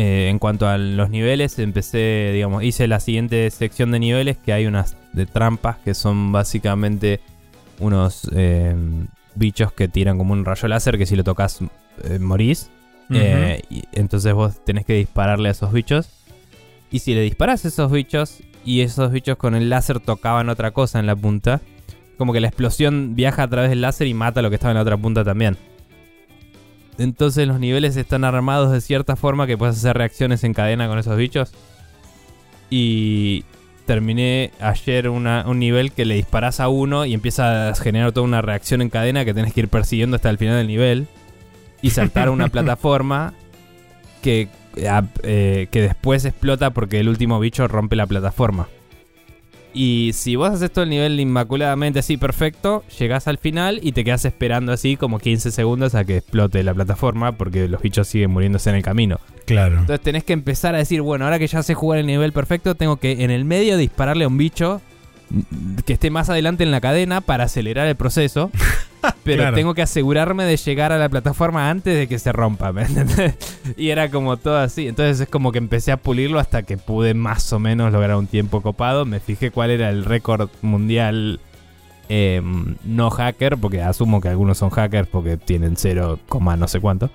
eh, 0.00 0.28
en 0.28 0.38
cuanto 0.38 0.68
a 0.68 0.78
los 0.78 1.10
niveles, 1.10 1.58
empecé, 1.58 2.30
digamos, 2.32 2.62
hice 2.62 2.86
la 2.86 3.00
siguiente 3.00 3.50
sección 3.50 3.90
de 3.90 3.98
niveles 3.98 4.36
que 4.36 4.52
hay 4.52 4.66
unas 4.66 4.96
de 5.12 5.26
trampas 5.26 5.78
que 5.78 5.92
son 5.92 6.30
básicamente 6.30 7.18
unos 7.80 8.30
em, 8.32 9.08
bichos 9.34 9.72
que 9.72 9.88
tiran 9.88 10.16
como 10.16 10.34
un 10.34 10.44
rayo 10.44 10.68
láser 10.68 10.98
que 10.98 11.04
si 11.06 11.16
lo 11.16 11.24
tocas 11.24 11.58
eh, 12.04 12.20
morís. 12.20 12.70
Eh, 13.10 13.62
y 13.70 13.82
entonces 13.90 14.32
vos 14.34 14.64
tenés 14.64 14.86
que 14.86 14.92
dispararle 14.92 15.48
a 15.48 15.50
esos 15.50 15.72
bichos. 15.72 16.08
Y 16.92 17.00
si 17.00 17.12
le 17.12 17.22
disparas 17.22 17.64
a 17.64 17.68
esos 17.68 17.90
bichos 17.90 18.38
y 18.64 18.82
esos 18.82 19.10
bichos 19.10 19.36
con 19.36 19.56
el 19.56 19.68
láser 19.68 19.98
tocaban 19.98 20.48
otra 20.48 20.70
cosa 20.70 21.00
en 21.00 21.06
la 21.06 21.16
punta, 21.16 21.60
como 22.16 22.32
que 22.32 22.38
la 22.38 22.46
explosión 22.46 23.16
viaja 23.16 23.42
a 23.42 23.48
través 23.48 23.70
del 23.70 23.80
láser 23.80 24.06
y 24.06 24.14
mata 24.14 24.42
lo 24.42 24.48
que 24.48 24.54
estaba 24.54 24.70
en 24.70 24.76
la 24.76 24.82
otra 24.82 24.96
punta 24.96 25.24
también. 25.24 25.56
Entonces 26.98 27.46
los 27.46 27.60
niveles 27.60 27.96
están 27.96 28.24
armados 28.24 28.72
de 28.72 28.80
cierta 28.80 29.14
forma 29.16 29.46
que 29.46 29.56
puedes 29.56 29.76
hacer 29.76 29.96
reacciones 29.96 30.42
en 30.44 30.52
cadena 30.54 30.88
con 30.88 30.98
esos 30.98 31.16
bichos. 31.16 31.52
Y 32.70 33.44
terminé 33.86 34.50
ayer 34.60 35.08
una- 35.08 35.44
un 35.46 35.58
nivel 35.58 35.92
que 35.92 36.04
le 36.04 36.14
disparas 36.16 36.60
a 36.60 36.68
uno 36.68 37.06
y 37.06 37.14
empieza 37.14 37.68
a 37.70 37.74
generar 37.74 38.12
toda 38.12 38.26
una 38.26 38.42
reacción 38.42 38.82
en 38.82 38.90
cadena 38.90 39.24
que 39.24 39.32
tenés 39.32 39.54
que 39.54 39.60
ir 39.60 39.68
persiguiendo 39.68 40.16
hasta 40.16 40.28
el 40.28 40.38
final 40.38 40.56
del 40.56 40.66
nivel. 40.66 41.06
Y 41.80 41.90
saltar 41.90 42.28
a 42.28 42.30
una 42.32 42.48
plataforma 42.48 43.32
que, 44.20 44.48
ah, 44.88 45.04
eh, 45.22 45.68
que 45.70 45.80
después 45.80 46.24
explota 46.24 46.70
porque 46.70 46.98
el 47.00 47.08
último 47.08 47.38
bicho 47.40 47.66
rompe 47.68 47.94
la 47.96 48.06
plataforma. 48.06 48.68
Y 49.74 50.10
si 50.14 50.36
vos 50.36 50.50
haces 50.50 50.72
todo 50.72 50.84
el 50.84 50.90
nivel 50.90 51.20
inmaculadamente 51.20 51.98
así 51.98 52.16
perfecto, 52.16 52.82
llegás 52.98 53.28
al 53.28 53.38
final 53.38 53.80
y 53.82 53.92
te 53.92 54.02
quedas 54.02 54.24
esperando 54.24 54.72
así 54.72 54.96
como 54.96 55.18
15 55.18 55.50
segundos 55.50 55.94
a 55.94 56.04
que 56.04 56.16
explote 56.16 56.62
la 56.62 56.74
plataforma 56.74 57.32
porque 57.32 57.68
los 57.68 57.82
bichos 57.82 58.08
siguen 58.08 58.30
muriéndose 58.30 58.70
en 58.70 58.76
el 58.76 58.82
camino. 58.82 59.20
Claro. 59.44 59.78
Entonces 59.80 60.00
tenés 60.00 60.24
que 60.24 60.32
empezar 60.32 60.74
a 60.74 60.78
decir, 60.78 61.02
bueno, 61.02 61.24
ahora 61.24 61.38
que 61.38 61.46
ya 61.46 61.62
sé 61.62 61.74
jugar 61.74 62.00
el 62.00 62.06
nivel 62.06 62.32
perfecto, 62.32 62.74
tengo 62.74 62.96
que 62.96 63.24
en 63.24 63.30
el 63.30 63.44
medio 63.44 63.76
dispararle 63.76 64.24
a 64.24 64.28
un 64.28 64.38
bicho 64.38 64.80
que 65.84 65.92
esté 65.92 66.10
más 66.10 66.30
adelante 66.30 66.64
en 66.64 66.70
la 66.70 66.80
cadena 66.80 67.20
para 67.20 67.44
acelerar 67.44 67.86
el 67.86 67.96
proceso. 67.96 68.50
Pero 69.24 69.42
Claro. 69.42 69.56
tengo 69.56 69.74
que 69.74 69.82
asegurarme 69.82 70.44
de 70.44 70.56
llegar 70.56 70.92
a 70.92 70.98
la 70.98 71.08
plataforma 71.08 71.70
antes 71.70 71.96
de 71.96 72.08
que 72.08 72.18
se 72.18 72.32
rompa, 72.32 72.72
¿me 72.72 72.82
entendés? 72.82 73.34
Y 73.76 73.90
era 73.90 74.10
como 74.10 74.36
todo 74.36 74.58
así. 74.58 74.88
Entonces 74.88 75.20
es 75.20 75.28
como 75.28 75.52
que 75.52 75.58
empecé 75.58 75.92
a 75.92 75.96
pulirlo 75.98 76.38
hasta 76.38 76.62
que 76.62 76.76
pude 76.76 77.14
más 77.14 77.52
o 77.52 77.58
menos 77.58 77.92
lograr 77.92 78.16
un 78.16 78.26
tiempo 78.26 78.60
copado. 78.62 79.04
Me 79.04 79.20
fijé 79.20 79.50
cuál 79.50 79.70
era 79.70 79.90
el 79.90 80.04
récord 80.04 80.48
mundial 80.62 81.40
eh, 82.08 82.40
no 82.84 83.10
hacker, 83.10 83.58
porque 83.58 83.82
asumo 83.82 84.20
que 84.20 84.28
algunos 84.28 84.58
son 84.58 84.70
hackers 84.70 85.08
porque 85.08 85.36
tienen 85.36 85.76
0, 85.76 86.18
no 86.56 86.68
sé 86.68 86.80
cuánto. 86.80 87.10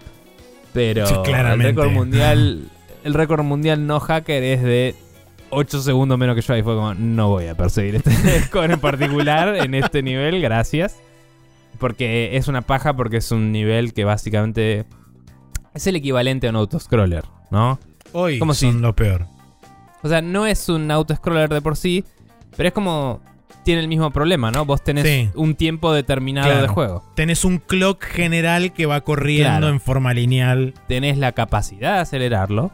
Pero 0.72 1.06
Sí, 1.08 1.16
el 1.26 1.60
récord 1.60 1.92
mundial, 1.92 2.70
el 3.04 3.14
récord 3.14 3.44
mundial 3.44 3.86
no 3.86 4.00
hacker 4.00 4.44
es 4.44 4.62
de 4.64 4.96
8 5.50 5.82
segundos 5.82 6.18
menos 6.18 6.36
que 6.36 6.42
yo. 6.42 6.56
Y 6.58 6.64
fue 6.64 6.76
como, 6.76 6.94
no 6.94 7.30
voy 7.30 7.48
a 7.48 7.56
perseguir 7.56 7.96
este 7.96 8.12
score 8.46 8.72
en 8.72 8.80
particular 8.80 9.56
en 9.56 9.74
este 9.76 10.02
nivel, 10.04 10.42
gracias. 10.42 10.98
Porque 11.80 12.36
es 12.38 12.48
una 12.48 12.62
paja, 12.62 12.96
porque 12.96 13.18
es 13.18 13.32
un 13.32 13.52
nivel 13.52 13.94
que 13.94 14.06
básicamente 14.06 14.86
es 15.74 15.88
el 15.88 15.96
equivalente 15.96 16.48
a 16.48 16.52
un 16.52 16.56
autoscroller, 16.58 17.24
¿no? 17.52 17.80
Hoy 18.12 18.40
Como 18.40 18.54
son 18.54 18.74
si- 18.74 18.80
lo 18.80 18.96
peor. 18.96 19.26
O 20.04 20.10
sea, 20.10 20.22
no 20.22 20.46
es 20.46 20.70
un 20.70 20.92
autoscroller 20.92 21.50
de 21.50 21.62
por 21.62 21.76
sí, 21.78 22.04
pero 22.56 22.68
es 22.68 22.74
como. 22.74 23.22
Tiene 23.64 23.80
el 23.80 23.88
mismo 23.88 24.12
problema, 24.12 24.52
¿no? 24.52 24.66
Vos 24.66 24.84
tenés 24.84 25.06
Sí. 25.08 25.30
un 25.36 25.56
tiempo 25.56 25.94
determinado 25.94 26.48
Claro. 26.50 26.62
de 26.64 26.68
juego. 26.68 27.04
Tenés 27.16 27.46
un 27.46 27.60
clock 27.60 28.04
general 28.04 28.74
que 28.74 28.86
va 28.86 29.00
corriendo 29.00 29.48
Claro. 29.60 29.70
en 29.70 29.80
forma 29.80 30.14
lineal. 30.14 30.74
Tenés 30.90 31.18
la 31.18 31.32
capacidad 31.32 31.94
de 31.96 32.00
acelerarlo, 32.02 32.72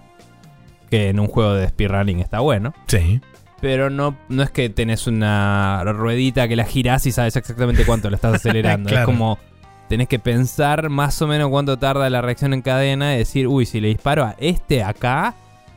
que 0.89 1.10
en 1.10 1.20
un 1.20 1.28
juego 1.28 1.54
de 1.54 1.68
speedrunning 1.70 2.20
está 2.22 2.39
bueno. 2.39 2.74
Sí. 2.88 3.22
Pero 3.62 3.89
no, 3.89 4.16
no 4.30 4.43
es 4.43 4.51
que 4.51 4.70
tenés 4.70 5.05
una 5.07 5.84
ruedita 5.86 6.47
que 6.47 6.55
la 6.55 6.64
girás 6.66 7.05
y 7.05 7.12
sabes 7.12 7.36
exactamente 7.36 7.86
cuánto 7.86 8.10
lo 8.10 8.16
estás 8.16 8.34
acelerando. 8.36 8.89
Claro. 8.89 9.01
Es 9.03 9.05
como. 9.05 9.38
Tenés 9.89 10.07
que 10.07 10.20
pensar 10.20 10.89
más 10.89 11.20
o 11.24 11.28
menos 11.28 11.49
cuánto 11.49 11.78
tarda 11.80 12.07
la 12.12 12.22
reacción 12.22 12.53
en 12.53 12.62
cadena 12.62 13.16
y 13.16 13.18
decir, 13.18 13.47
uy, 13.47 13.66
si 13.66 13.82
le 13.82 13.88
disparo 13.88 14.24
a 14.24 14.36
este 14.39 14.84
acá, 14.84 15.34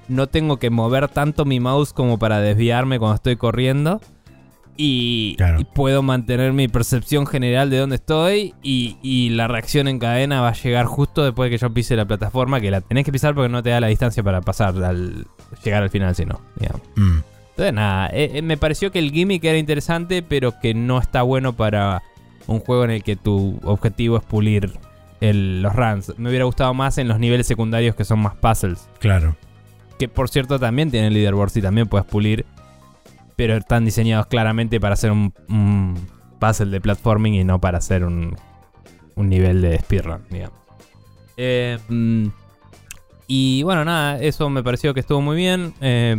no 0.07 0.27
tengo 0.27 0.59
que 0.59 0.69
mover 0.69 1.09
tanto 1.09 1.47
mi 1.47 1.61
mouse 1.61 1.95
como 1.95 2.19
para 2.19 2.41
desviarme 2.41 2.99
cuando 2.99 3.15
estoy 3.15 3.37
corriendo. 3.37 4.03
Y, 4.77 5.35
Claro. 5.37 5.61
y 5.61 5.65
puedo 5.65 6.03
mantener 6.03 6.53
mi 6.53 6.69
percepción 6.69 7.27
general 7.27 7.71
de 7.71 7.79
dónde 7.79 7.97
estoy. 7.97 8.55
Y, 8.63 8.99
y 9.03 9.31
la 9.31 9.49
reacción 9.49 9.89
en 9.89 9.99
cadena 9.99 10.43
va 10.43 10.49
a 10.51 10.55
llegar 10.55 10.85
justo 10.85 11.25
después 11.25 11.51
de 11.51 11.57
que 11.57 11.61
yo 11.63 11.73
pise 11.73 11.97
la 11.97 12.05
plataforma, 12.05 12.61
que 12.61 12.71
la 12.71 12.83
tenés 12.83 13.07
que 13.07 13.13
pisar 13.13 13.35
porque 13.35 13.49
no 13.49 13.63
te 13.63 13.71
da 13.71 13.81
la 13.81 13.87
distancia 13.87 14.23
para 14.23 14.43
pasar 14.43 14.75
al 14.85 15.27
llegar 15.65 15.83
al 15.85 15.91
final, 15.91 16.15
si 16.15 16.27
no. 16.27 16.39
digamos. 16.59 16.83
Mm. 16.97 17.19
Entonces, 17.53 17.73
nada, 17.75 18.09
eh, 18.09 18.31
eh, 18.35 18.43
me 18.43 18.57
pareció 18.57 18.91
que 18.91 18.99
el 18.99 19.11
gimmick 19.13 19.45
era 19.45 19.59
interesante, 19.59 20.23
pero 20.23 20.59
que 20.61 20.75
no 20.75 20.99
está 20.99 21.23
bueno 21.23 21.53
para 21.53 22.03
un 22.47 22.61
juego 22.61 22.85
en 22.85 22.91
el 22.93 23.03
que 23.03 23.15
tu 23.17 23.61
objetivo 23.63 24.17
es 24.17 24.25
pulir 24.25 24.73
el- 25.21 25.63
los 25.63 25.75
runs. 25.75 26.15
Me 26.19 26.29
hubiera 26.31 26.45
gustado 26.47 26.73
más 26.75 26.99
en 26.99 27.09
los 27.09 27.19
niveles 27.19 27.47
secundarios 27.47 27.95
que 27.95 28.05
son 28.05 28.21
más 28.21 28.35
puzzles. 28.37 28.89
Claro. 28.99 29.37
Que 29.99 30.09
por 30.09 30.29
cierto 30.31 30.59
también 30.59 30.91
tienen 30.91 31.13
leaderboards 31.13 31.57
y 31.57 31.63
también 31.63 31.87
puedes 31.89 32.07
pulir. 32.07 32.45
Pero 33.37 33.57
están 33.57 33.85
diseñados 33.85 34.27
claramente 34.27 34.81
para 34.81 34.95
hacer 34.95 35.11
un, 35.13 35.33
un 35.49 35.95
puzzle 36.41 36.71
de 36.71 36.81
platforming 36.81 37.35
y 37.35 37.45
no 37.45 37.61
para 37.61 37.79
hacer 37.79 38.05
un, 38.05 38.35
un 39.15 39.29
nivel 39.29 39.61
de 39.63 39.79
speedrun, 39.79 40.23
digamos. 40.31 40.59
Eh, 41.37 41.79
mm, 41.89 42.27
y 43.27 43.63
bueno, 43.63 43.85
nada, 43.85 44.19
eso 44.19 44.49
me 44.51 44.63
pareció 44.63 44.93
que 44.95 45.01
estuvo 45.01 45.21
muy 45.21 45.37
bien. 45.37 45.73
Eh, 45.81 46.19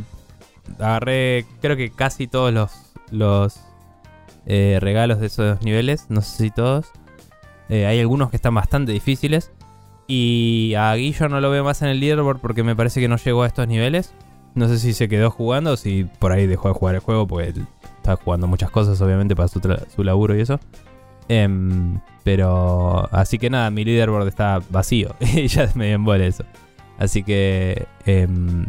agarré, 0.80 1.46
creo 1.62 1.76
que 1.76 1.92
casi 1.92 2.28
todos 2.28 2.54
los, 2.54 2.72
los 3.12 3.60
eh, 4.46 4.78
regalos 4.82 5.20
de 5.20 5.28
esos 5.28 5.62
niveles. 5.62 6.08
No 6.10 6.22
sé 6.22 6.44
si 6.44 6.52
todos. 6.52 6.92
Eh, 7.70 7.86
hay 7.86 8.00
algunos 8.00 8.30
que 8.30 8.36
están 8.36 8.56
bastante 8.56 8.92
difíciles. 8.92 9.52
Y 10.08 10.74
a 10.78 10.94
Guillo 10.96 11.30
no 11.30 11.40
lo 11.40 11.50
veo 11.50 11.64
más 11.64 11.82
en 11.82 11.88
el 11.88 12.00
leaderboard 12.00 12.40
porque 12.40 12.64
me 12.64 12.76
parece 12.76 13.00
que 13.00 13.08
no 13.08 13.18
llegó 13.18 13.44
a 13.44 13.48
estos 13.48 13.68
niveles. 13.68 14.14
No 14.56 14.68
sé 14.68 14.78
si 14.78 14.94
se 14.94 15.08
quedó 15.08 15.32
jugando 15.32 15.74
o 15.74 15.78
si 15.78 16.04
por 16.20 16.32
ahí 16.32 16.46
dejó 16.46 16.68
de 16.68 16.74
jugar 16.76 16.96
el 16.96 17.02
juego 17.02 17.26
porque 17.26 17.54
está 17.98 18.16
jugando 18.18 18.48
muchas 18.48 18.70
cosas, 18.70 19.02
obviamente, 19.02 19.36
para 19.36 19.48
su, 19.48 19.60
su 19.96 20.04
laburo 20.04 20.36
y 20.36 20.42
eso. 20.42 20.60
Em, 21.30 22.00
pero 22.24 23.08
así 23.12 23.40
que 23.40 23.50
nada, 23.50 23.70
mi 23.72 23.86
leaderboard 23.86 24.28
está 24.28 24.62
vacío. 24.70 25.16
y 25.20 25.48
ya 25.48 25.70
me 25.76 25.94
embole 25.94 26.28
eso. 26.28 26.44
Así 27.00 27.24
que 27.24 27.88
em, 28.06 28.66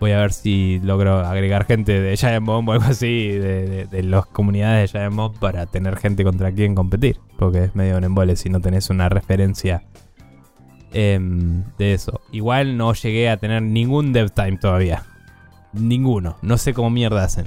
voy 0.00 0.12
a 0.12 0.18
ver 0.18 0.32
si 0.32 0.80
logro 0.82 1.18
agregar 1.20 1.64
gente 1.66 2.00
de 2.00 2.16
Giant 2.16 2.44
Bomb 2.46 2.68
o 2.68 2.72
algo 2.72 2.84
así, 2.84 3.28
de, 3.28 3.66
de- 3.68 3.86
de 3.86 4.02
las 4.02 4.26
comunidades 4.26 4.92
de 4.92 4.98
Giant 4.98 5.14
Bomb 5.16 5.38
para 5.38 5.66
tener 5.66 5.96
gente 5.96 6.22
contra 6.24 6.52
quien 6.52 6.74
competir. 6.74 7.18
Porque 7.38 7.64
es 7.64 7.74
medio 7.74 7.96
un 7.96 8.04
embole 8.04 8.36
si 8.36 8.48
no 8.50 8.60
tenés 8.60 8.90
una 8.90 9.08
referencia 9.08 9.82
em, 10.92 11.64
de 11.78 11.94
eso. 11.94 12.20
Igual 12.32 12.76
no 12.76 12.92
llegué 12.94 13.28
a 13.28 13.36
tener 13.36 13.62
ningún 13.62 14.12
dev 14.12 14.30
time 14.30 14.56
todavía. 14.58 15.02
Ninguno. 15.72 16.36
No 16.42 16.56
sé 16.58 16.72
cómo 16.72 16.90
mierda 16.90 17.24
hacen. 17.24 17.46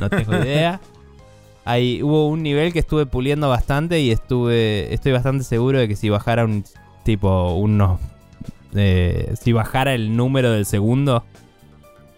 No 0.00 0.10
tengo 0.10 0.34
idea. 0.36 0.80
Ahí 1.64 2.02
hubo 2.02 2.28
un 2.28 2.42
nivel 2.42 2.72
que 2.72 2.78
estuve 2.78 3.06
puliendo 3.06 3.48
bastante 3.48 4.00
y 4.00 4.10
estuve 4.10 4.92
estoy 4.92 5.12
bastante 5.12 5.44
seguro 5.44 5.78
de 5.78 5.88
que 5.88 5.94
si 5.96 6.08
bajara 6.08 6.44
un 6.44 6.64
tipo 7.04 7.52
unos 7.54 8.00
eh, 8.74 9.34
si 9.40 9.52
bajara 9.52 9.94
el 9.94 10.16
número 10.16 10.50
del 10.52 10.64
segundo 10.64 11.22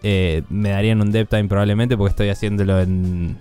eh, 0.02 0.42
me 0.48 0.70
darían 0.70 1.00
un 1.00 1.12
dev 1.12 1.28
time 1.28 1.44
probablemente 1.44 1.96
porque 1.96 2.10
estoy 2.10 2.28
haciéndolo 2.28 2.80
en 2.80 3.38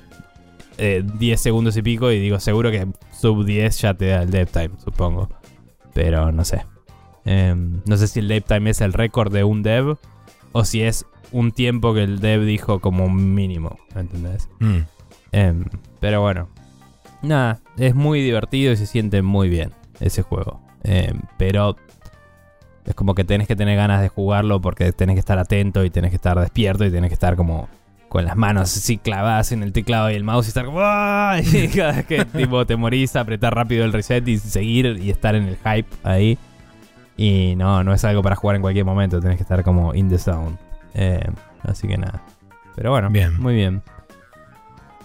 eh, 0.77 1.03
10 1.19 1.39
segundos 1.41 1.77
y 1.77 1.81
pico 1.81 2.11
y 2.11 2.19
digo 2.19 2.39
seguro 2.39 2.71
que 2.71 2.87
sub 3.11 3.45
10 3.45 3.81
ya 3.81 3.93
te 3.93 4.07
da 4.07 4.23
el 4.23 4.31
dev 4.31 4.49
time 4.49 4.71
supongo 4.83 5.29
pero 5.93 6.31
no 6.31 6.45
sé 6.45 6.63
Em, 7.25 7.81
no 7.85 7.97
sé 7.97 8.07
si 8.07 8.19
el 8.19 8.27
dev 8.27 8.43
time 8.43 8.69
es 8.69 8.81
el 8.81 8.93
récord 8.93 9.31
de 9.31 9.43
un 9.43 9.63
dev 9.63 9.97
o 10.51 10.65
si 10.65 10.81
es 10.81 11.05
un 11.31 11.51
tiempo 11.51 11.93
que 11.93 12.03
el 12.03 12.19
dev 12.19 12.45
dijo 12.45 12.79
como 12.79 13.09
mínimo 13.09 13.77
¿me 13.95 14.01
entendés? 14.01 14.49
Mm. 14.59 14.79
Em, 15.31 15.65
pero 15.99 16.21
bueno. 16.21 16.49
Nada, 17.21 17.61
es 17.77 17.93
muy 17.93 18.21
divertido 18.21 18.73
y 18.73 18.77
se 18.77 18.87
siente 18.87 19.21
muy 19.21 19.47
bien 19.47 19.71
ese 19.99 20.23
juego. 20.23 20.59
Em, 20.83 21.21
pero 21.37 21.75
es 22.85 22.95
como 22.95 23.15
que 23.15 23.23
tenés 23.23 23.47
que 23.47 23.55
tener 23.55 23.77
ganas 23.77 24.01
de 24.01 24.09
jugarlo 24.09 24.61
porque 24.61 24.91
tenés 24.91 25.15
que 25.15 25.19
estar 25.19 25.37
atento 25.37 25.83
y 25.83 25.89
tenés 25.89 26.09
que 26.09 26.15
estar 26.15 26.39
despierto 26.39 26.85
y 26.85 26.91
tenés 26.91 27.09
que 27.09 27.15
estar 27.15 27.35
como 27.35 27.69
con 28.09 28.25
las 28.25 28.35
manos 28.35 28.75
así 28.75 28.97
clavadas 28.97 29.51
en 29.51 29.63
el 29.63 29.71
teclado 29.71 30.11
y 30.11 30.15
el 30.15 30.23
mouse 30.23 30.47
y 30.47 30.49
estar 30.49 30.65
como 30.65 30.79
¡ah! 30.81 31.39
y 31.53 31.67
cada 31.69 31.93
vez 31.93 32.05
que 32.05 32.25
tipo 32.25 32.65
te 32.65 32.75
morís 32.75 33.15
apretar 33.15 33.55
rápido 33.55 33.85
el 33.85 33.93
reset 33.93 34.27
y 34.27 34.37
seguir 34.37 34.99
y 35.01 35.09
estar 35.09 35.35
en 35.35 35.43
el 35.43 35.55
hype 35.57 35.87
ahí 36.03 36.37
y 37.15 37.55
no 37.55 37.83
no 37.83 37.93
es 37.93 38.03
algo 38.03 38.21
para 38.21 38.35
jugar 38.35 38.55
en 38.57 38.61
cualquier 38.61 38.85
momento 38.85 39.19
tenés 39.19 39.37
que 39.37 39.43
estar 39.43 39.63
como 39.63 39.93
in 39.95 40.09
the 40.09 40.17
zone 40.17 40.57
Em, 40.93 41.33
así 41.63 41.87
que 41.87 41.97
nada 41.97 42.21
pero 42.75 42.91
bueno 42.91 43.09
Bien. 43.09 43.39
muy 43.41 43.55
bien 43.55 43.81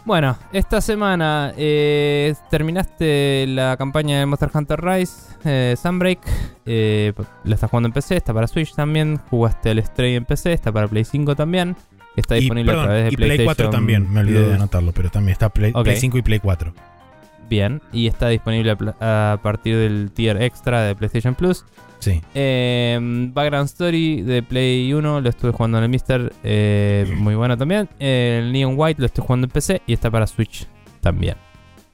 bueno, 0.06 0.38
esta 0.52 0.80
semana 0.80 1.52
eh, 1.56 2.32
terminaste 2.48 3.44
la 3.48 3.76
campaña 3.76 4.20
de 4.20 4.26
Monster 4.26 4.50
Hunter 4.54 4.80
Rise, 4.80 5.34
eh, 5.44 5.74
Sunbreak. 5.80 6.20
Eh, 6.64 7.12
lo 7.44 7.54
estás 7.54 7.68
jugando 7.68 7.88
en 7.88 7.92
PC, 7.92 8.16
está 8.16 8.32
para 8.32 8.46
Switch 8.46 8.72
también. 8.74 9.18
Jugaste 9.30 9.72
el 9.72 9.84
Stray 9.84 10.14
en 10.14 10.24
PC, 10.24 10.52
está 10.52 10.70
para 10.70 10.86
Play 10.86 11.04
5 11.04 11.34
también. 11.34 11.76
Está 12.14 12.36
Y, 12.36 12.40
disponible 12.40 12.70
perdón, 12.70 12.84
a 12.84 12.86
través 12.86 13.04
de 13.04 13.12
y 13.12 13.16
Play 13.16 13.28
PlayStation 13.28 13.54
4 13.54 13.70
también, 13.70 14.12
me 14.12 14.20
olvidé 14.20 14.48
de 14.48 14.54
anotarlo, 14.54 14.92
pero 14.92 15.10
también 15.10 15.32
está 15.32 15.48
Play, 15.48 15.72
Ok. 15.74 15.82
Play 15.82 15.96
5 15.96 16.18
y 16.18 16.22
Play 16.22 16.38
4. 16.40 16.72
Bien, 17.50 17.82
y 17.92 18.06
está 18.06 18.28
disponible 18.28 18.76
a 19.00 19.38
partir 19.42 19.76
del 19.76 20.10
tier 20.12 20.40
extra 20.40 20.82
de 20.82 20.94
PlayStation 20.94 21.34
Plus. 21.34 21.64
Sí. 21.98 22.20
Eh, 22.34 22.98
Background 23.32 23.66
Story 23.66 24.22
de 24.22 24.42
Play 24.42 24.92
1 24.92 25.20
lo 25.20 25.28
estuve 25.28 25.52
jugando 25.52 25.78
en 25.78 25.84
el 25.84 25.90
Mister, 25.90 26.32
eh, 26.42 27.12
muy 27.16 27.34
bueno 27.34 27.56
también. 27.56 27.88
El 27.98 28.52
Neon 28.52 28.74
White 28.76 29.00
lo 29.00 29.06
estoy 29.06 29.24
jugando 29.24 29.46
en 29.46 29.50
PC 29.50 29.82
y 29.86 29.92
está 29.92 30.10
para 30.10 30.26
Switch 30.26 30.66
también. 31.00 31.36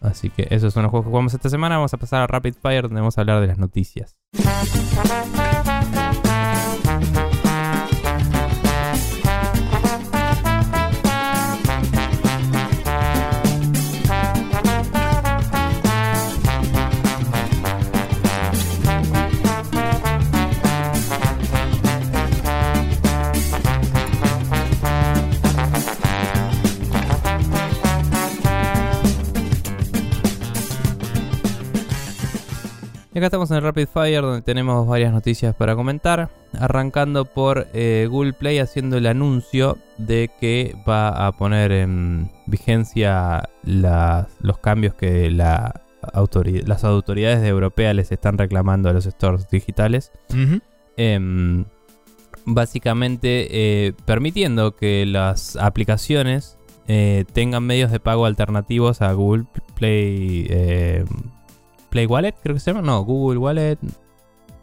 Así 0.00 0.30
que 0.30 0.48
esos 0.50 0.74
son 0.74 0.82
los 0.82 0.90
juegos 0.90 1.06
que 1.06 1.10
jugamos 1.10 1.34
esta 1.34 1.48
semana. 1.48 1.76
Vamos 1.76 1.94
a 1.94 1.96
pasar 1.96 2.22
a 2.22 2.26
Rapid 2.26 2.54
Fire 2.60 2.82
donde 2.82 3.00
vamos 3.00 3.16
a 3.18 3.20
hablar 3.20 3.40
de 3.40 3.46
las 3.46 3.58
noticias. 3.58 4.16
Acá 33.22 33.28
estamos 33.28 33.52
en 33.52 33.58
el 33.58 33.62
Rapid 33.62 33.86
Fire 33.86 34.22
donde 34.22 34.42
tenemos 34.42 34.84
varias 34.84 35.12
noticias 35.12 35.54
para 35.54 35.76
comentar. 35.76 36.28
Arrancando 36.58 37.24
por 37.24 37.68
eh, 37.72 38.08
Google 38.10 38.32
Play 38.32 38.58
haciendo 38.58 38.96
el 38.96 39.06
anuncio 39.06 39.78
de 39.96 40.28
que 40.40 40.74
va 40.88 41.28
a 41.28 41.30
poner 41.30 41.70
en 41.70 42.32
vigencia 42.46 43.48
los 43.62 44.58
cambios 44.58 44.94
que 44.94 45.30
la 45.30 45.82
las 46.66 46.82
autoridades 46.82 47.46
europeas 47.46 47.94
les 47.94 48.10
están 48.10 48.38
reclamando 48.38 48.88
a 48.88 48.92
los 48.92 49.04
stores 49.04 49.48
digitales. 49.48 50.10
Em, 50.96 51.64
básicamente 52.44 53.46
eh, 53.52 53.92
permitiendo 54.04 54.74
que 54.74 55.06
las 55.06 55.54
aplicaciones 55.54 56.58
eh, 56.88 57.24
tengan 57.32 57.62
medios 57.62 57.92
de 57.92 58.00
pago 58.00 58.26
alternativos 58.26 59.00
a 59.00 59.12
Google 59.12 59.44
Play 59.76 60.48
Play 61.92 62.06
Wallet, 62.06 62.34
creo 62.42 62.54
que 62.54 62.60
se 62.60 62.72
llama, 62.72 62.82
no, 62.82 63.04
Google 63.04 63.38
Wallet, 63.38 63.78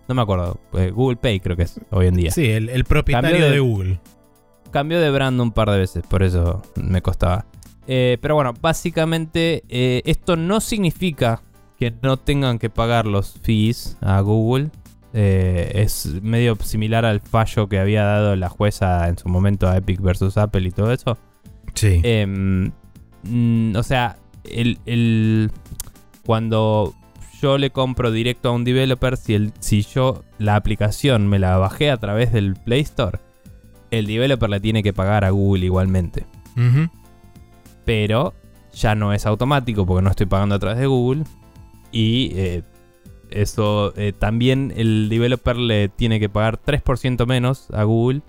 no 0.08 0.16
me 0.16 0.22
acuerdo, 0.22 0.60
eh, 0.74 0.90
Google 0.92 1.16
Pay 1.18 1.40
creo 1.40 1.56
que 1.56 1.64
es 1.64 1.80
hoy 1.92 2.08
en 2.08 2.16
día. 2.16 2.32
Sí, 2.32 2.46
el, 2.50 2.68
el 2.70 2.84
propietario 2.84 3.46
de- 3.46 3.52
de... 3.52 3.60
Google. 3.60 4.00
Cambió 4.72 5.00
de 5.00 5.10
brand 5.12 5.40
un 5.40 5.52
par 5.52 5.70
de 5.72 5.78
veces, 5.80 6.04
por 6.08 6.24
eso 6.24 6.62
me 6.76 7.02
costaba. 7.02 7.46
Eh, 7.88 8.18
pero 8.22 8.36
bueno, 8.36 8.54
básicamente 8.60 9.64
eh, 9.70 10.02
esto 10.06 10.36
no 10.36 10.60
significa 10.60 11.42
que 11.78 11.94
no 12.02 12.18
tengan 12.18 12.60
que 12.60 12.70
pagar 12.70 13.06
los 13.08 13.34
fees 13.42 13.98
a 14.02 14.20
Google. 14.22 14.70
Eh, 15.14 15.72
es 15.76 16.22
medio 16.22 16.56
similar 16.58 17.04
al 17.06 17.20
fallo 17.20 17.68
que 17.68 17.80
había 17.80 18.04
dado 18.04 18.36
la 18.36 18.50
jueza 18.50 19.08
en 19.08 19.18
su 19.18 19.28
momento 19.30 19.68
a 19.68 19.78
Epic 19.78 20.02
versus 20.02 20.38
Apple 20.38 20.68
y 20.68 20.72
todo 20.72 20.92
eso. 20.92 21.18
Sí. 21.74 22.00
Em, 22.04 22.72
mm, 23.24 23.76
o 23.76 23.82
sea, 23.84 24.18
el, 24.44 24.78
el- 24.86 25.50
cuando 26.26 26.94
yo 27.42 27.58
le 27.58 27.70
compro 27.70 28.12
directo 28.12 28.50
a 28.50 28.52
un 28.52 28.64
developer, 28.64 29.18
si, 29.18 29.34
el, 29.34 29.52
si 29.60 29.82
yo 29.84 30.24
la 30.38 30.56
aplicación 30.56 31.28
me 31.28 31.40
la 31.40 31.58
bajé 31.58 31.92
a 31.92 31.98
través 31.98 32.32
del 32.34 32.56
Play 32.56 32.82
Store, 32.82 33.20
el 33.92 34.06
developer 34.08 34.50
le 34.50 34.60
tiene 34.60 34.84
que 34.84 34.94
pagar 34.94 35.24
a 35.26 35.30
Google 35.32 35.66
igualmente. 35.66 36.26
Pero 37.86 38.34
ya 38.74 38.96
no 38.96 39.14
es 39.14 39.26
automático 39.26 39.86
porque 39.86 40.04
no 40.04 40.10
estoy 40.10 40.26
pagando 40.28 40.56
a 40.56 40.60
través 40.60 40.80
de 40.80 40.86
Google. 40.88 41.24
Y 41.92 42.32
eh, 42.36 42.64
eso 43.32 43.94
eh, 43.98 44.14
también 44.18 44.74
el 44.76 45.10
developer 45.10 45.56
le 45.58 45.90
tiene 45.90 46.20
que 46.20 46.30
pagar 46.30 46.60
3% 46.62 47.26
menos 47.26 47.70
a 47.72 47.84
Google 47.84 48.22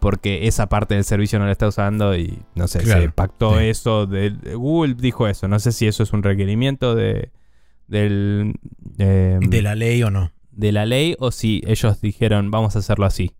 porque 0.00 0.46
esa 0.46 0.68
parte 0.68 0.94
del 0.94 1.04
servicio 1.04 1.38
no 1.38 1.46
la 1.46 1.52
está 1.52 1.66
usando 1.66 2.14
y 2.16 2.38
no 2.54 2.68
sé, 2.68 2.80
Claro, 2.80 3.00
se 3.02 3.08
pactó 3.10 3.58
sí. 3.58 3.64
eso. 3.64 4.06
De- 4.06 4.30
Google 4.54 4.94
dijo 4.94 5.26
eso. 5.26 5.48
No 5.48 5.58
sé 5.58 5.72
si 5.72 5.86
eso 5.86 6.02
es 6.02 6.12
un 6.12 6.22
requerimiento 6.22 6.94
de, 6.94 7.30
del, 7.86 8.54
eh, 8.98 9.38
De 9.40 9.62
la 9.62 9.74
ley 9.74 10.02
o 10.02 10.10
no. 10.10 10.32
de 10.52 10.72
la 10.72 10.86
ley 10.86 11.14
o 11.18 11.30
si 11.30 11.62
ellos 11.66 12.00
dijeron 12.00 12.50
vamos 12.50 12.76
a 12.76 12.80
hacerlo 12.80 13.06
así. 13.06 13.32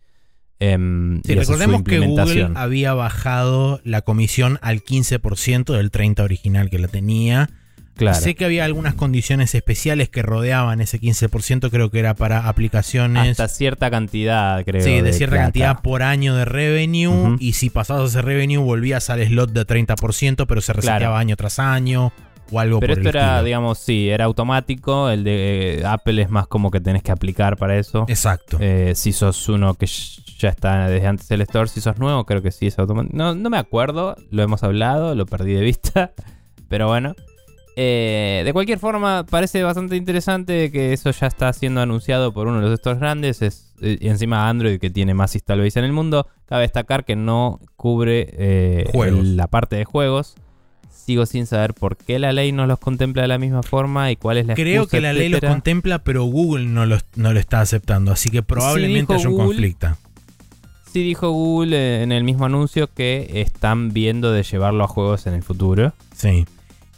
Em, 0.59 1.21
Sí, 1.23 1.33
su 1.35 1.39
recordemos 1.41 1.83
que 1.83 1.99
Google 1.99 2.49
había 2.55 2.95
bajado 2.95 3.81
la 3.85 4.03
comisión 4.03 4.59
al 4.63 4.83
15% 4.83 5.75
del 5.75 5.91
30 5.91 6.23
original 6.23 6.71
que 6.71 6.79
la 6.79 6.89
tenía. 6.89 7.51
Claro. 7.95 8.19
Sé 8.19 8.35
que 8.35 8.45
había 8.45 8.67
algunas 8.67 8.95
condiciones 8.95 9.55
especiales 9.55 10.11
que 10.11 10.21
rodeaban 10.21 10.83
ese 10.83 11.01
15%, 11.01 11.71
creo 11.71 11.91
que 11.91 11.99
era 11.99 12.13
para 12.15 12.47
aplicaciones. 12.47 13.31
Hasta 13.31 13.49
cierta 13.49 13.91
cantidad, 13.91 14.63
creo. 14.67 14.83
Sí, 14.83 15.01
de 15.01 15.13
cierta 15.15 15.37
plata. 15.37 15.45
cantidad 15.47 15.81
por 15.83 16.03
año 16.03 16.35
de 16.37 16.45
revenue. 16.45 17.37
Y 17.41 17.55
si 17.55 17.71
pasabas 17.71 18.11
ese 18.11 18.21
revenue, 18.21 18.59
volvías 18.59 19.09
al 19.09 19.27
slot 19.27 19.51
de 19.53 19.65
30%, 19.67 20.47
pero 20.47 20.61
se 20.61 20.75
reseteaba 20.75 20.99
Claro. 20.99 21.17
año 21.17 21.37
tras 21.37 21.59
año 21.59 22.13
o 22.53 22.61
algo 22.61 22.81
Pero 22.81 22.95
por 22.95 22.99
esto 22.99 23.11
el 23.11 23.17
era, 23.17 23.27
estilo. 23.29 23.45
digamos, 23.45 23.79
sí, 23.79 24.09
era 24.09 24.25
automático. 24.25 25.11
El 25.11 25.25
de 25.25 25.79
eh, 25.81 25.87
Apple 25.87 26.23
es 26.23 26.31
más 26.31 26.47
como 26.47 26.71
que 26.71 26.81
tenés 26.81 27.03
que 27.03 27.13
aplicar 27.13 27.57
para 27.57 27.77
eso. 27.77 28.05
Exacto. 28.09 28.59
Eh, 28.61 28.93
si 28.95 29.13
sos 29.13 29.49
uno 29.49 29.75
que 29.75 29.87
ya 29.87 30.49
está 30.49 30.89
desde 30.89 31.07
antes 31.07 31.29
del 31.29 31.41
store, 31.43 31.69
si 31.69 31.81
sos 31.81 31.99
nuevo, 31.99 32.25
creo 32.25 32.43
que 32.43 32.51
sí 32.51 32.67
es 32.67 32.79
automático. 32.79 33.17
No, 33.17 33.35
no 33.35 33.51
me 33.51 33.59
acuerdo, 33.59 34.17
lo 34.31 34.43
hemos 34.43 34.63
hablado, 34.63 35.15
lo 35.15 35.27
perdí 35.27 35.55
de 35.55 35.63
vista. 35.63 36.13
Pero 36.69 36.89
bueno. 36.89 37.15
Eh, 37.79 38.41
de 38.47 38.53
cualquier 38.55 38.79
forma, 38.79 39.27
parece 39.29 39.63
bastante 39.63 39.97
interesante 39.97 40.73
que 40.73 40.95
eso 40.95 41.11
ya 41.11 41.27
está 41.27 41.53
siendo 41.53 41.83
anunciado 41.83 42.33
por 42.33 42.47
uno 42.47 42.63
de 42.63 42.71
los 42.71 42.79
stores 42.79 43.01
grandes. 43.01 43.43
Es, 43.43 43.75
y 43.81 44.09
encima 44.09 44.49
Android, 44.49 44.79
que 44.81 44.89
tiene 44.89 45.13
más 45.13 45.35
install 45.35 45.61
base 45.61 45.79
en 45.79 45.85
el 45.85 45.93
mundo. 45.93 46.27
Cabe 46.47 46.63
destacar 46.63 47.05
que 47.05 47.17
no 47.17 47.61
cubre 47.77 48.31
eh, 48.33 48.91
la 49.23 49.47
parte 49.49 49.77
de 49.77 49.85
juegos. 49.85 50.37
Sigo 51.05 51.25
sin 51.27 51.47
saber 51.47 51.73
por 51.75 51.97
qué 51.97 52.19
la 52.19 52.33
ley 52.33 52.51
no 52.53 52.67
los 52.67 52.79
contempla 52.79 53.23
de 53.23 53.29
la 53.29 53.39
misma 53.39 53.63
forma 53.63 54.11
y 54.11 54.17
cuál 54.17 54.39
es 54.39 54.47
la 54.47 54.55
Creo 54.55 54.83
excusa, 54.83 54.97
que 54.97 55.01
la 55.03 55.13
ley 55.13 55.29
los 55.29 55.41
contempla, 55.41 55.99
pero 56.01 56.25
Google 56.25 56.67
no 56.67 56.85
lo, 56.87 56.99
no 57.15 57.33
lo 57.33 57.39
está 57.39 57.61
aceptando. 57.61 58.11
Así 58.13 58.29
que 58.31 58.43
probablemente 58.43 59.13
dijo 59.15 59.21
haya 59.21 59.29
un 59.29 59.37
conflicto. 59.37 59.97
Sí 60.93 61.03
dijo 61.03 61.31
Google 61.31 61.77
eh, 61.77 62.03
en 62.03 62.11
el 62.11 62.25
mismo 62.25 62.47
anuncio 62.47 62.89
que 62.93 63.31
están 63.35 63.93
viendo 63.93 64.33
de 64.33 64.43
llevarlo 64.43 64.83
a 64.85 64.89
juegos 64.89 65.27
en 65.27 65.35
el 65.35 65.43
futuro. 65.43 65.93
Sí. 66.17 66.47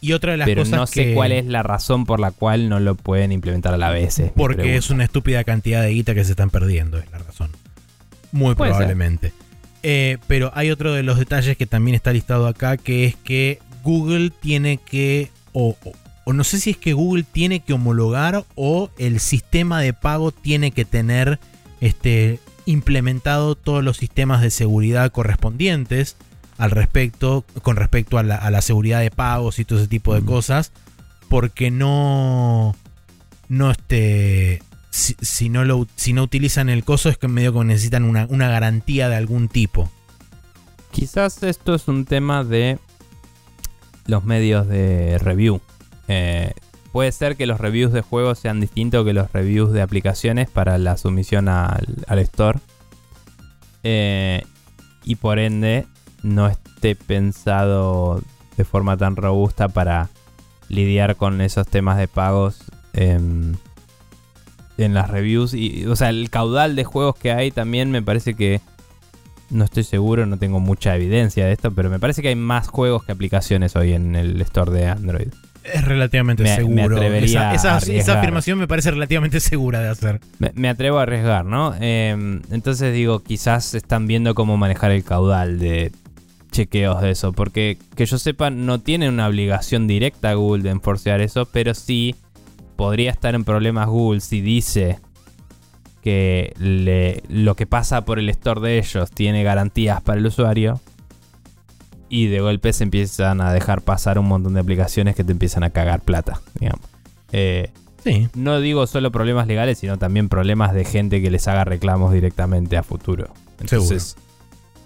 Y 0.00 0.12
otra 0.12 0.32
de 0.32 0.38
las 0.38 0.46
pero 0.46 0.62
cosas 0.62 0.78
no 0.78 0.86
sé 0.86 1.04
que- 1.06 1.14
cuál 1.14 1.32
es 1.32 1.44
la 1.46 1.62
razón 1.64 2.06
por 2.06 2.20
la 2.20 2.30
cual 2.30 2.68
no 2.68 2.78
lo 2.80 2.94
pueden 2.94 3.32
implementar 3.32 3.74
a 3.74 3.76
la 3.76 3.90
vez. 3.90 4.20
es 4.20 4.30
Porque 4.30 4.76
es 4.76 4.90
una 4.90 5.04
estúpida 5.04 5.42
cantidad 5.44 5.82
de 5.82 5.90
guita 5.90 6.14
que 6.14 6.24
se 6.24 6.30
están 6.30 6.50
perdiendo, 6.50 6.98
es 6.98 7.10
la 7.10 7.18
razón. 7.18 7.50
Muy 8.30 8.54
probablemente. 8.54 9.32
Eh, 9.82 10.18
pero 10.26 10.52
hay 10.54 10.70
otro 10.70 10.92
de 10.92 11.02
los 11.02 11.18
detalles 11.18 11.56
que 11.56 11.66
también 11.66 11.94
está 11.94 12.12
listado 12.12 12.46
acá, 12.46 12.76
que 12.76 13.04
es 13.06 13.16
que 13.16 13.58
Google 13.82 14.30
tiene 14.30 14.78
que, 14.78 15.30
o, 15.52 15.76
o- 15.84 15.92
o 16.24 16.32
no 16.32 16.44
sé 16.44 16.58
si 16.60 16.70
es 16.70 16.76
que 16.76 16.92
Google 16.92 17.22
tiene 17.24 17.60
que 17.60 17.72
homologar 17.72 18.44
o 18.54 18.90
el 18.98 19.18
sistema 19.20 19.80
de 19.80 19.92
pago 19.94 20.30
tiene 20.32 20.70
que 20.72 20.84
tener 20.84 21.38
este, 21.80 22.38
implementado 22.66 23.54
todos 23.54 23.82
los 23.82 23.96
sistemas 23.96 24.42
de 24.42 24.50
seguridad 24.50 25.10
correspondientes 25.10 26.16
al 26.58 26.70
respecto, 26.72 27.44
con 27.62 27.76
respecto 27.76 28.18
a 28.18 28.22
la, 28.24 28.34
a 28.36 28.50
la 28.50 28.60
seguridad 28.62 29.00
de 29.00 29.10
pagos 29.10 29.58
y 29.58 29.64
todo 29.64 29.78
ese 29.78 29.88
tipo 29.88 30.12
de 30.14 30.20
Mm. 30.20 30.26
cosas, 30.26 30.72
porque 31.30 31.70
no, 31.70 32.74
no 33.48 33.70
este, 33.70 34.60
si, 34.90 35.14
si 35.20 35.48
no 35.48 35.64
lo, 35.64 35.86
si 35.96 36.12
no 36.12 36.24
utilizan 36.24 36.68
el 36.68 36.84
coso 36.84 37.08
es 37.08 37.16
que 37.16 37.28
medio 37.28 37.54
que 37.54 37.64
necesitan 37.64 38.02
una, 38.04 38.26
una 38.28 38.48
garantía 38.48 39.08
de 39.08 39.16
algún 39.16 39.48
tipo. 39.48 39.90
Quizás 40.90 41.42
esto 41.42 41.74
es 41.74 41.86
un 41.88 42.04
tema 42.04 42.44
de 42.44 42.78
los 44.08 44.24
medios 44.24 44.66
de 44.66 45.18
review. 45.18 45.60
Eh, 46.08 46.52
puede 46.90 47.12
ser 47.12 47.36
que 47.36 47.46
los 47.46 47.60
reviews 47.60 47.92
de 47.92 48.00
juegos 48.00 48.40
sean 48.40 48.58
distintos 48.58 49.04
que 49.04 49.12
los 49.12 49.30
reviews 49.32 49.72
de 49.72 49.82
aplicaciones 49.82 50.50
para 50.50 50.78
la 50.78 50.96
sumisión 50.96 51.48
al, 51.48 52.18
store. 52.18 52.58
Eh, 53.84 54.42
y 55.04 55.14
por 55.14 55.38
ende 55.38 55.86
no 56.22 56.48
esté 56.48 56.96
pensado 56.96 58.20
de 58.56 58.64
forma 58.64 58.96
tan 58.96 59.14
robusta 59.14 59.68
para 59.68 60.08
lidiar 60.68 61.16
con 61.16 61.40
esos 61.40 61.66
temas 61.68 61.98
de 61.98 62.08
pagos 62.08 62.64
em, 62.94 63.54
en 64.78 64.94
las 64.94 65.10
reviews. 65.10 65.52
Y, 65.52 65.86
o 65.86 65.96
sea, 65.96 66.08
el 66.08 66.30
caudal 66.30 66.76
de 66.76 66.84
juegos 66.84 67.14
que 67.14 67.30
hay 67.30 67.50
también 67.50 67.90
me 67.90 68.02
parece 68.02 68.34
que 68.34 68.62
no 69.50 69.64
estoy 69.64 69.84
seguro, 69.84 70.26
no 70.26 70.36
tengo 70.38 70.60
mucha 70.60 70.94
evidencia 70.96 71.46
de 71.46 71.52
esto, 71.52 71.70
pero 71.72 71.90
me 71.90 71.98
parece 71.98 72.22
que 72.22 72.28
hay 72.28 72.34
más 72.36 72.68
juegos 72.68 73.04
que 73.04 73.12
aplicaciones 73.12 73.76
hoy 73.76 73.92
en 73.92 74.14
el 74.16 74.40
store 74.42 74.72
de 74.72 74.86
Android. 74.86 75.28
Es 75.64 75.84
relativamente 75.84 76.42
Me- 76.44 76.50
me 76.50 76.56
seguro. 76.56 76.96
atrevería 76.96 77.52
esa, 77.52 77.76
esa- 77.78 78.14
a 78.14 78.18
afirmación 78.20 78.58
me 78.58 78.66
parece 78.68 78.90
relativamente 78.90 79.38
segura 79.40 79.80
de 79.80 79.88
hacer. 79.88 80.20
Me, 80.38 80.52
me 80.54 80.68
atrevo 80.68 80.98
a 80.98 81.02
arriesgar, 81.02 81.44
¿no? 81.44 81.74
Eh, 81.80 82.40
entonces 82.50 82.94
digo, 82.94 83.20
quizás 83.22 83.74
están 83.74 84.06
viendo 84.06 84.34
cómo 84.34 84.56
manejar 84.56 84.90
el 84.92 85.04
caudal 85.04 85.58
de 85.58 85.92
chequeos 86.52 87.02
de 87.02 87.10
eso, 87.10 87.32
porque 87.32 87.76
que 87.96 88.06
yo 88.06 88.16
sepa 88.18 88.48
no 88.50 88.80
tiene 88.80 89.08
una 89.08 89.26
obligación 89.28 89.86
directa 89.86 90.32
Google 90.32 90.62
de 90.62 90.70
enforcear 90.70 91.20
eso, 91.20 91.44
pero 91.46 91.74
sí 91.74 92.14
podría 92.76 93.10
estar 93.10 93.34
en 93.34 93.44
problemas 93.44 93.88
Google 93.88 94.20
si 94.20 94.40
dice 94.40 94.98
que 96.02 96.52
le- 96.58 97.22
lo 97.28 97.54
que 97.56 97.66
pasa 97.66 98.04
por 98.04 98.18
el 98.18 98.28
store 98.30 98.60
de 98.60 98.78
ellos 98.78 99.10
tiene 99.10 99.42
garantías 99.42 100.00
para 100.00 100.18
el 100.18 100.26
usuario 100.26 100.80
y 102.08 102.26
de 102.28 102.40
golpe 102.40 102.72
se 102.72 102.84
empiezan 102.84 103.40
a 103.40 103.52
dejar 103.52 103.82
pasar 103.82 104.18
un 104.18 104.26
montón 104.26 104.54
de 104.54 104.60
aplicaciones 104.60 105.14
que 105.14 105.24
te 105.24 105.32
empiezan 105.32 105.62
a 105.62 105.70
cagar 105.70 106.00
plata, 106.00 106.40
digamos. 106.58 106.80
Eh, 107.32 107.70
Sí. 108.04 108.28
no 108.34 108.60
digo 108.60 108.86
solo 108.86 109.10
problemas 109.10 109.46
legales, 109.48 109.78
sino 109.78 109.98
también 109.98 110.28
problemas 110.28 110.72
de 110.72 110.84
gente 110.84 111.20
que 111.20 111.30
les 111.30 111.46
haga 111.48 111.64
reclamos 111.64 112.12
directamente 112.12 112.76
a 112.76 112.82
futuro. 112.82 113.26
Entonces, 113.60 114.16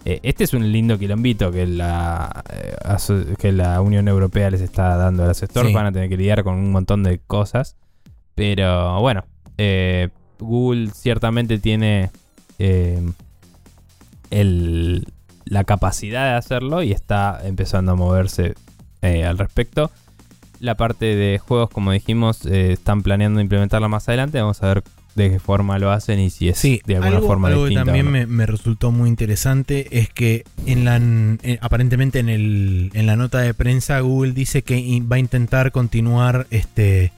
eh, 0.04 0.18
este 0.24 0.42
es 0.44 0.54
un 0.54 0.72
lindo 0.72 0.98
quilombito 0.98 1.52
que 1.52 1.66
la, 1.66 2.42
eh, 2.50 3.34
que 3.38 3.52
la 3.52 3.80
Unión 3.82 4.08
Europea 4.08 4.50
les 4.50 4.62
está 4.62 4.96
dando 4.96 5.22
a 5.24 5.26
los 5.28 5.36
stores. 5.38 5.68
Sí. 5.68 5.74
Van 5.74 5.86
a 5.86 5.92
tener 5.92 6.08
que 6.08 6.16
lidiar 6.16 6.42
con 6.42 6.54
un 6.54 6.72
montón 6.72 7.02
de 7.04 7.18
cosas. 7.20 7.76
Pero 8.34 8.98
bueno, 9.00 9.24
eh, 9.58 10.08
Google 10.42 10.90
ciertamente 10.94 11.58
tiene 11.58 12.10
eh, 12.58 13.00
el- 14.30 15.06
la 15.44 15.64
capacidad 15.64 16.30
de 16.30 16.36
hacerlo 16.36 16.82
y 16.82 16.92
está 16.92 17.40
empezando 17.44 17.92
a 17.92 17.94
moverse 17.96 18.54
eh, 19.02 19.24
al 19.24 19.38
respecto. 19.38 19.90
la 20.60 20.76
parte 20.76 21.06
de 21.16 21.40
juegos, 21.40 21.70
como 21.70 21.90
dijimos, 21.90 22.46
eh, 22.46 22.70
están 22.70 23.02
planeando 23.02 23.40
implementarla 23.40 23.88
más 23.88 24.08
adelante. 24.08 24.40
Vamos 24.40 24.62
a 24.62 24.68
ver 24.68 24.84
de 25.16 25.28
qué 25.28 25.40
forma 25.40 25.76
lo 25.80 25.90
hacen 25.90 26.20
y 26.20 26.30
si 26.30 26.48
es 26.48 26.56
Sí, 26.56 26.80
de 26.86 26.94
alguna 26.98 27.16
algo, 27.16 27.26
forma 27.26 27.48
algo 27.48 27.62
que 27.64 27.70
distinta. 27.70 27.84
también 27.86 28.06
o 28.06 28.10
no. 28.10 28.12
me, 28.12 28.26
me 28.28 28.46
resultó 28.46 28.92
muy 28.92 29.08
interesante 29.08 29.98
es 29.98 30.08
que 30.08 30.44
en 30.64 30.84
la 30.84 30.94
en- 30.96 31.40
aparentemente 31.62 32.20
en 32.20 32.28
el 32.28 32.90
en 32.94 33.06
la 33.06 33.16
nota 33.16 33.40
de 33.40 33.54
prensa 33.54 33.98
Google 33.98 34.34
dice 34.34 34.62
que 34.62 34.78
in- 34.78 35.08
va 35.10 35.16
a 35.16 35.18
intentar 35.18 35.72
continuar 35.72 36.46
este 36.52 37.12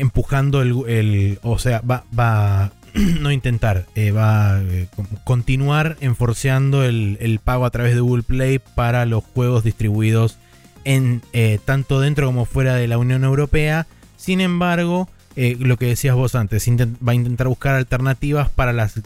empujando 0.00 0.62
el, 0.62 0.74
el- 0.88 1.38
o 1.42 1.58
sea 1.58 1.80
va 1.80 2.04
va 2.18 2.72
no 2.94 3.30
intentar 3.32 3.86
eh, 3.94 4.10
va 4.10 4.56
a 4.56 4.62
eh, 4.62 4.88
continuar 5.24 5.96
enforceando 6.00 6.84
el, 6.84 7.16
el 7.20 7.38
pago 7.38 7.64
a 7.64 7.70
través 7.70 7.94
de 7.94 8.00
Google 8.00 8.22
Play 8.22 8.58
para 8.74 9.06
los 9.06 9.24
juegos 9.24 9.64
distribuidos 9.64 10.38
en 10.84 11.22
eh, 11.32 11.58
tanto 11.64 12.00
dentro 12.00 12.26
como 12.26 12.44
fuera 12.44 12.74
de 12.74 12.88
la 12.88 12.98
Unión 12.98 13.24
Europea 13.24 13.86
sin 14.16 14.40
embargo 14.40 15.08
lo 15.34 15.78
que 15.78 15.86
decías 15.86 16.14
vos 16.14 16.34
antes, 16.34 16.68
va 16.68 17.12
a 17.12 17.14
intentar 17.14 17.48
buscar 17.48 17.74
alternativas 17.74 18.50
para 18.50 18.74
las 18.74 19.00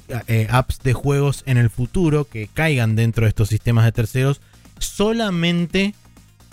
apps 0.51 0.81
de 0.83 0.93
juegos 0.93 1.45
en 1.47 1.57
el 1.57 1.71
futuro 1.71 2.25
que 2.25 2.49
caigan 2.53 2.97
dentro 2.97 3.27
de 3.27 3.29
estos 3.29 3.49
sistemas 3.49 3.85
de 3.85 3.93
terceros 3.93 4.41
solamente 4.81 5.95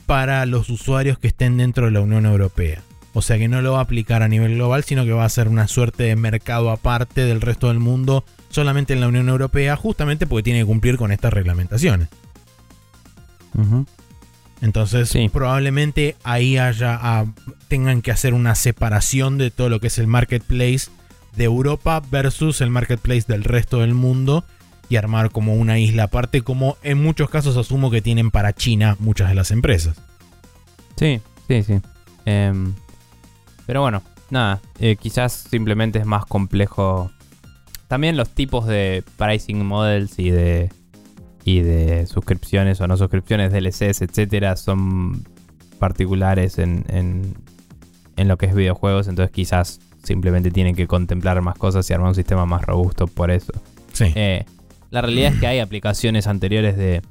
para 0.06 0.46
los 0.46 0.70
usuarios 0.70 1.18
que 1.18 1.28
estén 1.30 1.58
dentro 1.58 1.86
de 1.86 1.92
la 1.92 2.02
Unión 2.02 2.26
Europea. 2.26 2.84
O 3.14 3.22
sea 3.22 3.38
que 3.38 3.48
no 3.48 3.61
lo 3.61 3.73
va 3.73 3.80
a 3.80 3.84
aplicar 3.84 4.23
a 4.23 4.27
nivel 4.27 4.56
global, 4.56 4.84
sino 4.84 5.06
que 5.06 5.11
va 5.11 5.26
a 5.26 5.30
ser 5.30 5.48
una 5.48 5.68
suerte 5.68 6.03
de 6.03 6.15
mercado 6.15 6.72
aparte 6.72 7.26
del 7.26 7.41
resto 7.41 7.68
del 7.68 7.80
mundo, 7.80 8.26
solamente 8.49 8.94
en 8.94 9.02
la 9.02 9.07
Unión 9.07 9.30
Europea, 9.30 9.76
justamente 9.76 10.26
porque 10.26 10.44
tiene 10.44 10.60
que 10.61 10.65
cumplir 10.65 10.98
con 10.98 11.11
estas 11.11 11.31
reglamentaciones. 11.34 12.07
Entonces, 14.61 15.10
Sí. 15.10 15.30
probablemente 15.30 16.15
ahí 16.23 16.57
haya 16.57 16.98
ah, 17.02 17.26
tengan 17.68 18.02
que 18.02 18.11
hacer 18.11 18.34
una 18.34 18.56
separación 18.56 19.38
de 19.38 19.52
todo 19.52 19.69
lo 19.69 19.80
que 19.80 19.88
es 19.88 19.98
el 19.99 20.07
marketplace 20.07 20.90
de 21.35 21.44
Europa 21.44 22.02
versus 22.11 22.61
el 22.61 22.69
marketplace 22.69 23.26
del 23.27 23.44
resto 23.44 23.80
del 23.80 23.94
mundo 23.94 24.45
y 24.90 24.95
armar 24.95 25.31
como 25.31 25.56
una 25.56 25.80
isla 25.80 26.03
aparte, 26.03 26.41
como 26.41 26.77
en 26.84 27.02
muchos 27.02 27.30
casos 27.30 27.57
asumo 27.57 27.91
que 27.91 28.02
tienen 28.02 28.31
para 28.31 28.53
China 28.53 28.95
muchas 28.99 29.30
de 29.30 29.35
las 29.35 29.52
empresas. 29.52 29.98
Sí, 30.98 31.19
sí, 31.48 31.64
sí. 31.64 31.81
Em, 32.26 32.73
pero 33.65 33.81
bueno, 33.81 34.02
nada. 34.30 34.61
eh, 34.80 34.95
quizás 34.95 35.34
simplemente 35.34 35.99
es 35.99 36.06
más 36.06 36.26
complejo. 36.26 37.11
También 37.88 38.18
los 38.18 38.30
tipos 38.30 38.65
de 38.65 39.03
pricing 39.18 39.65
models 39.65 40.18
y 40.19 40.31
de 40.31 40.69
y 41.45 41.60
de 41.60 42.07
suscripciones 42.07 42.80
o 42.80 42.88
no 42.88 42.95
suscripciones, 42.95 43.52
DLCs, 43.52 44.02
etcétera, 44.02 44.56
son 44.56 45.23
particulares 45.77 46.57
en, 46.57 46.85
en, 46.88 47.35
en 48.15 48.27
lo 48.30 48.38
que 48.38 48.45
es 48.45 48.56
videojuegos. 48.56 49.07
Entonces 49.10 49.31
quizás 49.31 49.80
simplemente 50.03 50.52
tienen 50.52 50.76
que 50.76 50.88
contemplar 50.88 51.41
más 51.41 51.57
cosas 51.57 51.90
y 51.90 51.94
armar 51.94 52.10
un 52.10 52.15
sistema 52.15 52.45
más 52.45 52.61
robusto 52.64 53.07
por 53.07 53.30
eso. 53.30 53.52
Sí. 53.91 54.06
Eh, 54.15 54.45
la 54.90 55.02
realidad 55.02 55.34
es 55.34 55.40
que 55.40 55.48
hay 55.48 55.60
aplicaciones 55.60 56.27
anteriores 56.27 56.77
de 56.77 57.02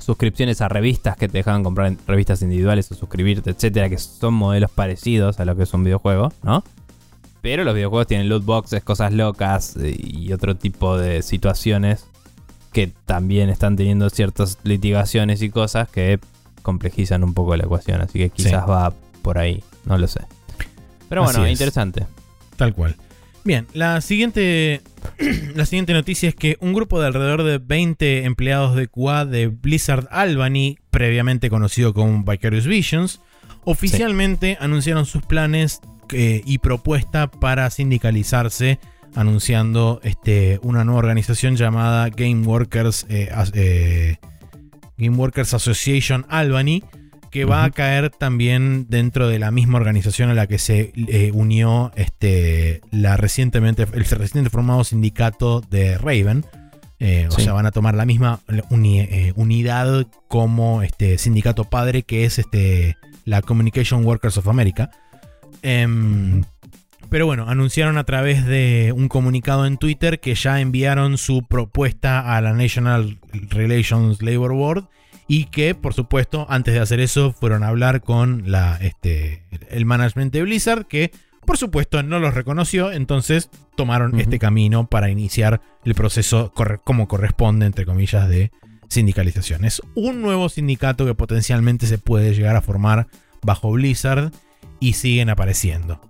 suscripciones 0.00 0.60
a 0.60 0.68
revistas 0.68 1.16
que 1.16 1.28
te 1.28 1.38
dejaban 1.38 1.62
comprar 1.62 1.88
en 1.88 1.98
revistas 2.06 2.42
individuales 2.42 2.90
o 2.92 2.94
suscribirte, 2.94 3.50
etcétera, 3.50 3.88
que 3.88 3.98
son 3.98 4.34
modelos 4.34 4.70
parecidos 4.70 5.40
a 5.40 5.44
lo 5.44 5.56
que 5.56 5.64
es 5.64 5.74
un 5.74 5.84
videojuego, 5.84 6.32
¿no? 6.42 6.64
Pero 7.42 7.64
los 7.64 7.74
videojuegos 7.74 8.06
tienen 8.06 8.28
loot 8.28 8.44
boxes, 8.44 8.82
cosas 8.82 9.12
locas 9.12 9.76
y 9.82 10.32
otro 10.32 10.56
tipo 10.56 10.98
de 10.98 11.22
situaciones 11.22 12.06
que 12.72 12.92
también 13.06 13.48
están 13.48 13.76
teniendo 13.76 14.10
ciertas 14.10 14.58
litigaciones 14.62 15.42
y 15.42 15.50
cosas 15.50 15.88
que 15.88 16.20
complejizan 16.62 17.24
un 17.24 17.34
poco 17.34 17.56
la 17.56 17.64
ecuación. 17.64 18.00
Así 18.00 18.18
que 18.18 18.30
quizás 18.30 18.68
va 18.68 18.92
por 19.22 19.38
ahí, 19.38 19.62
no 19.84 19.98
lo 19.98 20.06
sé. 20.06 20.20
Pero 21.08 21.24
bueno, 21.24 21.44
es. 21.44 21.52
interesante. 21.52 22.06
Tal 22.56 22.74
cual. 22.74 22.96
Bien, 23.42 23.66
la 23.72 24.00
siguiente, 24.00 24.82
la 25.54 25.64
siguiente 25.64 25.92
noticia 25.92 26.28
es 26.28 26.34
que 26.34 26.56
un 26.60 26.74
grupo 26.74 27.00
de 27.00 27.06
alrededor 27.06 27.42
de 27.42 27.58
20 27.58 28.24
empleados 28.24 28.76
de 28.76 28.88
QA 28.88 29.24
de 29.24 29.46
Blizzard 29.46 30.08
Albany, 30.10 30.76
previamente 30.90 31.48
conocido 31.48 31.94
como 31.94 32.22
Vicarious 32.22 32.66
Visions, 32.66 33.20
oficialmente 33.64 34.58
anunciaron 34.60 35.06
sus 35.06 35.22
planes 35.22 35.80
eh, 36.12 36.42
y 36.44 36.58
propuesta 36.58 37.30
para 37.30 37.70
sindicalizarse, 37.70 38.78
anunciando 39.14 40.00
este, 40.02 40.60
una 40.62 40.84
nueva 40.84 40.98
organización 40.98 41.56
llamada 41.56 42.08
Game 42.10 42.46
Workers, 42.46 43.06
eh, 43.08 43.30
eh, 43.54 44.16
Game 44.98 45.16
Workers 45.16 45.54
Association 45.54 46.26
Albany, 46.28 46.82
que 47.30 47.44
va 47.44 47.64
a 47.64 47.70
caer 47.70 48.10
también 48.10 48.86
dentro 48.88 49.28
de 49.28 49.38
la 49.38 49.50
misma 49.50 49.78
organización 49.78 50.30
a 50.30 50.34
la 50.34 50.46
que 50.46 50.58
se 50.58 50.92
eh, 51.08 51.30
unió 51.32 51.92
este, 51.96 52.80
la 52.90 53.16
recientemente, 53.16 53.82
el 53.84 54.04
recientemente 54.04 54.50
formado 54.50 54.82
sindicato 54.84 55.60
de 55.70 55.96
Raven. 55.98 56.44
Eh, 56.98 57.28
O 57.28 57.32
Sí. 57.32 57.42
sea, 57.44 57.52
van 57.54 57.64
a 57.66 57.70
tomar 57.70 57.94
la 57.94 58.04
misma 58.04 58.40
uni- 58.68 59.00
eh, 59.00 59.32
unidad 59.36 60.06
como 60.28 60.82
este 60.82 61.16
sindicato 61.18 61.64
padre 61.64 62.02
que 62.02 62.24
es 62.24 62.38
este, 62.38 62.96
la 63.24 63.40
Communication 63.42 64.04
Workers 64.04 64.36
of 64.36 64.48
America. 64.48 64.90
Em, 65.62 66.42
pero 67.08 67.26
bueno, 67.26 67.48
anunciaron 67.48 67.96
a 67.98 68.04
través 68.04 68.44
de 68.46 68.92
un 68.96 69.08
comunicado 69.08 69.66
en 69.66 69.78
Twitter 69.78 70.20
que 70.20 70.34
ya 70.34 70.60
enviaron 70.60 71.16
su 71.18 71.42
propuesta 71.46 72.36
a 72.36 72.40
la 72.40 72.52
National 72.52 73.18
Relations 73.50 74.22
Labor 74.22 74.52
Board 74.54 74.84
y 75.32 75.44
que, 75.44 75.76
por 75.76 75.94
supuesto, 75.94 76.44
antes 76.48 76.74
de 76.74 76.80
hacer 76.80 76.98
eso, 76.98 77.32
fueron 77.32 77.62
a 77.62 77.68
hablar 77.68 78.02
con 78.02 78.50
la, 78.50 78.78
este, 78.78 79.44
el 79.68 79.86
management 79.86 80.32
de 80.32 80.42
Blizzard, 80.42 80.86
que, 80.86 81.12
por 81.46 81.56
supuesto, 81.56 82.02
no 82.02 82.18
los 82.18 82.34
reconoció, 82.34 82.90
entonces 82.90 83.48
tomaron 83.76 84.18
este 84.18 84.40
camino 84.40 84.88
para 84.88 85.08
iniciar 85.08 85.60
el 85.84 85.94
proceso 85.94 86.52
como 86.82 87.06
corresponde, 87.06 87.66
entre 87.66 87.86
comillas, 87.86 88.28
de 88.28 88.50
sindicalización. 88.88 89.64
Es 89.64 89.80
un 89.94 90.20
nuevo 90.20 90.48
sindicato 90.48 91.06
que 91.06 91.14
potencialmente 91.14 91.86
se 91.86 91.98
puede 91.98 92.34
llegar 92.34 92.56
a 92.56 92.60
formar 92.60 93.06
bajo 93.40 93.70
Blizzard 93.70 94.32
y 94.80 94.94
siguen 94.94 95.30
apareciendo. 95.30 96.00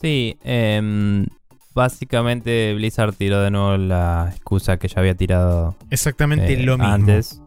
Sí, 0.00 0.38
em, 0.44 1.26
básicamente 1.74 2.72
Blizzard 2.72 3.12
tiró 3.12 3.42
de 3.42 3.50
nuevo 3.50 3.76
la 3.76 4.30
excusa 4.34 4.78
que 4.78 4.88
ya 4.88 5.00
había 5.00 5.14
tirado 5.14 5.76
Exactamente 5.90 6.54
eh, 6.54 6.62
lo 6.62 6.78
mismo. 6.78 6.90
antes, 6.90 7.42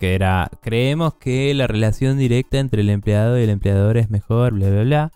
que 0.00 0.14
era, 0.14 0.50
creemos 0.62 1.14
que 1.14 1.52
la 1.52 1.66
relación 1.66 2.16
directa 2.16 2.58
entre 2.58 2.80
el 2.80 2.88
empleado 2.88 3.38
y 3.38 3.42
el 3.42 3.50
empleador 3.50 3.98
es 3.98 4.08
mejor, 4.08 4.54
bla, 4.54 4.70
bla, 4.70 4.82
bla. 4.82 5.12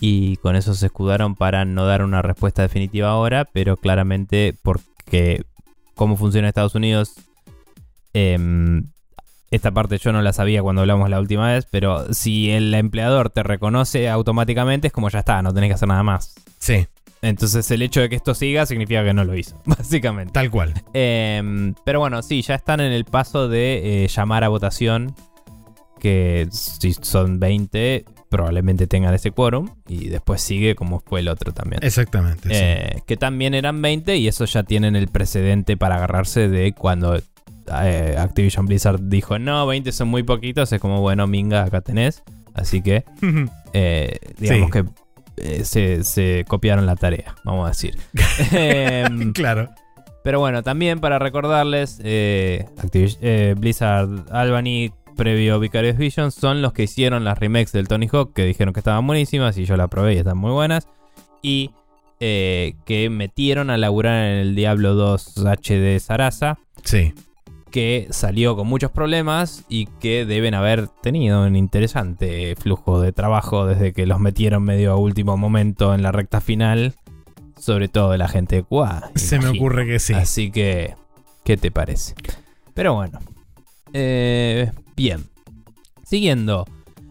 Y 0.00 0.36
con 0.36 0.54
eso 0.54 0.74
se 0.74 0.86
escudaron 0.86 1.34
para 1.34 1.64
no 1.64 1.84
dar 1.84 2.04
una 2.04 2.22
respuesta 2.22 2.62
definitiva 2.62 3.10
ahora, 3.10 3.44
pero 3.44 3.76
claramente 3.76 4.54
porque 4.62 5.44
cómo 5.96 6.16
funciona 6.16 6.48
Estados 6.48 6.76
Unidos, 6.76 7.14
em, 8.12 8.84
esta 9.50 9.72
parte 9.72 9.98
yo 9.98 10.12
no 10.12 10.22
la 10.22 10.32
sabía 10.32 10.62
cuando 10.62 10.82
hablamos 10.82 11.10
la 11.10 11.18
última 11.18 11.52
vez, 11.52 11.66
pero 11.68 12.12
si 12.14 12.50
el 12.50 12.72
empleador 12.72 13.30
te 13.30 13.42
reconoce 13.42 14.08
automáticamente 14.08 14.86
es 14.86 14.92
como 14.92 15.08
ya 15.10 15.20
está, 15.20 15.42
no 15.42 15.52
tenés 15.52 15.70
que 15.70 15.74
hacer 15.74 15.88
nada 15.88 16.04
más. 16.04 16.34
Sí, 16.58 16.86
Entonces 17.24 17.70
el 17.70 17.82
hecho 17.82 18.00
de 18.00 18.08
que 18.08 18.16
esto 18.16 18.34
siga 18.34 18.66
significa 18.66 19.02
que 19.04 19.12
no 19.14 19.24
lo 19.24 19.34
hizo, 19.34 19.60
básicamente. 19.66 20.32
tal 20.32 20.50
cual. 20.50 20.74
Em, 20.92 21.74
pero 21.84 22.00
bueno, 22.00 22.22
sí, 22.22 22.42
ya 22.42 22.54
están 22.54 22.80
en 22.80 22.92
el 22.92 23.04
paso 23.04 23.48
de 23.48 24.04
eh, 24.04 24.08
llamar 24.08 24.44
a 24.44 24.48
votación. 24.48 25.14
Que 25.98 26.48
si 26.50 26.92
son 26.92 27.40
20, 27.40 28.04
probablemente 28.28 28.86
tengan 28.86 29.14
ese 29.14 29.30
quórum. 29.30 29.70
Y 29.88 30.08
después 30.08 30.42
sigue 30.42 30.74
como 30.74 31.00
fue 31.00 31.20
el 31.20 31.28
otro 31.28 31.52
también. 31.54 31.82
Exactamente. 31.82 32.48
sí. 32.50 32.54
Eh, 32.54 33.02
que 33.06 33.16
también 33.16 33.54
eran 33.54 33.80
20 33.80 34.16
y 34.16 34.28
eso 34.28 34.44
ya 34.44 34.64
tienen 34.64 34.96
el 34.96 35.08
precedente 35.08 35.78
para 35.78 35.96
agarrarse 35.96 36.48
de 36.48 36.74
cuando 36.74 37.16
eh, 37.16 38.16
Activision 38.18 38.66
Blizzard 38.66 39.00
dijo, 39.00 39.38
no, 39.38 39.66
20 39.66 39.92
son 39.92 40.08
muy 40.08 40.22
poquitos. 40.24 40.70
Es 40.72 40.80
como, 40.80 41.00
bueno, 41.00 41.26
minga, 41.26 41.62
acá 41.64 41.80
tenés. 41.80 42.22
Así 42.52 42.82
que, 42.82 43.04
eh, 43.72 44.18
digamos 44.38 44.66
Sí. 44.66 44.72
que 44.72 44.84
eh, 45.36 45.64
se, 45.64 46.04
se 46.04 46.44
copiaron 46.48 46.86
la 46.86 46.96
tarea, 46.96 47.34
vamos 47.44 47.66
a 47.66 47.68
decir. 47.70 47.96
Em, 48.52 49.32
claro. 49.32 49.70
pero 50.22 50.40
bueno, 50.40 50.62
también 50.62 51.00
para 51.00 51.18
recordarles, 51.18 52.00
eh, 52.04 52.66
eh, 53.20 53.54
Blizzard 53.56 54.08
Albany, 54.30 54.92
previo 55.16 55.60
Vicarious 55.60 55.96
Vision, 55.96 56.32
son 56.32 56.62
los 56.62 56.72
que 56.72 56.84
hicieron 56.84 57.24
las 57.24 57.38
remakes 57.38 57.72
del 57.72 57.86
Tony 57.88 58.08
Hawk, 58.10 58.32
que 58.32 58.44
dijeron 58.44 58.72
que 58.74 58.80
estaban 58.80 59.06
buenísimas 59.06 59.56
y 59.58 59.64
yo 59.64 59.76
la 59.76 59.88
probé 59.88 60.14
y 60.14 60.18
están 60.18 60.38
muy 60.38 60.50
buenas. 60.50 60.88
Y 61.42 61.70
eh, 62.20 62.74
que 62.86 63.10
metieron 63.10 63.70
a 63.70 63.76
laburar 63.76 64.24
en 64.24 64.38
el 64.38 64.54
Diablo 64.54 64.94
2 64.94 65.34
HD 65.36 65.98
Sarasa, 66.00 66.58
Sí. 66.84 67.14
Que 67.74 68.06
salió 68.10 68.54
con 68.54 68.68
muchos 68.68 68.92
problemas 68.92 69.64
y 69.68 69.86
que 69.86 70.24
deben 70.24 70.54
haber 70.54 70.86
tenido 70.86 71.44
un 71.44 71.56
interesante 71.56 72.54
flujo 72.54 73.00
de 73.00 73.10
trabajo 73.10 73.66
desde 73.66 73.92
que 73.92 74.06
los 74.06 74.20
metieron 74.20 74.62
medio 74.62 74.92
a 74.92 74.96
último 74.96 75.36
momento 75.36 75.92
en 75.92 76.04
la 76.04 76.12
recta 76.12 76.40
final. 76.40 76.94
Sobre 77.58 77.88
todo 77.88 78.12
de 78.12 78.18
la 78.18 78.28
gente 78.28 78.54
de 78.54 78.62
QA. 78.62 79.10
Se 79.16 79.40
me 79.40 79.48
ocurre 79.48 79.88
que 79.88 79.98
sí. 79.98 80.14
Así 80.14 80.52
que, 80.52 80.94
¿qué 81.42 81.56
te 81.56 81.72
parece? 81.72 82.14
Pero 82.74 82.94
bueno. 82.94 83.18
Eh, 83.92 84.70
bien. 84.94 85.24
Siguiendo. 86.04 86.66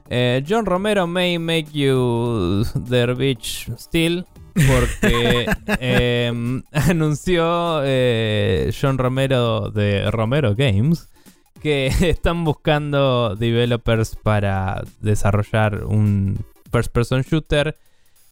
Eh, 0.10 0.45
John 0.48 0.65
Romero 0.65 1.07
may 1.07 1.40
make 1.40 1.72
you 1.73 2.64
their 2.90 3.15
bitch 3.15 3.69
still. 3.77 4.26
Porque 4.54 5.48
em, 5.80 6.64
anunció 6.72 7.82
eh, 7.84 8.74
John 8.80 8.98
Romero 8.98 9.72
de 9.72 10.10
Romero 10.12 10.56
Games 10.56 11.10
que 11.62 11.88
están 12.02 12.44
buscando 12.44 13.36
developers 13.36 14.16
para 14.16 14.84
desarrollar 15.02 15.86
un 15.86 16.38
first 16.72 16.92
person 16.92 17.22
shooter. 17.22 17.78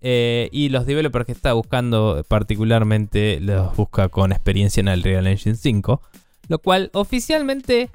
eh, 0.04 0.50
y 0.52 0.70
los 0.70 0.86
developers 0.86 1.26
que 1.28 1.32
está 1.32 1.54
buscando 1.54 2.26
particularmente 2.28 3.40
los 3.40 3.76
busca 3.76 4.10
con 4.10 4.32
experiencia 4.32 4.82
en 4.82 4.88
el 4.88 5.04
Real 5.04 5.28
Engine 5.28 5.56
5. 5.56 6.02
Lo 6.48 6.60
cual 6.60 6.90
oficialmente 6.94 7.90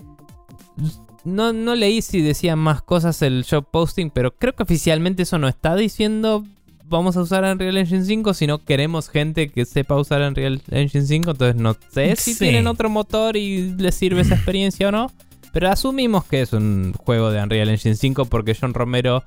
no, 1.24 1.52
no 1.52 1.74
leí 1.74 2.02
si 2.02 2.22
decían 2.22 2.58
más 2.60 2.80
cosas 2.82 3.20
el 3.22 3.44
job 3.48 3.66
posting, 3.70 4.10
pero 4.10 4.32
creo 4.36 4.54
que 4.54 4.62
oficialmente 4.62 5.24
eso 5.24 5.38
no 5.38 5.48
está 5.48 5.74
diciendo 5.74 6.44
vamos 6.88 7.16
a 7.16 7.20
usar 7.22 7.44
Unreal 7.44 7.76
Engine 7.76 8.04
5, 8.04 8.34
sino 8.34 8.58
queremos 8.64 9.08
gente 9.08 9.48
que 9.48 9.64
sepa 9.64 9.96
usar 9.96 10.22
Unreal 10.22 10.62
Engine 10.70 11.04
5, 11.06 11.30
entonces 11.32 11.56
no 11.60 11.76
sé 11.92 12.14
si 12.16 12.34
Sí. 12.34 12.38
tienen 12.40 12.66
otro 12.66 12.88
motor 12.88 13.36
y 13.36 13.72
les 13.76 13.94
sirve 13.94 14.20
esa 14.22 14.34
experiencia 14.36 14.88
o 14.88 14.92
no, 14.92 15.10
pero 15.52 15.68
asumimos 15.70 16.24
que 16.24 16.42
es 16.42 16.52
un 16.52 16.92
juego 16.92 17.30
de 17.30 17.42
Unreal 17.42 17.68
Engine 17.68 17.96
5 17.96 18.26
porque 18.26 18.56
John 18.60 18.74
Romero 18.74 19.24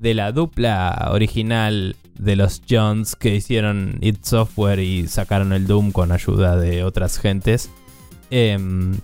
de 0.00 0.14
la 0.14 0.32
dupla 0.32 1.08
original 1.12 1.96
de 2.18 2.36
los 2.36 2.62
Jones 2.68 3.16
que 3.16 3.34
hicieron 3.36 3.98
id 4.00 4.16
Software 4.22 4.78
y 4.80 5.06
sacaron 5.08 5.52
el 5.52 5.66
Doom 5.66 5.92
con 5.92 6.12
ayuda 6.12 6.56
de 6.56 6.84
otras 6.84 7.18
gentes. 7.18 7.70
em, 8.30 8.94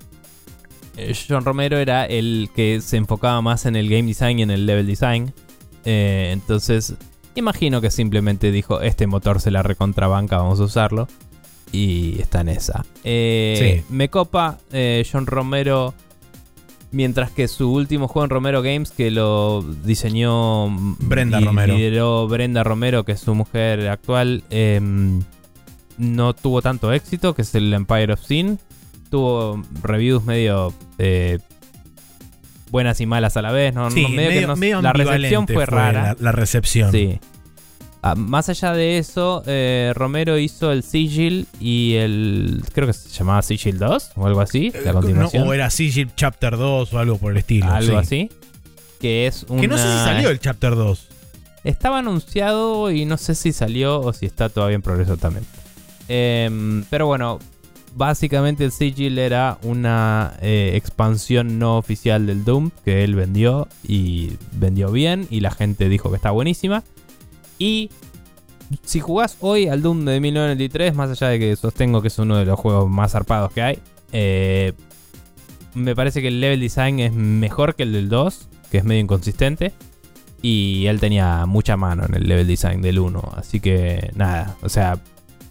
eh, 0.96 1.14
John 1.28 1.44
Romero 1.44 1.78
era 1.78 2.04
el 2.06 2.50
que 2.54 2.80
se 2.80 2.96
enfocaba 2.96 3.40
más 3.42 3.64
en 3.66 3.76
el 3.76 3.88
game 3.88 4.04
design 4.04 4.38
y 4.40 4.42
en 4.42 4.50
el 4.50 4.66
level 4.66 4.86
design. 4.86 5.32
Eh, 5.84 6.30
entonces, 6.32 6.94
imagino 7.34 7.80
que 7.80 7.90
simplemente 7.90 8.50
dijo: 8.50 8.80
Este 8.80 9.06
motor 9.06 9.40
se 9.40 9.50
la 9.50 9.62
recontrabanca, 9.62 10.38
vamos 10.38 10.60
a 10.60 10.64
usarlo. 10.64 11.08
Y 11.72 12.20
está 12.20 12.40
en 12.40 12.48
esa. 12.48 12.84
Eh, 13.04 13.82
Sí. 13.82 13.94
Me 13.94 14.08
copa 14.08 14.58
eh, 14.72 15.06
John 15.10 15.26
Romero. 15.26 15.94
Mientras 16.92 17.30
que 17.30 17.46
su 17.46 17.72
último 17.72 18.08
juego 18.08 18.24
en 18.24 18.30
Romero 18.30 18.62
Games, 18.62 18.90
que 18.90 19.12
lo 19.12 19.62
diseñó 19.84 20.68
Brenda 20.98 21.40
y 21.40 21.44
Romero. 21.44 21.76
lideró 21.76 22.26
Brenda 22.26 22.64
Romero, 22.64 23.04
que 23.04 23.12
es 23.12 23.20
su 23.20 23.32
mujer 23.36 23.88
actual, 23.88 24.42
em, 24.50 25.22
no 25.98 26.32
tuvo 26.34 26.62
tanto 26.62 26.92
éxito, 26.92 27.32
que 27.32 27.42
es 27.42 27.54
el 27.54 27.72
Empire 27.74 28.14
of 28.14 28.20
Sin. 28.26 28.58
Tuvo 29.08 29.62
reviews 29.84 30.24
medio 30.24 30.74
eh, 30.98 31.38
buenas 32.70 33.00
y 33.00 33.06
malas 33.06 33.36
a 33.36 33.42
la 33.42 33.52
vez, 33.52 33.74
¿no? 33.74 33.90
Sí, 33.90 34.02
No, 34.02 34.08
medio 34.10 34.48
que 34.54 34.56
medio, 34.60 34.80
la 34.82 34.92
recepción 34.92 35.46
fue 35.46 35.66
rara. 35.66 36.02
La, 36.02 36.16
la 36.18 36.32
recepción. 36.32 36.90
Sí. 36.92 37.18
Ah, 38.02 38.14
más 38.14 38.48
allá 38.48 38.72
de 38.72 38.96
eso, 38.96 39.42
eh, 39.46 39.92
Romero 39.94 40.38
hizo 40.38 40.72
el 40.72 40.82
Sigil 40.82 41.46
y 41.60 41.94
el. 41.96 42.62
Creo 42.72 42.86
que 42.86 42.94
se 42.94 43.10
llamaba 43.10 43.42
Sigil 43.42 43.78
2 43.78 44.12
o 44.16 44.26
algo 44.26 44.40
así, 44.40 44.68
Eh, 44.74 44.80
la 44.84 44.92
no, 44.94 45.00
continuación. 45.00 45.46
o 45.46 45.52
era 45.52 45.68
Sigil 45.68 46.10
Chapter 46.16 46.56
2 46.56 46.94
o 46.94 46.98
algo 46.98 47.18
por 47.18 47.32
el 47.32 47.38
estilo. 47.38 47.66
algo 47.70 47.90
sí. 48.02 48.28
así. 48.28 48.30
Que 49.00 49.26
es 49.26 49.44
una. 49.48 49.60
Que 49.60 49.68
no 49.68 49.76
sé 49.76 49.82
si 49.84 49.98
salió 49.98 50.30
el 50.30 50.38
Chapter 50.40 50.74
2. 50.76 51.08
Estaba 51.64 51.98
anunciado 51.98 52.90
y 52.90 53.04
no 53.04 53.18
sé 53.18 53.34
si 53.34 53.52
salió 53.52 54.00
o 54.00 54.14
si 54.14 54.24
está 54.24 54.48
todavía 54.48 54.76
en 54.76 54.82
progreso 54.82 55.18
también. 55.18 55.44
Em, 56.08 56.84
pero 56.88 57.06
bueno, 57.06 57.38
básicamente 57.94 58.64
el 58.64 58.72
Sigil 58.72 59.18
era 59.18 59.58
una 59.62 60.34
eh, 60.40 60.72
expansión 60.74 61.58
no 61.58 61.76
oficial 61.76 62.26
del 62.26 62.44
Doom 62.44 62.70
que 62.84 63.04
él 63.04 63.14
vendió 63.14 63.68
y 63.86 64.32
vendió 64.52 64.90
bien 64.90 65.26
y 65.30 65.40
la 65.40 65.50
gente 65.50 65.88
dijo 65.88 66.10
que 66.10 66.16
está 66.16 66.30
buenísima. 66.30 66.82
Y 67.58 67.90
si 68.84 69.00
jugás 69.00 69.36
hoy 69.40 69.68
al 69.68 69.82
Doom 69.82 70.04
de 70.04 70.20
1993, 70.20 70.94
más 70.94 71.10
allá 71.10 71.28
de 71.28 71.38
que 71.38 71.56
sostengo 71.56 72.02
que 72.02 72.08
es 72.08 72.18
uno 72.18 72.36
de 72.36 72.44
los 72.44 72.58
juegos 72.58 72.88
más 72.88 73.12
zarpados 73.12 73.52
que 73.52 73.62
hay, 73.62 73.78
eh, 74.12 74.72
me 75.74 75.94
parece 75.94 76.20
que 76.20 76.28
el 76.28 76.40
level 76.40 76.60
design 76.60 77.00
es 77.00 77.12
mejor 77.12 77.74
que 77.74 77.84
el 77.84 77.92
del 77.92 78.08
2, 78.08 78.48
que 78.70 78.78
es 78.78 78.84
medio 78.84 79.00
inconsistente. 79.00 79.72
Y 80.42 80.86
él 80.86 81.00
tenía 81.00 81.44
mucha 81.44 81.76
mano 81.76 82.06
en 82.06 82.14
el 82.14 82.26
level 82.26 82.46
design 82.46 82.80
del 82.80 82.98
1. 82.98 83.32
Así 83.36 83.60
que 83.60 84.10
nada, 84.14 84.56
o 84.62 84.70
sea, 84.70 84.98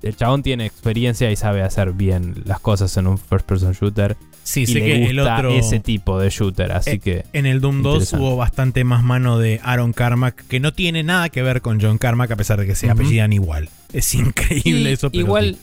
el 0.03 0.15
chabón 0.15 0.43
tiene 0.43 0.65
experiencia 0.65 1.29
y 1.31 1.35
sabe 1.35 1.61
hacer 1.61 1.93
bien 1.93 2.35
las 2.45 2.59
cosas 2.59 2.95
en 2.97 3.07
un 3.07 3.17
first 3.17 3.45
person 3.45 3.73
shooter. 3.73 4.15
Sí, 4.43 4.61
y 4.61 4.65
sé 4.67 4.73
le 4.75 4.85
que 4.85 4.97
gusta 4.99 5.09
el 5.11 5.19
otro. 5.19 5.49
ese 5.51 5.79
tipo 5.79 6.19
de 6.19 6.29
shooter. 6.29 6.71
Así 6.71 6.91
Eh, 6.91 6.99
que 6.99 7.25
En 7.33 7.45
el 7.45 7.61
Doom 7.61 7.83
2 7.83 7.93
Interesante. 7.93 8.25
hubo 8.25 8.35
bastante 8.37 8.83
más 8.83 9.03
mano 9.03 9.37
de 9.37 9.59
Aaron 9.63 9.93
Carmack, 9.93 10.47
que 10.47 10.59
no 10.59 10.73
tiene 10.73 11.03
nada 11.03 11.29
que 11.29 11.43
ver 11.43 11.61
con 11.61 11.79
John 11.79 11.97
Carmack, 11.99 12.31
a 12.31 12.35
pesar 12.35 12.59
de 12.59 12.65
que 12.65 12.73
se 12.75 12.87
Ujú. 12.87 12.93
apellidan 12.93 13.31
igual. 13.33 13.69
Es 13.93 14.13
increíble 14.15 14.89
Y 14.89 14.93
eso, 14.93 15.11
pero. 15.11 15.21
igual, 15.23 15.57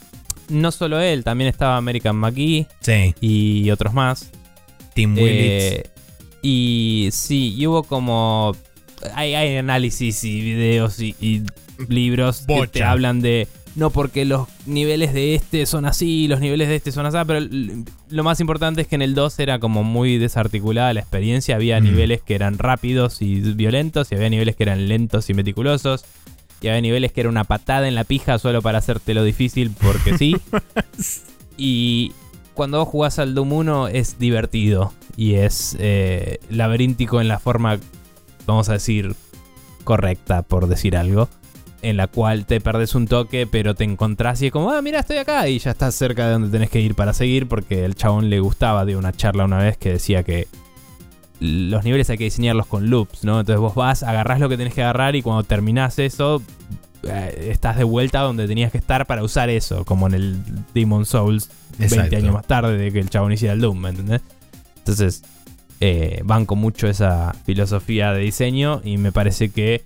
no 0.50 0.70
solo 0.70 1.00
él, 1.00 1.24
también 1.24 1.48
estaba 1.48 1.76
American 1.76 2.16
McGee 2.16 2.66
Sí, 2.80 3.14
y 3.20 3.70
otros 3.70 3.92
más. 3.92 4.30
Tim 4.94 5.14
Willits. 5.16 5.64
Eh, 5.64 5.86
y 6.42 7.08
sí, 7.12 7.54
y 7.56 7.66
hubo 7.66 7.82
como. 7.82 8.54
Hay, 9.14 9.34
hay 9.34 9.56
análisis 9.56 10.22
y 10.24 10.40
videos 10.40 11.00
y, 11.00 11.14
y 11.20 11.42
libros 11.88 12.44
que 12.46 12.66
te 12.68 12.84
hablan 12.84 13.20
de. 13.20 13.48
No 13.76 13.90
porque 13.90 14.24
los 14.24 14.48
niveles 14.64 15.12
de 15.12 15.34
este 15.34 15.66
son 15.66 15.84
así, 15.84 16.26
los 16.28 16.40
niveles 16.40 16.68
de 16.68 16.76
este 16.76 16.92
son 16.92 17.04
así, 17.06 17.18
pero 17.26 17.46
lo 18.08 18.24
más 18.24 18.40
importante 18.40 18.80
es 18.80 18.88
que 18.88 18.94
en 18.94 19.02
el 19.02 19.14
2 19.14 19.38
era 19.38 19.58
como 19.58 19.84
muy 19.84 20.16
desarticulada 20.18 20.92
la 20.94 21.00
experiencia. 21.00 21.56
Había 21.56 21.78
Mm. 21.80 21.84
niveles 21.84 22.22
que 22.22 22.34
eran 22.34 22.56
rápidos 22.58 23.20
y 23.20 23.40
violentos, 23.52 24.10
y 24.10 24.14
había 24.14 24.30
niveles 24.30 24.56
que 24.56 24.62
eran 24.62 24.88
lentos 24.88 25.28
y 25.28 25.34
meticulosos. 25.34 26.04
Y 26.62 26.68
había 26.68 26.80
niveles 26.80 27.12
que 27.12 27.20
era 27.20 27.28
una 27.28 27.44
patada 27.44 27.86
en 27.86 27.94
la 27.94 28.04
pija 28.04 28.38
solo 28.38 28.62
para 28.62 28.78
hacértelo 28.78 29.22
difícil 29.24 29.70
porque 29.78 30.16
sí. 30.16 30.36
y 31.58 32.12
cuando 32.54 32.78
vos 32.78 32.88
jugás 32.88 33.18
al 33.18 33.34
Doom 33.34 33.52
1 33.52 33.88
es 33.88 34.18
divertido 34.18 34.94
y 35.18 35.34
es 35.34 35.76
eh, 35.78 36.38
laberíntico 36.48 37.20
en 37.20 37.28
la 37.28 37.38
forma, 37.38 37.78
vamos 38.46 38.70
a 38.70 38.74
decir, 38.74 39.14
correcta, 39.84 40.40
por 40.40 40.66
decir 40.66 40.96
algo. 40.96 41.28
En 41.86 41.96
la 41.96 42.08
cual 42.08 42.46
te 42.46 42.60
perdés 42.60 42.96
un 42.96 43.06
toque, 43.06 43.46
pero 43.46 43.76
te 43.76 43.84
encontrás 43.84 44.42
y 44.42 44.46
es 44.46 44.52
como, 44.52 44.72
ah, 44.72 44.82
mira, 44.82 45.00
estoy 45.00 45.18
acá. 45.18 45.48
Y 45.48 45.60
ya 45.60 45.70
estás 45.70 45.94
cerca 45.94 46.26
de 46.26 46.32
donde 46.32 46.48
tenés 46.48 46.68
que 46.68 46.80
ir 46.80 46.96
para 46.96 47.12
seguir. 47.12 47.46
Porque 47.46 47.84
el 47.84 47.94
chabón 47.94 48.28
le 48.28 48.40
gustaba 48.40 48.84
de 48.84 48.96
una 48.96 49.12
charla 49.12 49.44
una 49.44 49.58
vez 49.58 49.76
que 49.76 49.90
decía 49.92 50.24
que 50.24 50.48
los 51.38 51.84
niveles 51.84 52.10
hay 52.10 52.18
que 52.18 52.24
diseñarlos 52.24 52.66
con 52.66 52.90
loops, 52.90 53.24
¿no? 53.24 53.38
Entonces 53.38 53.60
vos 53.60 53.74
vas, 53.74 54.02
agarrás 54.02 54.40
lo 54.40 54.48
que 54.48 54.56
tenés 54.56 54.74
que 54.74 54.82
agarrar 54.82 55.16
y 55.16 55.22
cuando 55.22 55.44
terminás 55.44 55.98
eso, 55.98 56.42
eh, 57.04 57.50
estás 57.52 57.76
de 57.76 57.84
vuelta 57.84 58.20
donde 58.20 58.48
tenías 58.48 58.72
que 58.72 58.78
estar 58.78 59.06
para 59.06 59.22
usar 59.22 59.50
eso, 59.50 59.84
como 59.84 60.06
en 60.06 60.14
el 60.14 60.38
Demon 60.74 61.04
Souls 61.04 61.50
20 61.78 61.94
Exacto. 61.94 62.16
años 62.16 62.34
más 62.34 62.46
tarde 62.46 62.76
de 62.76 62.90
que 62.90 62.98
el 62.98 63.10
chabón 63.10 63.32
hiciera 63.32 63.54
el 63.54 63.60
Doom, 63.60 63.78
¿me 63.78 63.90
entendés? 63.90 64.22
Entonces, 64.78 65.22
eh, 65.80 66.22
banco 66.24 66.56
mucho 66.56 66.88
esa 66.88 67.34
filosofía 67.44 68.12
de 68.12 68.22
diseño 68.22 68.80
y 68.82 68.96
me 68.96 69.12
parece 69.12 69.50
que 69.50 69.84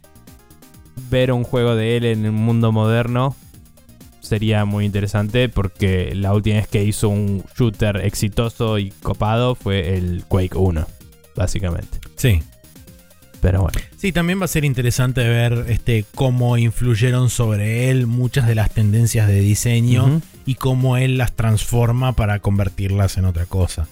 ver 1.08 1.32
un 1.32 1.44
juego 1.44 1.74
de 1.76 1.96
él 1.96 2.04
en 2.04 2.24
el 2.24 2.32
mundo 2.32 2.72
moderno 2.72 3.36
sería 4.30 4.64
muy 4.64 4.84
interesante 4.84 5.48
porque 5.48 6.14
la 6.14 6.32
última 6.32 6.56
vez 6.56 6.68
que 6.68 6.84
hizo 6.84 7.08
un 7.08 7.42
shooter 7.58 7.96
exitoso 8.04 8.78
y 8.78 8.90
copado 8.90 9.56
fue 9.56 9.96
el 9.96 10.24
Quake 10.28 10.56
1, 10.56 10.86
básicamente. 11.34 11.98
Sí. 12.14 12.40
Pero 13.40 13.62
bueno. 13.62 13.80
Sí, 13.96 14.12
también 14.12 14.40
va 14.40 14.44
a 14.44 14.48
ser 14.48 14.64
interesante 14.64 15.26
ver 15.26 15.64
este, 15.68 16.04
cómo 16.14 16.58
influyeron 16.58 17.28
sobre 17.28 17.90
él 17.90 18.06
muchas 18.06 18.46
de 18.46 18.54
las 18.54 18.70
tendencias 18.70 19.26
de 19.26 19.40
diseño 19.40 20.20
y 20.46 20.54
cómo 20.54 20.96
él 20.96 21.18
las 21.18 21.32
transforma 21.32 22.12
para 22.12 22.38
convertirlas 22.38 23.16
en 23.16 23.24
otra 23.24 23.46
cosa. 23.46 23.88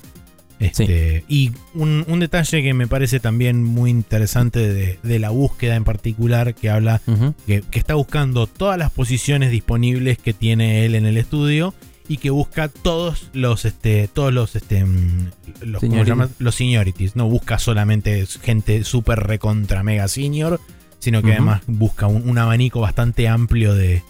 Este, 0.60 1.24
Y 1.28 1.52
un, 1.74 2.04
un 2.08 2.20
detalle 2.20 2.62
que 2.62 2.74
me 2.74 2.86
parece 2.88 3.20
también 3.20 3.62
muy 3.62 3.90
interesante 3.90 4.72
de, 4.72 4.98
de 5.02 5.18
la 5.18 5.30
búsqueda 5.30 5.76
en 5.76 5.84
particular, 5.84 6.54
que 6.54 6.68
habla 6.70 7.00
que, 7.46 7.62
que 7.62 7.78
está 7.78 7.94
buscando 7.94 8.46
todas 8.46 8.76
las 8.78 8.90
posiciones 8.90 9.50
disponibles 9.52 10.18
que 10.18 10.32
tiene 10.34 10.84
él 10.84 10.94
en 10.96 11.06
el 11.06 11.16
estudio 11.16 11.74
y 12.08 12.16
que 12.16 12.30
busca 12.30 12.68
todos 12.68 13.28
los 13.34 13.64
este 13.66 14.08
todos 14.08 14.32
los 14.32 14.56
este 14.56 14.84
mm, 14.84 15.30
los, 15.60 15.80
¿cómo 15.80 15.92
se 15.92 16.04
Seniority. 16.04 16.08
llama? 16.08 16.28
los 16.38 16.54
seniorities. 16.54 17.16
No 17.16 17.28
busca 17.28 17.58
solamente 17.58 18.26
gente 18.42 18.82
súper 18.84 19.20
recontra 19.20 19.82
mega 19.82 20.08
senior 20.08 20.60
sino 21.00 21.22
que 21.22 21.32
además 21.32 21.62
busca 21.68 22.08
un, 22.08 22.28
un 22.28 22.38
abanico 22.38 22.80
bastante 22.80 23.28
amplio 23.28 23.74
de, 23.74 24.02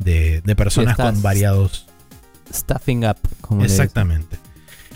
de, 0.00 0.40
de 0.40 0.56
personas 0.56 0.96
con 0.96 1.22
variados 1.22 1.86
Stuffing 2.52 3.04
up, 3.06 3.16
como 3.40 3.64
exactamente 3.64 4.36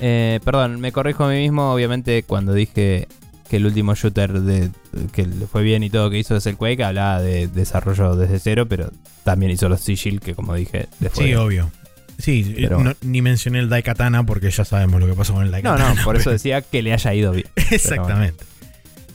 Eh, 0.00 0.40
perdón, 0.44 0.80
me 0.80 0.92
corrijo 0.92 1.24
a 1.24 1.28
mí 1.30 1.36
mismo, 1.40 1.72
obviamente, 1.72 2.22
cuando 2.22 2.52
dije 2.54 3.08
que 3.50 3.56
el 3.56 3.66
último 3.66 3.94
shooter 3.94 4.40
de, 4.42 4.70
que 5.12 5.26
le 5.26 5.46
fue 5.46 5.62
bien 5.62 5.82
y 5.82 5.90
todo 5.90 6.10
que 6.10 6.18
hizo 6.18 6.36
es 6.36 6.46
el 6.46 6.56
Quake, 6.56 6.84
hablaba 6.84 7.20
de 7.22 7.48
desarrollo 7.48 8.14
desde 8.14 8.38
cero, 8.38 8.66
pero 8.68 8.90
también 9.24 9.50
hizo 9.52 9.68
los 9.68 9.80
Sigil, 9.80 10.20
que 10.20 10.34
como 10.34 10.54
dije, 10.54 10.86
después. 11.00 11.26
sí 11.26 11.34
obvio 11.34 11.70
sí 12.18 12.52
Pero- 12.56 12.80
no- 12.82 12.94
ni 13.02 13.22
mencioné 13.22 13.60
el 13.60 13.68
Daikatana 13.68 14.24
porque 14.26 14.50
ya 14.50 14.64
sabemos 14.64 15.00
lo 15.00 15.06
que 15.06 15.14
pasó 15.14 15.32
con 15.34 15.42
el 15.42 15.48
no, 15.48 15.52
Daikatana 15.52 15.94
no, 15.94 16.04
por 16.04 16.16
eso 16.16 16.30
decía 16.30 16.60
que 16.62 16.82
le 16.82 16.92
haya 16.92 17.14
ido 17.14 17.32
bien. 17.32 17.46
Exactamente. 17.70 18.44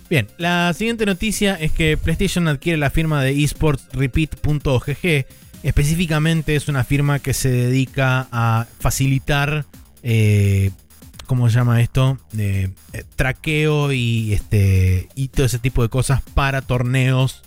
Bien, 0.10 0.28
la 0.38 0.74
siguiente 0.74 1.06
noticia 1.06 1.56
es 1.56 1.72
que 1.72 1.98
PlayStation 1.98 2.48
adquiere 2.48 2.78
la 2.78 2.90
firma 2.90 3.22
de 3.24 3.44
esportsrepeat.gg. 3.44 5.26
Específicamente 5.64 6.56
es 6.56 6.68
una 6.68 6.84
firma 6.84 7.20
que 7.20 7.34
se 7.34 7.50
dedica 7.50 8.28
a 8.32 8.68
facilitar, 8.80 9.66
eh, 10.04 10.72
¿cómo 11.26 11.50
se 11.50 11.56
llama 11.56 11.82
esto? 11.82 12.18
Eh, 12.38 12.70
traqueo 13.16 13.92
y, 13.94 14.34
este, 14.34 15.08
y 15.16 15.30
todo 15.30 15.46
ese 15.46 15.60
tipo 15.60 15.82
de 15.82 15.90
cosas 15.90 16.22
para 16.34 16.62
torneos. 16.62 17.42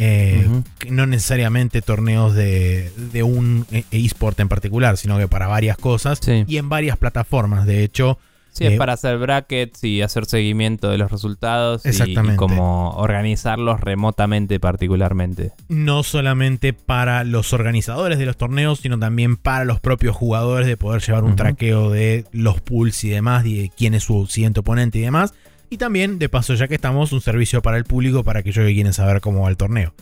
eh, 0.00 0.46
que 0.78 0.92
no 0.92 1.06
necesariamente 1.06 1.82
torneos 1.82 2.32
de, 2.32 2.92
de 3.12 3.22
un 3.24 3.66
eh, 3.72 3.82
eSport 3.90 4.38
en 4.38 4.48
particular, 4.48 4.96
sino 4.96 5.18
que 5.18 5.26
para 5.26 5.48
varias 5.48 5.76
cosas 5.76 6.20
Sí. 6.22 6.44
y 6.46 6.56
en 6.58 6.68
varias 6.68 6.96
plataformas. 6.96 7.66
De 7.66 7.82
hecho, 7.82 8.16
Sí, 8.58 8.66
es 8.66 8.72
Eh, 8.72 8.76
para 8.76 8.94
hacer 8.94 9.16
brackets 9.18 9.84
y 9.84 10.02
hacer 10.02 10.26
seguimiento 10.26 10.90
de 10.90 10.98
los 10.98 11.10
resultados 11.10 11.82
y- 11.86 12.34
como 12.36 12.90
organizarlos 12.90 13.80
remotamente 13.80 14.58
particularmente. 14.60 15.52
no 15.68 16.02
solamente 16.02 16.72
para 16.72 17.22
los 17.24 17.52
organizadores 17.52 18.18
de 18.18 18.26
los 18.26 18.36
torneos, 18.36 18.80
sino 18.80 18.98
también 18.98 19.36
para 19.36 19.64
los 19.64 19.80
propios 19.80 20.16
jugadores 20.16 20.66
de 20.66 20.76
poder 20.76 21.00
llevar 21.02 21.24
un 21.24 21.36
traqueo 21.36 21.90
de 21.90 22.24
los 22.32 22.60
pools 22.60 23.04
y 23.04 23.10
demás, 23.10 23.46
y 23.46 23.62
de 23.62 23.70
quién 23.76 23.94
es 23.94 24.04
su 24.04 24.26
siguiente 24.26 24.60
oponente 24.60 24.98
y 24.98 25.02
demás. 25.02 25.34
Y 25.70 25.76
también, 25.76 26.18
de 26.18 26.28
paso, 26.28 26.54
ya 26.54 26.66
que 26.66 26.74
estamos, 26.74 27.12
un 27.12 27.20
servicio 27.20 27.60
para 27.62 27.76
el 27.76 27.84
público 27.84 28.24
para 28.24 28.40
aquellos 28.40 28.64
que 28.66 28.74
quieren 28.74 28.92
saber 28.92 29.20
cómo 29.20 29.42
va 29.42 29.50
el 29.50 29.56
torneo. 29.56 29.92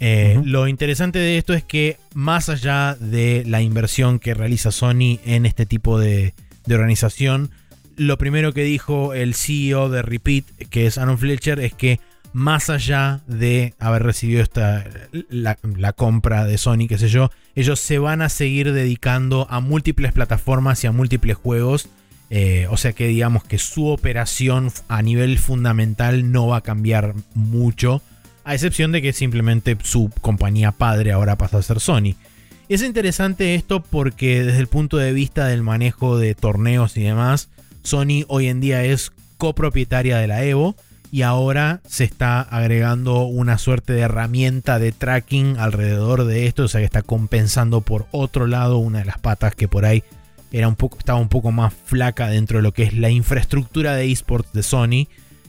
Eh. 0.00 0.40
Lo 0.44 0.66
interesante 0.66 1.20
de 1.20 1.38
esto 1.38 1.54
es 1.54 1.62
que 1.62 1.98
más 2.14 2.48
allá 2.48 2.96
de 2.98 3.44
la 3.46 3.62
inversión 3.62 4.18
que 4.18 4.34
realiza 4.34 4.72
Sony 4.72 5.20
en 5.24 5.46
este 5.46 5.66
tipo 5.66 6.00
de, 6.00 6.34
de 6.66 6.74
organización, 6.74 7.50
lo 7.96 8.18
primero 8.18 8.52
que 8.52 8.64
dijo 8.64 9.14
el 9.14 9.34
CEO 9.34 9.88
de 9.88 10.02
Repeat, 10.02 10.44
que 10.70 10.86
es 10.86 10.98
Aaron 10.98 11.18
Fletcher, 11.18 11.60
es 11.60 11.74
que 11.74 12.00
más 12.32 12.68
allá 12.68 13.20
de 13.28 13.74
haber 13.78 14.02
recibido 14.02 14.42
esta 14.42 14.84
la, 15.28 15.92
compra 15.92 16.44
de 16.44 16.58
Sony, 16.58 16.88
qué 16.88 16.98
sé 16.98 17.08
yo, 17.08 17.30
ellos 17.54 17.78
se 17.78 17.98
van 17.98 18.22
a 18.22 18.28
seguir 18.28 18.72
dedicando 18.72 19.46
a 19.50 19.60
múltiples 19.60 20.12
plataformas 20.12 20.82
y 20.82 20.88
a 20.88 20.92
múltiples 20.92 21.36
juegos. 21.36 21.88
Eh, 22.30 22.66
o 22.70 22.76
sea 22.76 22.92
que 22.92 23.06
digamos 23.06 23.44
que 23.44 23.58
su 23.58 23.86
operación 23.86 24.72
a 24.88 25.02
nivel 25.02 25.38
fundamental 25.38 26.32
no 26.32 26.48
va 26.48 26.58
a 26.58 26.62
cambiar 26.62 27.14
mucho. 27.34 28.02
A 28.42 28.54
excepción 28.54 28.90
de 28.90 29.00
que 29.00 29.12
simplemente 29.12 29.78
su 29.82 30.10
compañía 30.20 30.72
padre 30.72 31.12
ahora 31.12 31.36
pasa 31.38 31.58
a 31.58 31.62
ser 31.62 31.78
Sony. 31.80 32.16
Es 32.68 32.82
interesante 32.82 33.54
esto 33.54 33.82
porque 33.82 34.42
desde 34.42 34.58
el 34.58 34.66
punto 34.66 34.96
de 34.96 35.12
vista 35.12 35.46
del 35.46 35.62
manejo 35.62 36.18
de 36.18 36.34
torneos 36.34 36.96
y 36.96 37.02
demás, 37.02 37.48
Sony 37.84 38.24
hoy 38.26 38.48
en 38.48 38.60
día 38.60 38.82
es 38.82 39.12
copropietaria 39.38 40.18
de 40.18 40.26
la 40.26 40.42
Evo 40.44 40.74
y 41.12 41.22
ahora 41.22 41.80
se 41.86 42.02
está 42.02 42.40
agregando 42.40 43.22
una 43.22 43.56
suerte 43.58 43.92
de 43.92 44.00
herramienta 44.00 44.80
de 44.80 44.90
tracking 44.90 45.58
alrededor 45.58 46.24
de 46.24 46.46
esto, 46.46 46.64
o 46.64 46.68
sea 46.68 46.80
que 46.80 46.86
está 46.86 47.02
compensando 47.02 47.82
por 47.82 48.06
otro 48.10 48.48
lado 48.48 48.78
una 48.78 48.98
de 48.98 49.04
las 49.04 49.18
patas 49.18 49.54
que 49.54 49.68
por 49.68 49.84
ahí 49.84 50.02
era 50.50 50.66
un 50.66 50.74
poco, 50.74 50.98
estaba 50.98 51.18
un 51.20 51.28
poco 51.28 51.52
más 51.52 51.72
flaca 51.72 52.28
dentro 52.28 52.58
de 52.58 52.62
lo 52.62 52.72
que 52.72 52.82
es 52.84 52.94
la 52.94 53.10
infraestructura 53.10 53.94
de 53.94 54.10
esports 54.10 54.52
de 54.52 54.62
Sony. 54.62 55.06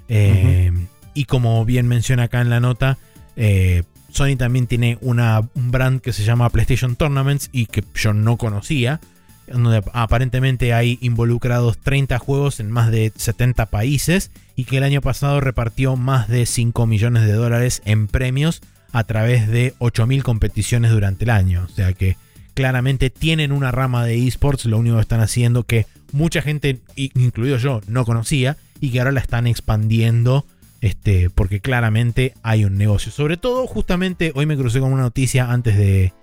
Eh, 0.10 0.72
Y 1.16 1.26
como 1.26 1.64
bien 1.64 1.88
menciona 1.88 2.24
acá 2.24 2.42
en 2.42 2.50
la 2.50 2.60
nota, 2.60 2.98
eh, 3.38 3.84
Sony 4.12 4.36
también 4.38 4.68
tiene 4.68 4.98
una, 5.02 5.48
un 5.56 5.72
brand 5.72 6.02
que 6.02 6.12
se 6.12 6.24
llama 6.26 6.50
PlayStation 6.50 6.96
Tournaments 6.98 7.50
y 7.54 7.68
que 7.68 7.84
yo 7.96 8.14
no 8.14 8.36
conocía. 8.36 9.00
Donde 9.48 9.84
aparentemente 9.94 10.74
hay 10.74 10.98
involucrados 11.02 11.78
30 11.78 12.18
juegos 12.20 12.60
en 12.60 12.72
más 12.72 12.92
de 12.92 13.12
70 13.16 13.68
países 13.68 14.32
y 14.56 14.66
que 14.66 14.78
el 14.78 14.84
año 14.84 15.02
pasado 15.02 15.40
repartió 15.40 15.96
más 15.96 16.28
de 16.28 16.46
5 16.46 16.86
millones 16.88 17.26
de 17.26 17.34
dólares 17.34 17.82
en 17.86 18.08
premios 18.08 18.62
a 18.92 19.04
través 19.04 19.48
de 19.48 19.74
8.000 19.80 20.24
competiciones 20.24 20.92
durante 20.92 21.26
el 21.26 21.30
año. 21.30 21.68
O 21.70 21.74
sea 21.74 21.94
que 21.94 22.18
claramente 22.54 23.10
tienen 23.10 23.52
una 23.52 23.72
rama 23.72 24.06
de 24.06 24.28
esports, 24.28 24.66
lo 24.66 24.80
único 24.80 24.96
que 24.96 25.02
están 25.02 25.20
haciendo 25.20 25.64
que 25.64 25.86
mucha 26.12 26.42
gente, 26.42 26.80
incluido 26.96 27.58
yo, 27.58 27.82
no 27.88 28.06
conocía 28.06 28.58
y 28.80 28.92
que 28.92 29.00
ahora 29.00 29.12
la 29.12 29.20
están 29.20 29.48
expandiendo 29.48 30.46
este, 30.82 31.30
porque 31.30 31.60
claramente 31.60 32.34
hay 32.44 32.64
un 32.64 32.78
negocio. 32.78 33.12
Sobre 33.12 33.38
todo, 33.38 33.68
justamente 33.68 34.32
hoy 34.36 34.46
me 34.46 34.56
crucé 34.56 34.80
con 34.80 34.94
una 34.94 35.02
noticia 35.02 35.52
antes 35.52 35.78
de, 35.78 36.14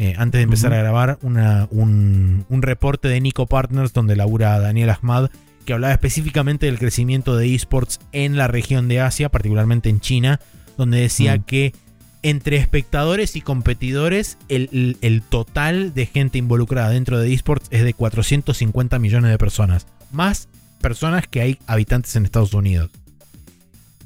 eh, 0.00 0.14
antes 0.16 0.38
de 0.38 0.42
empezar 0.44 0.72
a 0.72 0.78
grabar, 0.78 1.18
una- 1.22 1.68
un, 1.70 2.46
un 2.48 2.62
reporte 2.62 3.08
de 3.08 3.20
Nico 3.20 3.46
Partners 3.46 3.92
donde 3.92 4.16
labura 4.16 4.58
Daniel 4.58 4.90
Ahmad, 4.90 5.30
que 5.66 5.74
hablaba 5.74 5.92
específicamente 5.92 6.66
del 6.66 6.78
crecimiento 6.78 7.36
de 7.36 7.54
esports 7.54 8.00
en 8.12 8.36
la 8.36 8.48
región 8.48 8.88
de 8.88 9.00
Asia, 9.00 9.28
particularmente 9.28 9.90
en 9.90 10.00
China, 10.00 10.40
donde 10.78 11.00
decía 11.00 11.38
que 11.38 11.74
entre 12.22 12.56
espectadores 12.56 13.36
y 13.36 13.40
competidores, 13.42 14.38
el, 14.48 14.68
el- 14.72 14.96
el 15.02 15.20
total 15.22 15.92
de 15.94 16.06
gente 16.06 16.38
involucrada 16.38 16.90
dentro 16.90 17.18
de 17.18 17.32
esports 17.32 17.68
es 17.70 17.82
de 17.84 17.92
450 17.94 18.98
millones 18.98 19.30
de 19.30 19.38
personas. 19.38 19.86
Más 20.12 20.48
personas 20.80 21.26
que 21.28 21.40
hay 21.42 21.58
habitantes 21.66 22.16
en 22.16 22.24
Estados 22.24 22.54
Unidos. 22.54 22.90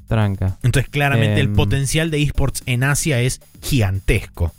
Tranca. 0.09 0.59
Entonces, 0.63 0.91
claramente 0.91 1.41
el 1.41 1.47
Em. 1.47 1.55
potencial 1.55 2.11
de 2.11 2.23
esports 2.23 2.63
en 2.67 2.85
Asia 2.85 3.21
es 3.21 3.41
gigantesco. 3.63 4.53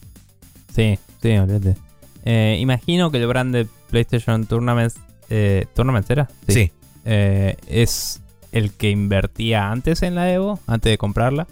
Sí, 0.76 0.98
sí, 1.30 1.38
olvídate. 1.38 1.76
Eh, 2.24 2.58
imagino 2.60 3.12
que 3.12 3.18
el 3.18 3.28
brand 3.28 3.54
de 3.54 3.68
PlayStation 3.90 4.46
Tournaments. 4.46 4.96
Eh, 5.30 5.66
¿Tournaments 5.74 6.10
era? 6.10 6.30
Sí. 6.48 6.72
Eh, 7.06 7.56
es 7.68 8.22
el 8.52 8.72
que 8.72 8.90
invertía 8.92 9.72
antes 9.72 10.02
en 10.04 10.16
la 10.16 10.32
Evo, 10.32 10.60
antes 10.68 10.92
de 10.92 10.98
comprarla. 10.98 11.48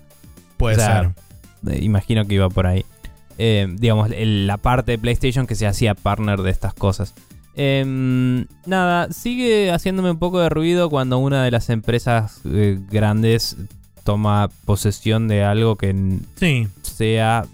puede 0.57 0.75
O 0.77 0.79
sea, 0.79 1.13
ser. 1.65 1.83
Imagino 1.83 2.25
que 2.25 2.35
iba 2.35 2.49
por 2.49 2.67
ahí. 2.67 2.85
Digamos, 3.37 4.11
el- 4.11 4.47
la 4.47 4.57
parte 4.57 4.91
de 4.93 4.97
PlayStation 4.99 5.47
que 5.47 5.55
se 5.55 5.65
hacía 5.67 5.95
partner 5.95 6.41
de 6.41 6.51
estas 6.51 6.73
cosas. 6.73 7.13
Em, 7.55 8.45
nada, 8.65 9.11
sigue 9.11 9.71
haciéndome 9.71 10.11
un 10.11 10.17
poco 10.17 10.39
de 10.39 10.49
ruido 10.49 10.89
cuando 10.89 11.17
una 11.19 11.43
de 11.43 11.51
las 11.51 11.69
empresas 11.69 12.41
grandes 12.43 13.57
toma 14.03 14.49
posesión 14.65 15.27
de 15.27 15.43
algo 15.43 15.75
que 15.75 15.95
Sí, 16.35 16.67
sea 16.81 17.45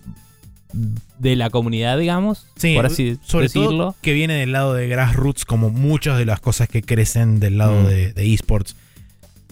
de 0.74 1.36
la 1.36 1.50
comunidad, 1.50 1.98
digamos, 1.98 2.46
sí. 2.56 2.76
por 2.76 2.86
así 2.86 3.18
sobre 3.26 3.46
decirlo. 3.46 3.70
todo 3.70 3.96
que 4.02 4.14
viene 4.14 4.36
del 4.36 4.52
lado 4.52 4.74
de 4.76 4.88
grassroots, 4.88 5.46
como 5.46 5.70
muchas 5.72 6.18
de 6.18 6.26
las 6.26 6.40
cosas 6.40 6.68
que 6.70 6.82
crecen 6.84 7.40
del 7.40 7.58
lado 7.58 7.82
Mm. 7.82 7.86
de, 7.88 8.14
de 8.14 8.34
esports. 8.34 8.76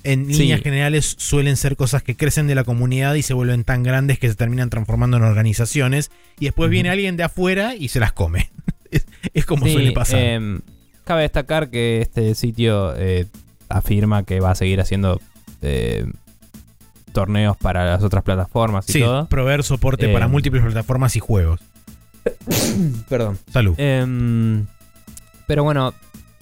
En 0.03 0.27
Sí. 0.27 0.39
líneas 0.43 0.61
generales 0.61 1.15
suelen 1.17 1.57
ser 1.57 1.75
cosas 1.75 2.03
que 2.03 2.15
crecen 2.15 2.47
de 2.47 2.55
la 2.55 2.63
comunidad 2.63 3.15
y 3.15 3.23
se 3.23 3.33
vuelven 3.33 3.63
tan 3.63 3.83
grandes 3.83 4.19
que 4.19 4.29
se 4.29 4.35
terminan 4.35 4.69
transformando 4.69 5.17
en 5.17 5.23
organizaciones. 5.23 6.11
Y 6.39 6.45
después 6.45 6.69
viene 6.69 6.89
alguien 6.89 7.17
de 7.17 7.23
afuera 7.23 7.75
y 7.75 7.87
se 7.89 7.99
las 7.99 8.13
come. 8.13 8.49
es, 8.91 9.05
es 9.33 9.45
como 9.45 9.65
Sí, 9.65 9.73
suele 9.73 9.91
pasar. 9.93 10.19
em, 10.19 10.61
cabe 11.03 11.23
destacar 11.23 11.69
que 11.71 11.99
este 12.01 12.35
sitio 12.35 12.93
eh, 12.95 13.25
afirma 13.69 14.23
que 14.23 14.39
va 14.39 14.51
a 14.51 14.55
seguir 14.55 14.79
haciendo 14.79 15.19
eh, 15.61 16.05
torneos 17.17 17.57
para 17.57 17.83
las 17.83 18.03
otras 18.03 18.23
plataformas 18.23 18.87
y 18.89 18.93
sí, 18.93 18.99
todo. 18.99 19.25
proveer 19.27 19.63
soporte 19.63 20.05
Em. 20.05 20.13
para 20.13 20.27
múltiples 20.27 20.61
plataformas 20.63 21.15
y 21.15 21.19
juegos. 21.19 21.59
Perdón. 23.09 23.39
Salud. 23.51 23.73
Em, 23.79 24.67
pero 25.47 25.63
bueno, 25.63 25.95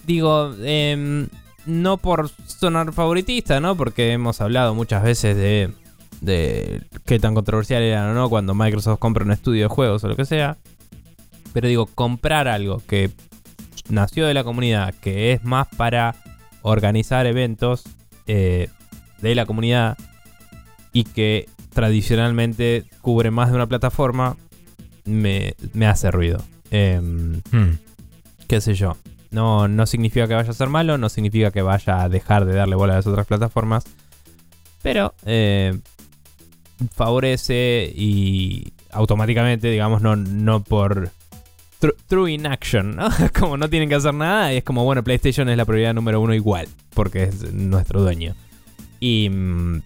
digo, 0.06 0.54
em, 0.62 1.30
no 1.66 1.96
por 1.96 2.30
sonar 2.46 2.92
favoritista, 2.92 3.62
¿no? 3.62 3.78
Porque 3.78 4.12
hemos 4.12 4.42
hablado 4.42 4.76
muchas 4.76 5.02
veces 5.02 5.38
de, 5.38 5.72
de 6.20 6.82
qué 7.06 7.20
tan 7.20 7.36
controversial 7.36 7.82
era 7.82 8.12
o 8.12 8.14
no 8.14 8.30
cuando 8.30 8.54
Microsoft 8.54 9.00
compra 9.00 9.24
un 9.24 9.32
estudio 9.32 9.64
de 9.64 9.70
juegos 9.70 10.04
o 10.04 10.10
lo 10.10 10.18
que 10.18 10.26
sea. 10.26 10.58
Pero 11.54 11.70
digo, 11.70 11.86
comprar 11.86 12.50
algo 12.50 12.82
que 12.86 13.12
nació 13.88 14.28
de 14.28 14.34
la 14.34 14.44
comunidad, 14.44 14.94
que 14.96 15.32
es 15.32 15.46
más 15.46 15.68
para 15.78 16.16
organizar 16.64 17.26
eventos 17.28 17.84
eh, 18.28 18.68
de 19.22 19.36
la 19.36 19.46
comunidad 19.46 19.98
y 20.96 21.04
que 21.04 21.50
tradicionalmente 21.74 22.86
cubre 23.02 23.30
más 23.30 23.50
de 23.50 23.56
una 23.56 23.68
plataforma, 23.68 24.38
me, 25.04 25.56
me 25.74 25.88
hace 25.88 26.10
ruido. 26.10 26.42
Em, 26.72 27.42
Hmm. 27.52 27.78
qué 28.48 28.62
sé 28.62 28.76
yo. 28.76 28.96
No, 29.30 29.68
no 29.68 29.86
significa 29.86 30.26
que 30.28 30.36
vaya 30.36 30.50
a 30.50 30.54
ser 30.54 30.70
malo, 30.70 30.98
no 30.98 31.10
significa 31.10 31.52
que 31.52 31.62
vaya 31.62 32.02
a 32.02 32.08
dejar 32.10 32.46
de 32.46 32.54
darle 32.54 32.76
bola 32.78 32.94
a 32.94 32.96
las 32.98 33.08
otras 33.08 33.28
plataformas. 33.28 33.84
Pero 34.82 35.14
eh, 35.26 35.78
favorece 36.94 37.92
y 37.94 38.72
automáticamente, 38.92 39.70
digamos, 39.70 40.02
no, 40.02 40.16
no 40.16 40.64
por 40.64 41.10
tru- 41.82 41.96
true 42.08 42.32
inaction, 42.32 42.96
¿no? 42.96 43.10
como 43.38 43.58
no 43.58 43.70
tienen 43.70 43.90
que 43.90 43.96
hacer 43.96 44.14
nada, 44.14 44.54
y 44.54 44.58
es 44.58 44.64
como, 44.64 44.86
bueno, 44.86 45.04
PlayStation 45.04 45.50
es 45.50 45.58
la 45.58 45.66
prioridad 45.66 45.94
número 45.94 46.22
uno 46.22 46.34
igual, 46.34 46.68
porque 46.94 47.24
es 47.24 47.52
nuestro 47.54 48.02
dueño. 48.02 48.36
Y 49.02 49.30
mm, 49.30 49.82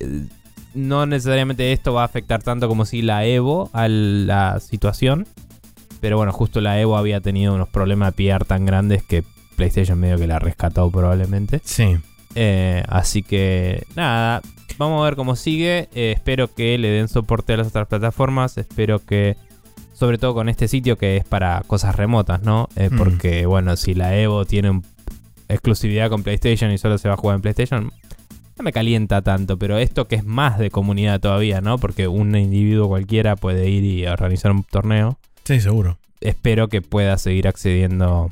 eh, 0.00 0.26
no 0.74 1.06
necesariamente 1.06 1.72
esto 1.72 1.92
va 1.92 2.02
a 2.02 2.04
afectar 2.06 2.42
tanto 2.42 2.68
como 2.68 2.84
si 2.84 3.02
la 3.02 3.24
Evo 3.24 3.70
a 3.72 3.88
la 3.88 4.60
situación. 4.60 5.26
Pero 6.00 6.16
bueno, 6.16 6.32
justo 6.32 6.60
la 6.60 6.80
Evo 6.80 6.96
había 6.96 7.20
tenido 7.20 7.54
unos 7.54 7.68
problemas 7.68 8.14
de 8.16 8.30
PR 8.32 8.44
tan 8.44 8.64
grandes 8.64 9.02
que 9.02 9.22
PlayStation 9.56 9.98
medio 9.98 10.16
que 10.16 10.26
la 10.26 10.38
rescató 10.38 10.90
probablemente. 10.90 11.60
Sí. 11.64 11.98
Eh, 12.34 12.82
así 12.88 13.22
que 13.22 13.84
nada, 13.96 14.40
vamos 14.78 15.00
a 15.02 15.04
ver 15.04 15.16
cómo 15.16 15.36
sigue. 15.36 15.88
Eh, 15.94 16.12
espero 16.12 16.52
que 16.54 16.78
le 16.78 16.88
den 16.88 17.08
soporte 17.08 17.52
a 17.52 17.58
las 17.58 17.66
otras 17.66 17.86
plataformas. 17.88 18.56
Espero 18.56 19.04
que, 19.04 19.36
sobre 19.92 20.16
todo 20.16 20.32
con 20.32 20.48
este 20.48 20.68
sitio 20.68 20.96
que 20.96 21.18
es 21.18 21.24
para 21.24 21.62
cosas 21.66 21.96
remotas, 21.96 22.42
¿no? 22.42 22.68
Eh, 22.76 22.88
Mm. 22.90 22.96
Porque, 22.96 23.44
bueno, 23.46 23.76
si 23.76 23.92
la 23.94 24.16
Evo 24.16 24.46
tiene 24.46 24.80
exclusividad 25.48 26.08
con 26.08 26.22
PlayStation 26.22 26.70
y 26.70 26.78
solo 26.78 26.96
se 26.96 27.08
va 27.08 27.14
a 27.14 27.18
jugar 27.18 27.36
en 27.36 27.42
PlayStation, 27.42 27.92
no 28.60 28.64
me 28.64 28.72
calienta 28.72 29.22
tanto. 29.22 29.58
Pero 29.58 29.78
esto 29.78 30.06
que 30.06 30.16
es 30.16 30.24
más 30.24 30.58
de 30.58 30.70
comunidad 30.70 31.18
todavía, 31.20 31.60
¿no? 31.60 31.78
Porque 31.78 32.08
un 32.08 32.36
individuo 32.36 32.88
cualquiera 32.88 33.36
puede 33.36 33.68
ir 33.70 33.84
y 33.84 34.06
organizar 34.06 34.52
un 34.52 34.62
torneo. 34.64 35.18
Sí, 35.44 35.60
seguro. 35.60 35.98
Espero 36.20 36.68
que 36.68 36.82
pueda 36.82 37.16
seguir 37.16 37.48
accediendo 37.48 38.30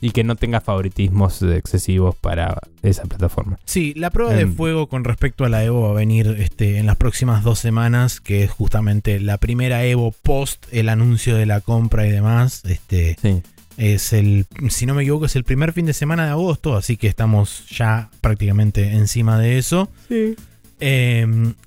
y 0.00 0.10
que 0.10 0.22
no 0.22 0.36
tenga 0.36 0.60
favoritismos 0.60 1.40
excesivos 1.42 2.14
para 2.14 2.58
esa 2.82 3.04
plataforma. 3.04 3.58
Sí, 3.64 3.94
la 3.96 4.10
prueba 4.10 4.34
de 4.34 4.42
Em. 4.42 4.54
fuego 4.54 4.86
con 4.86 5.02
respecto 5.02 5.44
a 5.44 5.48
la 5.48 5.64
Evo 5.64 5.82
va 5.82 5.90
a 5.90 5.94
venir 5.94 6.26
este, 6.38 6.76
en 6.78 6.84
las 6.86 6.96
próximas 6.96 7.42
dos 7.42 7.58
semanas, 7.58 8.20
que 8.20 8.44
es 8.44 8.50
justamente 8.50 9.18
la 9.18 9.38
primera 9.38 9.84
Evo 9.84 10.12
post 10.22 10.66
el 10.72 10.90
anuncio 10.90 11.36
de 11.36 11.46
la 11.46 11.60
compra 11.62 12.06
y 12.06 12.10
demás. 12.10 12.62
Este, 12.66 13.16
Sí. 13.20 13.42
Es 13.76 14.12
el, 14.12 14.46
si 14.68 14.86
no 14.86 14.94
me 14.94 15.02
equivoco, 15.02 15.26
es 15.26 15.36
el 15.36 15.44
primer 15.44 15.72
fin 15.72 15.86
de 15.86 15.92
semana 15.92 16.24
de 16.24 16.30
agosto, 16.30 16.76
así 16.76 16.96
que 16.96 17.06
estamos 17.08 17.66
ya 17.68 18.08
prácticamente 18.20 18.92
encima 18.92 19.38
de 19.38 19.58
eso. 19.58 19.90
Eh, 20.80 21.26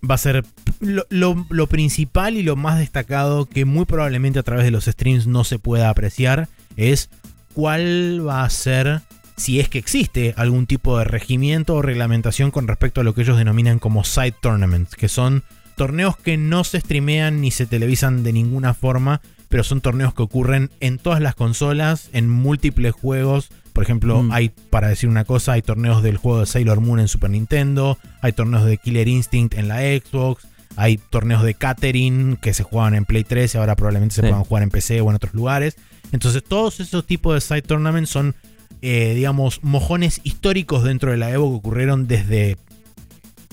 va 0.09 0.15
a 0.15 0.17
ser 0.17 0.43
lo, 0.79 1.05
lo- 1.09 1.45
lo 1.49 1.67
principal 1.67 2.35
y 2.35 2.43
lo 2.43 2.55
más 2.55 2.77
destacado 2.77 3.45
que 3.45 3.65
muy 3.65 3.85
probablemente 3.85 4.39
a 4.39 4.43
través 4.43 4.65
de 4.65 4.71
los 4.71 4.85
streams 4.85 5.27
no 5.27 5.43
se 5.43 5.59
pueda 5.59 5.89
apreciar 5.89 6.49
es 6.75 7.09
cuál 7.53 8.21
va 8.27 8.43
a 8.43 8.49
ser, 8.49 9.01
si 9.37 9.59
es 9.59 9.69
que 9.69 9.79
existe 9.79 10.33
algún 10.37 10.67
tipo 10.67 10.97
de 10.99 11.05
regimiento 11.05 11.75
o 11.75 11.81
reglamentación 11.81 12.51
con 12.51 12.67
respecto 12.67 13.01
a 13.01 13.03
lo 13.03 13.15
que 13.15 13.21
ellos 13.21 13.37
denominan 13.37 13.79
como 13.79 14.03
side 14.03 14.35
tournaments, 14.41 14.95
que 14.95 15.07
son 15.09 15.43
torneos 15.75 16.17
que 16.17 16.37
no 16.37 16.63
se 16.63 16.79
streamean 16.81 17.39
ni 17.41 17.49
se 17.51 17.65
televisan 17.65 18.23
de 18.23 18.33
ninguna 18.33 18.73
forma, 18.73 19.21
pero 19.49 19.63
son 19.63 19.81
torneos 19.81 20.13
que 20.13 20.21
ocurren 20.23 20.69
en 20.79 20.97
todas 20.97 21.21
las 21.21 21.35
consolas, 21.35 22.09
en 22.13 22.29
múltiples 22.29 22.93
juegos. 22.93 23.49
Por 23.73 23.83
ejemplo, 23.83 24.23
Mm. 24.23 24.31
hay, 24.31 24.49
para 24.49 24.87
decir 24.89 25.07
una 25.09 25.23
cosa, 25.23 25.53
hay 25.53 25.61
torneos 25.61 26.01
del 26.03 26.17
juego 26.17 26.39
de 26.39 26.45
Sailor 26.47 26.81
Moon 26.81 26.99
en 26.99 27.07
Super 27.07 27.29
Nintendo, 27.29 27.97
hay 28.21 28.31
torneos 28.33 28.65
de 28.65 28.77
Killer 28.77 29.07
Instinct 29.07 29.53
en 29.53 29.67
la 29.67 29.77
Xbox, 29.81 30.47
hay 30.75 30.97
torneos 30.97 31.43
de 31.43 31.53
Catering 31.53 32.37
que 32.37 32.53
se 32.53 32.63
juegan 32.63 32.93
en 32.95 33.05
Play 33.05 33.23
3 33.23 33.53
y 33.53 33.57
ahora 33.57 33.75
probablemente 33.75 34.15
se 34.15 34.21
Sí. 34.21 34.27
puedan 34.27 34.43
jugar 34.43 34.63
en 34.63 34.69
PC 34.71 35.01
o 35.01 35.09
en 35.09 35.15
otros 35.15 35.33
lugares. 35.33 35.75
Entonces, 36.11 36.43
todos 36.43 36.79
esos 36.79 37.05
tipos 37.05 37.33
de 37.35 37.41
side 37.41 37.61
tournaments 37.63 38.09
son, 38.09 38.35
eh, 38.81 39.13
digamos, 39.15 39.63
mojones 39.63 40.21
históricos 40.23 40.83
dentro 40.83 41.11
de 41.11 41.17
la 41.17 41.31
Evo 41.31 41.49
que 41.51 41.57
ocurrieron 41.57 42.07
desde 42.07 42.57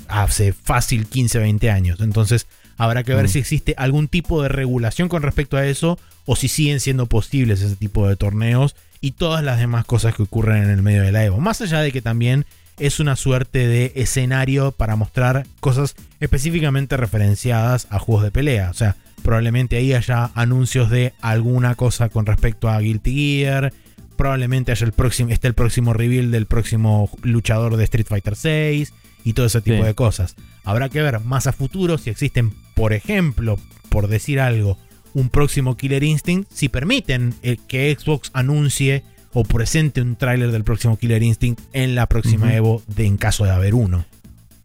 hace 0.08 0.52
fácil 0.52 1.06
15, 1.06 1.38
20 1.38 1.70
años. 1.70 2.00
Entonces, 2.00 2.46
habrá 2.76 3.02
que 3.04 3.14
ver 3.14 3.26
Mm. 3.26 3.28
si 3.28 3.38
existe 3.38 3.74
algún 3.78 4.08
tipo 4.08 4.42
de 4.42 4.48
regulación 4.48 5.08
con 5.08 5.22
respecto 5.22 5.56
a 5.56 5.66
eso 5.66 5.98
o 6.26 6.36
si 6.36 6.48
siguen 6.48 6.80
siendo 6.80 7.06
posibles 7.06 7.60
ese 7.60 7.76
tipo 7.76 8.08
de 8.08 8.16
torneos 8.16 8.74
y 9.00 9.12
todas 9.12 9.44
las 9.44 9.58
demás 9.58 9.84
cosas 9.84 10.14
que 10.14 10.22
ocurren 10.22 10.62
en 10.64 10.70
el 10.70 10.82
medio 10.82 11.02
de 11.02 11.12
la 11.12 11.24
Evo. 11.24 11.38
Más 11.38 11.60
allá 11.60 11.80
de 11.80 11.92
que 11.92 12.00
también 12.02 12.46
es 12.78 12.98
una 13.00 13.14
suerte 13.16 13.68
de 13.68 13.92
escenario 13.94 14.72
para 14.72 14.96
mostrar 14.96 15.46
cosas 15.60 15.94
específicamente 16.20 16.96
referenciadas 16.96 17.86
a 17.90 17.98
juegos 17.98 18.24
de 18.24 18.30
pelea. 18.30 18.70
O 18.70 18.74
sea, 18.74 18.96
probablemente 19.22 19.76
ahí 19.76 19.92
haya 19.94 20.30
anuncios 20.34 20.90
de 20.90 21.12
alguna 21.20 21.74
cosa 21.76 22.08
con 22.08 22.26
respecto 22.26 22.68
a 22.68 22.80
Guilty 22.80 23.14
Gear. 23.42 23.72
Probablemente 24.16 24.72
haya 24.72 24.86
el 24.86 24.92
próximo, 24.92 25.30
esté 25.30 25.48
el 25.48 25.54
próximo 25.54 25.92
reveal 25.92 26.30
del 26.30 26.46
próximo 26.46 27.10
luchador 27.22 27.76
de 27.76 27.84
Street 27.84 28.06
Fighter 28.08 28.36
6 28.36 28.92
y 29.24 29.32
todo 29.32 29.46
ese 29.46 29.60
tipo 29.60 29.78
Sí. 29.78 29.82
de 29.84 29.94
cosas. 29.94 30.36
Habrá 30.64 30.88
que 30.88 31.02
ver 31.02 31.20
más 31.20 31.46
a 31.46 31.52
futuro 31.52 31.98
si 31.98 32.10
existen, 32.10 32.52
por 32.74 32.92
ejemplo, 32.92 33.56
por 33.88 34.08
decir 34.08 34.38
algo, 34.40 34.76
un 35.14 35.28
próximo 35.30 35.76
Killer 35.76 36.02
Instinct, 36.04 36.50
si 36.52 36.68
permiten 36.68 37.34
eh, 37.42 37.56
que 37.68 37.96
Xbox 37.98 38.30
anuncie 38.34 39.04
o 39.32 39.42
presente 39.44 40.00
un 40.02 40.16
tráiler 40.16 40.52
del 40.52 40.64
próximo 40.64 40.96
Killer 40.98 41.22
Instinct 41.22 41.60
en 41.72 41.94
la 41.94 42.06
próxima. 42.06 42.54
Evo 42.54 42.82
de 42.86 43.06
en 43.06 43.16
caso 43.16 43.44
de 43.44 43.50
haber 43.50 43.74
uno. 43.74 44.04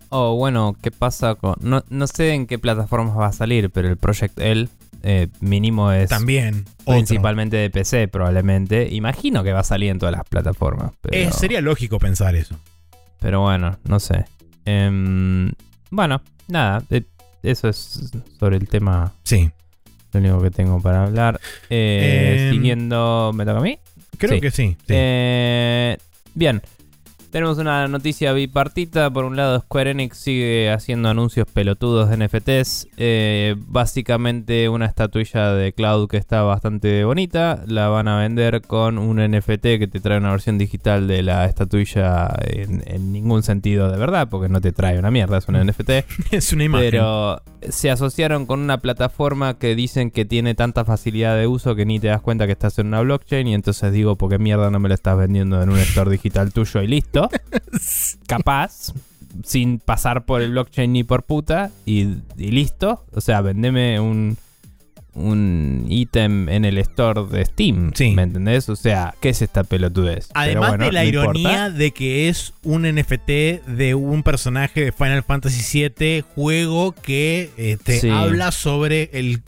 O 0.10 0.36
bueno, 0.36 0.76
¿qué 0.82 0.90
pasa 0.92 1.36
con.? 1.36 1.56
No, 1.62 1.84
no 1.90 2.08
sé 2.08 2.34
en 2.34 2.48
qué 2.48 2.58
plataformas 2.60 3.16
va 3.18 3.28
a 3.28 3.32
salir, 3.32 3.70
pero 3.70 3.88
el 3.90 3.98
Project 3.98 4.40
L 4.40 4.68
eh, 5.04 5.28
mínimo 5.40 5.92
es 5.92 6.10
También. 6.10 6.66
otro. 6.82 6.94
principalmente 6.96 7.58
de 7.58 7.70
PC, 7.70 8.08
probablemente. 8.08 8.88
Imagino 8.92 9.44
que 9.44 9.54
va 9.54 9.60
a 9.60 9.64
salir 9.64 9.92
en 9.92 10.00
todas 10.00 10.14
las 10.16 10.26
plataformas. 10.28 10.92
Pero, 11.02 11.16
Eh, 11.16 11.32
sería 11.32 11.62
lógico 11.62 12.00
pensar 12.00 12.36
eso. 12.36 12.56
pero 13.20 13.42
bueno, 13.42 13.78
no 13.86 14.00
sé. 14.00 14.26
Em, 14.70 15.52
bueno, 15.92 16.22
nada. 16.48 16.84
eso 17.44 17.70
es 17.70 18.12
sobre 18.40 18.58
el 18.58 18.68
tema. 18.68 19.14
Sí. 19.24 19.50
Lo 20.12 20.20
único 20.20 20.42
que 20.42 20.52
tengo 20.52 20.82
para 20.82 21.04
hablar. 21.06 21.40
Eh, 21.70 22.48
Em, 22.50 22.54
siguiendo. 22.56 23.32
¿Me 23.34 23.46
toca 23.46 23.60
a 23.60 23.62
mí? 23.62 23.80
Creo 24.18 24.34
Sí. 24.36 24.42
que 24.42 24.52
sí. 24.52 24.76
sí. 24.80 24.86
Eh, 24.90 25.98
bien. 26.36 26.62
Tenemos 27.32 27.60
una 27.60 27.88
noticia 27.88 28.34
bipartita. 28.34 29.12
Por 29.12 29.24
un 29.24 29.36
lado, 29.36 29.60
Square 29.60 29.92
Enix 29.92 30.18
sigue 30.18 30.72
haciendo 30.72 31.10
anuncios 31.10 31.48
pelotudos 31.48 32.10
de 32.10 32.18
NFTs. 32.18 32.88
Eh, 32.98 33.56
básicamente 33.68 34.68
una 34.68 34.88
estatuilla 34.88 35.54
de 35.54 35.72
Cloud 35.74 36.10
que 36.10 36.18
está 36.18 36.42
bastante 36.42 37.04
bonita. 37.04 37.64
La 37.68 37.88
van 37.90 38.08
a 38.08 38.18
vender 38.18 38.62
con 38.62 38.98
un 38.98 39.18
NFT 39.18 39.62
que 39.62 39.88
te 39.88 40.00
trae 40.00 40.18
una 40.18 40.32
versión 40.32 40.58
digital 40.58 41.08
de 41.08 41.22
la 41.22 41.46
estatuilla 41.46 42.36
en, 42.48 42.82
en 42.88 43.14
ningún 43.14 43.44
sentido 43.44 43.92
de 43.92 44.00
verdad, 44.00 44.28
porque 44.28 44.50
no 44.50 44.60
te 44.60 44.72
trae 44.72 44.98
una 44.98 45.12
mierda, 45.12 45.38
es 45.38 45.48
un 45.48 45.56
NFT. 45.56 45.90
es 46.32 46.52
una 46.52 46.64
imagen. 46.64 46.90
Pero 46.90 47.44
se 47.62 47.92
asociaron 47.92 48.48
con 48.48 48.60
una 48.60 48.80
plataforma 48.80 49.60
que 49.60 49.76
dicen 49.76 50.10
que 50.10 50.26
tiene 50.26 50.56
tanta 50.56 50.84
facilidad 50.84 51.38
de 51.38 51.46
uso 51.46 51.76
que 51.76 51.86
ni 51.86 52.00
te 52.00 52.08
das 52.08 52.22
cuenta 52.22 52.48
que 52.48 52.54
estás 52.54 52.80
en 52.80 52.88
una 52.88 53.02
blockchain. 53.02 53.48
Y 53.48 53.54
entonces 53.54 53.92
digo, 53.94 54.16
¿por 54.16 54.32
qué 54.32 54.40
mierda 54.40 54.72
no 54.72 54.80
me 54.80 54.90
lo 54.90 54.96
estás 54.96 55.16
vendiendo 55.16 55.62
en 55.62 55.70
un 55.70 55.78
store 55.78 56.10
digital 56.10 56.52
tuyo 56.52 56.82
y 56.82 56.88
listo? 56.88 57.19
Capaz, 58.28 58.94
sin 59.44 59.80
pasar 59.80 60.26
por 60.26 60.42
el 60.42 60.52
blockchain 60.52 60.94
ni 60.94 61.04
por 61.04 61.24
puta. 61.24 61.72
Y, 61.86 62.02
y 62.38 62.52
listo. 62.52 63.06
O 63.14 63.22
sea, 63.22 63.42
vendeme 63.42 64.00
un 64.00 64.38
un 65.16 65.86
ítem 65.90 66.48
en 66.48 66.64
el 66.64 66.78
store 66.78 67.26
de 67.30 67.44
Steam. 67.44 67.92
Sí. 67.94 68.12
¿Me 68.12 68.22
entendés? 68.22 68.70
O 68.70 68.76
sea, 68.78 69.16
¿qué 69.20 69.30
es 69.30 69.42
esta 69.42 69.64
pelotudez? 69.64 70.30
Además 70.34 70.70
bueno, 70.70 70.86
de 70.86 70.92
la 70.94 71.02
no 71.04 71.08
importa. 71.10 71.40
ironía 71.40 71.70
de 71.72 71.92
que 71.92 72.30
es 72.30 72.54
un 72.64 72.84
NFT 72.84 73.28
de 73.68 73.96
un 73.96 74.24
personaje 74.24 74.86
de 74.86 74.92
Final 74.94 75.24
Fantasy 75.24 75.90
VII, 75.90 76.22
juego 76.36 76.94
que 76.94 77.50
este, 77.58 78.00
Sí. 78.00 78.10
habla 78.10 78.52
sobre 78.52 79.10
el 79.12 79.42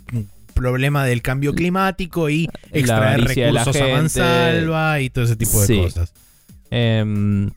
problema 0.56 1.06
del 1.06 1.22
cambio 1.22 1.54
climático 1.54 2.30
y 2.30 2.50
extraer 2.74 3.22
recursos 3.24 3.76
a 3.80 3.88
mansalva 3.88 5.00
y 5.00 5.10
todo 5.10 5.24
ese 5.24 5.38
tipo 5.38 5.62
de 5.62 5.68
Sí. 5.68 5.78
cosas. 5.78 6.12
Em, 6.70 7.52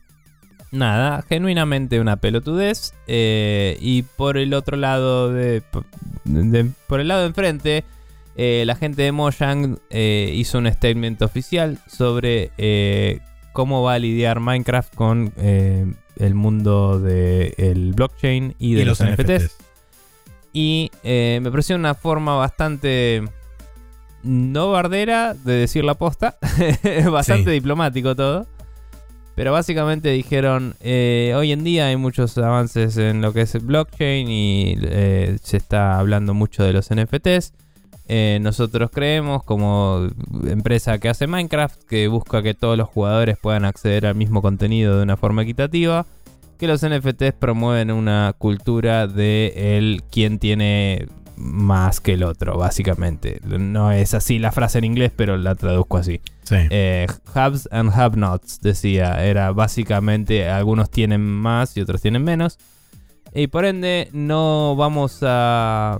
nada, 0.75 1.23
genuinamente 1.27 1.99
una 1.99 2.17
pelotudez. 2.17 2.93
eh, 3.07 3.77
y 3.81 4.03
por 4.03 4.37
el 4.37 4.53
otro 4.53 4.77
lado 4.77 5.31
de, 5.33 5.61
de- 6.25 6.71
por 6.87 6.99
el 6.99 7.07
lado 7.07 7.21
de 7.21 7.27
enfrente, 7.27 7.83
eh, 8.37 8.63
la 8.65 8.75
gente 8.75 9.01
de 9.03 9.11
Mojang 9.11 9.77
eh, 9.89 10.31
hizo 10.35 10.57
un 10.57 10.71
statement 10.71 11.21
oficial 11.21 11.79
sobre 11.87 12.51
eh, 12.57 13.19
cómo 13.53 13.81
va 13.83 13.93
a 13.93 13.99
lidiar 13.99 14.39
Minecraft 14.41 14.93
con 14.95 15.31
el 15.37 16.33
mundo 16.35 16.99
del 16.99 17.93
blockchain 17.93 18.55
y 18.59 18.73
de 18.73 18.81
Y 18.81 18.85
los, 18.85 19.01
NFTs. 19.03 19.55
Y 20.53 20.91
me 21.03 21.49
pareció 21.51 21.75
una 21.75 21.95
forma 21.95 22.35
bastante 22.35 23.23
no 24.23 24.71
bardera 24.71 25.33
de 25.33 25.53
decir 25.53 25.83
la 25.85 25.93
posta. 25.93 26.37
bastante 27.11 27.45
Sí. 27.45 27.51
diplomático 27.51 28.15
todo. 28.15 28.47
Pero 29.35 29.51
básicamente 29.51 30.09
dijeron, 30.11 30.75
eh, 30.79 31.33
hoy 31.35 31.51
en 31.51 31.65
día 31.65 31.87
hay 31.87 31.97
muchos 31.97 32.37
avances 32.37 32.95
en 32.95 33.21
lo 33.21 33.33
que 33.33 33.41
es 33.41 33.53
el 33.53 33.61
blockchain 33.63 34.29
y 34.29 34.77
eh, 34.81 35.37
se 35.43 35.57
está 35.57 35.99
hablando 35.99 36.33
mucho 36.33 36.63
de 36.63 36.71
los 36.71 36.89
NFTs. 36.89 37.53
Eh, 38.07 38.39
nosotros 38.41 38.91
creemos 38.93 39.43
como 39.43 40.07
empresa 40.47 40.99
que 40.99 41.09
hace 41.09 41.27
Minecraft, 41.27 41.83
que 41.83 42.07
busca 42.07 42.41
que 42.43 42.53
todos 42.53 42.77
los 42.77 42.87
jugadores 42.87 43.37
puedan 43.37 43.65
acceder 43.65 44.05
al 44.05 44.15
mismo 44.15 44.41
contenido 44.41 44.97
de 44.97 45.03
una 45.03 45.17
forma 45.17 45.41
equitativa, 45.41 46.05
que 46.57 46.67
los 46.67 46.87
NFTs 46.87 47.33
promueven 47.37 47.91
una 47.91 48.33
cultura 48.37 49.07
de 49.07 49.77
el 49.77 50.03
quien 50.09 50.39
tiene 50.39 51.07
más 51.37 51.99
que 51.99 52.13
el 52.13 52.23
otro, 52.23 52.57
básicamente. 52.57 53.39
No 53.45 53.91
es 53.91 54.13
así 54.13 54.39
la 54.39 54.51
frase 54.51 54.77
en 54.79 54.83
inglés, 54.85 55.11
pero 55.15 55.37
la 55.37 55.55
traduzco 55.55 55.97
así. 55.97 56.21
Sí. 56.43 56.55
Eh, 56.69 57.07
haves 57.33 57.67
and 57.71 57.91
have 57.93 58.17
nots, 58.17 58.61
decía. 58.61 59.23
Era 59.25 59.51
básicamente 59.51 60.47
algunos 60.49 60.89
tienen 60.89 61.21
más 61.21 61.75
y 61.77 61.81
otros 61.81 62.01
tienen 62.01 62.23
menos. 62.23 62.57
Y 63.33 63.47
por 63.47 63.65
ende, 63.65 64.09
no 64.13 64.75
vamos 64.77 65.19
a. 65.23 65.99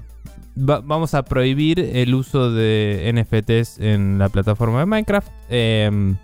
va- 0.57 0.81
vamos 0.81 1.13
a 1.13 1.23
prohibir 1.23 1.79
el 1.79 2.13
uso 2.15 2.51
de 2.51 3.11
NFTs 3.13 3.79
en 3.79 4.17
la 4.19 4.29
plataforma 4.29 4.79
de 4.79 4.85
Minecraft. 4.85 5.27
eh, 5.49 6.15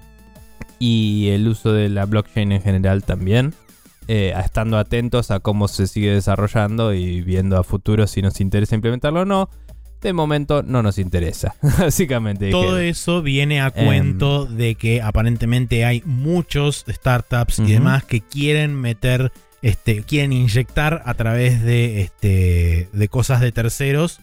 y 0.79 1.29
el 1.29 1.47
uso 1.47 1.73
de 1.73 1.89
la 1.89 2.05
blockchain 2.05 2.51
en 2.51 2.61
general 2.61 3.03
también. 3.03 3.53
Eh, 4.13 4.33
estando 4.43 4.77
atentos 4.77 5.31
a 5.31 5.39
cómo 5.39 5.69
se 5.69 5.87
sigue 5.87 6.11
desarrollando 6.11 6.93
y 6.93 7.21
viendo 7.21 7.57
a 7.57 7.63
futuro 7.63 8.07
si 8.07 8.21
nos 8.21 8.41
interesa 8.41 8.75
implementarlo 8.75 9.21
o 9.21 9.25
no. 9.25 9.49
De 10.01 10.11
momento 10.11 10.63
no 10.63 10.83
nos 10.83 10.97
interesa, 10.97 11.55
básicamente. 11.79 12.49
Todo 12.51 12.77
eso 12.77 13.21
viene 13.21 13.61
a 13.61 13.67
Em. 13.73 13.85
cuento 13.85 14.47
de 14.47 14.75
que 14.75 15.01
aparentemente 15.01 15.85
hay 15.85 16.01
muchos 16.05 16.83
startups 16.89 17.59
y 17.59 17.71
demás 17.71 18.03
que 18.03 18.19
quieren 18.19 18.75
meter, 18.75 19.31
este, 19.61 20.03
quieren 20.03 20.33
inyectar 20.33 21.03
a 21.05 21.13
través 21.13 21.61
de, 21.63 22.01
este, 22.01 22.89
de 22.91 23.07
cosas 23.07 23.39
de 23.39 23.53
terceros 23.53 24.19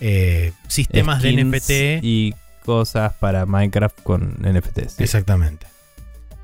eh, 0.00 0.52
sistemas 0.68 1.22
de 1.22 1.42
NFT. 1.44 1.70
y 2.04 2.34
cosas 2.66 3.14
para 3.14 3.46
Minecraft 3.46 4.02
con 4.02 4.36
NFTs. 4.42 4.92
sí. 4.96 5.02
Exactamente. 5.02 5.66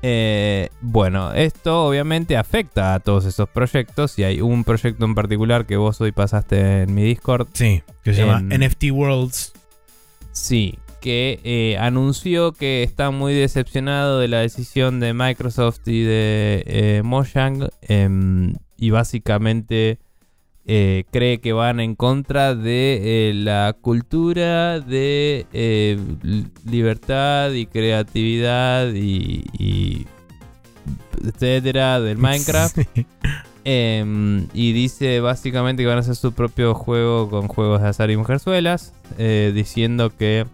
Eh, 0.03 0.69
bueno, 0.81 1.33
esto 1.33 1.87
obviamente 1.87 2.37
afecta 2.37 2.93
a 2.93 2.99
todos 2.99 3.25
esos 3.25 3.49
proyectos 3.49 4.17
y 4.19 4.23
hay 4.23 4.41
un 4.41 4.63
proyecto 4.63 5.05
en 5.05 5.15
particular 5.15 5.65
que 5.65 5.75
vos 5.77 5.99
hoy 6.01 6.11
pasaste 6.11 6.83
en 6.83 6.93
mi 6.93 7.03
Discord, 7.03 7.47
Sí, 7.53 7.81
que 8.03 8.13
se 8.13 8.25
llama 8.25 8.41
NFT 8.41 8.91
Worlds. 8.91 9.53
sí, 10.31 10.77
que 11.01 11.39
eh, 11.43 11.77
anunció 11.79 12.51
que 12.53 12.83
está 12.83 13.11
muy 13.11 13.33
decepcionado 13.33 14.19
de 14.19 14.27
la 14.27 14.39
decisión 14.39 14.99
de 14.99 15.13
Microsoft 15.13 15.87
y 15.87 16.01
de 16.01 16.63
eh, 16.65 17.01
Mojang 17.03 17.69
em, 17.81 18.53
y 18.77 18.89
básicamente 18.89 19.99
eh, 20.69 21.05
cree 21.11 21.39
que 21.39 21.53
van 21.53 21.79
en 21.79 21.95
contra 21.95 22.53
de 22.53 23.29
eh, 23.29 23.33
la 23.33 23.73
cultura 23.79 24.81
de 24.81 25.45
eh, 25.53 25.97
libertad 26.65 27.51
y 27.51 27.67
creatividad 27.67 28.89
y, 28.89 29.45
y 29.57 30.07
etcétera 31.25 32.01
del 32.01 32.17
Minecraft 32.17 32.79
Sí. 32.95 33.05
Em, 33.63 34.47
y 34.53 34.73
dice 34.73 35.21
básicamente 35.21 35.83
que 35.83 35.87
van 35.87 35.97
a 35.97 36.01
hacer 36.01 36.17
su 36.17 36.33
propio 36.33 36.73
juego 36.73 37.29
con 37.29 37.47
juegos 37.47 37.81
de 37.81 37.87
azar 37.87 38.11
y 38.11 38.17
mujerzuelas. 38.17 38.93
diciendo 39.17 40.11
que 40.17 40.45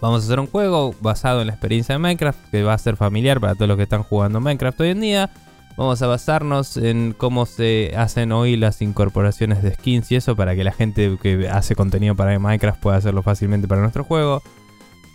vamos 0.00 0.22
a 0.22 0.24
hacer 0.24 0.40
un 0.40 0.46
juego 0.46 0.94
basado 1.00 1.42
en 1.42 1.48
la 1.48 1.52
experiencia 1.52 1.94
de 1.94 1.98
Minecraft. 1.98 2.50
Que 2.50 2.62
va 2.62 2.74
a 2.74 2.78
ser 2.78 2.96
familiar 2.96 3.40
para 3.40 3.54
todos 3.54 3.68
los 3.68 3.76
que 3.76 3.84
están 3.84 4.02
jugando 4.02 4.40
Minecraft 4.40 4.80
hoy 4.80 4.88
en 4.90 5.00
día. 5.00 5.30
Vamos 5.78 6.02
a 6.02 6.08
basarnos 6.08 6.76
en 6.76 7.14
cómo 7.16 7.46
se 7.46 7.92
hacen 7.96 8.32
hoy 8.32 8.56
las 8.56 8.82
incorporaciones 8.82 9.62
de 9.62 9.72
skins 9.74 10.10
y 10.10 10.16
eso 10.16 10.34
para 10.34 10.56
que 10.56 10.64
la 10.64 10.72
gente 10.72 11.16
que 11.22 11.48
hace 11.48 11.76
contenido 11.76 12.16
para 12.16 12.36
Minecraft 12.36 12.82
pueda 12.82 12.96
hacerlo 12.96 13.22
fácilmente 13.22 13.68
para 13.68 13.82
nuestro 13.82 14.02
juego. 14.02 14.42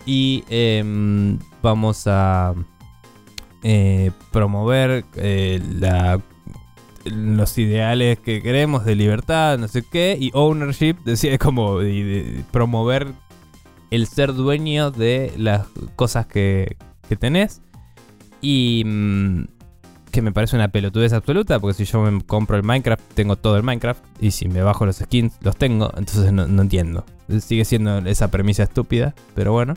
Y 0.06 0.45
em, 0.48 1.38
vamos 1.61 2.07
a 2.07 2.53
eh, 3.61 4.11
promover 4.31 5.03
eh, 5.18 5.61
los 7.03 7.57
ideales 7.57 8.19
que 8.19 8.41
queremos 8.41 8.85
de 8.85 8.95
libertad, 8.95 9.57
no 9.57 9.68
sé 9.68 9.84
qué, 9.84 10.18
y 10.18 10.31
ownership, 10.34 10.95
decía, 11.03 11.34
es 11.34 11.40
como 11.40 11.80
promover 12.52 13.11
el 13.91 14.07
ser 14.07 14.34
dueño 14.34 14.91
de 14.91 15.34
las 15.35 15.68
cosas 15.98 16.26
que, 16.26 16.77
que 17.10 17.18
tenés. 17.18 17.61
Y 18.40 18.84
mm, 18.85 19.44
que 20.14 20.22
me 20.22 20.31
parece 20.31 20.56
una 20.56 20.68
pelotudez 20.68 21.11
absoluta, 21.11 21.60
porque 21.60 21.73
si 21.73 21.91
yo 21.91 22.02
me 22.03 22.22
compro 22.23 22.56
el 22.56 22.64
Minecraft, 22.64 23.02
tengo 23.15 23.35
todo 23.35 23.57
el 23.57 23.64
Minecraft, 23.64 23.99
y 24.22 24.30
si 24.30 24.48
me 24.48 24.61
bajo 24.61 24.85
los 24.85 24.98
skins, 24.98 25.34
los 25.41 25.57
tengo, 25.57 25.91
entonces 25.98 26.31
no, 26.31 26.48
no 26.48 26.61
entiendo. 26.61 27.03
Sigue 27.40 27.65
siendo 27.65 27.98
esa 27.98 28.30
premisa 28.30 28.61
estúpida, 28.64 29.15
pero 29.34 29.53
bueno. 29.53 29.73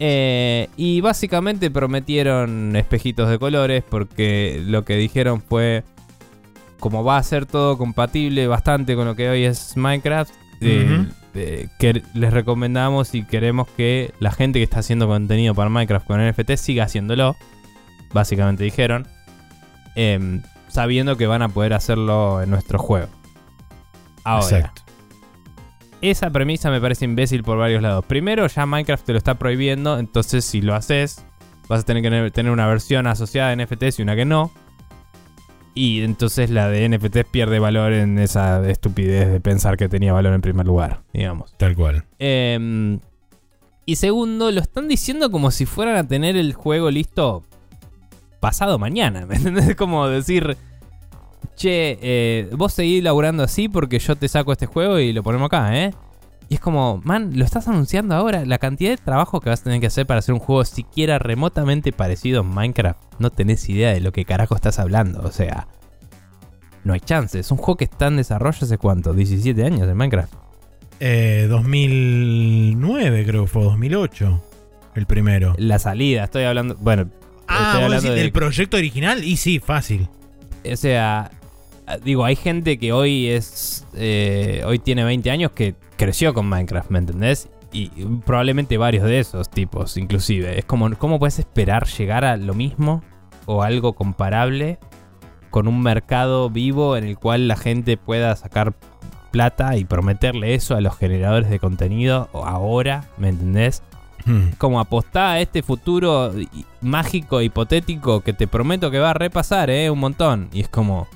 Eh, 0.00 0.68
y 0.76 1.00
básicamente 1.00 1.70
prometieron 1.70 2.74
espejitos 2.74 3.30
de 3.30 3.38
colores, 3.38 3.84
porque 3.88 4.60
lo 4.66 4.84
que 4.84 4.96
dijeron 4.96 5.40
fue 5.40 5.84
como 6.80 7.04
va 7.04 7.18
a 7.18 7.22
ser 7.22 7.46
todo 7.46 7.78
compatible 7.78 8.48
bastante 8.48 8.96
con 8.96 9.06
lo 9.06 9.14
que 9.14 9.28
hoy 9.28 9.44
es 9.44 9.76
Minecraft, 9.76 10.32
eh, 10.62 11.06
eh, 11.34 11.68
que 11.78 12.02
les 12.14 12.32
recomendamos 12.32 13.14
y 13.14 13.22
queremos 13.22 13.68
que 13.76 14.12
la 14.18 14.32
gente 14.32 14.58
que 14.58 14.64
está 14.64 14.80
haciendo 14.80 15.06
contenido 15.06 15.54
para 15.54 15.70
Minecraft 15.70 16.06
con 16.06 16.26
NFT 16.26 16.56
siga 16.56 16.84
haciéndolo. 16.84 17.36
Básicamente 18.12 18.64
dijeron. 18.64 19.06
Em, 19.94 20.42
sabiendo 20.68 21.16
que 21.16 21.26
van 21.26 21.42
a 21.42 21.48
poder 21.48 21.72
hacerlo 21.74 22.42
en 22.42 22.50
nuestro 22.50 22.78
juego. 22.78 23.08
Ahora, 24.24 24.58
Exacto. 24.58 24.82
esa 26.00 26.30
premisa 26.30 26.70
me 26.70 26.80
parece 26.80 27.04
imbécil 27.04 27.42
por 27.42 27.58
varios 27.58 27.82
lados. 27.82 28.04
Primero, 28.04 28.46
ya 28.46 28.66
Minecraft 28.66 29.04
te 29.04 29.12
lo 29.12 29.18
está 29.18 29.34
prohibiendo, 29.34 29.98
entonces 29.98 30.44
si 30.44 30.60
lo 30.60 30.74
haces, 30.74 31.24
vas 31.68 31.80
a 31.80 31.82
tener 31.84 32.02
que 32.02 32.30
tener 32.30 32.52
una 32.52 32.66
versión 32.66 33.06
asociada 33.06 33.54
de 33.54 33.64
NFTs 33.64 33.98
y 33.98 34.02
una 34.02 34.16
que 34.16 34.24
no. 34.24 34.52
Y 35.72 36.02
entonces 36.02 36.50
la 36.50 36.68
de 36.68 36.88
NFTs 36.88 37.24
pierde 37.30 37.58
valor 37.60 37.92
en 37.92 38.18
esa 38.18 38.68
estupidez 38.68 39.30
de 39.30 39.40
pensar 39.40 39.76
que 39.76 39.88
tenía 39.88 40.12
valor 40.12 40.34
en 40.34 40.40
primer 40.40 40.66
lugar, 40.66 41.02
digamos. 41.12 41.56
Tal 41.56 41.76
cual. 41.76 42.04
Eh, 42.18 42.98
y 43.86 43.96
segundo, 43.96 44.50
lo 44.52 44.60
están 44.60 44.88
diciendo 44.88 45.30
como 45.30 45.50
si 45.50 45.66
fueran 45.66 45.96
a 45.96 46.06
tener 46.06 46.36
el 46.36 46.54
juego 46.54 46.90
listo 46.90 47.42
pasado 48.40 48.78
mañana. 48.78 49.26
¿Me 49.26 49.36
entendés? 49.36 49.68
Es 49.68 49.76
como 49.76 50.08
decir, 50.08 50.56
che, 51.56 51.98
eh, 52.00 52.50
vos 52.56 52.72
seguís 52.72 53.02
laburando 53.04 53.42
así 53.42 53.68
porque 53.68 53.98
yo 53.98 54.16
te 54.16 54.28
saco 54.28 54.52
este 54.52 54.66
juego 54.66 54.98
y 54.98 55.12
lo 55.12 55.22
ponemos 55.22 55.46
acá, 55.46 55.76
¿eh? 55.76 55.92
Y 56.48 56.54
es 56.54 56.60
como, 56.60 57.00
man, 57.04 57.30
lo 57.36 57.44
estás 57.44 57.68
anunciando 57.68 58.16
ahora. 58.16 58.44
La 58.44 58.58
cantidad 58.58 58.90
de 58.90 58.96
trabajo 58.96 59.40
que 59.40 59.50
vas 59.50 59.60
a 59.60 59.64
tener 59.64 59.80
que 59.80 59.86
hacer 59.86 60.04
para 60.04 60.18
hacer 60.18 60.34
un 60.34 60.40
juego 60.40 60.64
siquiera 60.64 61.20
remotamente 61.20 61.92
parecido 61.92 62.40
a 62.40 62.42
Minecraft. 62.42 62.98
No 63.20 63.30
tenés 63.30 63.68
idea 63.68 63.92
de 63.92 64.00
lo 64.00 64.10
que 64.10 64.24
carajo 64.24 64.56
estás 64.56 64.80
hablando. 64.80 65.20
O 65.22 65.30
sea, 65.30 65.68
no 66.82 66.92
hay 66.92 66.98
chance. 66.98 67.38
Es 67.38 67.52
un 67.52 67.58
juego 67.58 67.76
que 67.76 67.84
está 67.84 68.08
en 68.08 68.16
desarrollo 68.16 68.58
hace 68.62 68.78
cuánto? 68.78 69.12
17 69.12 69.64
años 69.64 69.88
en 69.88 69.96
Minecraft. 69.96 70.34
Eh, 70.98 71.46
2009 71.48 73.24
creo 73.26 73.42
que 73.42 73.48
fue, 73.48 73.62
2008. 73.62 74.42
El 74.96 75.06
primero. 75.06 75.54
La 75.56 75.78
salida, 75.78 76.24
estoy 76.24 76.42
hablando. 76.44 76.74
Bueno, 76.80 77.08
Ah, 77.50 77.72
¿vos 77.74 77.84
hablando 77.84 77.96
decís 77.96 78.10
de- 78.10 78.20
del 78.22 78.32
proyecto 78.32 78.76
original? 78.76 79.24
Y 79.24 79.36
sí, 79.36 79.58
fácil. 79.58 80.08
O 80.70 80.76
sea, 80.76 81.30
digo, 82.04 82.24
hay 82.24 82.36
gente 82.36 82.78
que 82.78 82.92
hoy 82.92 83.28
es. 83.28 83.86
eh, 83.94 84.62
hoy 84.66 84.78
tiene 84.78 85.04
20 85.04 85.30
años 85.30 85.52
que 85.52 85.74
creció 85.96 86.32
con 86.34 86.46
Minecraft, 86.48 86.90
¿me 86.90 86.98
entendés? 87.00 87.48
Y 87.72 87.88
probablemente 88.26 88.78
varios 88.78 89.04
de 89.04 89.20
esos 89.20 89.48
tipos, 89.50 89.96
inclusive. 89.96 90.58
Es 90.58 90.64
como, 90.64 90.90
¿cómo 90.96 91.18
puedes 91.18 91.38
esperar 91.38 91.86
llegar 91.86 92.24
a 92.24 92.36
lo 92.36 92.54
mismo 92.54 93.02
o 93.46 93.62
algo 93.62 93.92
comparable 93.94 94.78
con 95.50 95.66
un 95.68 95.80
mercado 95.82 96.50
vivo 96.50 96.96
en 96.96 97.04
el 97.04 97.16
cual 97.18 97.48
la 97.48 97.56
gente 97.56 97.96
pueda 97.96 98.34
sacar 98.36 98.74
plata 99.30 99.76
y 99.76 99.84
prometerle 99.84 100.54
eso 100.54 100.74
a 100.74 100.80
los 100.80 100.96
generadores 100.96 101.48
de 101.50 101.58
contenido 101.60 102.28
ahora, 102.32 103.04
¿me 103.16 103.28
entendés? 103.28 103.82
Hmm. 104.24 104.50
como 104.58 104.80
apostar 104.80 105.36
a 105.36 105.40
este 105.40 105.62
futuro 105.62 106.32
mágico, 106.80 107.40
hipotético, 107.42 108.20
que 108.20 108.32
te 108.32 108.46
prometo 108.46 108.90
que 108.90 108.98
va 108.98 109.10
a 109.10 109.14
repasar, 109.14 109.70
¿eh? 109.70 109.90
Un 109.90 109.98
montón. 109.98 110.48
Y 110.52 110.60
es 110.60 110.68
como... 110.68 111.08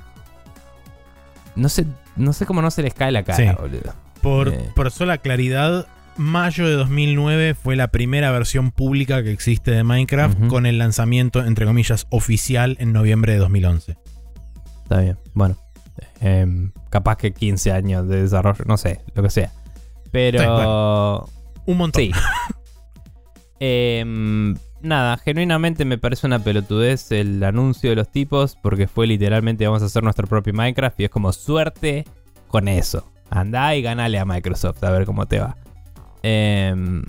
No 1.56 1.68
sé, 1.68 1.86
no 2.16 2.32
sé 2.32 2.46
cómo 2.46 2.62
no 2.62 2.70
se 2.70 2.82
les 2.82 2.94
cae 2.94 3.12
la 3.12 3.22
cara, 3.22 3.36
Sí. 3.36 3.60
boludo. 3.60 3.94
Por, 4.22 4.48
Eh. 4.48 4.70
por 4.74 4.90
sola 4.90 5.18
claridad, 5.18 5.86
mayo 6.16 6.66
de 6.66 6.74
2009 6.74 7.54
fue 7.54 7.76
la 7.76 7.88
primera 7.88 8.30
versión 8.32 8.70
pública 8.72 9.22
que 9.22 9.30
existe 9.32 9.70
de 9.70 9.84
Minecraft 9.84 10.46
con 10.48 10.66
el 10.66 10.78
lanzamiento, 10.78 11.44
entre 11.44 11.66
comillas, 11.66 12.06
oficial 12.10 12.76
en 12.80 12.92
noviembre 12.92 13.32
de 13.34 13.38
2011. 13.38 13.96
Está 14.82 15.00
bien, 15.00 15.18
bueno. 15.34 15.56
Em, 16.20 16.72
capaz 16.90 17.16
que 17.16 17.32
15 17.32 17.70
años 17.72 18.08
de 18.08 18.22
desarrollo, 18.22 18.64
no 18.66 18.76
sé, 18.76 19.02
lo 19.14 19.22
que 19.22 19.30
sea. 19.30 19.52
Pero... 20.10 21.28
Un 21.66 21.76
montón. 21.76 22.02
Sí. 22.02 22.10
Em, 23.60 24.54
nada, 24.82 25.16
genuinamente 25.18 25.84
me 25.84 25.98
parece 25.98 26.26
una 26.26 26.38
pelotudez 26.38 27.10
el 27.12 27.42
anuncio 27.42 27.90
de 27.90 27.96
los 27.96 28.10
tipos 28.10 28.56
porque 28.60 28.88
fue 28.88 29.06
literalmente 29.06 29.66
vamos 29.66 29.82
a 29.82 29.86
hacer 29.86 30.02
nuestro 30.02 30.26
propio 30.26 30.52
Minecraft 30.52 31.00
y 31.00 31.04
es 31.04 31.10
como 31.10 31.32
suerte 31.32 32.04
con 32.48 32.68
eso. 32.68 33.10
Andá 33.30 33.74
y 33.74 33.82
ganale 33.82 34.18
a 34.18 34.24
Microsoft 34.24 34.82
a 34.84 34.90
ver 34.90 35.06
cómo 35.06 35.26
te 35.26 35.40
va. 35.40 35.56
Em, 36.22 37.02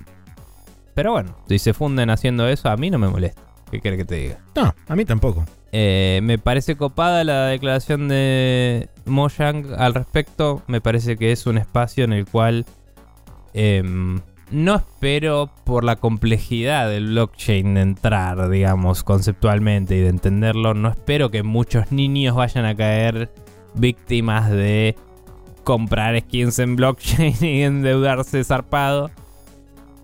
pero 0.93 1.11
bueno, 1.11 1.35
si 1.47 1.59
se 1.59 1.73
funden 1.73 2.09
haciendo 2.09 2.47
eso, 2.47 2.69
a 2.69 2.77
mí 2.77 2.89
no 2.89 2.97
me 2.97 3.07
molesta. 3.07 3.41
¿Qué 3.69 3.81
querés 3.81 3.99
que 3.99 4.05
te 4.05 4.15
diga? 4.15 4.39
No, 4.55 4.73
a 4.87 4.95
mí 4.95 5.05
tampoco. 5.05 5.45
Eh, 5.71 6.21
me 6.23 6.37
parece 6.37 6.77
copada 6.77 7.23
la 7.25 7.47
declaración 7.47 8.07
de 8.07 8.89
Mojang 9.05 9.73
al 9.77 9.93
respecto. 9.93 10.63
Me 10.67 10.79
parece 10.79 11.17
que 11.17 11.31
es 11.33 11.45
un 11.47 11.57
espacio 11.57 12.05
en 12.05 12.13
el 12.13 12.25
cual 12.25 12.65
em, 13.53 14.21
no 14.51 14.75
espero 14.75 15.49
por 15.63 15.83
la 15.83 15.95
complejidad 15.95 16.89
del 16.89 17.07
blockchain 17.07 17.73
de 17.75 17.81
entrar, 17.81 18.49
digamos, 18.49 19.03
conceptualmente 19.03 19.95
y 19.95 20.01
de 20.01 20.09
entenderlo. 20.09 20.73
No 20.73 20.89
espero 20.89 21.31
que 21.31 21.43
muchos 21.43 21.91
niños 21.91 22.35
vayan 22.35 22.65
a 22.65 22.75
caer 22.75 23.31
víctimas 23.73 24.49
de 24.49 24.95
comprar 25.63 26.19
skins 26.21 26.59
en 26.59 26.75
blockchain 26.75 27.33
y 27.41 27.61
endeudarse 27.63 28.43
zarpado. 28.43 29.09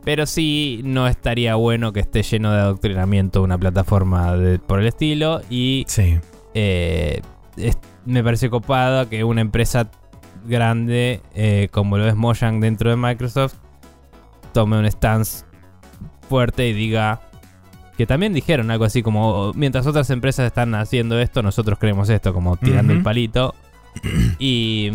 Pero 0.04 0.26
sí, 0.26 0.82
no 0.84 1.08
estaría 1.08 1.54
bueno 1.56 1.94
que 1.94 2.00
esté 2.00 2.24
lleno 2.24 2.52
de 2.52 2.60
adoctrinamiento 2.60 3.44
una 3.44 3.60
plataforma 3.60 4.36
de- 4.36 4.58
por 4.58 4.80
el 4.80 4.88
estilo. 4.88 5.42
Y 5.52 5.86
Sí. 5.88 6.18
eh, 6.56 7.22
es- 7.56 7.78
me 8.06 8.24
parece 8.24 8.50
copado 8.50 9.08
que 9.08 9.24
una 9.24 9.42
empresa 9.42 9.92
grande 10.48 11.22
eh, 11.36 11.68
como 11.72 12.00
lo 12.00 12.08
es 12.08 12.16
Mojang 12.16 12.60
dentro 12.60 12.90
de 12.90 12.96
Microsoft 12.96 13.54
tome 14.52 14.78
un 14.78 14.86
stance 14.92 15.46
fuerte 16.30 16.68
y 16.70 16.74
diga 16.74 17.22
que 17.98 18.06
también 18.08 18.34
dijeron 18.34 18.72
algo 18.72 18.86
así 18.86 19.04
como 19.04 19.30
"Oh, 19.30 19.54
mientras 19.54 19.86
otras 19.86 20.10
empresas 20.10 20.46
están 20.48 20.74
haciendo 20.76 21.20
esto 21.20 21.44
nosotros 21.44 21.78
creemos 21.80 22.10
esto 22.10 22.34
como 22.34 22.58
tirando 22.58 22.94
el 22.94 23.04
palito. 23.04 23.54
Y, 24.40 24.90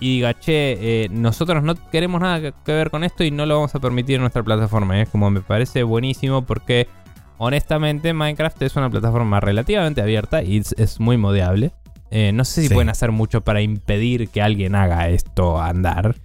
y 0.00 0.16
diga 0.16 0.34
che 0.34 1.04
eh, 1.04 1.08
nosotros 1.08 1.62
no 1.62 1.74
queremos 1.90 2.20
nada 2.20 2.52
que, 2.52 2.72
ver 2.72 2.90
con 2.90 3.04
esto 3.04 3.22
y 3.22 3.30
no 3.30 3.46
lo 3.46 3.54
vamos 3.54 3.74
a 3.76 3.78
permitir 3.80 4.16
en 4.16 4.22
nuestra 4.22 4.42
plataforma 4.42 4.98
Y 4.98 5.02
es 5.02 5.08
como 5.08 5.30
me 5.30 5.40
parece 5.40 5.84
buenísimo 5.84 6.42
porque 6.44 6.88
honestamente 7.38 8.12
Minecraft 8.12 8.60
es 8.62 8.74
una 8.76 8.90
plataforma 8.90 9.38
relativamente 9.40 10.02
abierta 10.02 10.42
y 10.42 10.58
es, 10.58 10.74
es 10.78 10.98
muy 11.00 11.16
modeable. 11.16 11.72
Eh, 12.10 12.32
no 12.32 12.44
sé 12.44 12.62
si 12.62 12.68
Sí. 12.68 12.74
pueden 12.74 12.88
hacer 12.90 13.12
mucho 13.12 13.42
para 13.42 13.60
impedir 13.62 14.28
que 14.28 14.42
alguien 14.42 14.74
haga 14.74 15.08
esto 15.08 15.60
andar 15.60 16.16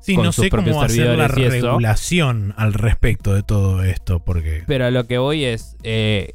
Sí, 0.00 0.14
con 0.14 0.24
no 0.24 0.32
sus 0.32 0.44
sé 0.44 0.50
cómo 0.50 0.82
hacer 0.82 1.16
la 1.18 1.26
eso. 1.26 1.34
regulación 1.50 2.54
al 2.56 2.72
respecto 2.72 3.34
de 3.34 3.42
todo 3.42 3.82
esto, 3.82 4.20
porque... 4.20 4.62
Pero 4.66 4.86
a 4.86 4.90
lo 4.90 5.06
que 5.06 5.18
voy 5.18 5.44
es. 5.44 5.76
eh, 5.82 6.34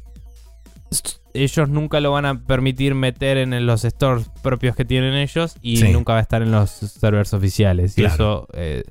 ellos 1.32 1.68
nunca 1.68 1.98
lo 2.00 2.12
van 2.12 2.26
a 2.26 2.44
permitir 2.44 2.94
meter 2.94 3.38
en 3.38 3.66
los 3.66 3.82
stores 3.82 4.30
propios 4.42 4.76
que 4.76 4.84
tienen 4.84 5.14
ellos 5.14 5.56
y 5.62 5.78
Sí. 5.78 5.88
nunca 5.90 6.12
va 6.12 6.20
a 6.20 6.22
estar 6.22 6.42
en 6.42 6.52
los 6.52 6.70
servers 6.70 7.34
oficiales. 7.34 7.98
Y 7.98 8.04
eso 8.04 8.46
eh, 8.52 8.84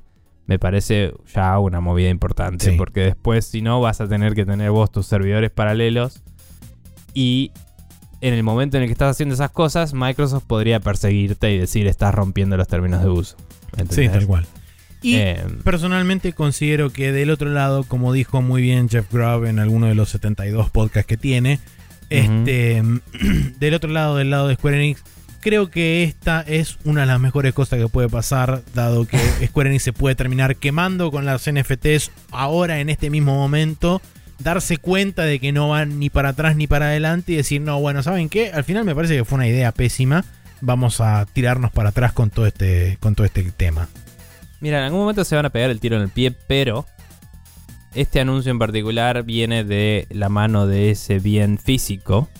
me 0.46 0.58
parece 0.58 1.14
ya 1.34 1.58
una 1.58 1.80
movida 1.80 2.10
importante. 2.10 2.72
Sí. 2.72 2.76
Porque 2.76 3.00
después, 3.00 3.46
si 3.46 3.62
no, 3.62 3.80
vas 3.80 4.02
a 4.02 4.08
tener 4.08 4.34
que 4.34 4.44
tener 4.44 4.70
vos 4.70 4.92
tus 4.92 5.06
servidores 5.06 5.50
paralelos. 5.50 6.22
Y 7.14 7.50
en 8.20 8.34
el 8.34 8.42
momento 8.42 8.76
en 8.76 8.82
el 8.82 8.88
que 8.90 8.92
estás 8.92 9.12
haciendo 9.12 9.34
esas 9.34 9.50
cosas, 9.50 9.94
Microsoft 9.94 10.44
podría 10.46 10.80
perseguirte 10.80 11.50
y 11.54 11.58
decir 11.58 11.86
estás 11.86 12.14
rompiendo 12.14 12.58
los 12.58 12.68
términos 12.68 13.02
de 13.02 13.08
uso. 13.08 13.36
Sí, 13.88 14.06
tal 14.10 14.26
cual. 14.26 14.46
Y 15.04 15.16
Eh, 15.16 15.44
personalmente 15.62 16.32
considero 16.32 16.90
que 16.90 17.12
del 17.12 17.28
otro 17.28 17.50
lado, 17.50 17.84
como 17.84 18.14
dijo 18.14 18.40
muy 18.40 18.62
bien 18.62 18.88
Jeff 18.88 19.12
Grubb 19.12 19.44
en 19.44 19.58
alguno 19.58 19.86
de 19.86 19.94
los 19.94 20.08
72 20.08 20.70
podcasts 20.70 21.06
que 21.06 21.18
tiene, 21.18 21.60
este, 22.08 22.82
del 23.60 23.74
otro 23.74 23.90
lado, 23.90 24.16
del 24.16 24.30
lado 24.30 24.48
de 24.48 24.54
Square 24.54 24.78
Enix, 24.78 25.02
creo 25.40 25.68
que 25.68 26.04
esta 26.04 26.40
es 26.40 26.78
una 26.84 27.02
de 27.02 27.06
las 27.06 27.20
mejores 27.20 27.52
cosas 27.52 27.78
que 27.78 27.86
puede 27.86 28.08
pasar, 28.08 28.62
dado 28.72 29.06
que 29.06 29.18
Square 29.46 29.68
Enix 29.68 29.82
se 29.82 29.92
puede 29.92 30.14
terminar 30.14 30.56
quemando 30.56 31.10
con 31.10 31.26
las 31.26 31.50
NFTs 31.50 32.10
ahora 32.30 32.80
en 32.80 32.88
este 32.88 33.10
mismo 33.10 33.34
momento, 33.34 34.00
darse 34.38 34.78
cuenta 34.78 35.24
de 35.24 35.38
que 35.38 35.52
no 35.52 35.68
van 35.68 35.98
ni 35.98 36.08
para 36.08 36.30
atrás 36.30 36.56
ni 36.56 36.66
para 36.66 36.86
adelante 36.86 37.32
y 37.32 37.36
decir, 37.36 37.60
no, 37.60 37.78
bueno, 37.78 38.02
¿saben 38.02 38.30
qué? 38.30 38.52
Al 38.52 38.64
final 38.64 38.86
me 38.86 38.94
parece 38.94 39.16
que 39.16 39.24
fue 39.26 39.36
una 39.36 39.48
idea 39.48 39.70
pésima. 39.70 40.24
Vamos 40.62 41.02
a 41.02 41.26
tirarnos 41.30 41.72
para 41.72 41.90
atrás 41.90 42.14
con 42.14 42.30
todo 42.30 42.46
este, 42.46 42.96
con 43.00 43.14
todo 43.14 43.26
este 43.26 43.42
tema. 43.52 43.86
Mira, 44.64 44.78
en 44.78 44.84
algún 44.84 45.00
momento 45.00 45.26
se 45.26 45.36
van 45.36 45.44
a 45.44 45.50
pegar 45.50 45.68
el 45.68 45.78
tiro 45.78 45.96
en 45.96 46.02
el 46.04 46.08
pie, 46.08 46.30
pero 46.30 46.86
este 47.94 48.18
anuncio 48.18 48.50
en 48.50 48.58
particular 48.58 49.22
viene 49.22 49.62
de 49.62 50.06
la 50.08 50.30
mano 50.30 50.66
de 50.66 50.90
ese 50.90 51.18
bien 51.18 51.58
físico 51.58 52.30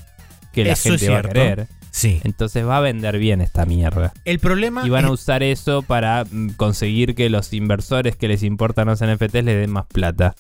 que 0.51 0.65
la 0.65 0.73
Eso 0.73 0.89
gente 0.89 1.11
va 1.11 1.19
a 1.19 1.23
querer. 1.23 1.69
Sí. 1.91 2.23
Entonces 2.25 2.67
va 2.67 2.79
a 2.79 2.81
vender 2.81 3.19
bien 3.19 3.43
esta 3.43 3.67
mierda. 3.67 4.15
El 4.25 4.39
problema 4.39 4.87
Y 4.87 4.89
van 4.89 5.05
a 5.05 5.11
usar 5.11 5.43
eso 5.43 5.83
para 5.83 6.25
mm, 6.25 6.53
conseguir 6.57 7.15
que 7.15 7.29
los 7.29 7.53
inversores 7.53 8.17
que 8.17 8.27
les 8.27 8.43
importan 8.43 8.87
los 8.87 9.05
NFTs 9.05 9.45
les 9.45 9.59
den 9.59 9.71
más 9.71 9.85
plata. 9.85 10.35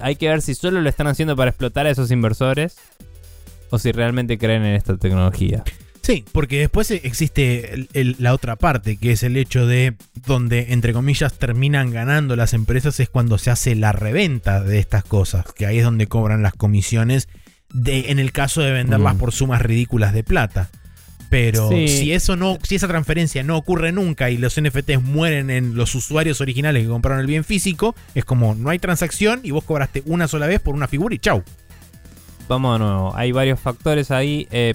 Hay 0.00 0.16
que 0.16 0.26
ver 0.26 0.42
si 0.42 0.56
solo 0.56 0.80
lo 0.80 0.88
están 0.88 1.06
haciendo 1.06 1.36
para 1.36 1.50
explotar 1.50 1.86
a 1.86 1.90
esos 1.90 2.10
inversores 2.10 2.74
o 3.70 3.78
si 3.78 3.92
realmente 3.92 4.36
creen 4.36 4.64
en 4.64 4.74
esta 4.74 4.96
tecnología. 4.96 5.62
Sí, 6.02 6.24
porque 6.32 6.58
después 6.58 6.90
existe 6.90 7.74
el- 7.74 7.88
el- 7.92 8.16
la 8.18 8.34
otra 8.34 8.56
parte, 8.56 8.96
que 8.96 9.12
es 9.12 9.22
el 9.22 9.36
hecho 9.36 9.66
de 9.66 9.94
donde, 10.26 10.72
entre 10.72 10.92
comillas, 10.92 11.34
terminan 11.34 11.92
ganando 11.92 12.34
las 12.34 12.54
empresas, 12.54 12.98
es 12.98 13.08
cuando 13.08 13.38
se 13.38 13.50
hace 13.52 13.76
la 13.76 13.92
reventa 13.92 14.62
de 14.64 14.80
estas 14.80 15.04
cosas, 15.04 15.44
que 15.54 15.64
ahí 15.64 15.78
es 15.78 15.84
donde 15.84 16.08
cobran 16.08 16.42
las 16.42 16.54
comisiones, 16.54 17.28
de, 17.72 18.10
en 18.10 18.18
el 18.18 18.32
caso 18.32 18.62
de 18.62 18.72
venderlas 18.72 19.14
Mm. 19.14 19.18
por 19.18 19.32
sumas 19.32 19.62
ridículas 19.62 20.12
de 20.12 20.24
plata. 20.24 20.70
Pero 21.30 21.70
Sí. 21.70 21.86
si 21.88 22.12
eso 22.12 22.36
no, 22.36 22.58
si 22.62 22.74
esa 22.74 22.88
transferencia 22.88 23.42
no 23.44 23.56
ocurre 23.56 23.92
nunca 23.92 24.28
y 24.28 24.36
los 24.36 24.58
NFTs 24.58 25.00
mueren 25.02 25.48
en 25.50 25.76
los 25.76 25.94
usuarios 25.94 26.40
originales 26.42 26.82
que 26.82 26.88
compraron 26.90 27.20
el 27.20 27.26
bien 27.28 27.44
físico, 27.44 27.94
es 28.14 28.24
como 28.26 28.54
no 28.56 28.68
hay 28.70 28.78
transacción 28.80 29.40
y 29.44 29.52
vos 29.52 29.64
cobraste 29.64 30.02
una 30.04 30.26
sola 30.28 30.46
vez 30.48 30.60
por 30.60 30.74
una 30.74 30.88
figura 30.88 31.14
y 31.14 31.18
chau. 31.20 31.42
Vamos 32.48 32.78
de 32.78 32.84
nuevo, 32.84 33.16
hay 33.16 33.32
varios 33.32 33.60
factores 33.60 34.10
ahí. 34.10 34.46
eh, 34.50 34.74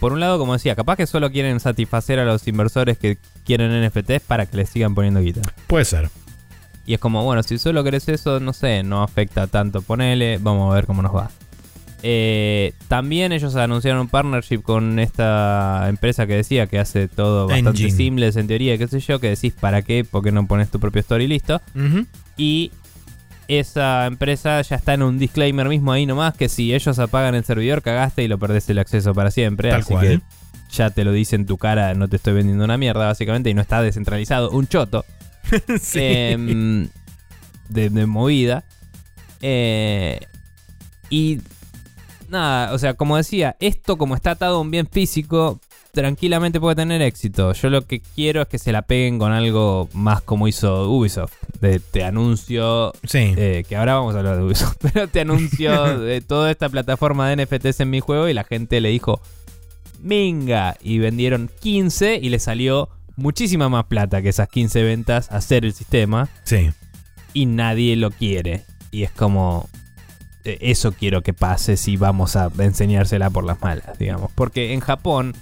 por 0.00 0.12
un 0.12 0.20
lado, 0.20 0.38
como 0.38 0.52
decía, 0.52 0.74
capaz 0.74 0.96
que 0.96 1.06
solo 1.06 1.30
quieren 1.30 1.60
satisfacer 1.60 2.18
a 2.18 2.24
los 2.24 2.46
inversores 2.46 2.98
que 2.98 3.18
quieren 3.44 3.86
NFTs 3.86 4.20
para 4.26 4.46
que 4.46 4.56
les 4.58 4.68
sigan 4.68 4.94
poniendo 4.94 5.20
guita. 5.20 5.40
Puede 5.66 5.84
ser. 5.84 6.10
Y 6.84 6.94
es 6.94 7.00
como, 7.00 7.24
bueno, 7.24 7.42
si 7.42 7.58
solo 7.58 7.82
querés 7.82 8.08
eso, 8.08 8.38
no 8.38 8.52
sé, 8.52 8.82
no 8.82 9.02
afecta 9.02 9.46
tanto. 9.48 9.82
Ponele, 9.82 10.38
vamos 10.38 10.70
a 10.70 10.74
ver 10.74 10.86
cómo 10.86 11.02
nos 11.02 11.14
va. 11.14 11.30
Eh, 12.02 12.74
también 12.86 13.32
ellos 13.32 13.56
anunciaron 13.56 14.02
un 14.02 14.08
partnership 14.08 14.62
con 14.62 14.98
esta 14.98 15.86
empresa 15.88 16.26
que 16.26 16.34
decía 16.34 16.66
que 16.68 16.78
hace 16.78 17.08
todo 17.08 17.48
bastante 17.48 17.70
Engine. 17.70 17.90
simples 17.90 18.36
en 18.36 18.46
teoría, 18.46 18.78
qué 18.78 18.86
sé 18.86 19.00
yo, 19.00 19.18
que 19.18 19.30
decís 19.30 19.54
para 19.58 19.82
qué, 19.82 20.04
por 20.04 20.22
qué 20.22 20.30
no 20.30 20.46
pones 20.46 20.70
tu 20.70 20.78
propio 20.78 21.00
story 21.00 21.26
listo. 21.26 21.60
Y 22.36 22.70
esa 23.48 24.06
empresa 24.06 24.60
ya 24.62 24.76
está 24.76 24.94
en 24.94 25.02
un 25.02 25.18
disclaimer 25.18 25.68
mismo 25.68 25.92
ahí 25.92 26.06
nomás 26.06 26.34
que 26.34 26.48
si 26.48 26.74
ellos 26.74 26.98
apagan 26.98 27.34
el 27.34 27.44
servidor 27.44 27.82
cagaste 27.82 28.22
y 28.22 28.28
lo 28.28 28.38
perdés 28.38 28.68
el 28.70 28.78
acceso 28.78 29.14
para 29.14 29.30
siempre. 29.30 29.70
Tal 29.70 29.80
así 29.80 29.92
cual. 29.92 30.06
que 30.06 30.20
ya 30.70 30.90
te 30.90 31.04
lo 31.04 31.12
dice 31.12 31.36
en 31.36 31.46
tu 31.46 31.58
cara, 31.58 31.94
no 31.94 32.08
te 32.08 32.16
estoy 32.16 32.34
vendiendo 32.34 32.64
una 32.64 32.76
mierda 32.76 33.06
básicamente 33.06 33.50
y 33.50 33.54
no 33.54 33.62
está 33.62 33.82
descentralizado. 33.82 34.50
Un 34.50 34.66
choto. 34.66 35.04
Sí. 35.80 36.00
Em, 36.02 36.88
de, 37.68 37.88
de 37.88 38.06
movida. 38.06 38.64
Eh, 39.40 40.18
y 41.08 41.40
nada, 42.28 42.72
o 42.72 42.78
sea, 42.78 42.94
como 42.94 43.16
decía, 43.16 43.56
esto 43.60 43.96
como 43.96 44.16
está 44.16 44.32
atado 44.32 44.56
a 44.56 44.60
un 44.60 44.70
bien 44.70 44.88
físico, 44.90 45.60
tranquilamente 45.96 46.60
puede 46.60 46.76
tener 46.76 47.00
éxito. 47.00 47.54
Yo 47.54 47.70
lo 47.70 47.86
que 47.86 48.00
quiero 48.00 48.42
es 48.42 48.48
que 48.48 48.58
se 48.58 48.70
la 48.70 48.82
peguen 48.82 49.18
con 49.18 49.32
algo 49.32 49.88
más 49.94 50.20
como 50.20 50.46
hizo 50.46 50.90
Ubisoft. 50.90 51.32
De 51.58 51.80
te 51.80 52.04
anuncio, 52.04 52.92
sí. 53.02 53.32
eh, 53.34 53.64
que 53.66 53.76
ahora 53.76 53.94
vamos 53.94 54.14
a 54.14 54.18
hablar 54.18 54.36
de 54.36 54.42
Ubisoft, 54.42 54.76
pero 54.82 55.08
te 55.08 55.20
anuncio 55.20 55.98
de 56.00 56.20
toda 56.20 56.50
esta 56.50 56.68
plataforma 56.68 57.30
de 57.30 57.42
NFTs 57.42 57.80
en 57.80 57.88
mi 57.88 58.00
juego 58.00 58.28
y 58.28 58.34
la 58.34 58.44
gente 58.44 58.82
le 58.82 58.90
dijo, 58.90 59.22
minga, 60.02 60.76
y 60.82 60.98
vendieron 60.98 61.50
15 61.60 62.20
y 62.22 62.28
le 62.28 62.40
salió 62.40 62.90
muchísima 63.16 63.70
más 63.70 63.86
plata 63.86 64.20
que 64.20 64.28
esas 64.28 64.50
15 64.50 64.82
ventas 64.82 65.32
hacer 65.32 65.64
el 65.64 65.72
sistema 65.72 66.28
sí. 66.44 66.72
y 67.32 67.46
nadie 67.46 67.96
lo 67.96 68.10
quiere. 68.10 68.64
Y 68.90 69.04
es 69.04 69.10
como, 69.12 69.70
eh, 70.44 70.58
eso 70.60 70.92
quiero 70.92 71.22
que 71.22 71.32
pase 71.32 71.78
si 71.78 71.96
vamos 71.96 72.36
a 72.36 72.50
enseñársela 72.58 73.30
por 73.30 73.44
las 73.44 73.62
malas, 73.62 73.98
digamos. 73.98 74.30
Porque 74.34 74.74
en 74.74 74.80
Japón, 74.80 75.34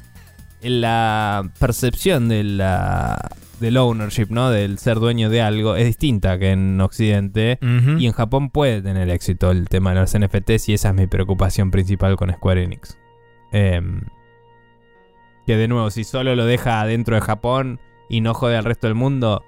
la 0.65 1.51
percepción 1.59 2.29
de 2.29 2.43
la, 2.45 3.31
del 3.61 3.77
ownership, 3.77 4.27
¿no? 4.31 4.51
Del 4.51 4.79
ser 4.79 4.99
dueño 4.99 5.31
de 5.31 5.43
algo, 5.43 5.77
es 5.77 5.85
distinta 5.87 6.39
que 6.39 6.51
en 6.53 6.81
Occidente. 6.81 7.59
Y 7.99 8.07
en 8.07 8.13
Japón 8.13 8.51
puede 8.51 8.83
tener 8.83 9.09
éxito 9.11 9.51
el 9.51 9.69
tema 9.69 9.95
de 9.95 10.01
los 10.01 10.19
NFTs 10.19 10.69
y 10.69 10.75
esa 10.75 10.89
es 10.91 10.95
mi 10.95 11.07
preocupación 11.07 11.71
principal 11.71 12.17
con 12.17 12.33
Square 12.33 12.65
Enix. 12.65 12.99
Em, 13.53 14.03
que 15.47 15.57
de 15.57 15.69
nuevo, 15.69 15.91
si 15.91 16.05
solo 16.05 16.35
lo 16.35 16.45
deja 16.47 16.81
adentro 16.81 17.15
de 17.15 17.21
Japón 17.21 17.81
y 18.09 18.21
no 18.21 18.35
jode 18.35 18.57
al 18.57 18.65
resto 18.65 18.87
del 18.87 18.95
mundo, 18.97 19.45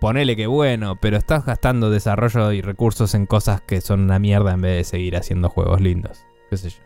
ponele 0.00 0.36
que 0.36 0.46
bueno, 0.46 0.96
pero 0.96 1.16
estás 1.16 1.44
gastando 1.46 1.90
desarrollo 1.90 2.52
y 2.52 2.60
recursos 2.60 3.14
en 3.14 3.26
cosas 3.26 3.60
que 3.60 3.80
son 3.80 4.00
una 4.00 4.18
mierda 4.18 4.52
en 4.52 4.60
vez 4.60 4.76
de 4.76 4.84
seguir 4.84 5.16
haciendo 5.16 5.48
juegos 5.48 5.80
lindos. 5.80 6.26
¿Qué 6.50 6.56
sé 6.56 6.70
yo? 6.70 6.76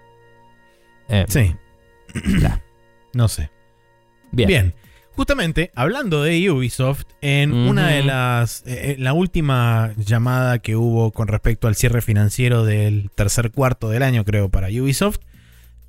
Em, 1.08 1.26
Sí. 1.28 1.56
ya. 2.40 2.60
No 3.16 3.28
sé. 3.28 3.50
Bien. 4.30 4.48
Bien. 4.48 4.74
Justamente, 5.12 5.70
hablando 5.74 6.22
de 6.22 6.50
Ubisoft, 6.50 7.04
en 7.22 7.54
una 7.54 7.88
de 7.88 8.02
las. 8.02 8.62
eh, 8.66 8.96
en 8.98 9.04
la 9.04 9.14
última 9.14 9.92
llamada 9.96 10.58
que 10.58 10.76
hubo 10.76 11.10
con 11.10 11.26
respecto 11.28 11.68
al 11.68 11.74
cierre 11.74 12.02
financiero 12.02 12.64
del 12.66 13.10
tercer 13.14 13.50
cuarto 13.50 13.88
del 13.88 14.02
año, 14.02 14.24
creo, 14.26 14.50
para 14.50 14.68
Ubisoft, 14.68 15.20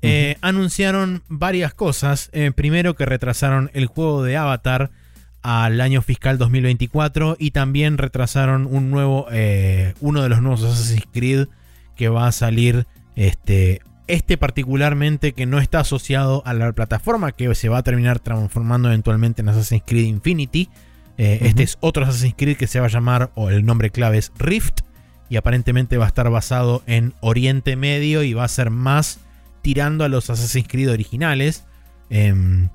eh, 0.00 0.36
anunciaron 0.40 1.22
varias 1.28 1.74
cosas. 1.74 2.30
Eh, 2.32 2.52
primero, 2.56 2.94
que 2.94 3.04
retrasaron 3.04 3.70
el 3.74 3.84
juego 3.84 4.22
de 4.22 4.38
Avatar 4.38 4.90
al 5.42 5.82
año 5.82 6.00
fiscal 6.00 6.38
2024 6.38 7.36
y 7.38 7.50
también 7.50 7.98
retrasaron 7.98 8.66
un 8.66 8.90
nuevo. 8.90 9.26
eh, 9.30 9.92
uno 10.00 10.22
de 10.22 10.30
los 10.30 10.40
nuevos 10.40 10.62
Assassin's 10.64 11.06
Creed 11.12 11.48
que 11.96 12.08
va 12.08 12.28
a 12.28 12.32
salir 12.32 12.86
este, 13.14 13.82
este 14.08 14.36
particularmente 14.36 15.32
que 15.32 15.46
no 15.46 15.58
está 15.58 15.80
asociado 15.80 16.42
a 16.46 16.54
la 16.54 16.72
plataforma 16.72 17.32
que 17.32 17.54
se 17.54 17.68
va 17.68 17.78
a 17.78 17.82
terminar 17.82 18.18
transformando 18.18 18.88
eventualmente 18.88 19.42
en 19.42 19.50
Assassin's 19.50 19.82
Creed 19.86 20.06
Infinity. 20.06 20.68
Eh, 21.18 21.38
Este 21.42 21.62
es 21.62 21.78
otro 21.80 22.04
Assassin's 22.04 22.34
Creed 22.36 22.56
que 22.56 22.66
se 22.66 22.80
va 22.80 22.86
a 22.86 22.90
llamar, 22.90 23.30
o 23.34 23.50
el 23.50 23.64
nombre 23.64 23.90
clave 23.90 24.18
es 24.18 24.32
Rift, 24.38 24.80
y 25.28 25.36
aparentemente 25.36 25.98
va 25.98 26.06
a 26.06 26.08
estar 26.08 26.30
basado 26.30 26.82
en 26.86 27.12
Oriente 27.20 27.76
Medio 27.76 28.22
y 28.22 28.32
va 28.34 28.44
a 28.44 28.48
ser 28.48 28.70
más 28.70 29.20
tirando 29.62 30.04
a 30.04 30.08
los 30.08 30.30
Assassin's 30.30 30.68
Creed 30.68 30.90
originales. 30.90 31.64
Em, 32.08 32.70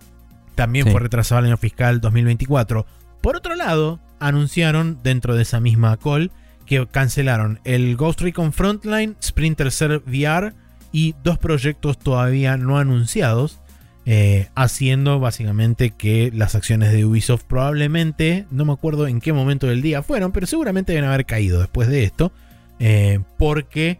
también 0.55 0.87
fue 0.91 0.99
retrasado 0.99 1.39
el 1.39 1.47
año 1.47 1.57
fiscal 1.57 1.99
2024. 1.99 2.85
Por 3.21 3.35
otro 3.35 3.55
lado, 3.55 3.99
anunciaron 4.19 4.99
dentro 5.01 5.35
de 5.35 5.41
esa 5.41 5.59
misma 5.59 5.97
call 5.97 6.31
que 6.67 6.85
cancelaron 6.87 7.59
el 7.63 7.95
Ghost 7.95 8.21
Recon 8.21 8.53
Frontline, 8.53 9.15
Sprinter 9.21 9.71
Cell 9.71 10.01
VR 10.05 10.53
y 10.93 11.15
dos 11.23 11.37
proyectos 11.37 11.99
todavía 11.99 12.55
no 12.55 12.77
anunciados. 12.77 13.59
Eh, 14.05 14.49
haciendo 14.53 15.21
básicamente 15.21 15.91
que 15.91 16.29
las 16.33 16.55
acciones 16.55 16.91
de 16.91 17.05
Ubisoft 17.05 17.45
probablemente, 17.45 18.45
no 18.51 18.65
me 18.65 18.73
acuerdo 18.73 19.07
en 19.07 19.21
qué 19.21 19.31
momento 19.31 19.67
del 19.67 19.81
día 19.81 20.03
fueron, 20.03 20.33
pero 20.33 20.45
seguramente 20.45 20.91
deben 20.91 21.07
haber 21.07 21.25
caído 21.25 21.61
después 21.61 21.87
de 21.87 22.03
esto, 22.03 22.33
eh, 22.79 23.21
porque 23.37 23.99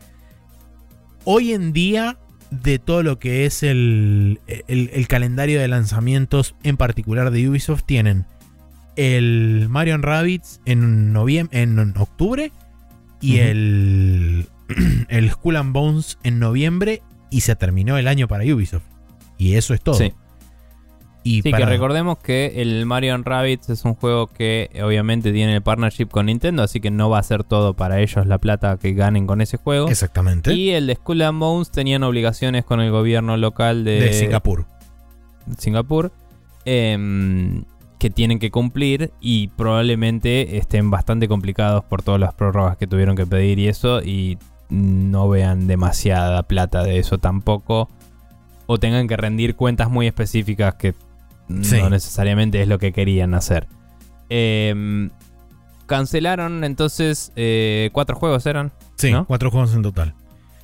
hoy 1.24 1.54
en 1.54 1.72
día 1.72 2.18
de 2.52 2.80
todo 2.80 3.02
lo 3.02 3.18
que 3.18 3.46
es 3.46 3.64
el, 3.64 4.42
calendario 5.08 5.62
de 5.62 5.70
lanzamientos 5.70 6.54
en 6.64 6.76
particular 6.76 7.32
de 7.32 7.48
Ubisoft 7.48 7.84
tienen 7.86 8.26
el 8.98 9.68
Mario 9.70 9.98
Rabbids 10.00 10.60
en, 10.66 11.16
en 11.52 11.94
octubre 11.98 12.52
y 13.22 13.38
el, 13.38 14.48
el 15.10 15.32
Skull 15.32 15.56
and 15.58 15.74
Bones 15.74 16.18
en 16.24 16.40
noviembre 16.40 17.02
y 17.30 17.42
se 17.42 17.56
terminó 17.56 17.98
el 17.98 18.08
año 18.08 18.28
para 18.28 18.44
Ubisoft. 18.44 18.84
Y 19.38 19.56
eso 19.56 19.74
es 19.74 19.82
todo. 19.82 19.96
Sí. 19.96 20.14
Y 21.26 21.42
sí, 21.42 21.54
que 21.54 21.66
recordemos 21.66 22.18
que 22.18 22.62
el 22.62 22.86
Mario 22.86 23.18
Rabbids 23.18 23.70
es 23.70 23.86
un 23.86 23.96
juego 23.96 24.28
que 24.28 24.70
obviamente 24.84 25.32
tiene 25.32 25.56
el 25.56 25.62
partnership 25.62 26.08
con 26.08 26.26
Nintendo, 26.26 26.64
así 26.64 26.82
que 26.82 26.92
no 26.92 27.10
va 27.10 27.20
a 27.20 27.24
ser 27.24 27.46
todo 27.46 27.76
para 27.76 28.02
ellos 28.02 28.28
la 28.28 28.40
plata 28.40 28.78
que 28.78 28.92
ganen 28.92 29.26
con 29.26 29.40
ese 29.40 29.56
juego. 29.56 29.88
Exactamente. 29.88 30.54
Y 30.54 30.72
el 30.72 30.86
de 30.88 30.96
Skull 30.96 31.22
and 31.22 31.40
Bones 31.40 31.72
tenían 31.72 32.04
obligaciones 32.04 32.66
con 32.66 32.82
el 32.82 32.92
gobierno 32.92 33.38
local 33.38 33.86
de, 33.86 34.02
de 34.02 34.14
Singapur. 34.14 34.66
Singapur. 35.58 36.12
Em, 36.66 37.64
que 38.00 38.10
tienen 38.10 38.38
que 38.38 38.52
cumplir 38.52 39.14
y 39.22 39.48
probablemente 39.48 40.58
estén 40.58 40.92
bastante 40.92 41.30
complicados 41.30 41.86
por 41.86 42.04
todas 42.04 42.20
las 42.20 42.34
prórrogas 42.34 42.76
que 42.76 42.86
tuvieron 42.86 43.16
que 43.16 43.26
pedir 43.26 43.60
y 43.60 43.70
eso 43.70 44.02
y 44.02 44.38
no 44.74 45.30
vean 45.30 45.68
demasiada 45.68 46.42
plata 46.44 46.84
de 46.84 46.98
eso 46.98 47.20
tampoco 47.20 47.90
o 48.66 48.80
tengan 48.80 49.08
que 49.08 49.16
rendir 49.16 49.56
cuentas 49.56 49.90
muy 49.90 50.08
específicas 50.08 50.76
que 50.76 50.96
no 51.48 51.90
necesariamente 51.90 52.62
es 52.62 52.68
lo 52.68 52.80
que 52.80 52.92
querían 52.92 53.36
hacer. 53.36 53.68
Em, 54.30 55.12
cancelaron 55.86 56.64
entonces 56.64 57.32
eh, 57.36 57.92
cuatro 57.94 58.16
juegos, 58.16 58.46
¿eran? 58.48 58.72
Sí, 58.96 59.12
cuatro 59.28 59.52
juegos 59.52 59.76
en 59.76 59.84
total. 59.84 60.16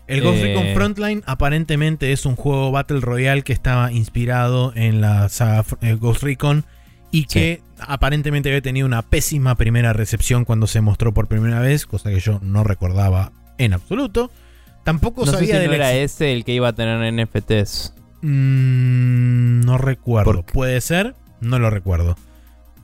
El 0.07 0.21
Ghost 0.21 0.41
Recon 0.41 0.65
eh, 0.65 0.73
Frontline 0.73 1.23
aparentemente 1.27 2.11
es 2.11 2.25
un 2.25 2.35
juego 2.35 2.71
Battle 2.71 3.01
Royale 3.01 3.43
que 3.43 3.53
estaba 3.53 3.91
inspirado 3.91 4.73
en 4.75 5.01
la 5.01 5.29
saga 5.29 5.63
eh, 5.81 5.93
Ghost 5.93 6.23
Recon 6.23 6.65
y 7.11 7.25
que 7.25 7.61
aparentemente 7.79 8.49
había 8.49 8.61
tenido 8.61 8.87
una 8.87 9.03
pésima 9.03 9.53
primera 9.53 9.93
recepción 9.93 10.45
cuando 10.45 10.65
se 10.65 10.81
mostró 10.81 11.13
por 11.13 11.27
primera 11.27 11.59
vez, 11.59 11.85
cosa 11.85 12.09
que 12.09 12.19
yo 12.19 12.39
no 12.41 12.63
recordaba 12.63 13.33
en 13.59 13.73
absoluto. 13.73 14.31
Tampoco 14.83 15.27
sabía 15.27 15.59
de 15.59 15.67
no 15.67 15.73
era 15.73 15.93
ese 15.93 16.33
el 16.33 16.43
que 16.43 16.53
iba 16.53 16.69
a 16.69 16.73
tener 16.73 17.13
NFTs. 17.13 17.93
Mm, 18.21 19.61
no 19.61 19.77
recuerdo. 19.77 20.43
Puede 20.43 20.81
ser, 20.81 21.15
no 21.41 21.59
lo 21.59 21.69
recuerdo. 21.69 22.17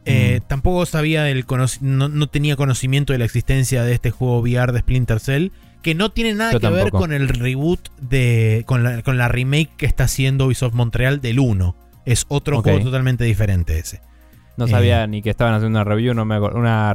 Eh, 0.06 0.41
mm. 0.41 0.47
Tampoco 0.47 0.85
sabía 0.85 1.23
del 1.23 1.45
no, 1.81 2.10
no, 2.10 2.27
tenía 2.27 2.56
conocimiento 2.56 3.14
de 3.14 3.19
la 3.19 3.26
existencia 3.26 3.84
de 3.84 3.93
este 3.93 4.11
juego 4.11 4.39
VR 4.39 4.72
de 4.72 4.80
Splinter 4.80 5.19
Cell. 5.19 5.49
Que 5.81 5.93
no 5.93 6.11
tiene 6.11 6.34
nada 6.34 6.60
que 6.60 6.69
ver 6.69 6.91
con 6.91 7.14
el 7.14 7.27
reboot 7.27 7.89
de. 8.02 8.64
Con 8.65 8.84
la, 8.84 9.27
remake 9.27 9.69
que 9.77 9.85
está 9.85 10.06
haciendo 10.06 10.47
Ubisoft 10.47 10.73
Montreal 10.73 11.22
del 11.22 11.39
1. 11.39 11.76
Es 12.06 12.26
otro 12.27 12.61
juego 12.61 12.80
totalmente 12.84 13.23
diferente 13.23 13.77
ese. 13.80 14.02
No 14.57 14.68
sabía 14.68 15.03
eh, 15.03 15.07
ni 15.07 15.22
que 15.22 15.30
estaban 15.30 15.53
haciendo 15.53 15.80
una 15.80 15.84
review, 15.84 16.14
no 16.14 16.26
me 16.26 16.39
una, 16.39 16.93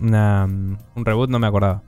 una, 0.00 0.44
un 0.44 1.04
reboot, 1.04 1.30
no 1.30 1.38
me 1.38 1.46
acordaba. 1.46 1.82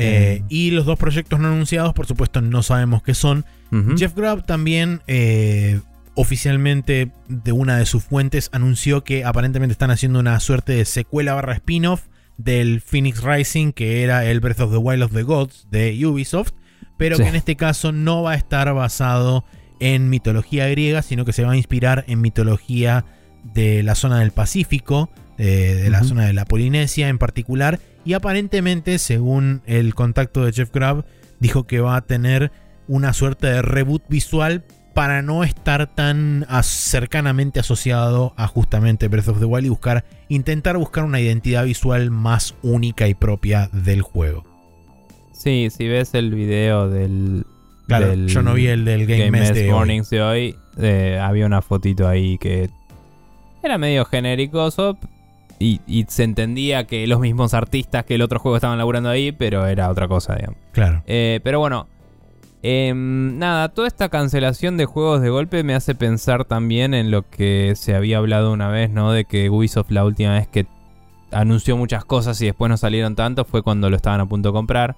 Eh, 0.00 0.42
y 0.48 0.70
los 0.70 0.86
dos 0.86 0.96
proyectos 0.96 1.40
no 1.40 1.48
anunciados, 1.48 1.92
por 1.92 2.06
supuesto, 2.06 2.40
no 2.40 2.62
sabemos 2.62 3.02
qué 3.02 3.14
son. 3.14 3.44
Jeff 3.96 4.14
Grubb 4.14 4.46
también 4.46 5.02
eh, 5.08 5.80
oficialmente 6.14 7.10
de 7.28 7.52
una 7.52 7.76
de 7.76 7.84
sus 7.84 8.04
fuentes 8.04 8.48
anunció 8.52 9.04
que 9.04 9.24
aparentemente 9.24 9.72
están 9.72 9.90
haciendo 9.90 10.20
una 10.20 10.40
suerte 10.40 10.72
de 10.72 10.84
secuela 10.84 11.34
barra 11.34 11.54
spin-off 11.54 12.06
del 12.38 12.80
Phoenix 12.80 13.22
Rising, 13.22 13.72
que 13.72 14.04
era 14.04 14.24
el 14.24 14.40
Breath 14.40 14.60
of 14.60 14.70
the 14.70 14.78
Wild 14.78 15.02
of 15.02 15.12
the 15.12 15.22
Gods 15.24 15.66
de 15.70 16.06
Ubisoft, 16.06 16.52
pero 16.96 17.16
que 17.16 17.28
en 17.28 17.34
este 17.34 17.56
caso 17.56 17.92
no 17.92 18.22
va 18.22 18.32
a 18.32 18.36
estar 18.36 18.72
basado 18.72 19.44
en 19.80 20.08
mitología 20.08 20.68
griega, 20.68 21.02
sino 21.02 21.24
que 21.24 21.32
se 21.32 21.44
va 21.44 21.52
a 21.52 21.56
inspirar 21.56 22.04
en 22.08 22.20
mitología 22.20 23.04
de 23.42 23.82
la 23.82 23.94
zona 23.94 24.20
del 24.20 24.30
Pacífico, 24.30 25.10
eh, 25.38 25.80
de 25.82 25.90
la 25.90 26.04
zona 26.04 26.26
de 26.26 26.32
la 26.32 26.44
Polinesia 26.44 27.08
en 27.08 27.18
particular, 27.18 27.80
y 28.04 28.12
aparentemente, 28.12 28.98
según 28.98 29.62
el 29.66 29.94
contacto 29.94 30.44
de 30.44 30.52
Jeff 30.52 30.70
Grubb, 30.72 31.04
dijo 31.40 31.66
que 31.66 31.80
va 31.80 31.96
a 31.96 32.02
tener 32.02 32.50
una 32.88 33.12
suerte 33.12 33.46
de 33.46 33.62
reboot 33.62 34.02
visual 34.08 34.64
para 34.94 35.22
no 35.22 35.44
estar 35.44 35.86
tan 35.94 36.44
cercanamente 36.62 37.60
asociado 37.60 38.34
a 38.36 38.48
justamente 38.48 39.06
Breath 39.06 39.28
of 39.28 39.38
the 39.38 39.44
Wild 39.44 39.66
y 39.66 39.68
buscar, 39.68 40.04
intentar 40.28 40.76
buscar 40.76 41.04
una 41.04 41.20
identidad 41.20 41.64
visual 41.64 42.10
más 42.10 42.56
única 42.62 43.06
y 43.06 43.14
propia 43.14 43.70
del 43.72 44.02
juego. 44.02 44.44
Sí, 45.32 45.68
si 45.70 45.86
ves 45.86 46.14
el 46.14 46.34
video 46.34 46.90
del. 46.90 47.46
Claro, 47.86 48.12
yo 48.12 48.42
no 48.42 48.54
vi 48.54 48.66
el 48.66 48.84
del 48.84 49.06
Game, 49.06 49.30
Game 49.30 49.52
de 49.52 49.70
Mornings 49.70 50.10
de 50.10 50.20
hoy. 50.20 50.56
Eh, 50.78 51.16
había 51.22 51.46
una 51.46 51.62
fotito 51.62 52.08
ahí 52.08 52.36
que 52.38 52.68
era 53.62 53.78
medio 53.78 54.04
genéricoso, 54.04 54.98
y, 55.58 56.06
se 56.08 56.24
entendía 56.24 56.86
que 56.86 57.06
los 57.06 57.20
mismos 57.20 57.54
artistas 57.54 58.04
que 58.04 58.14
el 58.14 58.22
otro 58.22 58.38
juego 58.38 58.56
estaban 58.56 58.78
laburando 58.78 59.08
ahí, 59.10 59.32
pero 59.32 59.66
era 59.66 59.90
otra 59.90 60.08
cosa, 60.08 60.36
digamos. 60.36 60.58
Claro. 60.72 61.02
Eh, 61.06 61.40
pero 61.42 61.58
bueno, 61.58 61.88
em, 62.62 63.38
nada, 63.38 63.68
toda 63.70 63.88
esta 63.88 64.08
cancelación 64.08 64.76
de 64.76 64.84
juegos 64.84 65.20
de 65.20 65.30
golpe 65.30 65.62
me 65.64 65.74
hace 65.74 65.94
pensar 65.94 66.44
también 66.44 66.94
en 66.94 67.10
lo 67.10 67.28
que 67.28 67.74
se 67.76 67.94
había 67.94 68.18
hablado 68.18 68.52
una 68.52 68.68
vez, 68.68 68.90
¿no? 68.90 69.12
De 69.12 69.24
que 69.24 69.50
Ubisoft 69.50 69.90
la 69.90 70.04
última 70.04 70.34
vez 70.34 70.46
que 70.48 70.66
anunció 71.32 71.76
muchas 71.76 72.04
cosas 72.04 72.40
y 72.40 72.46
después 72.46 72.70
no 72.70 72.76
salieron 72.76 73.14
tanto 73.14 73.44
fue 73.44 73.62
cuando 73.62 73.90
lo 73.90 73.96
estaban 73.96 74.20
a 74.20 74.26
punto 74.26 74.50
de 74.50 74.52
comprar. 74.52 74.96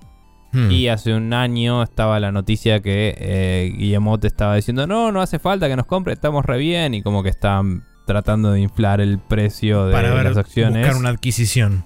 Hmm. 0.53 0.70
Y 0.70 0.89
hace 0.89 1.15
un 1.15 1.32
año 1.32 1.82
estaba 1.82 2.19
la 2.19 2.32
noticia 2.32 2.81
que 2.81 3.15
eh, 3.16 3.73
Guillemot 3.77 4.24
estaba 4.24 4.57
diciendo, 4.57 4.87
no, 4.87 5.12
no 5.12 5.20
hace 5.20 5.39
falta 5.39 5.69
que 5.69 5.77
nos 5.77 5.87
compre, 5.87 6.12
estamos 6.12 6.45
re 6.45 6.59
bien. 6.59 6.93
Y 6.95 7.03
como 7.03 7.23
que 7.23 7.28
estaban 7.28 7.85
tratando 8.11 8.51
de 8.51 8.61
inflar 8.61 9.01
el 9.01 9.20
precio 9.20 9.87
de 9.87 9.93
Para 9.93 10.24
las 10.24 10.37
acciones. 10.37 10.85
Buscar 10.85 10.99
una 10.99 11.11
adquisición. 11.11 11.85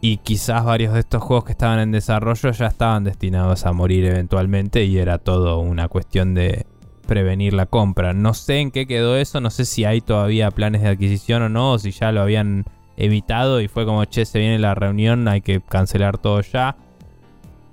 Y 0.00 0.16
quizás 0.16 0.64
varios 0.64 0.92
de 0.92 0.98
estos 0.98 1.22
juegos 1.22 1.44
que 1.44 1.52
estaban 1.52 1.78
en 1.78 1.92
desarrollo 1.92 2.50
ya 2.50 2.66
estaban 2.66 3.04
destinados 3.04 3.64
a 3.64 3.72
morir 3.72 4.04
eventualmente 4.04 4.82
y 4.82 4.98
era 4.98 5.18
todo 5.18 5.60
una 5.60 5.86
cuestión 5.86 6.34
de 6.34 6.66
prevenir 7.06 7.52
la 7.52 7.66
compra. 7.66 8.12
No 8.12 8.34
sé 8.34 8.58
en 8.58 8.72
qué 8.72 8.88
quedó 8.88 9.16
eso, 9.16 9.40
no 9.40 9.50
sé 9.50 9.64
si 9.64 9.84
hay 9.84 10.00
todavía 10.00 10.50
planes 10.50 10.82
de 10.82 10.88
adquisición 10.88 11.42
o 11.42 11.48
no, 11.48 11.74
o 11.74 11.78
si 11.78 11.92
ya 11.92 12.10
lo 12.10 12.22
habían 12.22 12.64
evitado 12.96 13.60
y 13.60 13.68
fue 13.68 13.86
como, 13.86 14.04
che, 14.06 14.24
se 14.24 14.40
viene 14.40 14.58
la 14.58 14.74
reunión, 14.74 15.28
hay 15.28 15.42
que 15.42 15.60
cancelar 15.60 16.18
todo 16.18 16.40
ya 16.40 16.76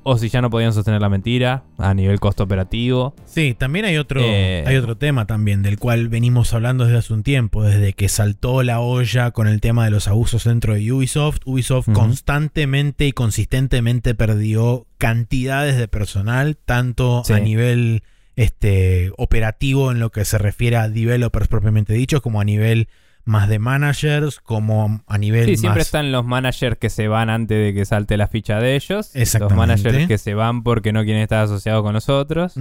o 0.10 0.18
si 0.18 0.30
ya 0.30 0.42
no 0.42 0.50
podían 0.50 0.74
sostener 0.74 1.02
la 1.02 1.10
mentira 1.10 1.64
a 1.78 1.94
nivel 1.94 2.20
costo 2.20 2.44
operativo. 2.44 3.14
Sí, 3.26 3.56
también 3.58 3.86
hay 3.86 3.98
otro, 3.98 4.22
eh, 4.24 4.64
hay 4.66 4.76
otro 4.76 4.98
tema 4.98 5.26
también 5.26 5.62
del 5.62 5.78
cual 5.78 6.10
venimos 6.10 6.54
hablando 6.54 6.86
desde 6.86 6.98
hace 6.98 7.14
un 7.14 7.24
tiempo, 7.24 7.64
desde 7.64 7.94
que 7.94 8.10
saltó 8.10 8.64
la 8.64 8.80
olla 8.80 9.32
con 9.32 9.48
el 9.48 9.62
tema 9.62 9.86
de 9.86 9.92
los 9.92 10.08
abusos 10.08 10.46
dentro 10.46 10.74
de 10.74 10.92
Ubisoft. 10.92 11.40
Ubisoft 11.46 11.90
constantemente 11.92 13.06
y 13.06 13.12
consistentemente 13.12 14.16
perdió 14.16 14.88
cantidades 14.98 15.78
de 15.78 15.88
personal, 15.88 16.58
tanto 16.58 17.24
a 17.30 17.40
nivel 17.40 18.04
este, 18.36 19.12
operativo 19.18 19.92
en 19.92 20.00
lo 20.00 20.12
que 20.12 20.26
se 20.26 20.38
refiere 20.38 20.78
a 20.78 20.90
developers 20.90 21.48
propiamente 21.48 21.94
dichos, 21.94 22.22
como 22.22 22.42
a 22.42 22.46
nivel 22.46 22.88
más 23.30 23.48
de 23.48 23.60
managers 23.60 24.40
como 24.40 25.02
a 25.08 25.18
nivel 25.18 25.46
sí, 25.46 25.58
siempre 25.58 25.84
están 25.84 26.12
los 26.12 26.26
managers 26.26 26.78
que 26.78 26.90
se 26.90 27.08
van 27.08 27.30
antes 27.30 27.58
de 27.58 27.74
que 27.74 27.86
salte 27.86 28.18
la 28.18 28.28
ficha 28.28 28.60
de 28.60 28.76
ellos. 28.76 29.12
Los 29.14 29.54
managers 29.54 30.08
que 30.08 30.18
se 30.18 30.34
van 30.34 30.64
porque 30.64 30.92
no 30.92 31.04
quieren 31.04 31.22
estar 31.22 31.44
asociados 31.44 31.84
con 31.84 31.94
nosotros. 31.94 32.54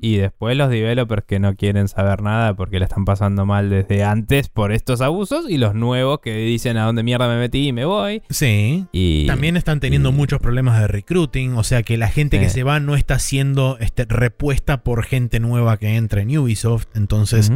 Y 0.00 0.16
después 0.18 0.56
los 0.56 0.70
developers 0.70 1.24
que 1.24 1.40
no 1.40 1.56
quieren 1.56 1.88
saber 1.88 2.22
nada 2.22 2.54
porque 2.54 2.78
la 2.78 2.84
están 2.84 3.04
pasando 3.04 3.46
mal 3.46 3.70
desde 3.70 4.04
antes 4.04 4.48
por 4.48 4.72
estos 4.72 5.00
abusos. 5.00 5.48
Y 5.48 5.56
los 5.56 5.74
nuevos 5.74 6.20
que 6.20 6.36
dicen 6.36 6.76
a 6.76 6.84
dónde 6.84 7.02
mierda 7.02 7.26
me 7.26 7.38
metí 7.38 7.68
y 7.68 7.72
me 7.72 7.86
voy. 7.86 8.22
Sí. 8.28 8.86
Y 8.92 9.26
también 9.26 9.56
están 9.56 9.80
teniendo 9.80 10.12
muchos 10.12 10.38
problemas 10.40 10.78
de 10.80 10.86
recruiting. 10.86 11.54
O 11.54 11.64
sea 11.64 11.82
que 11.82 11.96
la 11.96 12.08
gente 12.08 12.38
que 12.38 12.50
se 12.50 12.62
va 12.62 12.78
no 12.78 12.94
está 12.94 13.18
siendo 13.18 13.78
este, 13.80 14.04
repuesta 14.04 14.82
por 14.82 15.04
gente 15.04 15.40
nueva 15.40 15.78
que 15.78 15.96
entra 15.96 16.20
en 16.20 16.36
Ubisoft. 16.36 16.86
Entonces... 16.94 17.50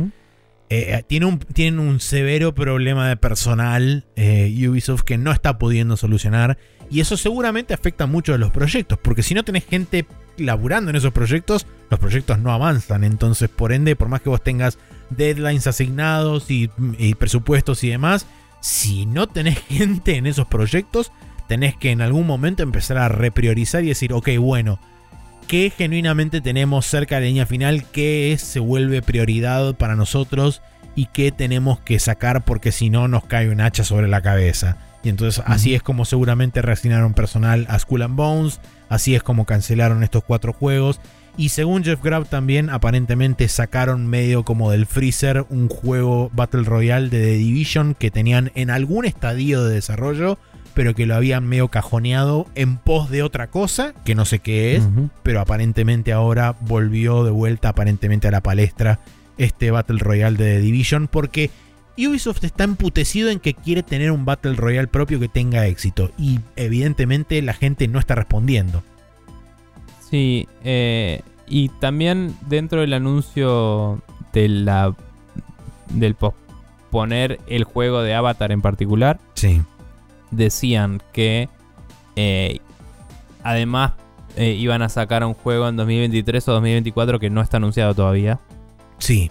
Eh, 0.77 1.25
un, 1.25 1.39
tienen 1.39 1.79
un 1.79 2.01
severo 2.01 2.55
problema 2.55 3.09
de 3.09 3.17
personal 3.17 4.05
eh, 4.17 4.53
Ubisoft 4.69 5.03
que 5.03 5.19
no 5.19 5.31
está 5.31 5.59
pudiendo 5.59 5.97
solucionar. 5.97 6.59
Y 6.91 7.01
eso 7.01 7.17
seguramente 7.17 7.75
afecta 7.75 8.07
mucho 8.07 8.35
a 8.35 8.39
los 8.39 8.51
proyectos. 8.51 8.99
Porque 9.01 9.23
si 9.23 9.35
no 9.35 9.45
tenés 9.45 9.65
gente 9.65 10.07
laburando 10.37 10.91
en 10.91 10.97
esos 10.97 11.13
proyectos, 11.13 11.67
los 11.91 12.01
proyectos 12.01 12.39
no 12.39 12.53
avanzan. 12.53 13.05
Entonces, 13.05 13.49
por 13.49 13.73
ende, 13.73 13.97
por 13.97 14.09
más 14.09 14.21
que 14.21 14.31
vos 14.31 14.43
tengas 14.43 14.79
deadlines 15.11 15.67
asignados 15.67 16.51
y, 16.51 16.71
y 16.99 17.15
presupuestos 17.15 17.85
y 17.85 17.91
demás, 17.91 18.27
si 18.61 19.07
no 19.07 19.29
tenés 19.29 19.59
gente 19.69 20.17
en 20.17 20.27
esos 20.27 20.47
proyectos, 20.47 21.13
tenés 21.49 21.77
que 21.77 21.91
en 21.91 22.01
algún 22.01 22.27
momento 22.27 22.63
empezar 22.63 22.99
a 22.99 23.09
repriorizar 23.09 23.85
y 23.85 23.89
decir, 23.89 24.13
ok, 24.13 24.31
bueno, 24.39 24.81
¿qué 25.47 25.73
genuinamente 25.77 26.41
tenemos 26.41 26.87
cerca 26.87 27.17
de 27.17 27.23
la 27.23 27.27
línea 27.29 27.47
final? 27.47 27.85
¿Qué 27.85 28.33
es, 28.33 28.41
se 28.41 28.61
vuelve 28.61 29.03
prioridad 29.03 29.75
para 29.75 29.97
nosotros? 29.97 30.63
¿Y 30.95 31.07
qué 31.07 31.33
tenemos 31.33 31.81
que 31.81 31.99
sacar 31.99 32.45
porque 32.45 32.73
si 32.73 32.91
no 32.91 33.09
nos 33.09 33.25
cae 33.25 33.51
un 33.51 33.61
hacha 33.61 33.85
sobre 33.85 34.09
la 34.09 34.23
cabeza? 34.23 34.79
Y 35.03 35.11
entonces 35.11 35.43
así 35.47 35.75
es 35.75 35.83
como 35.83 36.05
seguramente 36.05 36.63
reasignaron 36.63 37.15
personal 37.15 37.67
a 37.69 37.79
Skull 37.79 38.03
and 38.03 38.17
Bones, 38.17 38.61
así 38.89 39.15
es 39.15 39.23
como 39.23 39.45
cancelaron 39.45 40.03
estos 40.03 40.25
cuatro 40.25 40.53
juegos. 40.53 41.01
Y 41.37 41.49
según 41.51 41.85
Jeff 41.85 42.03
Grubb 42.03 42.27
también 42.27 42.71
aparentemente 42.71 43.49
sacaron 43.49 44.07
medio 44.07 44.45
como 44.45 44.71
del 44.71 44.87
freezer 44.87 45.45
un 45.51 45.69
juego 45.69 46.31
Battle 46.33 46.63
Royale 46.63 47.09
de 47.09 47.21
The 47.21 47.35
Division 47.35 47.95
que 47.95 48.11
tenían 48.11 48.53
en 48.55 48.71
algún 48.71 49.05
estadio 49.05 49.65
de 49.65 49.75
desarrollo, 49.75 50.39
pero 50.75 50.95
que 50.95 51.07
lo 51.07 51.15
habían 51.15 51.47
medio 51.47 51.69
cajoneado 51.69 52.47
en 52.55 52.77
pos 52.77 53.09
de 53.11 53.23
otra 53.23 53.49
cosa, 53.49 53.95
que 54.05 54.15
no 54.15 54.25
sé 54.25 54.41
qué 54.41 54.77
es, 54.77 54.83
pero 55.23 55.41
aparentemente 55.41 56.13
ahora 56.13 56.57
volvió 56.61 57.25
de 57.25 57.31
vuelta 57.31 57.71
aparentemente 57.71 58.29
a 58.29 58.33
la 58.33 58.43
palestra 58.43 59.01
este 59.39 59.71
Battle 59.71 59.99
Royale 59.99 60.37
de 60.37 60.57
The 60.57 60.61
Division 60.61 61.09
porque 61.09 61.51
Ubisoft 61.97 62.43
está 62.45 62.65
emputecido 62.65 63.31
en 63.31 63.39
que 63.39 63.55
quiere 63.55 63.83
tener 63.83 64.11
un 64.11 64.25
Battle 64.25 64.55
Royale 64.55 64.89
propio 64.89 65.21
que 65.21 65.29
tenga 65.29 65.67
éxito 65.67 66.11
y 66.19 66.41
evidentemente 66.57 67.41
la 67.43 67.55
gente 67.55 67.87
no 67.89 67.99
está 67.99 68.17
respondiendo. 68.17 68.83
Sí, 70.11 70.49
eh, 70.65 71.23
y 71.47 71.69
también 71.81 72.35
dentro 72.49 72.81
del 72.81 72.93
anuncio 72.93 74.03
de 74.33 74.49
la 74.49 74.95
del 75.91 76.15
posponer 76.15 77.39
el 77.47 77.65
juego 77.65 78.03
de 78.03 78.15
Avatar 78.15 78.51
en 78.51 78.63
particular, 78.63 79.21
Sí. 79.35 79.63
Decían 80.37 81.03
que 81.13 81.49
eh, 82.17 82.59
además 83.43 83.93
eh, 84.37 84.51
iban 84.53 84.83
a 84.83 84.89
sacar 84.89 85.25
un 85.25 85.35
juego 85.35 85.69
en 85.69 85.77
2023 85.77 86.49
o 86.49 86.53
2024 86.53 87.19
que 87.21 87.31
no 87.31 87.41
está 87.41 87.57
anunciado 87.59 87.95
todavía. 87.95 88.41
Sí. 88.99 89.31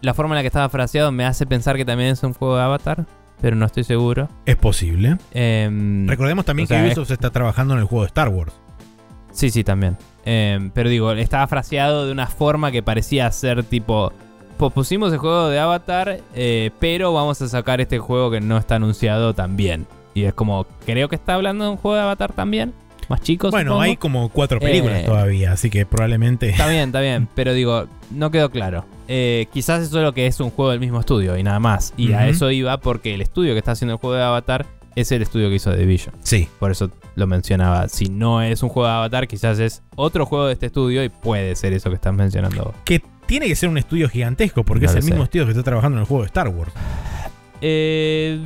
La 0.00 0.14
forma 0.14 0.34
en 0.34 0.36
la 0.36 0.42
que 0.42 0.48
estaba 0.48 0.68
fraseado 0.68 1.12
me 1.12 1.24
hace 1.24 1.46
pensar 1.46 1.76
que 1.76 1.84
también 1.84 2.10
es 2.10 2.22
un 2.22 2.34
juego 2.34 2.56
de 2.56 2.62
Avatar, 2.62 3.06
pero 3.40 3.54
no 3.56 3.66
estoy 3.66 3.84
seguro. 3.84 4.28
Es 4.46 4.56
posible. 4.56 5.16
Em, 5.32 6.08
Recordemos 6.08 6.44
también 6.44 6.66
sea, 6.66 6.80
que 6.82 6.88
es- 6.90 6.98
Ubisoft 6.98 7.12
está 7.12 7.30
trabajando 7.30 7.74
en 7.74 7.80
el 7.80 7.86
juego 7.86 8.02
de 8.02 8.08
Star 8.08 8.28
Wars. 8.28 8.52
Sí, 9.30 9.50
sí, 9.50 9.64
también. 9.64 9.96
Em, 10.24 10.70
pero 10.70 10.88
digo, 10.90 11.12
estaba 11.12 11.46
fraseado 11.46 12.06
de 12.06 12.12
una 12.12 12.26
forma 12.26 12.70
que 12.70 12.82
parecía 12.82 13.30
ser 13.32 13.62
tipo. 13.64 14.12
Pusimos 14.74 15.12
el 15.12 15.18
juego 15.18 15.48
de 15.48 15.58
Avatar, 15.58 16.20
eh, 16.34 16.70
pero 16.78 17.12
vamos 17.12 17.40
a 17.42 17.48
sacar 17.48 17.80
este 17.80 17.98
juego 17.98 18.30
que 18.30 18.40
no 18.40 18.58
está 18.58 18.76
anunciado 18.76 19.34
también. 19.34 19.86
Y 20.14 20.24
es 20.24 20.34
como, 20.34 20.66
creo 20.86 21.08
que 21.08 21.16
está 21.16 21.34
hablando 21.34 21.64
de 21.64 21.70
un 21.70 21.76
juego 21.76 21.96
de 21.96 22.02
Avatar 22.02 22.32
también. 22.32 22.72
Más 23.08 23.20
chicos. 23.20 23.50
Bueno, 23.50 23.70
supongo. 23.72 23.82
hay 23.82 23.96
como 23.96 24.28
cuatro 24.28 24.60
películas 24.60 25.00
Eh. 25.00 25.04
todavía, 25.04 25.52
así 25.52 25.70
que 25.70 25.84
probablemente... 25.86 26.50
Está 26.50 26.68
bien, 26.68 26.84
está 26.88 27.00
bien. 27.00 27.28
Pero 27.34 27.52
digo, 27.52 27.86
no 28.10 28.30
quedó 28.30 28.50
claro. 28.50 28.84
Eh, 29.08 29.46
quizás 29.52 29.82
eso 29.82 29.98
es 29.98 30.04
lo 30.04 30.14
que 30.14 30.26
es 30.26 30.38
un 30.40 30.50
juego 30.50 30.70
del 30.70 30.80
mismo 30.80 31.00
estudio 31.00 31.36
y 31.36 31.42
nada 31.42 31.58
más. 31.60 31.92
Y 31.96 32.12
a 32.12 32.28
eso 32.28 32.50
iba 32.50 32.78
porque 32.78 33.14
el 33.14 33.20
estudio 33.20 33.52
que 33.52 33.58
está 33.58 33.72
haciendo 33.72 33.94
el 33.94 33.98
juego 34.00 34.16
de 34.16 34.22
Avatar 34.22 34.66
es 34.94 35.10
el 35.12 35.20
estudio 35.22 35.48
que 35.48 35.56
hizo 35.56 35.70
The 35.72 35.78
Division. 35.78 36.14
Sí. 36.22 36.48
Por 36.58 36.70
eso 36.70 36.90
lo 37.16 37.26
mencionaba. 37.26 37.88
Si 37.88 38.06
no 38.08 38.40
es 38.40 38.62
un 38.62 38.68
juego 38.68 38.86
de 38.88 38.94
Avatar, 38.94 39.26
quizás 39.26 39.58
es 39.58 39.82
otro 39.96 40.24
juego 40.24 40.46
de 40.46 40.52
este 40.54 40.66
estudio 40.66 41.02
y 41.04 41.08
puede 41.08 41.54
ser 41.56 41.72
eso 41.72 41.90
que 41.90 41.96
estás 41.96 42.14
mencionando 42.14 42.64
vos. 42.66 42.74
Que 42.84 43.02
tiene 43.26 43.46
que 43.46 43.56
ser 43.56 43.68
un 43.68 43.78
estudio 43.78 44.08
gigantesco 44.08 44.62
porque 44.64 44.84
No 44.86 44.90
es 44.92 44.96
el 44.98 45.04
mismo 45.04 45.24
estudio 45.24 45.44
que 45.46 45.50
está 45.52 45.64
trabajando 45.64 45.96
en 45.98 46.02
el 46.02 46.06
juego 46.06 46.22
de 46.22 46.26
Star 46.28 46.48
Wars. 46.48 46.72
Eh, 47.60 48.40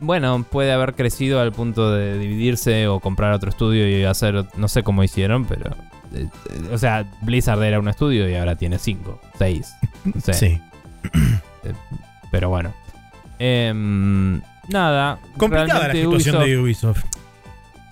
bueno, 0.00 0.44
puede 0.50 0.72
haber 0.72 0.94
crecido 0.94 1.40
al 1.40 1.52
punto 1.52 1.92
de 1.92 2.18
dividirse 2.18 2.88
o 2.88 3.00
comprar 3.00 3.32
otro 3.32 3.50
estudio 3.50 3.88
y 3.88 4.04
hacer, 4.04 4.46
no 4.56 4.68
sé 4.68 4.82
cómo 4.82 5.02
hicieron, 5.04 5.44
pero... 5.44 5.70
eh, 6.14 6.26
eh, 6.50 6.68
o 6.72 6.78
sea, 6.78 7.04
Blizzard 7.22 7.62
era 7.62 7.78
un 7.78 7.88
estudio 7.88 8.28
y 8.28 8.34
ahora 8.34 8.56
tiene 8.56 8.78
cinco, 8.78 9.20
seis. 9.38 9.72
no 10.04 10.20
sé. 10.20 10.32
Sí. 10.34 10.60
Pero 12.30 12.48
bueno. 12.48 12.72
Em, 13.38 14.40
nada. 14.68 15.18
Complicada 15.36 15.88
la 15.88 15.94
situación 15.94 16.36
Ubisoft- 16.36 16.46
de 16.46 16.58
Ubisoft. 16.58 17.04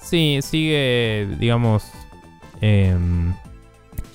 Sí, 0.02 0.38
sigue, 0.42 1.28
digamos. 1.38 1.90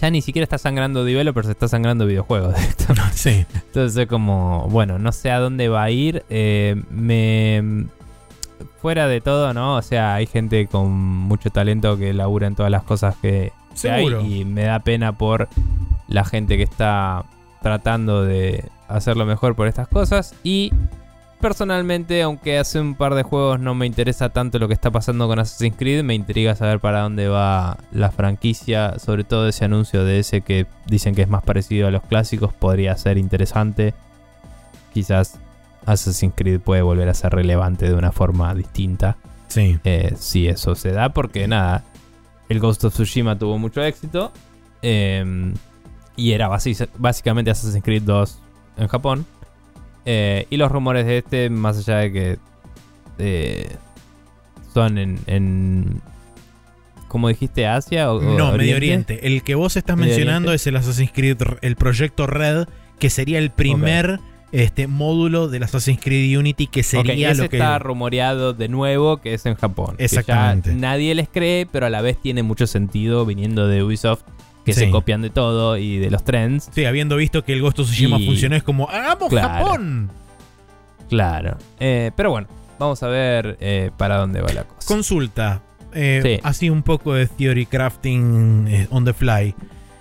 Ya 0.03 0.11
ni 0.11 0.21
siquiera 0.21 0.43
está 0.43 0.57
sangrando 0.57 1.05
developers, 1.05 1.47
está 1.47 1.69
sangrando 1.69 2.05
videojuegos. 2.05 2.55
Sí. 3.13 3.45
Entonces 3.53 3.95
es 3.95 4.07
como, 4.07 4.67
bueno, 4.69 4.99
no 4.99 5.13
sé 5.13 5.31
a 5.31 5.39
dónde 5.39 5.69
va 5.69 5.83
a 5.83 5.91
ir. 5.91 6.25
eh, 6.29 6.75
me. 6.89 7.85
Fuera 8.81 9.07
de 9.07 9.21
todo, 9.21 9.53
¿no? 9.53 9.77
O 9.77 9.81
sea, 9.81 10.15
hay 10.15 10.25
gente 10.25 10.67
con 10.67 10.91
mucho 10.91 11.51
talento 11.51 11.97
que 11.97 12.11
labura 12.13 12.47
en 12.47 12.55
todas 12.55 12.69
las 12.69 12.83
cosas 12.83 13.15
que, 13.21 13.53
que 13.81 13.89
hay. 13.89 14.07
Y 14.07 14.43
me 14.43 14.63
da 14.63 14.79
pena 14.79 15.17
por 15.17 15.47
la 16.09 16.25
gente 16.25 16.57
que 16.57 16.63
está 16.63 17.23
tratando 17.61 18.25
de 18.25 18.65
hacerlo 18.89 19.25
mejor 19.25 19.55
por 19.55 19.69
estas 19.69 19.87
cosas. 19.87 20.35
Y 20.43 20.73
personalmente, 21.43 22.21
aunque 22.21 22.57
hace 22.57 22.79
un 22.79 22.95
par 22.95 23.15
de 23.15 23.23
juegos 23.23 23.59
no 23.59 23.75
me 23.75 23.85
interesa 23.85 24.29
tanto 24.29 24.59
lo 24.59 24.69
que 24.69 24.73
está 24.73 24.91
pasando 24.91 25.27
con 25.27 25.39
Assassin's 25.39 25.75
Creed, 25.75 26.01
me 26.01 26.15
intriga 26.15 26.55
saber 26.55 26.79
para 26.79 27.01
dónde 27.01 27.27
va 27.27 27.77
la 27.91 28.11
franquicia. 28.11 28.97
Sobre 28.97 29.25
todo 29.25 29.49
ese 29.49 29.65
anuncio 29.65 30.05
de 30.05 30.19
ese 30.19 30.39
que 30.39 30.67
dicen 30.87 31.15
que 31.15 31.21
es 31.21 31.27
más 31.27 31.43
parecido 31.43 31.89
a 31.89 31.91
los 31.91 32.01
clásicos, 32.03 32.53
podría 32.53 32.95
ser 32.95 33.17
interesante. 33.17 33.93
Quizás 34.93 35.37
Assassin's 35.85 36.33
Creed 36.33 36.61
puede 36.61 36.81
volver 36.81 37.09
a 37.09 37.13
ser 37.13 37.33
relevante 37.33 37.89
de 37.89 37.93
una 37.93 38.13
forma 38.13 38.55
distinta. 38.55 39.17
Sí. 39.49 39.77
eh, 39.83 40.13
si 40.17 40.47
eso 40.47 40.75
se 40.75 40.93
da, 40.93 41.09
porque 41.09 41.49
nada, 41.49 41.83
el 42.47 42.61
Ghost 42.61 42.85
of 42.85 42.93
Tsushima 42.93 43.37
tuvo 43.37 43.57
mucho 43.57 43.83
éxito. 43.83 44.31
eh, 44.81 45.53
y 46.15 46.31
era 46.31 46.47
básicamente 46.47 47.51
Assassin's 47.51 47.83
Creed 47.83 48.03
2 48.03 48.39
en 48.77 48.87
Japón. 48.87 49.25
Eh, 50.05 50.47
y 50.49 50.57
los 50.57 50.71
rumores 50.71 51.05
de 51.05 51.19
este, 51.19 51.49
más 51.49 51.77
allá 51.77 51.97
de 51.97 52.11
que 52.11 52.37
eh, 53.19 53.69
son 54.73 54.97
en, 54.97 55.19
en. 55.27 56.01
¿Cómo 57.07 57.27
dijiste? 57.27 57.67
¿Asia 57.67 58.11
o, 58.11 58.21
No, 58.21 58.53
Medio 58.57 58.75
Oriente. 58.75 59.27
El 59.27 59.43
que 59.43 59.55
vos 59.55 59.77
estás 59.77 59.95
Medio 59.95 60.09
mencionando 60.09 60.49
Oriente. 60.49 60.55
es 60.55 60.67
el 60.67 60.75
Assassin's 60.77 61.11
Creed, 61.13 61.37
el 61.61 61.75
proyecto 61.75 62.25
Red, 62.25 62.67
que 62.99 63.09
sería 63.09 63.37
el 63.37 63.51
primer 63.51 64.19
este, 64.51 64.87
módulo 64.87 65.47
del 65.47 65.63
Assassin's 65.63 65.99
Creed 66.01 66.37
Unity, 66.37 66.67
que 66.67 66.83
sería 66.83 67.31
ese 67.31 67.43
lo 67.43 67.49
que. 67.49 67.57
está 67.57 67.79
rumoreado 67.79 68.53
de 68.53 68.67
nuevo 68.67 69.17
que 69.17 69.33
es 69.35 69.45
en 69.45 69.55
Japón. 69.55 69.95
Que 69.97 70.03
ya 70.03 70.05
Exactamente. 70.05 70.73
nadie 70.73 71.13
les 71.15 71.29
cree, 71.29 71.67
pero 71.71 71.85
a 71.85 71.89
la 71.89 72.01
vez 72.01 72.19
tiene 72.19 72.43
mucho 72.43 72.67
sentido 72.67 73.25
viniendo 73.25 73.67
de 73.67 73.83
Ubisoft, 73.83 74.23
que 74.65 74.73
Sí. 74.73 74.81
se 74.81 74.89
copian 74.91 75.21
de 75.21 75.29
todo 75.29 75.77
y 75.77 75.97
de 75.97 76.09
los 76.09 76.23
trends. 76.23 76.69
Sí, 76.73 76.85
habiendo 76.85 77.15
visto 77.17 77.43
que 77.43 77.53
el 77.53 77.61
Ghost 77.61 77.79
of 77.79 77.87
Tsushima 77.87 78.17
Y- 78.19 78.25
funcionó, 78.25 78.55
es 78.55 78.63
como, 78.63 78.89
¡hagamos 78.89 79.29
Claro. 79.29 79.49
Japón! 79.65 80.09
Claro. 81.09 81.57
Eh, 81.79 82.11
pero 82.15 82.31
bueno, 82.31 82.47
vamos 82.79 83.03
a 83.03 83.07
ver 83.07 83.57
eh, 83.59 83.91
para 83.97 84.17
dónde 84.17 84.41
va 84.41 84.51
la 84.53 84.63
cosa. 84.63 84.87
Consulta. 84.87 85.61
eh, 85.95 86.21
Sí. 86.23 86.39
Así 86.43 86.69
un 86.71 86.81
poco 86.81 87.13
de 87.13 87.27
theory 87.27 87.67
crafting 87.67 88.67
eh, 88.67 88.87
on 88.89 89.05
the 89.05 89.13
fly. 89.13 89.53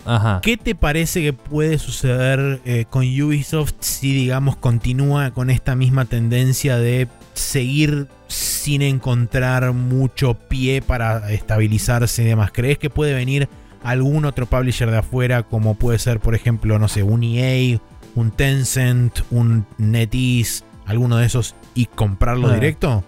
Ajá. 0.07 0.41
¿Qué 0.43 0.57
te 0.57 0.75
parece 0.75 1.21
que 1.23 1.33
puede 1.35 1.79
suceder 1.79 2.61
eh, 2.65 2.87
con 2.89 3.03
Ubisoft 3.05 3.75
si, 3.81 4.13
digamos, 4.15 4.57
continúa 4.57 5.33
con 5.33 5.51
esta 5.51 5.77
misma 5.77 6.07
tendencia 6.07 6.77
de 6.79 7.09
seguir 7.35 8.09
sin 8.27 8.81
encontrar 8.83 9.73
mucho 9.75 10.35
pie 10.35 10.81
para 10.83 11.31
estabilizarse 11.31 12.23
y 12.23 12.27
demás? 12.27 12.51
¿Crees 12.53 12.79
que 12.79 12.89
puede 12.91 13.13
venir 13.15 13.49
algún 13.85 14.25
otro 14.25 14.47
publisher 14.47 14.91
de 14.91 14.99
afuera, 14.99 15.43
como 15.43 15.75
puede 15.75 15.99
ser, 15.99 16.21
por 16.21 16.35
ejemplo, 16.35 16.79
no 16.79 16.89
sé, 16.89 17.03
un 17.03 17.23
EA, 17.25 17.79
un 18.15 18.31
Tencent, 18.31 19.21
un 19.31 19.67
NetEase, 19.79 20.65
alguno 20.87 21.17
de 21.17 21.27
esos, 21.27 21.55
y 21.75 21.87
comprarlo 21.87 22.49
Ah. 22.49 22.55
directo? 22.55 23.05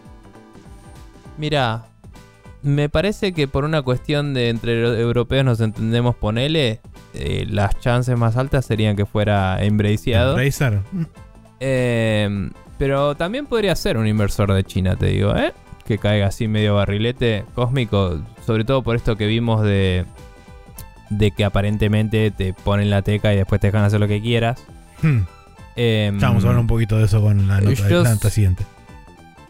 Mira, 1.38 1.86
me 2.62 2.88
parece 2.88 3.32
que 3.32 3.46
por 3.48 3.64
una 3.64 3.82
cuestión 3.82 4.34
de 4.34 4.48
entre 4.48 4.80
los 4.82 4.98
europeos 4.98 5.44
nos 5.44 5.60
entendemos, 5.60 6.14
ponele, 6.16 6.80
eh, 7.12 7.44
las 7.48 7.78
chances 7.80 8.16
más 8.18 8.36
altas 8.36 8.64
serían 8.64 8.96
que 8.96 9.04
fuera 9.06 9.62
embraceado. 9.64 10.36
Razer. 10.36 10.80
Eh, 11.60 12.50
pero 12.78 13.14
también 13.14 13.46
podría 13.46 13.74
ser 13.76 13.96
un 13.96 14.06
inversor 14.06 14.52
de 14.52 14.64
China, 14.64 14.96
te 14.96 15.06
digo, 15.06 15.34
¿eh? 15.36 15.52
Que 15.86 15.98
caiga 15.98 16.26
así 16.28 16.48
medio 16.48 16.74
barrilete 16.76 17.44
cósmico, 17.54 18.20
sobre 18.46 18.64
todo 18.64 18.82
por 18.82 18.96
esto 18.96 19.16
que 19.16 19.26
vimos 19.26 19.62
de, 19.62 20.04
de 21.10 21.30
que 21.30 21.44
aparentemente 21.44 22.30
te 22.30 22.52
ponen 22.52 22.90
la 22.90 23.02
teca 23.02 23.32
y 23.32 23.36
después 23.36 23.60
te 23.60 23.68
dejan 23.68 23.84
hacer 23.84 24.00
lo 24.00 24.08
que 24.08 24.20
quieras. 24.20 24.62
Hmm. 25.02 25.20
Eh, 25.76 26.12
Ya 26.18 26.28
vamos 26.28 26.44
a 26.44 26.48
hablar 26.48 26.60
un 26.60 26.66
poquito 26.66 26.98
de 26.98 27.04
eso 27.04 27.20
con 27.20 27.48
la 27.48 27.60
nota 27.60 27.88
Yo 27.88 28.02
de 28.04 28.30
siguiente. 28.30 28.64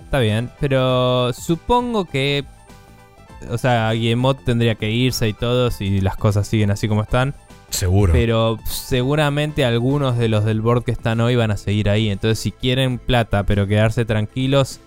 Está 0.05 0.19
bien, 0.21 0.51
pero 0.61 1.33
supongo 1.33 2.05
que 2.05 2.45
o 3.51 3.59
sea, 3.59 3.93
Guillemot 3.93 4.45
tendría 4.45 4.75
que 4.75 4.91
irse 4.91 5.29
y 5.29 5.33
todo 5.33 5.71
si 5.71 6.01
las 6.01 6.17
cosas 6.17 6.47
siguen 6.47 6.71
así 6.71 6.89
como 6.89 7.03
están. 7.03 7.35
Seguro. 7.71 8.13
Pero 8.13 8.59
seguramente 8.65 9.65
algunos 9.65 10.17
de 10.17 10.29
los 10.29 10.45
del 10.45 10.61
board 10.61 10.85
que 10.85 10.93
están 10.93 11.21
hoy 11.21 11.35
van 11.35 11.51
a 11.51 11.57
seguir 11.57 11.91
ahí. 11.91 12.09
Entonces, 12.09 12.39
si 12.39 12.53
quieren 12.53 12.99
plata, 12.99 13.45
pero 13.45 13.67
quedarse 13.67 14.05
tranquilos 14.05 14.81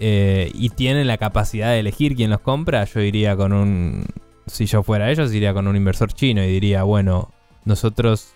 eh, 0.00 0.50
y 0.54 0.70
tienen 0.70 1.06
la 1.06 1.18
capacidad 1.18 1.70
de 1.70 1.80
elegir 1.80 2.16
quién 2.16 2.30
los 2.30 2.40
compra, 2.40 2.84
yo 2.84 3.00
iría 3.00 3.36
con 3.36 3.52
un. 3.52 4.06
Si 4.46 4.66
yo 4.66 4.82
fuera 4.82 5.10
ellos, 5.10 5.32
iría 5.32 5.54
con 5.54 5.66
un 5.66 5.76
inversor 5.76 6.12
chino 6.12 6.42
y 6.44 6.48
diría, 6.48 6.82
bueno, 6.82 7.30
nosotros 7.64 8.34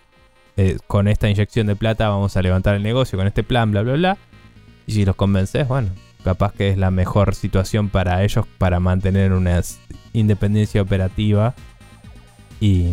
eh, 0.57 0.79
con 0.87 1.09
esta 1.09 1.29
inyección 1.29 1.67
de 1.67 1.77
plata 1.77 2.09
vamos 2.09 2.37
a 2.37 2.43
levantar 2.43 2.75
el 2.75 2.83
negocio 2.83 3.19
con 3.19 3.27
este 3.27 3.43
plan, 3.43 3.71
bla, 3.71 3.83
bla, 3.83 3.93
bla. 3.95 4.19
Y 4.87 4.93
si 4.93 5.05
los 5.05 5.17
convences, 5.17 5.69
bueno, 5.69 5.91
capaz 6.25 6.53
que 6.53 6.71
es 6.71 6.79
la 6.79 6.91
mejor 6.91 7.35
situación 7.35 7.91
para 7.91 8.25
ellos 8.25 8.47
para 8.59 8.81
mantener 8.81 9.33
una 9.33 9.61
independencia 10.13 10.83
operativa 10.83 11.55
y 12.61 12.91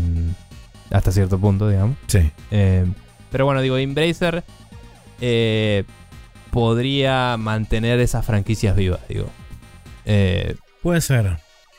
hasta 0.92 1.12
cierto 1.12 1.40
punto, 1.40 1.70
digamos. 1.70 1.98
Sí. 2.08 2.32
Eh, 2.52 2.86
pero 3.32 3.46
bueno, 3.46 3.62
digo, 3.62 3.78
Embracer 3.78 4.44
eh, 5.22 5.84
podría 6.52 7.38
mantener 7.38 8.00
esas 8.00 8.26
franquicias 8.26 8.76
vivas, 8.76 9.02
digo. 9.08 9.30
Eh, 10.06 10.56
Puede 10.82 11.02
ser. 11.02 11.38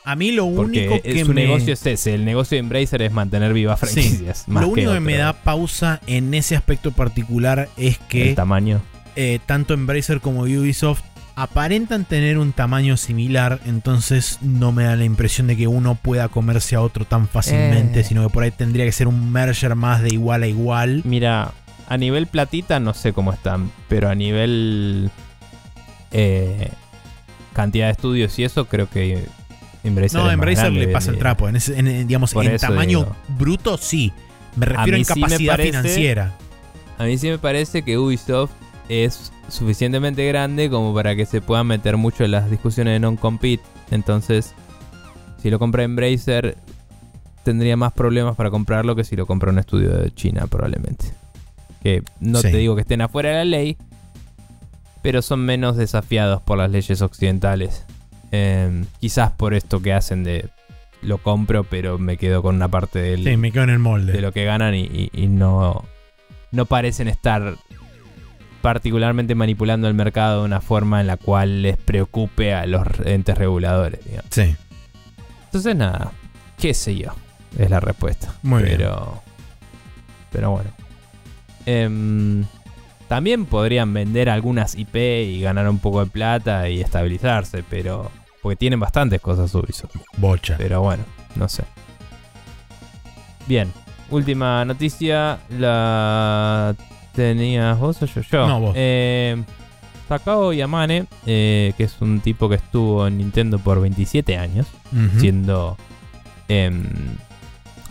A 0.09 0.15
mí 0.15 0.31
lo 0.31 0.45
único 0.45 0.91
porque 0.95 1.01
que 1.13 1.25
su 1.25 1.33
me... 1.33 1.41
negocio 1.41 1.73
es 1.73 1.85
ese. 1.85 2.13
El 2.15 2.23
negocio 2.23 2.55
de 2.55 2.59
Embracer 2.59 3.01
es 3.01 3.11
mantener 3.11 3.51
vivas 3.53 3.77
franquicias. 3.79 4.45
más 4.47 4.63
lo 4.63 4.69
único 4.69 4.93
que, 4.93 4.99
me 5.01 5.17
da 5.17 5.33
pausa 5.33 5.99
en 6.07 6.33
ese 6.33 6.55
aspecto 6.55 6.91
particular 6.91 7.67
es 7.75 7.97
que 7.97 8.29
El 8.29 8.35
tamaño. 8.35 8.81
eh, 9.17 9.39
tanto 9.45 9.73
Embracer 9.73 10.21
como 10.21 10.43
Ubisoft 10.43 11.01
aparentan 11.35 12.05
tener 12.05 12.37
un 12.37 12.53
tamaño 12.53 12.95
similar, 12.97 13.59
entonces 13.65 14.39
no 14.41 14.71
me 14.71 14.85
da 14.85 14.95
la 14.95 15.03
impresión 15.03 15.45
de 15.47 15.57
que 15.57 15.67
uno 15.67 15.95
pueda 15.95 16.29
comerse 16.29 16.75
a 16.77 16.81
otro 16.81 17.03
tan 17.05 17.27
fácilmente, 17.27 17.99
Eh. 17.99 18.03
sino 18.03 18.23
que 18.25 18.33
por 18.33 18.43
ahí 18.43 18.51
tendría 18.51 18.85
que 18.85 18.91
ser 18.93 19.07
un 19.09 19.31
merger 19.31 19.75
más 19.75 20.01
de 20.01 20.09
igual 20.13 20.43
a 20.43 20.47
igual. 20.47 21.01
Mira, 21.03 21.51
a 21.89 21.97
nivel 21.97 22.27
platita 22.27 22.79
no 22.79 22.93
sé 22.93 23.11
cómo 23.13 23.33
están, 23.33 23.71
pero 23.89 24.09
a 24.09 24.15
nivel 24.15 25.11
eh, 26.11 26.69
cantidad 27.53 27.87
de 27.87 27.91
estudios 27.91 28.39
y 28.39 28.43
eso 28.45 28.65
creo 28.65 28.89
que 28.89 29.25
Embracer 29.87 30.19
No, 30.21 30.29
Embracer 30.31 30.71
le 30.71 30.83
en 30.83 30.91
pasa 30.93 31.09
el 31.09 31.15
día. 31.15 31.19
trapo. 31.21 31.47
En, 31.49 31.55
ese- 31.55 31.77
en- 31.79 32.07
digamos, 32.07 32.33
Por 32.33 32.45
en 32.45 32.51
eso 32.53 32.67
tamaño 32.67 32.99
digo. 32.99 33.15
bruto, 33.37 33.77
sí. 33.77 34.11
Me 34.55 34.65
refiero 34.65 34.97
mí 34.97 34.99
en 34.99 35.05
sí 35.05 35.13
me 35.15 35.21
capacidad 35.21 35.53
parece- 35.53 35.69
financiera. 35.69 36.33
A 36.97 37.03
mí 37.05 37.17
sí 37.17 37.29
me 37.29 37.37
parece 37.37 37.83
que 37.83 37.97
Ubisoft 37.97 38.51
es 38.89 39.31
suficientemente 39.49 40.25
grande 40.27 40.69
como 40.69 40.93
para 40.93 41.15
que 41.15 41.25
se 41.25 41.41
puedan 41.41 41.67
meter 41.67 41.95
mucho 41.97 42.23
en 42.23 42.31
las 42.31 42.49
discusiones 42.49 42.93
de 42.93 42.99
non-compete. 42.99 43.63
Entonces, 43.91 44.53
si 45.41 45.49
lo 45.49 45.59
compra 45.59 45.83
Embracer, 45.83 46.57
tendría 47.43 47.77
más 47.77 47.93
problemas 47.93 48.35
para 48.35 48.49
comprarlo 48.49 48.95
que 48.95 49.03
si 49.03 49.15
lo 49.15 49.25
compra 49.25 49.51
un 49.51 49.59
estudio 49.59 49.89
de 49.91 50.11
China, 50.13 50.47
probablemente. 50.47 51.05
Que 51.83 52.01
no 52.19 52.41
Sí. 52.41 52.51
te 52.51 52.57
digo 52.57 52.75
que 52.75 52.81
estén 52.81 53.01
afuera 53.01 53.29
de 53.29 53.35
la 53.35 53.45
ley, 53.45 53.77
pero 55.03 55.21
son 55.21 55.41
menos 55.41 55.77
desafiados 55.77 56.41
por 56.41 56.57
las 56.57 56.71
leyes 56.71 57.01
occidentales. 57.01 57.85
Eh, 58.31 58.83
quizás 58.99 59.31
por 59.31 59.53
esto 59.53 59.81
que 59.81 59.93
hacen 59.93 60.23
de 60.23 60.49
lo 61.01 61.19
compro, 61.19 61.63
pero 61.63 61.97
me 61.97 62.17
quedo 62.17 62.41
con 62.41 62.55
una 62.55 62.67
parte 62.67 62.99
del, 62.99 63.23
Sí, 63.23 63.37
me 63.37 63.51
quedo 63.51 63.63
en 63.65 63.69
el 63.69 63.79
molde. 63.79 64.11
de 64.13 64.21
lo 64.21 64.31
que 64.31 64.43
ganan 64.45 64.73
y, 64.75 64.81
y- 64.83 65.09
y 65.13 65.27
no, 65.27 65.85
no 66.51 66.65
parecen 66.65 67.07
estar 67.07 67.55
particularmente 68.61 69.35
manipulando 69.35 69.87
el 69.87 69.93
mercado 69.93 70.39
de 70.41 70.45
una 70.45 70.59
forma 70.61 70.99
en 70.99 71.07
la 71.07 71.15
cual 71.17 71.61
les 71.61 71.77
preocupe 71.77 72.53
a 72.53 72.65
los 72.65 72.85
entes 73.05 73.37
reguladores. 73.37 74.03
digamos. 74.03 74.25
Sí, 74.31 74.55
Entonces 75.45 75.75
nada, 75.75 76.11
qué 76.57 76.73
sé 76.73 76.95
yo, 76.97 77.13
es 77.57 77.69
la 77.69 77.79
respuesta. 77.79 78.33
muy 78.41 78.63
bien. 78.63 78.77
pero, 78.77 79.21
pero 80.31 80.51
bueno. 80.51 80.69
Em, 81.65 82.43
también 83.07 83.45
podrían 83.45 83.93
vender 83.93 84.29
algunas 84.29 84.75
IP 84.75 84.95
y 84.95 85.41
ganar 85.41 85.69
un 85.69 85.79
poco 85.79 86.03
de 86.03 86.11
plata 86.11 86.69
y 86.69 86.81
estabilizarse, 86.81 87.63
pero... 87.69 88.11
Porque 88.41 88.55
tienen 88.55 88.79
bastantes 88.79 89.19
cosas 89.19 89.53
Ubisoft. 89.55 89.95
Bocha. 90.17 90.55
Pero 90.57 90.81
bueno, 90.81 91.03
no 91.35 91.49
sé. 91.49 91.63
Bien, 93.47 93.71
última 94.09 94.63
noticia. 94.65 95.39
La 95.57 96.75
tenías 97.13 97.79
vos 97.79 98.01
o 98.01 98.05
yo. 98.05 98.21
Yo. 98.21 98.47
No, 98.47 98.59
vos. 98.59 98.73
Eh, 98.77 99.41
Takao 100.07 100.53
Yamane, 100.53 101.05
eh, 101.25 101.73
que 101.77 101.83
es 101.83 101.99
un 101.99 102.19
tipo 102.21 102.47
que 102.47 102.55
estuvo 102.55 103.07
en 103.07 103.17
Nintendo 103.17 103.59
por 103.59 103.81
27 103.81 104.37
años, 104.37 104.67
siendo. 105.19 105.77
em, 106.47 106.85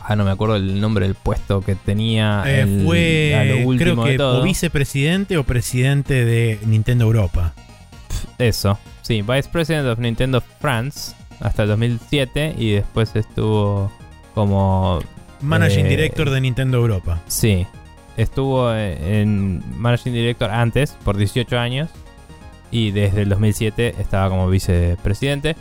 ah, 0.09 0.17
no 0.17 0.25
me 0.25 0.31
acuerdo 0.31 0.57
el 0.57 0.81
nombre 0.81 1.07
del 1.07 1.15
puesto 1.17 1.61
que 1.61 1.75
tenía. 1.75 2.43
Eh, 2.47 2.61
el- 2.63 2.79
lo 2.79 2.85
fue, 2.87 3.65
último 3.65 4.03
creo 4.05 4.17
que, 4.17 4.23
o 4.23 4.43
vicepresidente 4.43 5.37
o 5.37 5.45
presidente 5.45 6.25
de 6.25 6.59
Nintendo 6.67 7.05
Europa. 7.05 7.53
Eso, 8.39 8.79
sí, 9.03 9.23
Vice 9.23 9.49
President 9.51 9.87
of 9.89 9.99
Nintendo 9.99 10.43
France 10.61 11.15
hasta 11.41 11.63
el 11.63 11.69
2007 11.71 12.55
y 12.59 12.71
después 12.73 13.15
estuvo 13.17 13.91
como 14.35 15.01
Managing 15.41 15.87
Eh, 15.87 15.89
Director 15.91 16.31
de 16.31 16.41
Nintendo 16.41 16.79
Europa. 16.79 17.23
Sí, 17.27 17.67
estuvo 18.17 18.73
en 18.75 19.63
Managing 19.79 20.13
Director 20.13 20.51
antes, 20.51 20.97
por 21.05 21.17
18 21.17 21.59
años, 21.59 21.89
y 22.71 22.91
desde 22.91 23.23
el 23.23 23.29
2007 23.31 23.95
estaba 23.99 24.29
como 24.29 24.49
vicepresidente. 24.49 25.57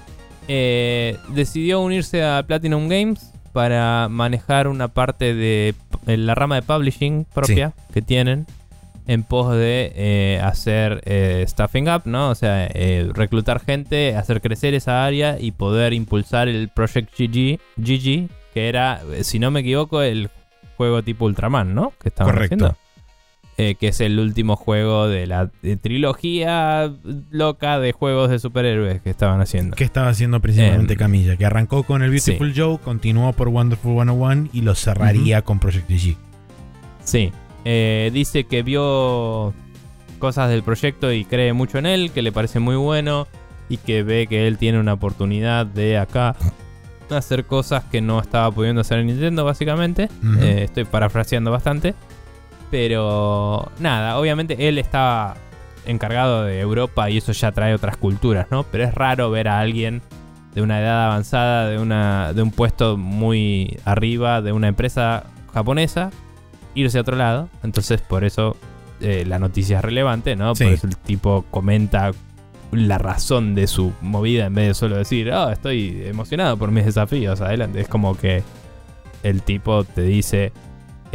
Eh, 0.47 1.17
decidió 1.29 1.79
unirse 1.81 2.23
a 2.23 2.43
Platinum 2.43 2.87
Games 2.87 3.31
para 3.55 4.09
manejar 4.09 4.67
una 4.67 4.89
parte 4.89 5.33
de 5.33 5.73
p- 6.05 6.17
la 6.17 6.35
rama 6.35 6.55
de 6.55 6.61
publishing 6.61 7.25
propia 7.33 7.71
que 7.93 8.01
tienen 8.01 8.45
en 9.07 9.23
pos 9.23 9.53
de 9.53 9.93
eh, 9.95 10.41
hacer 10.43 11.01
eh, 11.05 11.45
staffing 11.47 11.87
up, 11.87 12.01
¿no? 12.03 12.29
O 12.31 12.35
sea, 12.35 12.67
eh, 12.67 13.09
reclutar 13.13 13.61
gente, 13.63 14.17
hacer 14.17 14.41
crecer 14.41 14.73
esa 14.73 15.05
área 15.05 15.37
y 15.39 15.51
poder 15.53 15.93
impulsar 15.93 16.49
el 16.49 16.67
Project 16.67 17.13
GG, 17.17 17.59
GG 17.77 18.27
que 18.53 18.67
era, 18.67 18.99
eh, 19.13 19.23
si 19.23 19.39
no 19.39 19.51
me 19.51 19.61
equivoco, 19.61 20.01
el 20.01 20.29
juego 20.75 21.01
tipo 21.01 21.23
Ultraman, 21.23 21.73
¿no? 21.73 21.93
Que 22.01 22.09
estaban 22.09 22.33
Correcto. 22.33 22.55
haciendo. 22.65 22.77
Eh, 23.57 23.75
que 23.75 23.87
es 23.87 24.01
el 24.01 24.19
último 24.19 24.57
juego 24.57 25.07
de 25.07 25.27
la 25.27 25.49
de 25.61 25.77
trilogía 25.77 26.91
loca 27.31 27.79
de 27.79 27.93
juegos 27.93 28.29
de 28.29 28.37
superhéroes 28.37 29.01
que 29.01 29.09
estaban 29.09 29.39
haciendo. 29.39 29.77
Que 29.77 29.85
estaba 29.85 30.09
haciendo 30.09 30.41
principalmente 30.41 30.93
Em, 30.93 30.99
Camilla. 30.99 31.37
Que 31.37 31.45
arrancó 31.45 31.83
con 31.83 32.03
el 32.03 32.09
Beautiful 32.09 32.51
Joe, 32.53 32.79
continuó 32.79 33.31
por 33.31 33.47
Wonderful 33.47 33.93
101 33.93 34.49
y 34.51 34.59
lo 34.61 34.75
cerraría 34.75 35.41
con 35.41 35.59
Project 35.59 35.89
G. 35.89 36.17
Sí. 37.05 37.31
Eh, 37.63 38.11
dice 38.13 38.43
que 38.43 38.61
vio 38.61 39.53
cosas 40.19 40.49
del 40.49 40.61
proyecto 40.61 41.13
y 41.13 41.23
cree 41.23 41.53
mucho 41.53 41.77
en 41.77 41.85
él, 41.85 42.11
que 42.11 42.21
le 42.21 42.33
parece 42.33 42.59
muy 42.59 42.75
bueno 42.75 43.25
y 43.69 43.77
que 43.77 44.03
ve 44.03 44.27
que 44.27 44.47
él 44.47 44.57
tiene 44.57 44.79
una 44.81 44.93
oportunidad 44.93 45.65
de 45.65 45.97
acá 45.97 46.35
hacer 47.09 47.45
cosas 47.45 47.83
que 47.85 48.01
no 48.01 48.19
estaba 48.19 48.51
pudiendo 48.51 48.81
hacer 48.81 48.99
en 48.99 49.07
Nintendo, 49.07 49.45
básicamente. 49.45 50.09
Eh, 50.41 50.63
estoy 50.65 50.83
parafraseando 50.85 51.51
bastante. 51.51 51.93
Pero 52.71 53.71
nada, 53.79 54.17
obviamente 54.17 54.67
él 54.67 54.77
estaba 54.77 55.35
encargado 55.85 56.43
de 56.43 56.59
Europa 56.59 57.09
y 57.09 57.17
eso 57.17 57.31
ya 57.31 57.51
trae 57.51 57.73
otras 57.73 57.97
culturas, 57.97 58.47
¿no? 58.49 58.63
Pero 58.63 58.83
es 58.83 58.93
raro 58.93 59.29
ver 59.29 59.47
a 59.47 59.59
alguien 59.59 60.01
de 60.53 60.61
una 60.61 60.79
edad 60.79 61.05
avanzada, 61.07 61.69
de, 61.69 61.77
una, 61.77 62.33
de 62.33 62.41
un 62.41 62.51
puesto 62.51 62.97
muy 62.97 63.77
arriba, 63.85 64.41
de 64.41 64.51
una 64.51 64.67
empresa 64.67 65.25
japonesa, 65.53 66.11
irse 66.73 66.97
a 66.97 67.01
otro 67.01 67.15
lado. 67.15 67.49
Entonces 67.63 68.01
por 68.01 68.23
eso 68.23 68.55
eh, 69.01 69.25
la 69.27 69.37
noticia 69.37 69.77
es 69.77 69.85
relevante, 69.85 70.35
¿no? 70.35 70.55
Sí. 70.55 70.63
Por 70.63 70.73
eso 70.73 70.87
el 70.87 70.97
tipo 70.97 71.45
comenta 71.51 72.11
la 72.71 72.97
razón 72.97 73.55
de 73.55 73.67
su 73.67 73.93
movida 74.01 74.45
en 74.45 74.55
vez 74.55 74.67
de 74.69 74.73
solo 74.73 74.97
decir, 74.97 75.31
oh, 75.31 75.49
estoy 75.49 76.03
emocionado 76.05 76.57
por 76.57 76.71
mis 76.71 76.85
desafíos, 76.85 77.41
adelante. 77.41 77.81
Es 77.81 77.87
como 77.87 78.17
que 78.17 78.43
el 79.23 79.41
tipo 79.41 79.83
te 79.83 80.01
dice, 80.01 80.51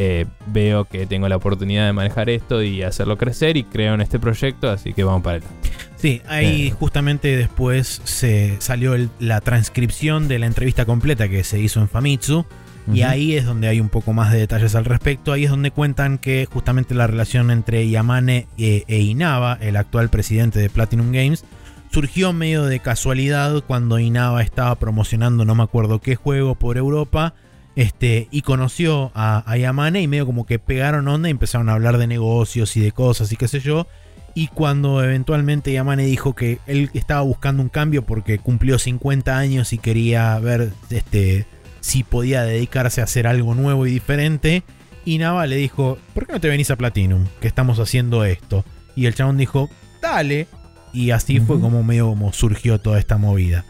eh, 0.02 0.24
veo 0.46 0.86
que 0.86 1.04
tengo 1.04 1.28
la 1.28 1.36
oportunidad 1.36 1.84
de 1.84 1.92
manejar 1.92 2.30
esto 2.30 2.62
y 2.62 2.82
hacerlo 2.82 3.18
crecer 3.18 3.58
y 3.58 3.64
creo 3.64 3.92
en 3.92 4.00
este 4.00 4.18
proyecto, 4.18 4.70
así 4.70 4.94
que 4.94 5.04
vamos 5.04 5.22
para 5.22 5.36
adelante. 5.36 5.70
Sí, 5.96 6.22
ahí 6.26 6.68
Eh. 6.68 6.70
justamente 6.70 7.36
después 7.36 8.00
se 8.04 8.56
salió 8.60 8.94
el- 8.94 9.10
la 9.18 9.42
transcripción 9.42 10.26
de 10.26 10.38
la 10.38 10.46
entrevista 10.46 10.86
completa 10.86 11.28
que 11.28 11.44
se 11.44 11.60
hizo 11.60 11.80
en 11.80 11.88
Famitsu. 11.90 12.46
Y 12.92 13.02
ahí 13.02 13.34
es 13.36 13.44
donde 13.44 13.68
hay 13.68 13.78
un 13.78 13.90
poco 13.90 14.12
más 14.14 14.32
de 14.32 14.38
detalles 14.38 14.74
al 14.74 14.84
respecto. 14.86 15.32
Ahí 15.32 15.44
es 15.44 15.50
donde 15.50 15.70
cuentan 15.70 16.16
que 16.18 16.48
justamente 16.50 16.94
la 16.94 17.06
relación 17.06 17.50
entre 17.50 17.88
Yamane 17.88 18.48
e, 18.58 18.84
e 18.88 18.98
Inaba, 19.00 19.58
el 19.60 19.76
actual 19.76 20.08
presidente 20.08 20.58
de 20.58 20.70
Platinum 20.70 21.12
Games, 21.12 21.44
surgió 21.92 22.32
medio 22.32 22.64
de 22.64 22.80
casualidad 22.80 23.62
cuando 23.66 23.98
Inaba 24.00 24.42
estaba 24.42 24.74
promocionando 24.76 25.44
no 25.44 25.54
me 25.54 25.62
acuerdo 25.62 26.00
qué 26.00 26.16
juego 26.16 26.54
por 26.56 26.78
Europa. 26.78 27.34
Este, 27.80 28.28
y 28.30 28.42
conoció 28.42 29.10
a, 29.14 29.42
a 29.50 29.56
Yamane 29.56 30.02
y 30.02 30.06
medio 30.06 30.26
como 30.26 30.44
que 30.44 30.58
pegaron 30.58 31.08
onda 31.08 31.28
y 31.28 31.30
empezaron 31.30 31.70
a 31.70 31.72
hablar 31.72 31.96
de 31.96 32.06
negocios 32.06 32.76
y 32.76 32.80
de 32.80 32.92
cosas 32.92 33.32
y 33.32 33.36
qué 33.36 33.48
sé 33.48 33.60
yo. 33.60 33.86
Y 34.34 34.48
cuando 34.48 35.02
eventualmente 35.02 35.72
Yamane 35.72 36.04
dijo 36.04 36.34
que 36.34 36.58
él 36.66 36.90
estaba 36.92 37.22
buscando 37.22 37.62
un 37.62 37.70
cambio 37.70 38.04
porque 38.04 38.38
cumplió 38.38 38.78
50 38.78 39.34
años 39.34 39.72
y 39.72 39.78
quería 39.78 40.38
ver 40.40 40.74
este, 40.90 41.46
si 41.80 42.02
podía 42.02 42.42
dedicarse 42.42 43.00
a 43.00 43.04
hacer 43.04 43.26
algo 43.26 43.54
nuevo 43.54 43.86
y 43.86 43.92
diferente, 43.92 44.62
Inaba 45.06 45.46
le 45.46 45.56
dijo, 45.56 45.96
¿por 46.12 46.26
qué 46.26 46.34
no 46.34 46.40
te 46.40 46.48
venís 46.48 46.70
a 46.70 46.76
Platinum? 46.76 47.28
Que 47.40 47.48
estamos 47.48 47.78
haciendo 47.78 48.26
esto. 48.26 48.62
Y 48.94 49.06
el 49.06 49.14
chabón 49.14 49.38
dijo, 49.38 49.70
dale. 50.02 50.48
Y 50.92 51.12
así 51.12 51.40
fue 51.40 51.58
como 51.60 51.82
medio 51.82 52.08
como 52.08 52.34
surgió 52.34 52.78
toda 52.78 52.98
esta 52.98 53.16
movida. 53.16 53.64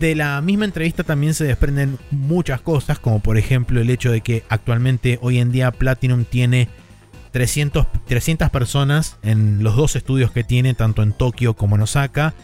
De 0.00 0.14
la 0.14 0.40
misma 0.42 0.66
entrevista 0.66 1.04
también 1.04 1.32
se 1.32 1.44
desprenden 1.44 1.98
muchas 2.10 2.60
cosas, 2.60 2.98
como 2.98 3.20
por 3.20 3.38
ejemplo 3.38 3.80
el 3.80 3.88
hecho 3.88 4.12
de 4.12 4.20
que 4.20 4.44
actualmente 4.48 5.18
hoy 5.22 5.38
en 5.38 5.52
día 5.52 5.70
Platinum 5.72 6.24
tiene 6.24 6.68
300, 7.32 7.86
300 8.06 8.50
personas 8.50 9.16
en 9.22 9.64
los 9.64 9.74
dos 9.74 9.96
estudios 9.96 10.30
que 10.30 10.44
tiene, 10.44 10.74
tanto 10.74 11.02
en 11.02 11.12
Tokio 11.12 11.54
como 11.54 11.76
en 11.76 11.82
Osaka, 11.82 12.34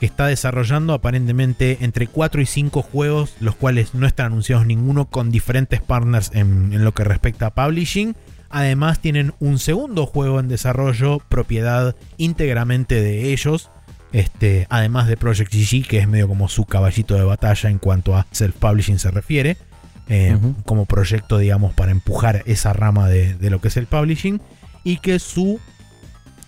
que 0.00 0.06
está 0.06 0.26
desarrollando 0.26 0.92
aparentemente 0.92 1.78
entre 1.80 2.08
4 2.08 2.42
y 2.42 2.46
5 2.46 2.82
juegos, 2.82 3.34
los 3.40 3.56
cuales 3.56 3.94
no 3.94 4.06
están 4.06 4.26
anunciados 4.26 4.66
ninguno, 4.66 5.06
con 5.06 5.30
diferentes 5.30 5.80
partners 5.80 6.30
en, 6.34 6.72
en 6.74 6.84
lo 6.84 6.92
que 6.92 7.04
respecta 7.04 7.46
a 7.46 7.54
publishing. 7.54 8.16
Además 8.50 9.00
tienen 9.00 9.32
un 9.40 9.58
segundo 9.58 10.04
juego 10.06 10.40
en 10.40 10.48
desarrollo, 10.48 11.20
propiedad 11.28 11.96
íntegramente 12.16 13.00
de 13.00 13.32
ellos, 13.32 13.70
este, 14.12 14.66
además 14.70 15.06
de 15.06 15.16
Project 15.16 15.52
GG, 15.52 15.86
que 15.86 15.98
es 15.98 16.08
medio 16.08 16.28
como 16.28 16.48
su 16.48 16.64
caballito 16.64 17.14
de 17.14 17.24
batalla 17.24 17.70
en 17.70 17.78
cuanto 17.78 18.16
a 18.16 18.26
self-publishing 18.32 18.98
se 18.98 19.10
refiere, 19.10 19.56
eh, 20.08 20.38
como 20.64 20.86
proyecto, 20.86 21.38
digamos, 21.38 21.74
para 21.74 21.90
empujar 21.90 22.42
esa 22.46 22.72
rama 22.72 23.08
de, 23.08 23.34
de 23.34 23.50
lo 23.50 23.60
que 23.60 23.68
es 23.68 23.76
el 23.76 23.86
publishing, 23.86 24.40
y 24.84 24.98
que 24.98 25.18
su 25.18 25.60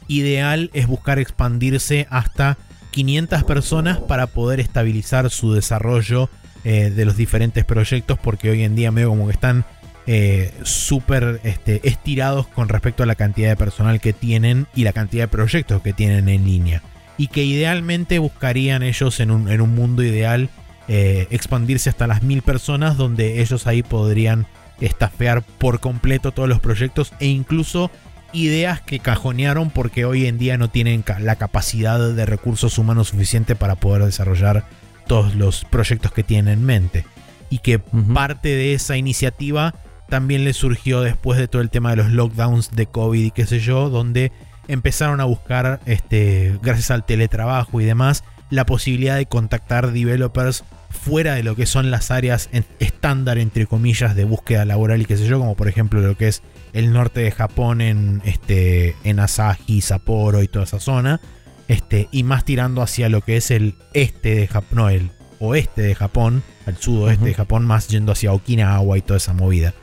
ideal 0.09 0.71
es 0.73 0.87
buscar 0.87 1.19
expandirse 1.19 2.07
hasta 2.11 2.57
500 2.91 3.45
personas 3.45 3.99
para 3.99 4.27
poder 4.27 4.61
estabilizar 4.61 5.31
su 5.31 5.53
desarrollo 5.53 6.29
eh, 6.65 6.91
de 6.91 7.05
los 7.05 7.17
diferentes 7.17 7.65
proyectos, 7.65 8.19
porque 8.19 8.51
hoy 8.51 8.65
en 8.65 8.75
día 8.75 8.91
medio 8.91 9.09
como 9.09 9.27
que 9.27 9.33
están 9.33 9.65
eh, 10.07 10.53
súper 10.63 11.41
este, 11.45 11.87
estirados 11.89 12.47
con 12.49 12.69
respecto 12.69 13.03
a 13.03 13.07
la 13.07 13.15
cantidad 13.15 13.49
de 13.49 13.57
personal 13.57 14.01
que 14.01 14.13
tienen 14.13 14.67
y 14.75 14.85
la 14.85 14.93
cantidad 14.93 15.25
de 15.25 15.29
proyectos 15.29 15.81
que 15.83 15.93
tienen 15.93 16.29
en 16.29 16.45
línea. 16.45 16.83
Y 17.21 17.27
que 17.27 17.45
idealmente 17.45 18.19
buscarían 18.19 18.83
ellos 18.83 19.21
en 19.21 19.31
un, 19.31 19.51
en 19.51 19.61
un 19.61 19.75
mundo 19.75 20.03
ideal 20.03 20.49
eh, 20.89 21.29
expandirse 21.31 21.91
hasta 21.91 22.07
las 22.07 22.23
mil 22.23 22.41
personas, 22.41 22.97
donde 22.97 23.43
ellos 23.43 23.67
ahí 23.67 23.83
podrían 23.83 24.47
estafear 24.81 25.43
por 25.43 25.81
completo 25.81 26.33
todos 26.33 26.49
los 26.49 26.61
proyectos 26.61 27.13
e 27.21 27.27
incluso 27.27 27.91
ideas 28.33 28.81
que 28.81 29.01
cajonearon 29.01 29.69
porque 29.69 30.07
hoy 30.07 30.25
en 30.25 30.39
día 30.39 30.57
no 30.57 30.71
tienen 30.71 31.05
la 31.19 31.37
capacidad 31.37 32.01
de 32.01 32.25
recursos 32.25 32.79
humanos 32.79 33.09
suficiente 33.09 33.55
para 33.55 33.75
poder 33.75 34.03
desarrollar 34.03 34.65
todos 35.07 35.35
los 35.35 35.67
proyectos 35.67 36.13
que 36.13 36.23
tienen 36.23 36.55
en 36.55 36.65
mente. 36.65 37.05
Y 37.51 37.59
que 37.59 37.81
parte 38.15 38.49
de 38.49 38.73
esa 38.73 38.97
iniciativa 38.97 39.75
también 40.09 40.45
le 40.45 40.55
surgió 40.55 41.03
después 41.03 41.39
de 41.39 41.49
todo 41.49 41.61
el 41.61 41.69
tema 41.69 41.91
de 41.91 41.97
los 41.97 42.11
lockdowns 42.11 42.71
de 42.71 42.87
COVID 42.87 43.27
y 43.27 43.31
qué 43.31 43.45
sé 43.45 43.61
yo, 43.61 43.91
donde 43.91 44.33
empezaron 44.73 45.21
a 45.21 45.25
buscar, 45.25 45.81
este, 45.87 46.59
gracias 46.63 46.91
al 46.91 47.05
teletrabajo 47.05 47.81
y 47.81 47.85
demás, 47.85 48.25
la 48.51 48.67
posibilidad 48.67 49.17
de 49.17 49.27
contactar 49.27 49.93
developers 49.93 50.65
fuera 50.91 51.35
de 51.35 51.43
lo 51.45 51.55
que 51.55 51.67
son 51.67 51.91
las 51.91 52.11
áreas 52.11 52.49
en- 52.53 52.65
estándar, 52.81 53.39
entre 53.39 53.67
comillas, 53.67 54.17
de 54.17 54.25
búsqueda 54.25 54.65
laboral 54.65 55.01
y 55.03 55.05
qué 55.05 55.17
sé 55.17 55.27
yo, 55.27 55.39
como 55.39 55.55
por 55.55 55.69
ejemplo 55.69 56.01
lo 56.01 56.17
que 56.17 56.29
es 56.29 56.43
el 56.73 56.93
norte 56.93 57.21
de 57.21 57.31
Japón 57.31 57.81
en, 57.81 58.23
este, 58.25 58.97
en 59.05 59.21
Asahi, 59.21 59.81
Sapporo 59.81 60.43
y 60.43 60.49
toda 60.49 60.65
esa 60.65 60.81
zona, 60.81 61.21
este, 61.69 62.09
y 62.11 62.25
más 62.25 62.45
tirando 62.45 62.83
hacia 62.83 63.09
lo 63.09 63.21
que 63.21 63.37
es 63.37 63.53
el 63.53 63.77
este 63.95 64.35
de 64.35 64.47
Japón, 64.49 64.77
no, 64.77 64.89
el 64.89 65.11
oeste 65.39 65.83
de 65.83 65.95
Japón, 65.95 66.43
al 66.67 66.77
sudoeste 66.77 67.25
de 67.25 67.35
Japón, 67.35 67.65
más 67.65 67.87
yendo 67.89 68.13
hacia 68.13 68.33
Okinawa 68.33 68.99
y 68.99 69.03
toda 69.03 69.19
esa 69.19 69.33
movida. 69.33 69.75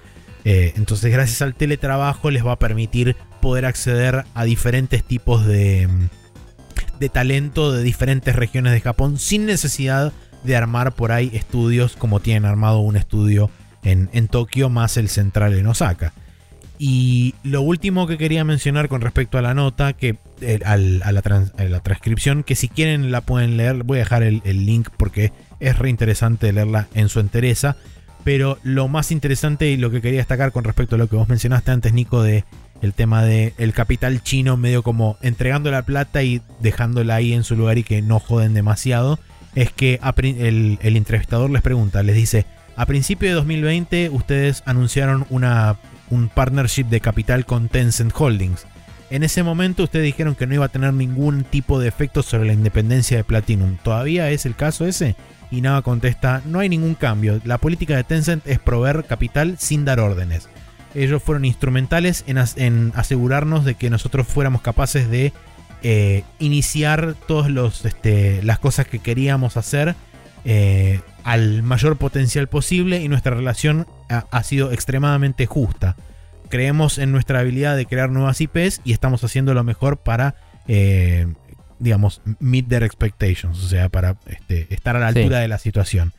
Eh, 0.43 0.73
entonces, 0.75 1.11
gracias 1.11 1.41
al 1.41 1.55
teletrabajo 1.55 2.29
les 2.31 2.45
va 2.45 2.53
a 2.53 2.59
permitir 2.59 3.15
poder 3.37 3.65
acceder 3.65 4.25
a 4.33 4.43
diferentes 4.43 5.03
tipos 5.03 5.45
de, 5.45 5.87
mm, 5.87 6.99
de 6.99 7.09
talento 7.09 7.71
de 7.71 7.83
diferentes 7.83 8.35
regiones 8.35 8.73
de 8.73 8.81
Japón 8.81 9.17
sin 9.19 9.45
necesidad 9.45 10.11
de 10.43 10.55
armar 10.55 10.93
por 10.93 11.11
ahí 11.11 11.31
estudios 11.33 11.95
como 11.95 12.19
tienen 12.19 12.45
armado 12.45 12.79
un 12.79 12.95
estudio 12.95 13.49
en, 13.83 14.09
en 14.13 14.27
Tokio 14.27 14.69
más 14.69 14.97
el 14.97 15.09
central 15.09 15.53
en 15.53 15.67
Osaka. 15.67 16.13
Y 16.79 17.33
lo 17.43 17.61
último 17.61 18.05
que 18.05 18.19
quería 18.19 18.43
mencionar 18.43 18.87
con 18.87 19.01
respecto 19.01 19.37
a 19.39 19.41
la 19.41 19.55
nota, 19.55 19.93
que 19.93 20.17
al- 20.63 21.01
a, 21.03 21.11
la 21.11 21.21
trans- 21.23 21.51
la 21.57 21.79
transcripción, 21.79 22.43
que 22.43 22.55
si 22.55 22.67
quieren 22.69 23.11
la 23.11 23.21
pueden 23.21 23.57
leer, 23.57 23.83
voy 23.83 23.97
a 23.97 24.01
dejar 24.01 24.21
el, 24.21 24.41
el 24.45 24.65
link 24.67 24.89
porque 24.95 25.31
es 25.59 25.77
re 25.79 25.89
interesante 25.89 26.51
leerla 26.53 26.87
en 26.93 27.09
su 27.09 27.19
entereza. 27.19 27.77
Pero 28.23 28.59
lo 28.61 28.87
más 28.89 29.11
interesante 29.11 29.69
y 29.71 29.77
lo 29.77 29.89
que 29.89 30.01
quería 30.01 30.19
destacar 30.19 30.51
con 30.51 30.65
respecto 30.65 30.95
a 30.95 30.97
lo 30.99 31.07
que 31.07 31.15
vos 31.15 31.29
mencionaste 31.29 31.71
antes, 31.71 31.93
Nico, 31.93 32.21
de 32.21 32.43
el 32.81 32.93
tema 32.93 33.23
de 33.23 33.53
el 33.57 33.73
capital 33.73 34.21
chino 34.21 34.57
medio 34.57 34.83
como 34.83 35.17
entregando 35.21 35.71
la 35.71 35.83
plata 35.83 36.23
y 36.23 36.41
dejándola 36.59 37.15
ahí 37.15 37.33
en 37.33 37.43
su 37.43 37.55
lugar 37.55 37.77
y 37.77 37.83
que 37.83 38.01
no 38.01 38.19
joden 38.19 38.53
demasiado, 38.53 39.19
es 39.55 39.71
que 39.71 39.99
el, 40.17 40.79
el 40.81 40.97
entrevistador 40.97 41.49
les 41.49 41.61
pregunta, 41.61 42.03
les 42.03 42.15
dice, 42.15 42.45
a 42.75 42.85
principio 42.85 43.29
de 43.29 43.35
2020 43.35 44.09
ustedes 44.09 44.61
anunciaron 44.65 45.25
una, 45.29 45.77
un 46.11 46.29
partnership 46.29 46.85
de 46.85 47.01
capital 47.01 47.45
con 47.45 47.69
Tencent 47.69 48.13
Holdings. 48.15 48.67
En 49.09 49.23
ese 49.23 49.41
momento 49.41 49.83
ustedes 49.83 50.05
dijeron 50.05 50.35
que 50.35 50.45
no 50.45 50.53
iba 50.53 50.65
a 50.65 50.69
tener 50.69 50.93
ningún 50.93 51.43
tipo 51.43 51.79
de 51.79 51.87
efecto 51.87 52.21
sobre 52.21 52.45
la 52.45 52.53
independencia 52.53 53.17
de 53.17 53.23
Platinum. 53.23 53.77
¿Todavía 53.81 54.29
es 54.29 54.45
el 54.45 54.55
caso 54.55 54.85
ese? 54.85 55.15
Y 55.49 55.61
Nava 55.61 55.81
contesta, 55.81 56.41
no 56.45 56.59
hay 56.59 56.67
ningún 56.67 56.93
cambio. 56.93 57.39
La 57.45 57.57
política 57.57 57.95
de 57.95 58.03
Tencent 58.03 58.45
es 58.45 58.59
proveer 58.59 59.05
capital 59.05 59.55
sin 59.57 59.85
dar 59.85 60.01
órdenes. 60.01 60.49
Ellos 60.95 61.21
fueron 61.21 61.45
instrumentales 61.45 62.23
en, 62.27 62.37
as- 62.37 62.57
en 62.57 62.91
asegurarnos 62.95 63.65
de 63.65 63.75
que 63.75 63.89
nosotros 63.89 64.27
fuéramos 64.27 64.61
capaces 64.61 65.09
de 65.09 65.33
eh, 65.83 66.23
iniciar 66.39 67.15
todas 67.27 67.85
este, 67.85 68.41
las 68.43 68.57
cosas 68.59 68.87
que 68.87 68.99
queríamos 68.99 69.57
hacer 69.57 69.95
eh, 70.45 71.01
al 71.23 71.61
mayor 71.61 71.97
potencial 71.97 72.47
posible 72.47 73.01
y 73.01 73.09
nuestra 73.09 73.35
relación 73.35 73.85
ha, 74.09 74.25
ha 74.31 74.43
sido 74.43 74.71
extremadamente 74.71 75.45
justa. 75.45 75.95
Creemos 76.49 76.97
en 76.97 77.11
nuestra 77.11 77.39
habilidad 77.39 77.75
de 77.75 77.85
crear 77.85 78.09
nuevas 78.09 78.39
IPs 78.39 78.81
y 78.85 78.93
estamos 78.93 79.23
haciendo 79.23 79.53
lo 79.53 79.63
mejor 79.65 79.97
para, 79.97 80.35
eh, 80.69 81.27
digamos, 81.79 82.21
meet 82.39 82.69
their 82.69 82.83
expectations, 82.83 83.61
o 83.63 83.67
sea, 83.67 83.89
para 83.89 84.15
este, 84.27 84.73
estar 84.73 84.95
a 84.95 84.99
la 84.99 85.11
Sí. 85.11 85.19
altura 85.19 85.39
de 85.39 85.47
la 85.49 85.57
situación. 85.57 86.13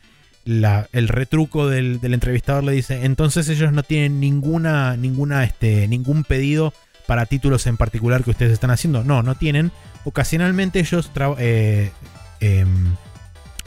La- 0.49 0.87
el 0.93 1.07
retruco 1.07 1.67
del, 1.67 1.99
del 2.01 2.13
entrevistador 2.15 2.63
le 2.63 2.71
dice, 2.71 3.05
entonces 3.05 3.47
ellos 3.49 3.71
no 3.71 3.83
tienen 3.83 4.19
ninguna, 4.19 4.97
ninguna, 4.97 5.43
este, 5.43 5.87
ningún 5.87 6.23
pedido 6.23 6.73
para 7.05 7.25
títulos 7.27 7.67
en 7.67 7.77
particular 7.77 8.23
que 8.23 8.31
ustedes 8.31 8.53
están 8.53 8.71
haciendo. 8.71 9.03
No, 9.03 9.21
no 9.21 9.35
tienen. 9.35 9.71
Ocasionalmente 10.05 10.79
ellos 10.79 11.11
eh, 11.37 11.91
em, 12.39 12.95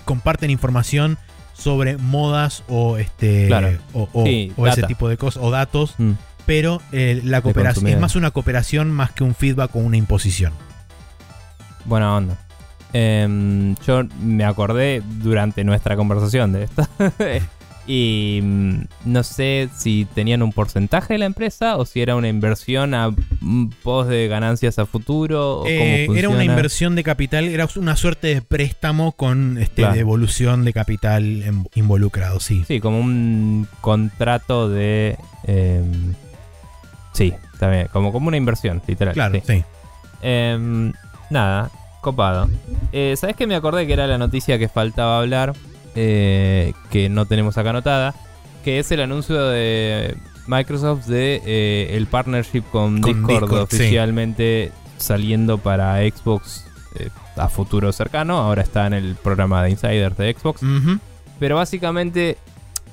comparten 0.04 0.50
información 0.50 1.18
sobre 1.54 1.96
modas 1.98 2.64
o 2.68 2.96
este 2.98 3.46
Claro. 3.46 3.78
o, 3.92 4.09
o- 4.12 4.24
Sí, 4.24 4.52
o 4.56 4.66
ese 4.66 4.82
tipo 4.82 5.09
de 5.09 5.16
cosas 5.16 5.40
o 5.42 5.50
datos, 5.52 5.94
Mm. 5.98 6.12
pero 6.46 6.82
eh, 6.90 7.20
la 7.24 7.42
cooperación 7.42 7.86
es 7.86 8.00
más 8.00 8.16
una 8.16 8.32
cooperación 8.32 8.90
más 8.90 9.12
que 9.12 9.22
un 9.22 9.34
feedback 9.36 9.76
o 9.76 9.78
una 9.78 9.96
imposición. 9.98 10.52
Buena 11.84 12.16
onda. 12.16 12.36
Em, 12.93 13.74
yo 13.86 14.02
me 14.20 14.44
acordé 14.44 15.02
durante 15.23 15.64
nuestra 15.64 15.97
conversación 15.97 16.52
de 16.52 16.64
esto. 16.64 16.86
y 17.86 18.39
mm, 18.43 18.74
no 19.06 19.23
sé 19.24 19.69
si 19.74 20.06
tenían 20.14 20.43
un 20.43 20.52
porcentaje 20.52 21.14
de 21.14 21.19
la 21.19 21.24
empresa 21.24 21.77
o 21.78 21.85
si 21.85 22.01
era 22.01 22.14
una 22.16 22.28
inversión 22.28 22.94
a 22.94 23.10
mm, 23.40 23.70
pos 23.82 24.06
de 24.09 24.28
ganancias 24.28 24.78
a 24.78 24.86
futuro. 24.86 25.60
O 25.60 25.66
Eh, 25.66 26.05
cómo 26.06 26.19
era 26.19 26.28
una 26.28 26.44
inversión 26.44 26.94
de 26.94 27.02
capital, 27.02 27.47
era 27.48 27.66
una 27.77 27.97
suerte 27.97 28.28
de 28.35 28.43
préstamo 28.43 29.12
con 29.12 29.59
este, 29.59 29.82
Claro. 29.82 29.94
devolución 29.94 30.64
de 30.64 30.73
capital 30.73 31.43
involucrado, 31.74 32.40
sí. 32.40 32.64
Sí, 32.69 32.78
como 32.81 33.01
un 33.01 33.66
contrato 33.81 34.69
de. 34.69 35.16
em, 35.44 36.14
sí, 37.12 37.32
también. 37.59 37.89
Como, 37.93 38.12
como 38.12 38.28
una 38.28 38.36
inversión, 38.36 38.82
literal. 38.86 39.14
Claro, 39.14 39.35
sí. 39.35 39.43
sí. 39.47 39.64
Em, 40.23 40.93
nada, 41.31 41.70
copado. 42.02 42.50
Eh, 42.92 43.14
¿Sabes 43.16 43.34
que 43.36 43.46
me 43.46 43.54
acordé 43.54 43.86
que 43.86 43.94
era 43.94 44.06
la 44.06 44.18
noticia 44.18 44.58
que 44.58 44.68
faltaba 44.68 45.18
hablar? 45.18 45.54
eh, 45.94 46.72
que 46.90 47.08
no 47.08 47.26
tenemos 47.26 47.58
acá 47.58 47.70
anotada. 47.70 48.14
Que 48.64 48.78
es 48.78 48.90
el 48.92 49.00
anuncio 49.00 49.48
de 49.48 50.16
Microsoft 50.46 51.06
de 51.06 51.42
eh, 51.44 51.96
el 51.96 52.06
partnership 52.06 52.62
con, 52.70 53.00
Con 53.00 53.26
Discord, 53.26 53.42
Discord, 53.48 53.68
sí. 53.70 53.76
oficialmente 53.76 54.72
saliendo 54.98 55.58
para 55.58 55.96
Xbox 55.96 56.64
eh, 56.94 57.08
a 57.36 57.48
futuro 57.48 57.92
cercano. 57.92 58.38
Ahora 58.38 58.62
está 58.62 58.86
en 58.86 58.92
el 58.94 59.16
programa 59.16 59.62
de 59.64 59.70
Insiders 59.70 60.16
de 60.16 60.32
Xbox. 60.38 60.60
Pero 61.40 61.56
básicamente 61.56 62.38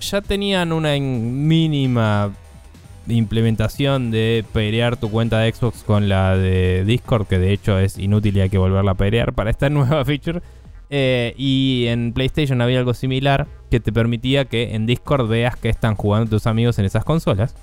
ya 0.02 0.22
tenían 0.22 0.72
una 0.72 0.94
mínima 0.94 2.32
implementación 3.14 4.12
de 4.12 4.46
pairear 4.54 4.98
tu 4.98 5.10
cuenta 5.10 5.40
de 5.40 5.54
Xbox 5.54 5.84
con 5.84 6.10
la 6.10 6.38
de 6.38 6.84
Discord, 6.86 7.28
que 7.28 7.40
de 7.40 7.54
hecho 7.54 7.80
es 7.80 7.98
inútil 7.98 8.38
y 8.38 8.42
hay 8.42 8.50
que 8.50 8.58
volverla 8.58 8.92
a 8.92 8.96
pairear 8.96 9.34
para 9.34 9.50
esta 9.50 9.70
nueva 9.70 10.04
feature. 10.06 10.42
Eh, 10.92 11.36
y 11.38 11.86
en 11.88 12.14
PlayStation 12.14 12.62
había 12.62 12.80
algo 12.80 12.96
similar 12.96 13.46
que 13.70 13.80
te 13.80 13.92
permitía 13.92 14.46
que 14.46 14.74
en 14.76 14.88
Discord 14.88 15.28
veas 15.28 15.56
que 15.56 15.70
están 15.70 15.96
jugando 15.96 16.30
tus 16.32 16.48
amigos 16.48 16.80
en 16.80 16.86
esas 16.86 17.04
consolas. 17.04 17.56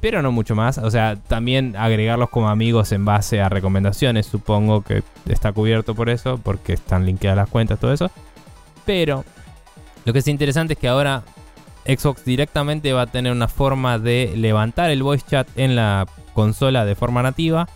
Pero 0.00 0.22
no 0.22 0.30
mucho 0.32 0.54
más. 0.54 0.78
O 0.78 0.90
sea, 0.90 1.16
también 1.16 1.74
agregarlos 1.76 2.30
como 2.30 2.48
amigos 2.48 2.92
en 2.92 3.04
base 3.04 3.40
a 3.40 3.48
recomendaciones. 3.48 4.26
Supongo 4.26 4.82
que 4.82 5.02
está 5.28 5.52
cubierto 5.52 5.94
por 5.94 6.08
eso, 6.08 6.38
porque 6.38 6.74
están 6.74 7.04
linkeadas 7.04 7.36
las 7.36 7.50
cuentas, 7.50 7.80
todo 7.80 7.92
eso. 7.92 8.10
Pero 8.86 9.24
lo 10.04 10.12
que 10.12 10.20
es 10.20 10.28
interesante 10.28 10.74
es 10.74 10.78
que 10.78 10.88
ahora 10.88 11.24
Xbox 11.88 12.24
directamente 12.24 12.92
va 12.92 13.02
a 13.02 13.06
tener 13.06 13.32
una 13.32 13.48
forma 13.48 13.98
de 13.98 14.34
levantar 14.36 14.90
el 14.90 15.02
voice 15.02 15.24
chat 15.26 15.48
en 15.56 15.74
la 15.74 16.06
consola 16.34 16.84
de 16.84 16.94
forma 16.94 17.22
nativa. 17.22 17.66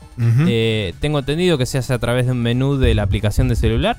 Eh, 0.46 0.92
tengo 1.00 1.20
entendido 1.20 1.56
que 1.56 1.64
se 1.64 1.78
hace 1.78 1.94
a 1.94 1.98
través 1.98 2.26
de 2.26 2.32
un 2.32 2.42
menú 2.42 2.76
de 2.76 2.94
la 2.94 3.04
aplicación 3.04 3.48
de 3.48 3.56
celular. 3.56 3.98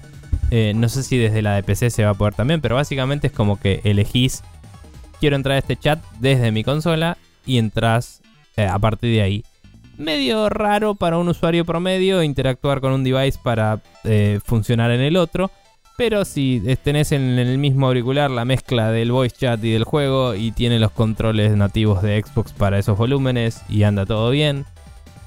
Eh, 0.52 0.73
no 0.76 0.88
sé 0.88 1.02
si 1.02 1.18
desde 1.18 1.41
la 1.41 1.56
de 1.56 1.64
PC 1.64 1.90
se 1.90 2.06
va 2.06 2.11
a 2.11 2.14
poder 2.14 2.35
también, 2.35 2.61
pero 2.61 2.76
básicamente 2.76 3.27
es 3.27 3.34
como 3.34 3.60
que 3.60 3.81
elegís, 3.84 4.44
quiero 5.19 5.35
entrar 5.35 5.56
a 5.56 5.60
este 5.60 5.77
chat 5.77 5.99
desde 6.19 6.52
mi 6.52 6.64
consola 6.64 7.18
y 7.45 7.57
entras 7.57 8.22
eh, 8.56 8.68
a 8.68 8.77
partir 8.77 9.11
de 9.15 9.22
ahí. 9.23 9.44
Medio 9.98 10.48
raro 10.49 10.94
para 10.94 11.18
un 11.18 11.27
usuario 11.27 11.65
promedio 11.65 12.22
interactuar 12.22 12.81
con 12.81 12.94
un 12.94 13.03
device 13.03 13.40
para 13.41 13.81
funcionar 14.45 14.91
en 14.91 15.02
el 15.02 15.18
otro. 15.18 15.52
Pero 15.95 16.26
si 16.26 16.61
tenés 16.84 17.11
en 17.11 17.38
el 17.38 17.57
mismo 17.60 17.88
auricular 17.88 18.32
la 18.32 18.45
mezcla 18.45 18.91
del 18.91 19.11
voice 19.11 19.36
chat 19.38 19.64
y 19.64 19.72
del 19.72 19.84
juego 19.84 20.34
y 20.34 20.52
tiene 20.52 20.80
los 20.80 20.91
controles 20.91 21.56
nativos 21.56 22.02
de 22.02 22.22
Xbox 22.22 22.52
para 22.52 22.80
esos 22.80 22.98
volúmenes 22.98 23.61
y 23.70 23.84
anda 23.84 24.06
todo 24.06 24.32
bien, 24.32 24.65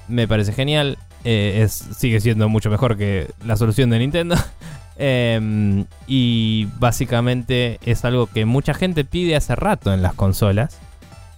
me 0.09 0.27
parece 0.27 0.51
genial. 0.51 0.97
Eh, 1.23 1.67
sigue 1.69 2.19
siendo 2.19 2.49
mucho 2.49 2.69
mejor 2.69 2.97
que 2.97 3.31
la 3.45 3.55
solución 3.55 3.89
de 3.89 3.99
Nintendo. 3.99 4.35
Em, 4.99 5.85
y 6.07 6.67
básicamente 6.79 7.79
es 7.85 8.03
algo 8.03 8.25
que 8.25 8.45
mucha 8.45 8.73
gente 8.73 9.05
pide 9.05 9.35
hace 9.35 9.55
rato 9.55 9.93
en 9.93 10.01
las 10.01 10.15
consolas. 10.15 10.79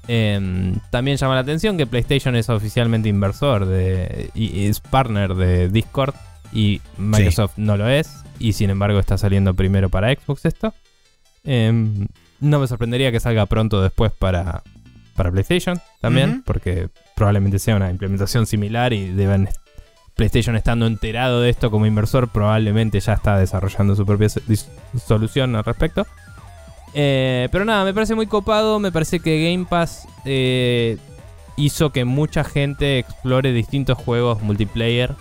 Em, 0.08 0.80
también 0.92 1.18
llama 1.18 1.36
la 1.36 1.42
atención 1.42 1.78
que 1.78 1.86
PlayStation 1.86 2.38
es 2.38 2.48
oficialmente 2.50 3.10
inversor 3.10 3.66
de, 3.66 4.32
y 4.34 4.68
es 4.68 4.80
partner 4.80 5.36
de 5.36 5.68
Discord 5.68 6.16
y 6.52 6.82
Microsoft 6.98 7.54
no 7.58 7.78
lo 7.78 7.88
es. 7.88 8.24
Y 8.40 8.54
sin 8.54 8.70
embargo 8.70 9.00
está 9.00 9.18
saliendo 9.18 9.54
primero 9.54 9.90
para 9.90 10.14
Xbox 10.14 10.46
esto. 10.46 10.74
Em, 11.44 12.08
no 12.40 12.60
me 12.60 12.68
sorprendería 12.68 13.12
que 13.12 13.20
salga 13.20 13.46
pronto 13.46 13.82
después 13.82 14.12
para, 14.12 14.64
para 15.16 15.32
PlayStation 15.32 15.80
también, 16.02 16.44
porque 16.44 16.90
probablemente 17.16 17.60
sea 17.60 17.76
una 17.76 17.90
implementación 17.90 18.46
similar 18.46 18.94
y 18.94 19.10
deben 19.10 19.50
PlayStation 20.16 20.56
estando 20.56 20.86
enterado 20.86 21.42
de 21.42 21.50
esto 21.50 21.72
como 21.72 21.86
inversor, 21.86 22.30
probablemente 22.30 23.00
ya 23.00 23.14
está 23.14 23.38
desarrollando 23.38 23.96
su 23.96 24.06
propia 24.06 24.28
solución 25.08 25.56
al 25.56 25.64
respecto. 25.64 26.06
Eh, 26.94 27.48
pero 27.52 27.66
nada, 27.66 27.86
me 27.86 27.94
parece 27.94 28.16
muy 28.16 28.28
copado. 28.28 28.80
Me 28.80 28.92
parece 28.92 29.20
que 29.20 29.50
Game 29.50 29.66
Pass 29.66 30.08
eh, 30.26 30.98
hizo 31.56 31.92
que 31.92 32.06
mucha 32.06 32.44
gente 32.44 33.00
explore 33.00 33.52
distintos 33.52 33.98
juegos 33.98 34.42
multiplayer. 34.42 35.16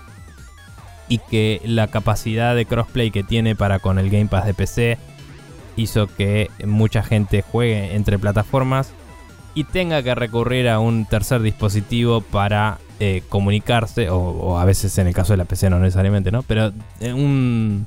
Y 1.09 1.19
que 1.19 1.61
la 1.65 1.87
capacidad 1.87 2.55
de 2.55 2.67
crossplay 2.67 3.11
que 3.11 3.23
tiene 3.23 3.57
para 3.57 3.79
con 3.79 3.99
el 3.99 4.11
Game 4.11 4.27
Pass 4.27 4.47
de 4.47 4.55
PC 4.55 4.99
hizo 5.77 6.07
que 6.07 6.51
mucha 6.67 7.03
gente 7.03 7.43
juegue 7.43 7.95
entre 7.95 8.19
plataformas 8.19 8.93
y 9.55 9.65
tenga 9.65 10.03
que 10.03 10.15
recurrir 10.15 10.69
a 10.69 10.79
un 10.79 11.07
tercer 11.07 11.41
dispositivo 11.41 12.21
para 12.21 12.79
eh, 13.01 13.23
comunicarse, 13.29 14.11
o, 14.11 14.59
a 14.59 14.65
veces 14.65 14.99
en 14.99 15.07
el 15.07 15.15
caso 15.15 15.33
de 15.33 15.39
la 15.39 15.45
PC 15.45 15.71
no 15.71 15.79
necesariamente, 15.79 16.31
¿no? 16.31 16.43
Pero 16.43 16.73
eh, 17.01 17.13
un 17.13 17.87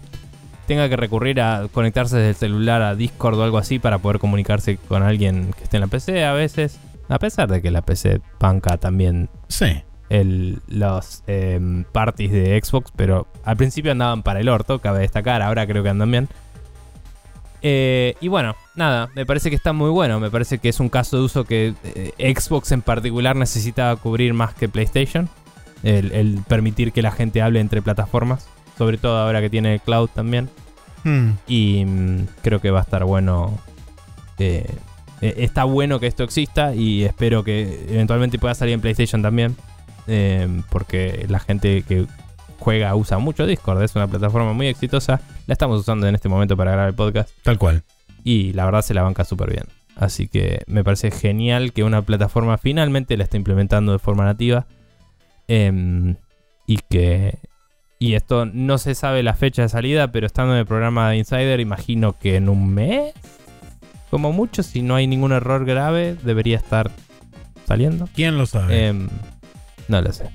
tenga 0.67 0.87
que 0.87 0.95
recurrir 0.95 1.41
a 1.41 1.67
conectarse 1.71 2.15
desde 2.15 2.29
el 2.29 2.35
celular 2.35 2.81
a 2.81 2.95
Discord 2.95 3.37
o 3.37 3.43
algo 3.43 3.57
así 3.57 3.77
para 3.77 3.97
poder 3.97 4.19
comunicarse 4.19 4.77
con 4.77 5.03
alguien 5.03 5.51
que 5.57 5.65
esté 5.65 5.77
en 5.77 5.81
la 5.81 5.87
PC 5.87 6.23
a 6.23 6.33
veces, 6.33 6.79
a 7.09 7.19
pesar 7.19 7.49
de 7.49 7.61
que 7.61 7.71
la 7.71 7.81
PC 7.81 8.21
banca 8.39 8.77
también 8.77 9.29
Sí. 9.49 9.83
El, 10.11 10.61
los 10.67 11.23
em, 11.25 11.85
parties 11.85 12.31
de 12.31 12.61
Xbox, 12.61 12.91
pero 12.95 13.27
al 13.45 13.55
principio 13.55 13.93
andaban 13.93 14.23
para 14.23 14.41
el 14.41 14.49
orto, 14.49 14.79
cabe 14.79 14.99
destacar, 14.99 15.41
ahora 15.41 15.65
creo 15.65 15.83
que 15.83 15.89
andan 15.89 16.11
bien. 16.11 16.27
Eh, 17.61 18.15
y 18.19 18.27
bueno, 18.27 18.55
nada, 18.75 19.09
me 19.15 19.25
parece 19.25 19.49
que 19.49 19.55
está 19.55 19.71
muy 19.71 19.89
bueno, 19.89 20.19
me 20.19 20.29
parece 20.29 20.57
que 20.57 20.67
es 20.67 20.81
un 20.81 20.89
caso 20.89 21.15
de 21.15 21.23
uso 21.23 21.45
que 21.45 21.75
eh, 21.83 22.35
Xbox 22.37 22.73
en 22.73 22.81
particular 22.81 23.37
necesitaba 23.37 23.95
cubrir 23.95 24.33
más 24.33 24.53
que 24.53 24.67
PlayStation, 24.67 25.29
el, 25.83 26.11
el 26.11 26.39
permitir 26.45 26.91
que 26.91 27.01
la 27.01 27.11
gente 27.11 27.41
hable 27.41 27.61
entre 27.61 27.81
plataformas, 27.81 28.49
sobre 28.77 28.97
todo 28.97 29.17
ahora 29.17 29.39
que 29.39 29.49
tiene 29.49 29.75
el 29.75 29.81
cloud 29.81 30.09
también. 30.13 30.49
Hmm. 31.05 31.31
Y 31.47 31.85
mm, 31.85 32.27
creo 32.41 32.59
que 32.59 32.69
va 32.69 32.79
a 32.79 32.83
estar 32.83 33.05
bueno. 33.05 33.57
eh, 34.39 34.65
está 35.21 35.63
bueno 35.63 35.99
que 36.01 36.07
esto 36.07 36.23
exista 36.23 36.75
y 36.75 37.03
espero 37.05 37.43
que 37.43 37.85
eventualmente 37.89 38.39
pueda 38.39 38.55
salir 38.55 38.73
en 38.73 38.81
PlayStation 38.81 39.21
también. 39.21 39.55
Eh, 40.13 40.61
porque 40.69 41.25
la 41.29 41.39
gente 41.39 41.83
que 41.83 42.05
juega 42.59 42.93
usa 42.95 43.17
mucho 43.17 43.47
Discord. 43.47 43.81
Es 43.81 43.95
una 43.95 44.07
plataforma 44.07 44.53
muy 44.53 44.67
exitosa. 44.67 45.21
La 45.47 45.53
estamos 45.53 45.79
usando 45.79 46.05
en 46.07 46.15
este 46.15 46.27
momento 46.27 46.57
para 46.57 46.71
grabar 46.71 46.89
el 46.89 46.95
podcast. 46.95 47.31
Tal 47.43 47.57
cual. 47.57 47.83
Y 48.23 48.51
la 48.53 48.65
verdad 48.65 48.81
se 48.81 48.93
la 48.93 49.03
banca 49.03 49.23
súper 49.23 49.49
bien. 49.49 49.63
Así 49.95 50.27
que 50.27 50.63
me 50.67 50.83
parece 50.83 51.11
genial 51.11 51.71
que 51.73 51.83
una 51.83 52.01
plataforma 52.01 52.57
finalmente 52.57 53.15
la 53.15 53.23
esté 53.23 53.37
implementando 53.37 53.93
de 53.93 53.99
forma 53.99 54.25
nativa. 54.25 54.67
Em, 55.47 56.15
y 56.67 56.77
que. 56.89 57.39
Y 57.97 58.15
esto 58.15 58.45
no 58.45 58.79
se 58.79 58.95
sabe 58.95 59.23
la 59.23 59.33
fecha 59.33 59.61
de 59.61 59.69
salida, 59.69 60.11
pero 60.11 60.25
estando 60.25 60.53
en 60.53 60.59
el 60.59 60.65
programa 60.65 61.09
de 61.09 61.17
Insider, 61.17 61.59
imagino 61.59 62.17
que 62.19 62.35
en 62.35 62.49
un 62.49 62.73
mes, 62.73 63.13
como 64.09 64.33
mucho, 64.33 64.63
si 64.63 64.81
no 64.81 64.95
hay 64.95 65.07
ningún 65.07 65.31
error 65.31 65.65
grave, 65.65 66.17
debería 66.23 66.57
estar 66.57 66.91
saliendo. 67.67 68.09
¿Quién 68.15 68.37
lo 68.37 68.47
sabe? 68.47 68.87
Em, 68.87 69.07
no 69.91 70.01
lo 70.01 70.11
sé. 70.11 70.25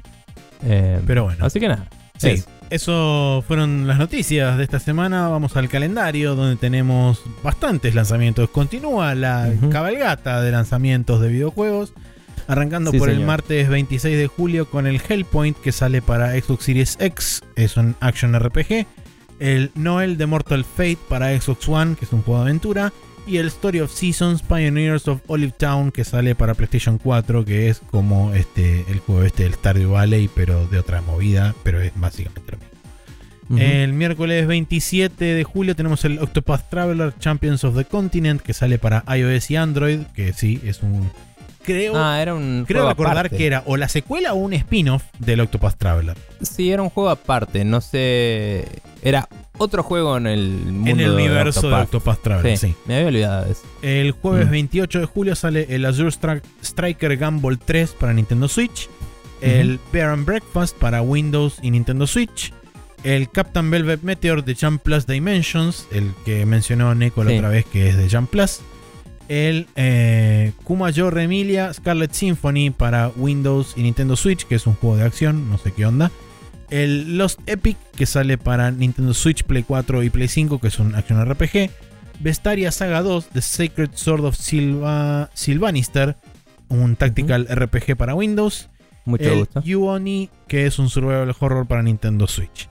Em, 0.65 1.03
Pero 1.07 1.25
bueno. 1.25 1.45
Así 1.45 1.59
que 1.61 1.69
nada. 1.69 1.87
Sí, 2.19 2.29
eso. 2.31 2.49
eso 2.71 3.45
fueron 3.47 3.87
las 3.87 3.99
noticias 3.99 4.57
de 4.57 4.65
esta 4.65 4.79
semana. 4.79 5.29
Vamos 5.29 5.57
al 5.57 5.69
calendario 5.69 6.35
donde 6.35 6.57
tenemos 6.57 7.21
bastantes 7.43 7.95
lanzamientos. 7.95 8.49
Continúa 8.51 9.15
la 9.15 9.53
cabalgata 9.71 10.41
de 10.41 10.53
lanzamientos 10.53 11.21
de 11.21 11.29
videojuegos. 11.29 11.93
Arrancando 12.49 12.93
Sí, 12.93 12.99
por 12.99 13.11
el 13.11 13.21
martes 13.27 13.69
26 13.69 14.17
de 14.17 14.29
julio 14.29 14.71
con 14.71 14.87
el 14.87 15.01
Hellpoint 15.07 15.57
que 15.59 15.73
sale 15.73 16.01
para 16.01 16.31
Xbox 16.41 16.65
Series 16.65 16.97
X, 17.01 17.43
es 17.57 17.77
un 17.77 17.97
action 18.01 18.39
RPG. 18.39 18.87
El 19.41 19.73
Noel 19.75 20.17
de 20.17 20.27
Mortal 20.27 20.65
Fate 20.65 20.99
para 21.09 21.39
Xbox 21.39 21.69
One, 21.69 21.97
que 21.97 22.05
es 22.05 22.13
un 22.13 22.23
juego 22.23 22.41
de 22.45 22.51
aventura. 22.51 22.93
Y 23.27 23.39
el 23.39 23.49
Story 23.49 23.81
of 23.81 23.93
Seasons 23.93 24.43
Pioneers 24.43 25.09
of 25.09 25.21
Olive 25.27 25.53
Town 25.59 25.91
que 25.91 26.05
sale 26.05 26.37
para 26.37 26.55
PlayStation 26.55 26.99
4, 26.99 27.45
que 27.45 27.69
es 27.69 27.81
como 27.91 28.33
este 28.35 28.85
el 28.89 29.01
juego 29.01 29.25
este 29.25 29.43
del 29.43 29.55
Stardew 29.55 29.93
Valley, 29.93 30.31
pero 30.33 30.67
de 30.69 30.79
otra 30.79 31.03
movida, 31.03 31.55
pero 31.65 31.81
es 31.81 31.93
básicamente 31.97 32.53
lo 32.53 32.59
mismo. 32.59 32.77
El 33.59 33.93
miércoles 33.93 34.47
27 34.47 35.25
de 35.25 35.45
julio 35.45 35.77
tenemos 35.77 36.05
el 36.05 36.19
Octopath 36.19 36.69
Traveler 36.69 37.15
Champions 37.19 37.65
of 37.65 37.77
the 37.77 37.85
Continent 37.85 38.41
que 38.41 38.53
sale 38.53 38.79
para 38.79 39.05
iOS 39.17 39.51
y 39.51 39.57
Android, 39.57 40.01
que 40.15 40.33
sí, 40.33 40.61
es 40.65 40.83
un... 40.83 41.11
Creo, 41.65 41.95
ah, 41.97 42.23
era 42.23 42.33
un 42.35 42.65
creo 42.67 42.89
aparte. 42.89 43.37
que 43.37 43.45
era 43.45 43.65
o 43.67 43.77
la 43.77 43.89
secuela 43.89 44.35
o 44.35 44.37
un 44.37 44.53
spin-off 44.53 45.03
del 45.19 45.41
Octopath 45.41 45.77
Traveler. 45.77 46.17
Sí, 46.41 46.71
era 46.71 46.81
un 46.83 46.91
juego 46.91 47.11
aparte, 47.11 47.65
no 47.65 47.81
sé. 47.81 48.69
Era 49.03 49.29
otro 49.59 49.83
juego 49.83 50.17
en 50.17 50.27
el 50.27 50.49
mundo 50.51 50.91
en 50.91 51.01
el 51.01 51.11
de 51.11 51.15
universo 51.17 51.69
de 51.69 51.75
Octopath. 51.75 52.21
Traveler, 52.23 52.59
sí. 52.59 52.75
Me 52.87 52.97
había 52.97 53.09
olvidado 53.09 53.45
de 53.47 53.53
eso. 53.53 53.63
El 53.83 54.11
jueves 54.13 54.47
Mm. 54.49 54.51
28 54.51 55.01
de 55.01 55.05
julio 55.07 55.35
sale 55.35 55.67
el 55.71 55.85
Azure 55.85 56.11
Stri- 56.11 56.43
Striker 56.63 57.17
Gumball 57.19 57.59
3 57.59 57.91
para 57.99 58.13
Nintendo 58.13 58.49
Switch. 58.49 58.89
El 59.41 59.79
Bear 59.93 60.11
and 60.11 60.25
Breakfast 60.25 60.77
para 60.79 61.03
Windows 61.03 61.59
y 61.63 61.71
Nintendo 61.71 62.07
Switch. 62.07 62.53
El 63.05 63.29
Captain 63.31 63.71
Velvet 63.71 64.03
Meteor 64.03 64.43
de 64.45 64.55
Jump 64.55 64.83
Plus 64.83 65.07
Dimensions, 65.07 65.87
el 65.93 66.11
que 66.25 66.45
mencionó 66.47 66.95
Neko 66.95 67.23
la 67.23 67.31
Sí. 67.31 67.37
otra 67.37 67.49
vez 67.51 67.65
que 67.67 67.89
es 67.89 67.97
de 67.97 68.09
Jump 68.11 68.31
Plus. 68.31 68.61
El 69.29 69.67
eh, 69.77 70.53
Kuma 70.65 70.91
Yo 70.91 71.11
Remilia 71.11 71.73
Scarlet 71.75 72.13
Symphony 72.13 72.71
para 72.71 73.09
Windows 73.17 73.75
y 73.77 73.83
Nintendo 73.83 74.17
Switch, 74.17 74.45
que 74.47 74.55
es 74.55 74.67
un 74.67 74.75
juego 74.75 74.97
de 74.97 75.03
acción, 75.05 75.51
no 75.51 75.59
sé 75.59 75.73
qué 75.73 75.85
onda. 75.85 76.11
El 76.71 77.19
Lost 77.19 77.41
Epic, 77.47 77.77
que 77.97 78.07
sale 78.07 78.39
para 78.39 78.71
Nintendo 78.71 79.15
Switch, 79.15 79.45
Play 79.45 79.63
4 79.63 80.03
y 80.03 80.11
Play 80.11 80.29
5, 80.29 80.61
que 80.61 80.69
es 80.69 80.79
un 80.79 80.95
action 80.95 81.25
RPG. 81.25 81.71
Vestaria 82.21 82.73
Saga 82.73 83.03
2, 83.03 83.29
The 83.29 83.43
Sacred 83.43 83.91
Sword 83.95 84.25
of 84.25 84.37
Silva, 84.37 85.31
Sylvanister, 85.35 86.17
un 86.69 86.97
tactical 86.97 87.47
RPG 87.49 87.97
para 87.97 88.15
Windows. 88.15 88.69
Mucho 89.05 89.25
el 89.25 89.39
gusto. 89.41 89.63
Yuoni, 89.63 90.31
que 90.49 90.67
es 90.67 90.79
un 90.79 90.89
survival 90.89 91.35
horror 91.39 91.67
para 91.67 91.83
Nintendo 91.83 92.27
Switch. 92.27 92.69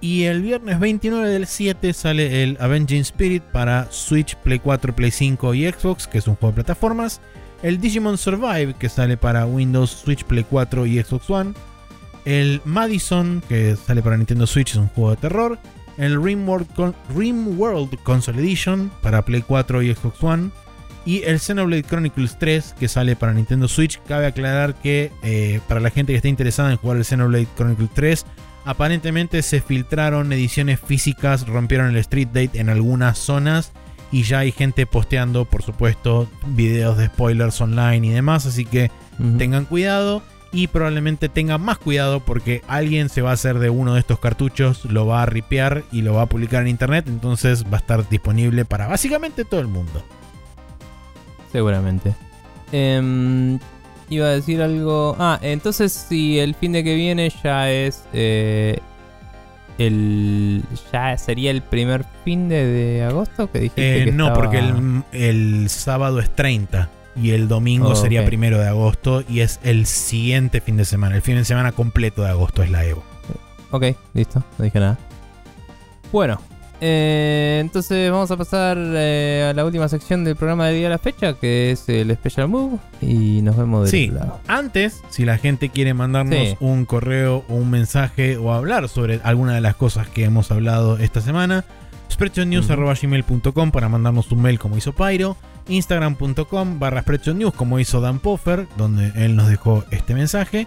Y 0.00 0.24
el 0.24 0.42
viernes 0.42 0.78
29 0.78 1.28
del 1.28 1.46
7 1.46 1.92
sale 1.92 2.42
el 2.42 2.58
Avenging 2.60 3.00
Spirit 3.00 3.42
para 3.42 3.90
Switch, 3.90 4.36
Play 4.36 4.58
4, 4.58 4.94
Play 4.94 5.10
5 5.10 5.54
y 5.54 5.70
Xbox, 5.70 6.06
que 6.06 6.18
es 6.18 6.26
un 6.26 6.34
juego 6.34 6.52
de 6.52 6.56
plataformas. 6.56 7.20
El 7.62 7.80
Digimon 7.80 8.18
Survive, 8.18 8.74
que 8.74 8.88
sale 8.88 9.16
para 9.16 9.46
Windows, 9.46 9.90
Switch, 9.90 10.24
Play 10.24 10.44
4 10.48 10.86
y 10.86 11.02
Xbox 11.02 11.30
One. 11.30 11.54
El 12.26 12.60
Madison, 12.64 13.40
que 13.48 13.76
sale 13.76 14.02
para 14.02 14.16
Nintendo 14.16 14.48
Switch, 14.48 14.72
es 14.72 14.76
un 14.76 14.88
juego 14.88 15.10
de 15.10 15.16
terror. 15.16 15.58
El 15.96 16.20
Rimworld, 16.20 16.66
Con 16.74 16.94
Rimworld 17.14 17.96
Console 18.02 18.40
Edition 18.40 18.90
para 19.00 19.24
Play 19.24 19.42
4 19.42 19.80
y 19.82 19.94
Xbox 19.94 20.22
One. 20.22 20.50
Y 21.06 21.22
el 21.22 21.38
Xenoblade 21.38 21.84
Chronicles 21.84 22.36
3 22.36 22.74
que 22.80 22.88
sale 22.88 23.14
para 23.14 23.32
Nintendo 23.32 23.68
Switch. 23.68 24.00
Cabe 24.08 24.26
aclarar 24.26 24.74
que 24.74 25.12
eh, 25.22 25.60
para 25.68 25.78
la 25.78 25.90
gente 25.90 26.12
que 26.12 26.16
esté 26.16 26.28
interesada 26.28 26.72
en 26.72 26.78
jugar 26.78 26.96
el 26.96 27.04
Xenoblade 27.04 27.46
Chronicles 27.56 27.90
3, 27.94 28.26
aparentemente 28.64 29.40
se 29.42 29.60
filtraron 29.60 30.32
ediciones 30.32 30.80
físicas, 30.80 31.46
rompieron 31.46 31.90
el 31.90 31.96
Street 31.98 32.28
Date 32.32 32.58
en 32.58 32.70
algunas 32.70 33.18
zonas. 33.18 33.70
Y 34.10 34.24
ya 34.24 34.40
hay 34.40 34.50
gente 34.50 34.84
posteando, 34.84 35.44
por 35.44 35.62
supuesto, 35.62 36.28
videos 36.48 36.98
de 36.98 37.06
spoilers 37.06 37.60
online 37.60 38.04
y 38.04 38.10
demás. 38.10 38.46
Así 38.46 38.64
que 38.64 38.90
tengan 39.38 39.64
cuidado 39.64 40.22
y 40.56 40.66
probablemente 40.68 41.28
tengan 41.28 41.60
más 41.60 41.78
cuidado 41.78 42.20
porque 42.20 42.62
alguien 42.68 43.08
se 43.08 43.20
va 43.22 43.30
a 43.30 43.34
hacer 43.34 43.58
de 43.58 43.68
uno 43.70 43.94
de 43.94 44.00
estos 44.00 44.18
cartuchos, 44.18 44.84
lo 44.86 45.06
va 45.06 45.22
a 45.22 45.26
ripear 45.26 45.84
y 45.92 46.02
lo 46.02 46.14
va 46.14 46.22
a 46.22 46.26
publicar 46.26 46.62
en 46.62 46.68
internet, 46.68 47.04
entonces 47.08 47.64
va 47.64 47.76
a 47.76 47.80
estar 47.80 48.08
disponible 48.08 48.64
para 48.64 48.86
básicamente 48.86 49.44
todo 49.44 49.60
el 49.60 49.68
mundo. 49.68 50.02
Seguramente. 51.52 52.14
Em, 52.72 53.58
iba 54.08 54.26
a 54.26 54.30
decir 54.30 54.60
algo. 54.62 55.16
Ah, 55.18 55.38
entonces 55.42 55.92
si 55.92 56.38
el 56.38 56.54
fin 56.54 56.72
de 56.72 56.82
que 56.84 56.94
viene 56.94 57.32
ya 57.42 57.70
es. 57.70 58.04
eh, 58.12 58.78
el. 59.78 60.62
Ya 60.92 61.16
sería 61.18 61.50
el 61.50 61.62
primer 61.62 62.04
fin 62.24 62.48
de, 62.48 62.64
de 62.66 63.02
agosto 63.04 63.50
que 63.50 63.58
dijiste. 63.60 64.02
Eh, 64.02 64.04
que 64.06 64.12
no, 64.12 64.28
estaba- 64.28 64.42
porque 64.42 64.58
el, 64.58 65.02
el 65.12 65.68
sábado 65.68 66.18
es 66.20 66.34
30 66.34 66.88
y 67.16 67.30
el 67.32 67.48
domingo 67.48 67.90
Oh, 67.90 67.96
sería 67.96 68.24
primero 68.24 68.58
de 68.58 68.68
agosto 68.68 69.22
y 69.28 69.40
es 69.40 69.58
el 69.62 69.86
siguiente 69.86 70.60
fin 70.60 70.76
de 70.76 70.84
semana, 70.84 71.16
el 71.16 71.22
fin 71.22 71.36
de 71.36 71.44
semana 71.44 71.72
completo 71.72 72.22
de 72.22 72.30
agosto 72.30 72.62
es 72.62 72.70
la 72.70 72.84
Evo. 72.84 73.02
Ok, 73.70 73.84
listo, 74.14 74.42
no 74.58 74.64
dije 74.64 74.78
nada. 74.80 74.96
Bueno, 76.12 76.40
eh, 76.80 77.58
entonces 77.60 78.10
vamos 78.10 78.30
a 78.30 78.36
pasar 78.36 78.76
eh, 78.78 79.48
a 79.50 79.54
la 79.54 79.64
última 79.64 79.88
sección 79.88 80.24
del 80.24 80.36
programa 80.36 80.66
de 80.68 80.74
día 80.74 80.84
de 80.84 80.90
la 80.90 80.98
fecha, 80.98 81.34
que 81.34 81.72
es 81.72 81.88
el 81.88 82.14
Special 82.14 82.48
Move, 82.48 82.78
y 83.00 83.40
nos 83.42 83.56
vemos 83.56 83.82
del 83.82 83.90
Sí. 83.90 84.08
otro 84.10 84.20
lado. 84.26 84.40
Antes, 84.46 85.02
si 85.08 85.24
la 85.24 85.38
gente 85.38 85.70
quiere 85.70 85.94
mandarnos 85.94 86.36
Sí. 86.50 86.56
un 86.60 86.84
correo 86.84 87.44
o 87.48 87.54
un 87.54 87.70
mensaje 87.70 88.36
o 88.36 88.52
hablar 88.52 88.88
sobre 88.88 89.20
alguna 89.24 89.54
de 89.54 89.60
las 89.62 89.74
cosas 89.74 90.08
que 90.08 90.24
hemos 90.24 90.50
hablado 90.50 90.98
esta 90.98 91.20
semana, 91.20 91.64
spreadshotnews.gmail.com 92.12 93.70
para 93.70 93.88
mandarnos 93.88 94.30
un 94.32 94.42
mail 94.42 94.58
como 94.58 94.76
hizo 94.76 94.92
Pyro, 94.94 95.36
instagram.com 95.68 96.78
barra 96.78 97.02
spreadshotnews 97.02 97.54
como 97.54 97.78
hizo 97.78 98.00
Dan 98.00 98.18
Poffer, 98.18 98.66
donde 98.76 99.12
él 99.16 99.36
nos 99.36 99.48
dejó 99.48 99.84
este 99.90 100.14
mensaje, 100.14 100.66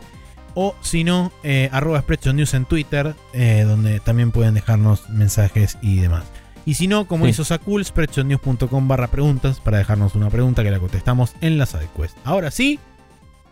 o 0.55 0.76
si 0.81 1.03
no, 1.03 1.31
eh, 1.43 1.69
arroba 1.71 2.01
spreadshotnews 2.01 2.53
en 2.53 2.65
Twitter, 2.65 3.15
eh, 3.34 3.63
donde 3.67 3.99
también 3.99 4.31
pueden 4.31 4.53
dejarnos 4.55 5.09
mensajes 5.09 5.77
y 5.81 5.99
demás. 5.99 6.23
Y 6.65 6.73
si 6.76 6.88
no, 6.88 7.07
como 7.07 7.26
Sí. 7.26 7.31
hizo 7.31 7.43
Sakul, 7.45 7.84
spreadshotnews.com 7.85 8.88
barra 8.88 9.07
preguntas 9.07 9.59
para 9.59 9.77
dejarnos 9.77 10.15
una 10.15 10.30
pregunta 10.30 10.63
que 10.63 10.71
la 10.71 10.80
contestamos 10.80 11.34
en 11.41 11.57
la 11.57 11.65
sidequest. 11.65 12.17
Ahora 12.26 12.51
sí, 12.51 12.80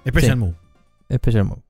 Special 0.08 0.34
Sí. 0.34 0.38
Move. 0.40 0.54
Special 1.14 1.44
Move. 1.46 1.62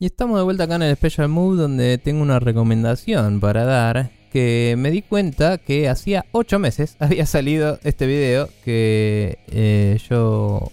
Y 0.00 0.06
estamos 0.06 0.38
de 0.38 0.44
vuelta 0.44 0.64
acá 0.64 0.76
en 0.76 0.82
el 0.82 0.96
Special 0.96 1.28
Move 1.28 1.56
donde 1.56 1.98
tengo 1.98 2.22
una 2.22 2.38
recomendación 2.38 3.40
para 3.40 3.64
dar 3.64 4.10
que 4.32 4.76
me 4.78 4.92
di 4.92 5.02
cuenta 5.02 5.58
que 5.58 5.88
hacía 5.88 6.24
8 6.30 6.58
meses 6.60 6.96
había 7.00 7.26
salido 7.26 7.80
este 7.82 8.06
video 8.06 8.48
que 8.64 9.38
eh, 9.48 9.98
yo 10.08 10.70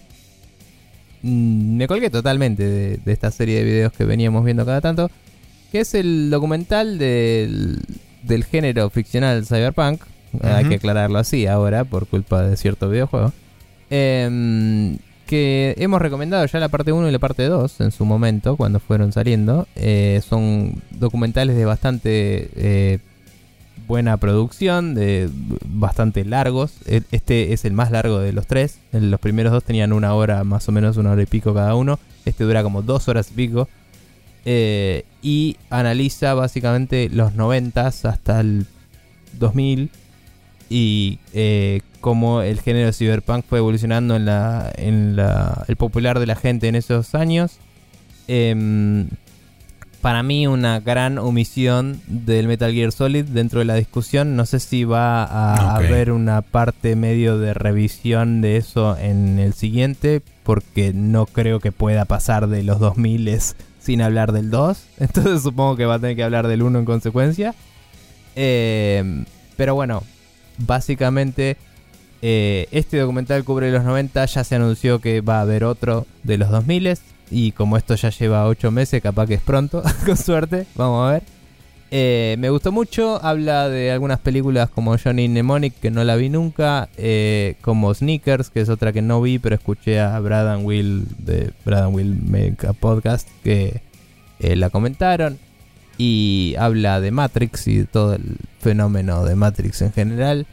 mm, 1.22 1.76
me 1.76 1.88
colgué 1.88 2.08
totalmente 2.08 2.62
de, 2.62 2.96
de 2.98 3.12
esta 3.12 3.32
serie 3.32 3.58
de 3.58 3.64
videos 3.64 3.92
que 3.92 4.04
veníamos 4.04 4.44
viendo 4.44 4.64
cada 4.64 4.80
tanto, 4.80 5.10
que 5.72 5.80
es 5.80 5.94
el 5.94 6.30
documental 6.30 6.96
del, 6.98 7.80
del 8.22 8.44
género 8.44 8.90
ficcional 8.90 9.44
cyberpunk, 9.44 10.02
hay 10.42 10.66
que 10.66 10.74
aclararlo 10.76 11.18
así 11.18 11.46
ahora 11.46 11.84
por 11.84 12.06
culpa 12.06 12.42
de 12.42 12.56
cierto 12.56 12.88
videojuego. 12.88 13.32
Em, 13.88 14.98
que 15.26 15.74
hemos 15.78 16.00
recomendado 16.00 16.46
ya 16.46 16.58
la 16.58 16.68
parte 16.68 16.92
1 16.92 17.08
y 17.08 17.12
la 17.12 17.18
parte 17.18 17.44
2 17.44 17.80
en 17.80 17.90
su 17.90 18.04
momento, 18.04 18.56
cuando 18.56 18.80
fueron 18.80 19.12
saliendo. 19.12 19.66
Eh, 19.76 20.22
son 20.26 20.82
documentales 20.90 21.56
de 21.56 21.64
bastante 21.64 22.48
eh, 22.56 22.98
buena 23.86 24.16
producción, 24.16 24.94
de 24.94 25.28
bastante 25.66 26.24
largos. 26.24 26.72
E- 26.86 27.02
Este 27.10 27.52
es 27.52 27.64
el 27.64 27.72
más 27.72 27.90
largo 27.90 28.18
de 28.20 28.32
los 28.32 28.46
tres. 28.46 28.78
Los 28.92 29.20
primeros 29.20 29.52
dos 29.52 29.64
tenían 29.64 29.92
una 29.92 30.14
hora, 30.14 30.44
más 30.44 30.68
o 30.68 30.72
menos 30.72 30.96
una 30.96 31.10
hora 31.12 31.22
y 31.22 31.26
pico 31.26 31.52
cada 31.54 31.74
uno. 31.74 31.98
Este 32.24 32.44
dura 32.44 32.62
como 32.62 32.82
dos 32.82 33.08
horas 33.08 33.30
y 33.30 33.34
pico. 33.34 33.68
Eh, 34.44 35.04
y 35.22 35.56
analiza 35.70 36.34
básicamente 36.34 37.08
los 37.10 37.34
90 37.34 37.86
hasta 37.86 38.40
el 38.40 38.66
2000 39.38 39.90
y 40.70 41.18
cómo 42.06 42.40
el 42.40 42.60
género 42.60 42.92
cyberpunk 42.92 43.44
fue 43.44 43.58
evolucionando 43.58 44.14
en 44.14 44.26
la 44.26 44.72
en 44.76 45.16
la 45.16 45.64
el 45.66 45.74
popular 45.74 46.20
de 46.20 46.26
la 46.26 46.36
gente 46.36 46.68
en 46.68 46.76
esos 46.76 47.16
años. 47.16 47.58
Em, 48.28 49.08
para 50.02 50.22
mí 50.22 50.46
una 50.46 50.78
gran 50.78 51.18
omisión 51.18 52.00
del 52.06 52.46
Metal 52.46 52.72
Gear 52.72 52.92
Solid 52.92 53.24
dentro 53.24 53.58
de 53.58 53.64
la 53.64 53.74
discusión. 53.74 54.36
No 54.36 54.46
sé 54.46 54.60
si 54.60 54.84
va 54.84 55.24
a 55.24 55.74
haber 55.74 56.12
una 56.12 56.42
parte 56.42 56.94
medio 56.94 57.38
de 57.38 57.54
revisión 57.54 58.40
de 58.40 58.56
eso 58.56 58.96
en 58.96 59.40
el 59.40 59.52
siguiente 59.52 60.22
porque 60.44 60.92
no 60.94 61.26
creo 61.26 61.58
que 61.58 61.72
pueda 61.72 62.04
pasar 62.04 62.46
de 62.46 62.62
los 62.62 62.78
2000 62.78 63.36
sin 63.80 64.00
hablar 64.00 64.30
del 64.30 64.50
2 64.50 64.86
entonces 65.00 65.42
supongo 65.42 65.74
que 65.74 65.86
va 65.86 65.94
a 65.94 65.98
tener 65.98 66.14
que 66.14 66.22
hablar 66.22 66.46
del 66.46 66.62
1 66.62 66.78
en 66.78 66.84
consecuencia. 66.84 67.56
Em, 68.36 69.24
pero 69.56 69.74
bueno, 69.74 70.04
básicamente 70.58 71.56
eh, 72.22 72.68
este 72.70 72.98
documental 72.98 73.44
cubre 73.44 73.70
los 73.70 73.84
90, 73.84 74.24
ya 74.24 74.44
se 74.44 74.54
anunció 74.54 75.00
que 75.00 75.20
va 75.20 75.38
a 75.38 75.42
haber 75.42 75.64
otro 75.64 76.06
de 76.22 76.38
los 76.38 76.50
2000 76.50 76.98
y 77.30 77.52
como 77.52 77.76
esto 77.76 77.94
ya 77.94 78.10
lleva 78.10 78.46
8 78.46 78.70
meses, 78.70 79.02
capaz 79.02 79.26
que 79.26 79.34
es 79.34 79.42
pronto, 79.42 79.82
con 80.06 80.16
suerte, 80.16 80.66
vamos 80.74 81.08
a 81.08 81.12
ver. 81.12 81.22
Eh, 81.92 82.34
me 82.38 82.50
gustó 82.50 82.72
mucho, 82.72 83.24
habla 83.24 83.68
de 83.68 83.92
algunas 83.92 84.18
películas 84.18 84.68
como 84.70 84.96
Johnny 84.98 85.28
Mnemonic, 85.28 85.74
que 85.78 85.90
no 85.90 86.02
la 86.02 86.16
vi 86.16 86.28
nunca, 86.28 86.88
eh, 86.96 87.54
como 87.60 87.94
Sneakers, 87.94 88.50
que 88.50 88.60
es 88.60 88.68
otra 88.68 88.92
que 88.92 89.02
no 89.02 89.22
vi, 89.22 89.38
pero 89.38 89.54
escuché 89.54 90.00
a 90.00 90.18
Brad 90.18 90.52
and 90.52 90.66
Will 90.66 91.06
de 91.18 91.52
Brad 91.64 91.84
and 91.84 91.94
Will 91.94 92.20
Make 92.26 92.66
a 92.66 92.72
Podcast, 92.72 93.28
que 93.44 93.80
la 94.38 94.68
comentaron 94.68 95.38
y 95.98 96.54
habla 96.58 97.00
de 97.00 97.10
Matrix 97.10 97.68
y 97.68 97.84
todo 97.84 98.14
el 98.14 98.36
fenómeno 98.60 99.24
de 99.24 99.36
Matrix 99.36 99.82
en 99.82 99.92
general. 99.92 100.46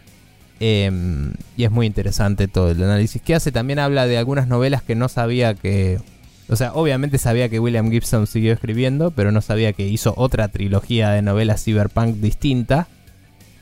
Em, 0.66 1.34
y 1.58 1.66
es 1.66 1.72
muy 1.72 1.86
interesante 1.86 2.48
todo 2.48 2.72
el 2.72 2.82
análisis 2.82 3.22
que 3.22 3.36
hace. 3.36 3.52
También 3.52 3.80
habla 3.80 4.08
de 4.08 4.18
algunas 4.18 4.48
novelas 4.48 4.82
que 4.82 4.96
no 4.96 5.10
sabía 5.10 5.56
que... 5.56 6.00
O 6.48 6.56
sea, 6.56 6.72
obviamente 6.74 7.18
sabía 7.18 7.50
que 7.50 7.60
William 7.60 7.92
Gibson 7.92 8.28
siguió 8.28 8.54
escribiendo, 8.54 9.12
pero 9.12 9.34
no 9.34 9.42
sabía 9.42 9.74
que 9.74 9.86
hizo 9.86 10.14
otra 10.16 10.48
trilogía 10.48 11.10
de 11.10 11.22
novelas 11.22 11.66
cyberpunk 11.66 12.16
distinta, 12.16 12.88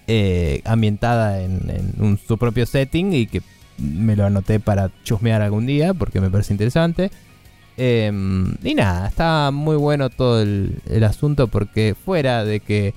eh, 0.06 0.62
ambientada 0.64 1.42
en, 1.42 2.20
su 2.28 2.38
propio 2.38 2.68
setting 2.68 3.14
y 3.14 3.26
que 3.26 3.42
me 3.80 4.16
lo 4.16 4.28
anoté 4.28 4.60
para 4.60 4.92
chusmear 5.04 5.42
algún 5.42 5.66
día 5.66 5.96
porque 5.96 6.22
me 6.22 6.30
parece 6.30 6.54
interesante. 6.54 7.10
Em, 7.78 8.54
y 8.62 8.76
nada, 8.76 9.08
está 9.08 9.50
muy 9.50 9.76
bueno 9.76 10.12
todo 10.12 10.40
el, 10.40 11.04
asunto 11.04 11.48
porque 11.48 11.96
fuera 11.96 12.46
de 12.46 12.60
que 12.60 12.94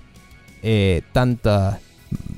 eh, 0.62 1.00
tanta 1.14 1.78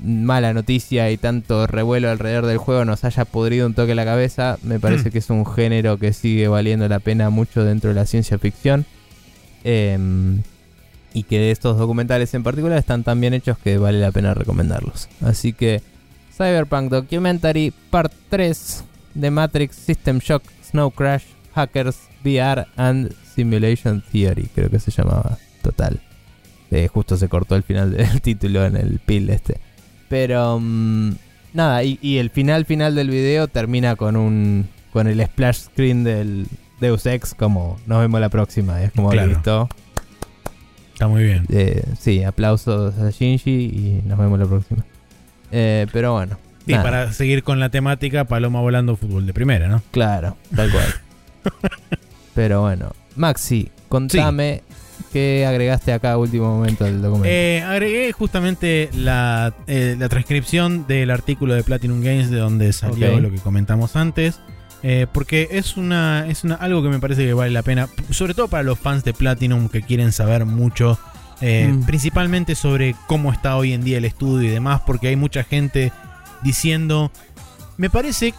mala 0.03 0.53
noticia 0.53 1.09
y 1.11 1.17
tanto 1.17 1.67
revuelo 1.67 2.09
alrededor 2.09 2.45
del 2.45 2.57
juego 2.57 2.85
nos 2.85 3.03
haya 3.03 3.25
podrido 3.25 3.65
un 3.67 3.73
toque 3.73 3.95
la 3.95 4.05
cabeza, 4.05 4.57
me 4.63 4.79
parece 4.79 5.09
Mm. 5.09 5.11
que 5.11 5.17
es 5.19 5.29
un 5.29 5.45
género 5.45 5.97
que 5.97 6.13
sigue 6.13 6.47
valiendo 6.47 6.87
la 6.87 6.99
pena 6.99 7.29
mucho 7.29 7.63
dentro 7.63 7.89
de 7.89 7.95
la 7.95 8.05
ciencia 8.05 8.37
ficción. 8.37 8.85
Em, 9.63 10.41
Y 11.13 11.23
que 11.23 11.49
estos 11.51 11.77
documentales 11.79 12.33
en 12.35 12.43
particular 12.43 12.77
están 12.77 13.03
tan 13.03 13.19
bien 13.19 13.33
hechos 13.33 13.57
que 13.57 13.77
vale 13.79 13.99
la 13.99 14.11
pena 14.11 14.33
recomendarlos. 14.35 15.09
Así 15.21 15.51
que 15.51 15.81
Cyberpunk 16.37 16.91
Documentary 16.91 17.73
Part 17.89 18.13
3 18.29 18.83
de 19.15 19.31
Matrix 19.31 19.75
System 19.77 20.19
Shock 20.19 20.43
Snow 20.69 20.91
Crash 20.91 21.23
Hackers 21.55 21.97
VR 22.23 22.67
and 22.75 23.15
Simulation 23.33 24.03
Theory, 24.11 24.47
creo 24.53 24.69
que 24.69 24.79
se 24.79 24.91
llamaba 24.91 25.39
total. 25.63 26.01
Eh, 26.69 26.87
justo 26.87 27.17
se 27.17 27.29
cortó 27.29 27.55
el 27.55 27.63
final 27.63 27.91
del 27.93 28.21
título 28.21 28.63
en 28.65 28.75
el 28.75 28.99
pil 28.99 29.29
este. 29.31 29.59
Pero 30.09 30.59
mm, 30.61 31.11
nada, 31.53 31.83
y, 31.83 31.99
y 32.01 32.17
el 32.17 32.29
final 32.29 32.65
final 32.65 32.95
del 32.95 33.09
video 33.09 33.47
termina 33.47 33.95
con 33.95 34.15
un 34.15 34.67
con 34.93 35.07
el 35.07 35.23
splash 35.25 35.57
screen 35.65 36.03
del 36.03 36.47
Deus 36.79 37.05
Ex 37.05 37.33
como 37.33 37.77
nos 37.85 37.99
vemos 37.99 38.19
la 38.21 38.29
próxima. 38.29 38.81
Es 38.81 38.91
como 38.91 39.09
Claro. 39.09 39.27
listo. 39.29 39.69
Está 40.93 41.07
muy 41.07 41.23
bien. 41.23 41.45
Eh, 41.49 41.83
sí, 41.99 42.23
aplausos 42.23 42.97
a 42.97 43.11
Shinji 43.11 43.51
y 43.51 44.01
nos 44.07 44.17
vemos 44.17 44.39
la 44.39 44.45
próxima. 44.47 44.83
Eh, 45.51 45.85
pero 45.93 46.13
bueno. 46.13 46.37
Y 46.65 46.71
nada, 46.71 46.83
para 46.83 47.13
seguir 47.13 47.43
con 47.43 47.59
la 47.59 47.69
temática, 47.69 48.25
Paloma 48.25 48.59
volando 48.61 48.95
fútbol 48.95 49.25
de 49.25 49.33
primera, 49.33 49.67
¿no? 49.67 49.81
Claro, 49.91 50.35
tal 50.55 50.71
cual. 50.71 50.85
pero 52.33 52.61
bueno. 52.61 52.91
Maxi, 53.15 53.69
contame 53.89 54.63
qué 55.13 55.45
agregaste 55.45 55.93
acá 55.93 56.17
último 56.17 56.47
momento 56.55 56.83
del 56.85 57.01
documento. 57.01 57.27
Eh, 57.29 57.63
agregué 57.63 58.11
justamente 58.11 58.89
la, 58.93 59.53
eh, 59.67 59.95
la 59.97 60.09
transcripción 60.09 60.85
del 60.87 61.11
artículo 61.11 61.53
de 61.53 61.63
Platinum 61.63 62.01
Games 62.01 62.29
de 62.29 62.37
donde 62.37 62.73
salió 62.73 63.19
lo 63.19 63.31
que 63.31 63.37
comentamos 63.37 63.95
antes. 63.95 64.39
eh, 64.83 65.07
porque 65.11 65.47
es 65.51 65.75
una 65.75 66.27
es 66.27 66.43
una, 66.43 66.53
algo 66.55 66.83
que 66.83 66.89
me 66.89 66.99
parece 66.99 67.25
que 67.25 67.33
vale 67.33 67.51
la 67.51 67.63
pena, 67.63 67.87
sobre 68.11 68.33
todo 68.35 68.47
para 68.47 68.61
los 68.63 68.77
fans 68.77 69.03
de 69.03 69.13
Platinum 69.13 69.69
que 69.69 69.81
quieren 69.81 70.11
saber 70.11 70.45
mucho, 70.45 70.99
Mm. 71.39 71.83
principalmente 71.85 72.55
sobre 72.55 72.95
cómo 73.05 73.31
está 73.31 73.57
hoy 73.57 73.71
en 73.73 73.83
día 73.83 73.99
el 73.99 74.05
estudio 74.05 74.49
y 74.49 74.51
demás, 74.51 74.81
porque 74.87 75.09
hay 75.09 75.15
mucha 75.15 75.43
gente 75.43 75.91
diciendo, 76.41 77.11
me 77.77 77.91
parece 77.91 78.33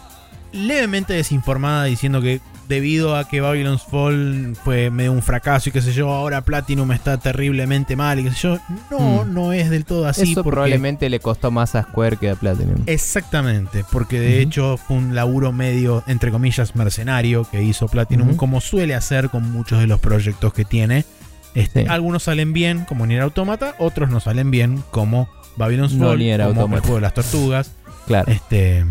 levemente 0.51 1.13
desinformada 1.13 1.85
diciendo 1.85 2.21
que 2.21 2.41
debido 2.69 3.15
a 3.17 3.27
que 3.27 3.41
Babylon's 3.41 3.81
Fall 3.83 4.55
fue 4.63 4.89
medio 4.91 5.11
un 5.11 5.21
fracaso 5.23 5.67
y 5.69 5.71
qué 5.73 5.81
sé 5.81 5.91
yo, 5.91 6.09
ahora 6.13 6.41
Platinum 6.45 6.91
está 6.91 7.17
terriblemente 7.17 7.95
mal 7.95 8.19
y 8.19 8.23
qué 8.25 8.29
sé 8.31 8.37
yo. 8.43 8.59
No, 8.91 9.25
Mm. 9.25 9.33
no 9.33 9.51
es 9.53 9.69
del 9.71 9.83
todo 9.85 10.07
así. 10.07 10.21
Eso 10.31 10.43
porque- 10.43 10.51
probablemente 10.55 11.09
le 11.09 11.19
costó 11.19 11.49
más 11.51 11.73
a 11.75 11.81
Square 11.83 12.17
que 12.17 12.29
a 12.29 12.35
Platinum. 12.35 12.83
Exactamente, 12.85 13.83
porque 13.91 14.19
de 14.19 14.41
hecho 14.41 14.77
fue 14.77 14.97
un 14.97 15.15
laburo 15.15 15.51
medio, 15.51 16.03
entre 16.07 16.31
comillas, 16.31 16.75
mercenario 16.75 17.43
que 17.51 17.63
hizo 17.63 17.87
Platinum, 17.87 18.35
como 18.35 18.61
suele 18.61 18.93
hacer 18.95 19.29
con 19.29 19.51
muchos 19.51 19.79
de 19.79 19.87
los 19.87 19.99
proyectos 19.99 20.53
que 20.53 20.63
tiene. 20.63 21.05
Este, 21.55 21.81
Sí. 21.83 21.87
Algunos 21.89 22.21
salen 22.23 22.53
bien, 22.53 22.85
como 22.85 23.07
Nier 23.07 23.21
Automata, 23.23 23.73
otros 23.79 24.11
no 24.11 24.19
salen 24.19 24.51
bien, 24.51 24.83
como 24.91 25.27
Babylon's 25.57 25.93
No 25.95 26.05
Fall, 26.09 26.53
como 26.55 26.75
el 26.75 26.81
juego 26.81 26.95
de 26.97 27.01
las 27.01 27.15
tortugas. 27.15 27.71
Claro. 28.05 28.31
Este, 28.31 28.85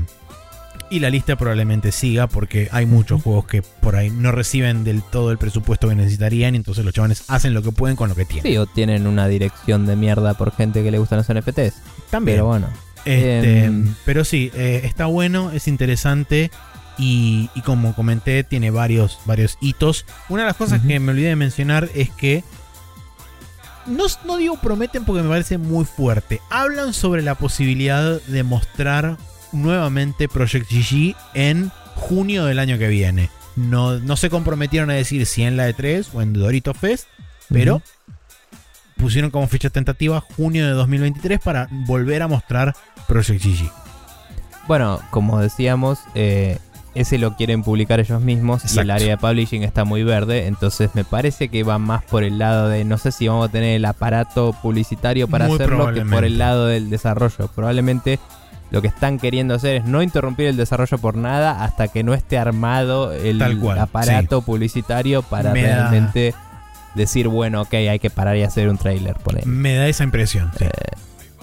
y 0.91 1.01
la 1.01 1.11
lista 1.11 1.37
probablemente 1.37 1.93
siga 1.93 2.27
porque 2.27 2.69
hay 2.73 2.87
muchos 2.87 3.23
juegos 3.23 3.47
que 3.47 3.63
por 3.63 3.97
ahí 3.97 4.11
no 4.11 4.33
reciben 4.33 4.85
del 4.85 5.03
todo 5.03 5.31
el 5.31 5.39
presupuesto 5.39 5.89
que 5.89 5.95
necesitarían 5.95 6.55
y 6.55 6.59
entonces 6.59 6.85
los 6.85 6.95
chavales 6.95 7.25
hacen 7.29 7.55
lo 7.55 7.63
que 7.63 7.73
pueden 7.73 7.97
con 7.97 8.09
lo 8.09 8.15
que 8.15 8.25
tienen. 8.25 8.51
Sí, 8.51 8.57
o 8.57 8.67
tienen 8.67 9.07
una 9.07 9.29
dirección 9.29 9.87
de 9.87 9.97
mierda 9.97 10.35
por 10.35 10.55
gente 10.55 10.83
que 10.83 10.91
le 10.91 10.99
gustan 10.99 11.19
los 11.19 11.29
NFTs. 11.29 11.75
También. 12.11 12.37
Pero 12.37 12.47
bueno. 12.47 12.69
Este, 13.05 13.65
Em, 13.65 13.95
pero 14.05 14.25
sí, 14.25 14.51
eh, 14.55 14.83
está 14.85 15.07
bueno, 15.07 15.51
es 15.53 15.69
interesante 15.69 16.51
y, 16.99 17.49
y 17.55 17.63
como 17.63 17.95
comenté, 17.95 18.45
tiene 18.45 18.71
varios, 18.71 19.19
varios 19.25 19.57
hitos. 19.61 20.05
Una 20.29 20.43
de 20.43 20.49
las 20.49 20.57
cosas 20.57 20.83
que 20.83 21.01
me 21.01 21.13
olvidé 21.13 21.29
de 21.29 21.37
mencionar 21.37 21.89
es 21.95 22.11
que 22.11 22.45
no, 23.87 24.05
no 24.25 24.37
digo 24.37 24.57
prometen 24.57 25.05
porque 25.05 25.23
me 25.23 25.29
parece 25.29 25.59
muy 25.59 25.85
fuerte. 25.85 26.41
Hablan 26.51 26.93
sobre 26.93 27.23
la 27.23 27.35
posibilidad 27.35 28.21
de 28.23 28.43
mostrar 28.43 29.17
nuevamente 29.53 30.29
Project 30.29 30.71
GG 30.71 31.15
en 31.35 31.71
junio 31.95 32.45
del 32.45 32.59
año 32.59 32.79
que 32.79 32.89
viene. 32.89 33.31
No, 33.57 33.99
no 33.99 34.17
se 34.17 34.31
comprometieron 34.31 34.91
a 34.91 34.95
decir 34.95 35.27
si 35.27 35.43
en 35.43 35.57
la 35.57 35.69
E3 35.69 36.07
o 36.13 36.23
en 36.23 36.33
Dorito 36.33 36.75
Fest, 36.75 37.09
pero 37.49 37.83
pusieron 38.97 39.31
como 39.31 39.49
fecha 39.49 39.71
tentativa 39.71 40.21
junio 40.21 40.67
de 40.67 40.73
2023 40.73 41.41
para 41.41 41.69
volver 41.71 42.23
a 42.23 42.29
mostrar 42.29 42.75
Project 43.07 43.45
GG. 43.45 43.73
Bueno, 44.67 45.01
como 45.11 45.41
decíamos, 45.41 45.99
eh, 46.15 46.59
ese 46.95 47.19
lo 47.19 47.37
quieren 47.37 47.63
publicar 47.63 48.01
ellos 48.01 48.21
mismos 48.21 48.75
y 48.75 48.79
el 48.79 48.91
área 48.91 49.09
de 49.09 49.17
publishing 49.17 49.63
está 49.63 49.85
muy 49.85 50.03
verde, 50.05 50.47
entonces 50.47 50.91
me 50.95 51.05
parece 51.05 51.49
que 51.49 51.63
va 51.63 51.79
más 51.79 52.05
por 52.05 52.25
el 52.25 52.39
lado 52.39 52.69
de, 52.69 52.85
no 52.85 52.99
sé 52.99 53.13
si 53.13 53.29
vamos 53.29 53.49
a 53.49 53.53
tener 53.53 53.77
el 53.77 53.85
aparato 53.85 54.53
publicitario 54.63 55.29
para 55.29 55.47
Muy 55.47 55.55
hacerlo 55.55 55.93
que 55.95 56.05
por 56.05 56.25
el 56.25 56.39
lado 56.39 56.67
del 56.67 56.91
desarrollo. 56.91 57.49
Probablemente 57.55 58.19
lo 58.71 58.83
que 58.83 58.89
están 58.89 59.19
queriendo 59.19 59.55
hacer 59.55 59.77
es 59.77 59.85
no 59.85 60.03
interrumpir 60.03 60.47
el 60.47 60.57
desarrollo 60.57 60.99
por 60.99 61.17
nada 61.17 61.65
hasta 61.65 61.89
que 61.89 62.03
no 62.05 62.13
esté 62.15 62.37
armado 62.39 63.13
el 63.13 63.39
Tal 63.39 63.59
cual, 63.59 63.79
aparato 63.79 64.43
publicitario 64.43 65.23
para 65.23 65.53
Me 65.53 65.63
da- 65.63 65.89
realmente 65.91 66.35
decir, 66.95 67.29
bueno, 67.29 67.63
ok, 67.63 67.75
hay 67.75 67.99
que 67.99 68.11
parar 68.11 68.37
y 68.37 68.43
hacer 68.43 68.69
un 68.69 68.77
trailer, 68.79 69.15
poner. 69.17 69.47
Me 69.47 69.75
da 69.77 69.87
esa 69.89 70.05
impresión. 70.05 70.51
sí. 70.59 70.65
Eh, 70.65 70.71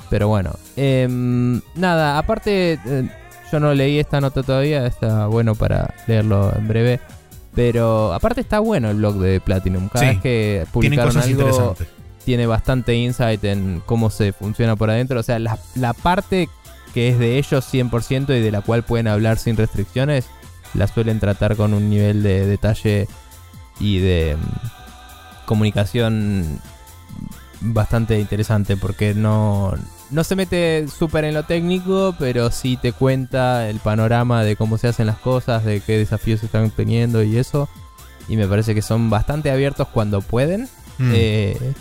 pero 0.09 0.27
bueno, 0.27 0.51
em, 0.75 1.61
nada, 1.73 2.17
aparte, 2.19 2.73
eh, 2.85 3.09
yo 3.51 3.59
no 3.59 3.73
leí 3.73 3.97
esta 3.99 4.21
nota 4.21 4.43
todavía, 4.43 4.85
está 4.85 5.25
bueno 5.27 5.55
para 5.55 5.93
leerlo 6.07 6.53
en 6.55 6.67
breve. 6.67 6.99
Pero 7.55 8.13
aparte 8.13 8.41
está 8.41 8.59
bueno 8.59 8.89
el 8.91 8.97
blog 8.97 9.15
de 9.17 9.39
Platinum. 9.39 9.87
Cada 9.89 10.05
Sí, 10.05 10.11
vez 10.13 10.21
que 10.21 10.65
publicaron 10.71 11.13
cosas 11.13 11.25
algo, 11.27 11.75
tiene 12.25 12.45
bastante 12.47 12.95
insight 12.95 13.43
en 13.45 13.81
cómo 13.85 14.09
se 14.09 14.33
funciona 14.33 14.75
por 14.75 14.89
adentro. 14.89 15.19
O 15.21 15.23
sea, 15.23 15.39
la, 15.39 15.57
la 15.75 15.93
parte 15.93 16.49
que 16.95 17.09
es 17.09 17.19
de 17.19 17.37
ellos 17.37 17.65
100% 17.71 18.29
y 18.37 18.39
de 18.39 18.51
la 18.51 18.61
cual 18.61 18.83
pueden 18.83 19.09
hablar 19.09 19.37
sin 19.37 19.57
restricciones, 19.57 20.27
la 20.73 20.87
suelen 20.87 21.19
tratar 21.19 21.57
con 21.57 21.73
un 21.73 21.89
nivel 21.89 22.23
de 22.23 22.45
detalle 22.47 23.09
y 23.81 23.99
de 23.99 24.37
mm, 24.37 25.45
comunicación 25.45 26.61
bastante 27.59 28.17
interesante 28.17 28.77
porque 28.77 29.13
no, 29.13 29.73
no 30.09 30.23
se 30.23 30.37
mete 30.37 30.87
súper 30.87 31.25
en 31.25 31.33
lo 31.33 31.43
técnico, 31.43 32.15
pero 32.17 32.49
sí 32.49 32.77
te 32.77 32.93
cuenta 32.93 33.69
el 33.69 33.79
panorama 33.79 34.45
de 34.45 34.55
cómo 34.55 34.77
se 34.77 34.87
hacen 34.87 35.07
las 35.07 35.17
cosas, 35.17 35.65
de 35.65 35.81
qué 35.81 35.97
desafíos 35.97 36.39
se 36.39 36.45
están 36.45 36.71
teniendo 36.71 37.23
y 37.23 37.37
eso. 37.37 37.67
Y 38.29 38.37
me 38.37 38.47
parece 38.47 38.73
que 38.73 38.81
son 38.81 39.09
bastante 39.09 39.51
abiertos 39.51 39.89
cuando 39.89 40.21
pueden. 40.21 40.69
Mm. 40.97 41.11
Eh, 41.13 41.73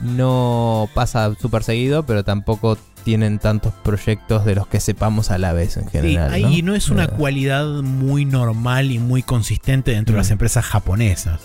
no 0.00 0.88
pasa 0.94 1.34
súper 1.40 1.64
seguido, 1.64 2.04
pero 2.04 2.22
tampoco 2.22 2.78
tienen 3.04 3.38
tantos 3.38 3.72
proyectos 3.82 4.44
de 4.44 4.54
los 4.54 4.66
que 4.66 4.80
sepamos 4.80 5.30
a 5.30 5.38
la 5.38 5.52
vez 5.52 5.76
en 5.76 5.84
Sí, 5.84 5.90
general. 5.90 6.32
ahí 6.32 6.62
no 6.62 6.74
es 6.74 6.88
una 6.90 7.04
Eh, 7.04 7.08
cualidad 7.08 7.66
muy 7.82 8.24
normal 8.24 8.90
y 8.90 8.98
muy 8.98 9.22
consistente 9.22 9.92
dentro 9.92 10.14
de 10.14 10.18
las 10.18 10.28
Mm. 10.30 10.32
empresas 10.32 10.64
japonesas. 10.64 11.40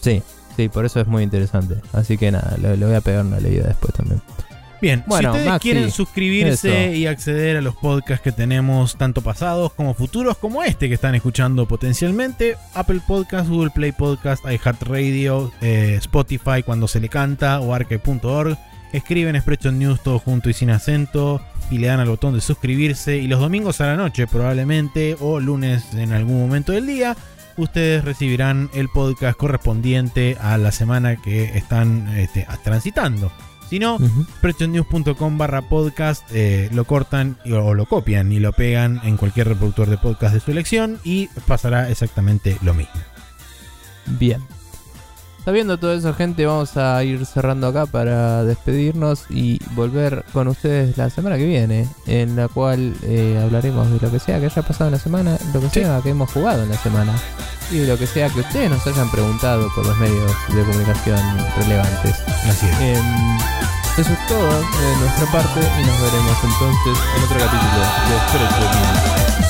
Sí, 0.00 0.22
sí, 0.56 0.68
por 0.68 0.84
eso 0.84 1.00
es 1.00 1.06
muy 1.06 1.22
interesante. 1.22 1.76
Así 1.92 2.16
que 2.18 2.30
nada, 2.30 2.56
le, 2.60 2.76
le 2.76 2.86
voy 2.86 2.94
a 2.94 3.00
pegar 3.00 3.24
una 3.24 3.40
leída 3.40 3.64
después 3.68 3.92
también. 3.94 4.20
Bien, 4.78 5.02
Bueno, 5.06 5.30
si 5.30 5.38
ustedes 5.38 5.48
Maxi, 5.52 5.70
quieren 5.70 5.90
suscribirse 5.90 6.84
eso. 6.88 6.94
y 6.96 7.06
acceder 7.06 7.56
a 7.56 7.60
los 7.62 7.74
podcasts 7.76 8.22
que 8.22 8.30
tenemos, 8.30 8.96
tanto 8.96 9.22
pasados 9.22 9.72
como 9.72 9.94
futuros, 9.94 10.36
como 10.36 10.62
este 10.62 10.88
que 10.88 10.94
están 10.94 11.14
escuchando 11.14 11.66
potencialmente, 11.66 12.56
Apple 12.74 13.00
Podcast, 13.06 13.48
Google 13.48 13.70
Play 13.70 13.92
Podcast, 13.92 14.44
iHeartRadio, 14.44 15.50
eh, 15.62 15.94
Spotify 15.98 16.62
cuando 16.64 16.88
se 16.88 17.00
le 17.00 17.08
canta 17.08 17.58
o 17.60 17.72
arque.org, 17.72 18.58
escriben 18.96 19.40
Spreadshot 19.40 19.74
News 19.74 20.00
todo 20.02 20.18
junto 20.18 20.50
y 20.50 20.52
sin 20.54 20.70
acento 20.70 21.40
y 21.70 21.78
le 21.78 21.86
dan 21.88 22.00
al 22.00 22.08
botón 22.08 22.34
de 22.34 22.40
suscribirse 22.40 23.16
y 23.18 23.26
los 23.26 23.40
domingos 23.40 23.80
a 23.80 23.86
la 23.86 23.96
noche 23.96 24.26
probablemente 24.26 25.16
o 25.20 25.40
lunes 25.40 25.92
en 25.94 26.12
algún 26.12 26.40
momento 26.40 26.72
del 26.72 26.86
día 26.86 27.16
ustedes 27.56 28.04
recibirán 28.04 28.68
el 28.74 28.88
podcast 28.88 29.36
correspondiente 29.38 30.36
a 30.40 30.58
la 30.58 30.72
semana 30.72 31.16
que 31.16 31.44
están 31.56 32.06
este, 32.16 32.46
transitando. 32.62 33.32
Si 33.70 33.78
no, 33.80 33.96
Ujú. 33.96 34.24
Spreadshotnews.com 34.38 35.38
barra 35.38 35.62
podcast 35.62 36.22
eh, 36.32 36.68
lo 36.72 36.84
cortan 36.84 37.36
y- 37.44 37.52
o 37.52 37.74
lo 37.74 37.86
copian 37.86 38.30
y 38.30 38.38
lo 38.38 38.52
pegan 38.52 39.00
en 39.04 39.16
cualquier 39.16 39.48
reproductor 39.48 39.88
de 39.90 39.98
podcast 39.98 40.34
de 40.34 40.40
su 40.40 40.50
elección 40.52 41.00
y 41.02 41.26
pasará 41.48 41.90
exactamente 41.90 42.58
lo 42.62 42.74
mismo. 42.74 42.92
Bien. 44.06 44.40
Sabiendo 45.46 45.78
todo 45.78 45.94
eso, 45.94 46.12
gente, 46.12 46.44
vamos 46.44 46.76
a 46.76 47.04
ir 47.04 47.24
cerrando 47.24 47.68
acá 47.68 47.86
para 47.86 48.42
despedirnos 48.42 49.26
y 49.30 49.60
volver 49.76 50.24
con 50.32 50.48
ustedes 50.48 50.98
la 50.98 51.08
semana 51.08 51.36
que 51.36 51.46
viene, 51.46 51.88
en 52.08 52.34
la 52.34 52.48
cual 52.48 52.94
eh, 53.04 53.40
hablaremos 53.40 53.88
de 53.92 54.00
lo 54.04 54.10
que 54.10 54.18
sea 54.18 54.40
que 54.40 54.46
haya 54.46 54.62
pasado 54.62 54.88
en 54.88 54.94
la 54.94 54.98
semana, 54.98 55.38
lo 55.54 55.60
que 55.60 55.70
Sí. 55.70 55.80
sea 55.82 56.00
que 56.02 56.10
hemos 56.10 56.32
jugado 56.32 56.64
en 56.64 56.70
la 56.70 56.76
semana 56.76 57.12
y 57.70 57.78
de 57.78 57.86
lo 57.86 57.96
que 57.96 58.08
sea 58.08 58.28
que 58.28 58.40
ustedes 58.40 58.68
nos 58.70 58.84
hayan 58.88 59.08
preguntado 59.08 59.68
por 59.76 59.86
los 59.86 59.96
medios 59.98 60.32
de 60.52 60.62
comunicación 60.64 61.20
relevantes. 61.60 62.16
Así 62.48 62.66
es. 62.66 62.80
Em, 62.80 63.38
eso 63.98 64.12
es 64.12 64.26
todo 64.26 64.50
de 64.50 64.96
nuestra 65.00 65.26
parte 65.30 65.60
y 65.60 65.86
nos 65.86 66.00
veremos 66.02 66.36
entonces 66.42 67.04
en 67.16 67.22
otro 67.22 67.38
capítulo 67.38 67.82
de 68.10 69.38
News. 69.38 69.45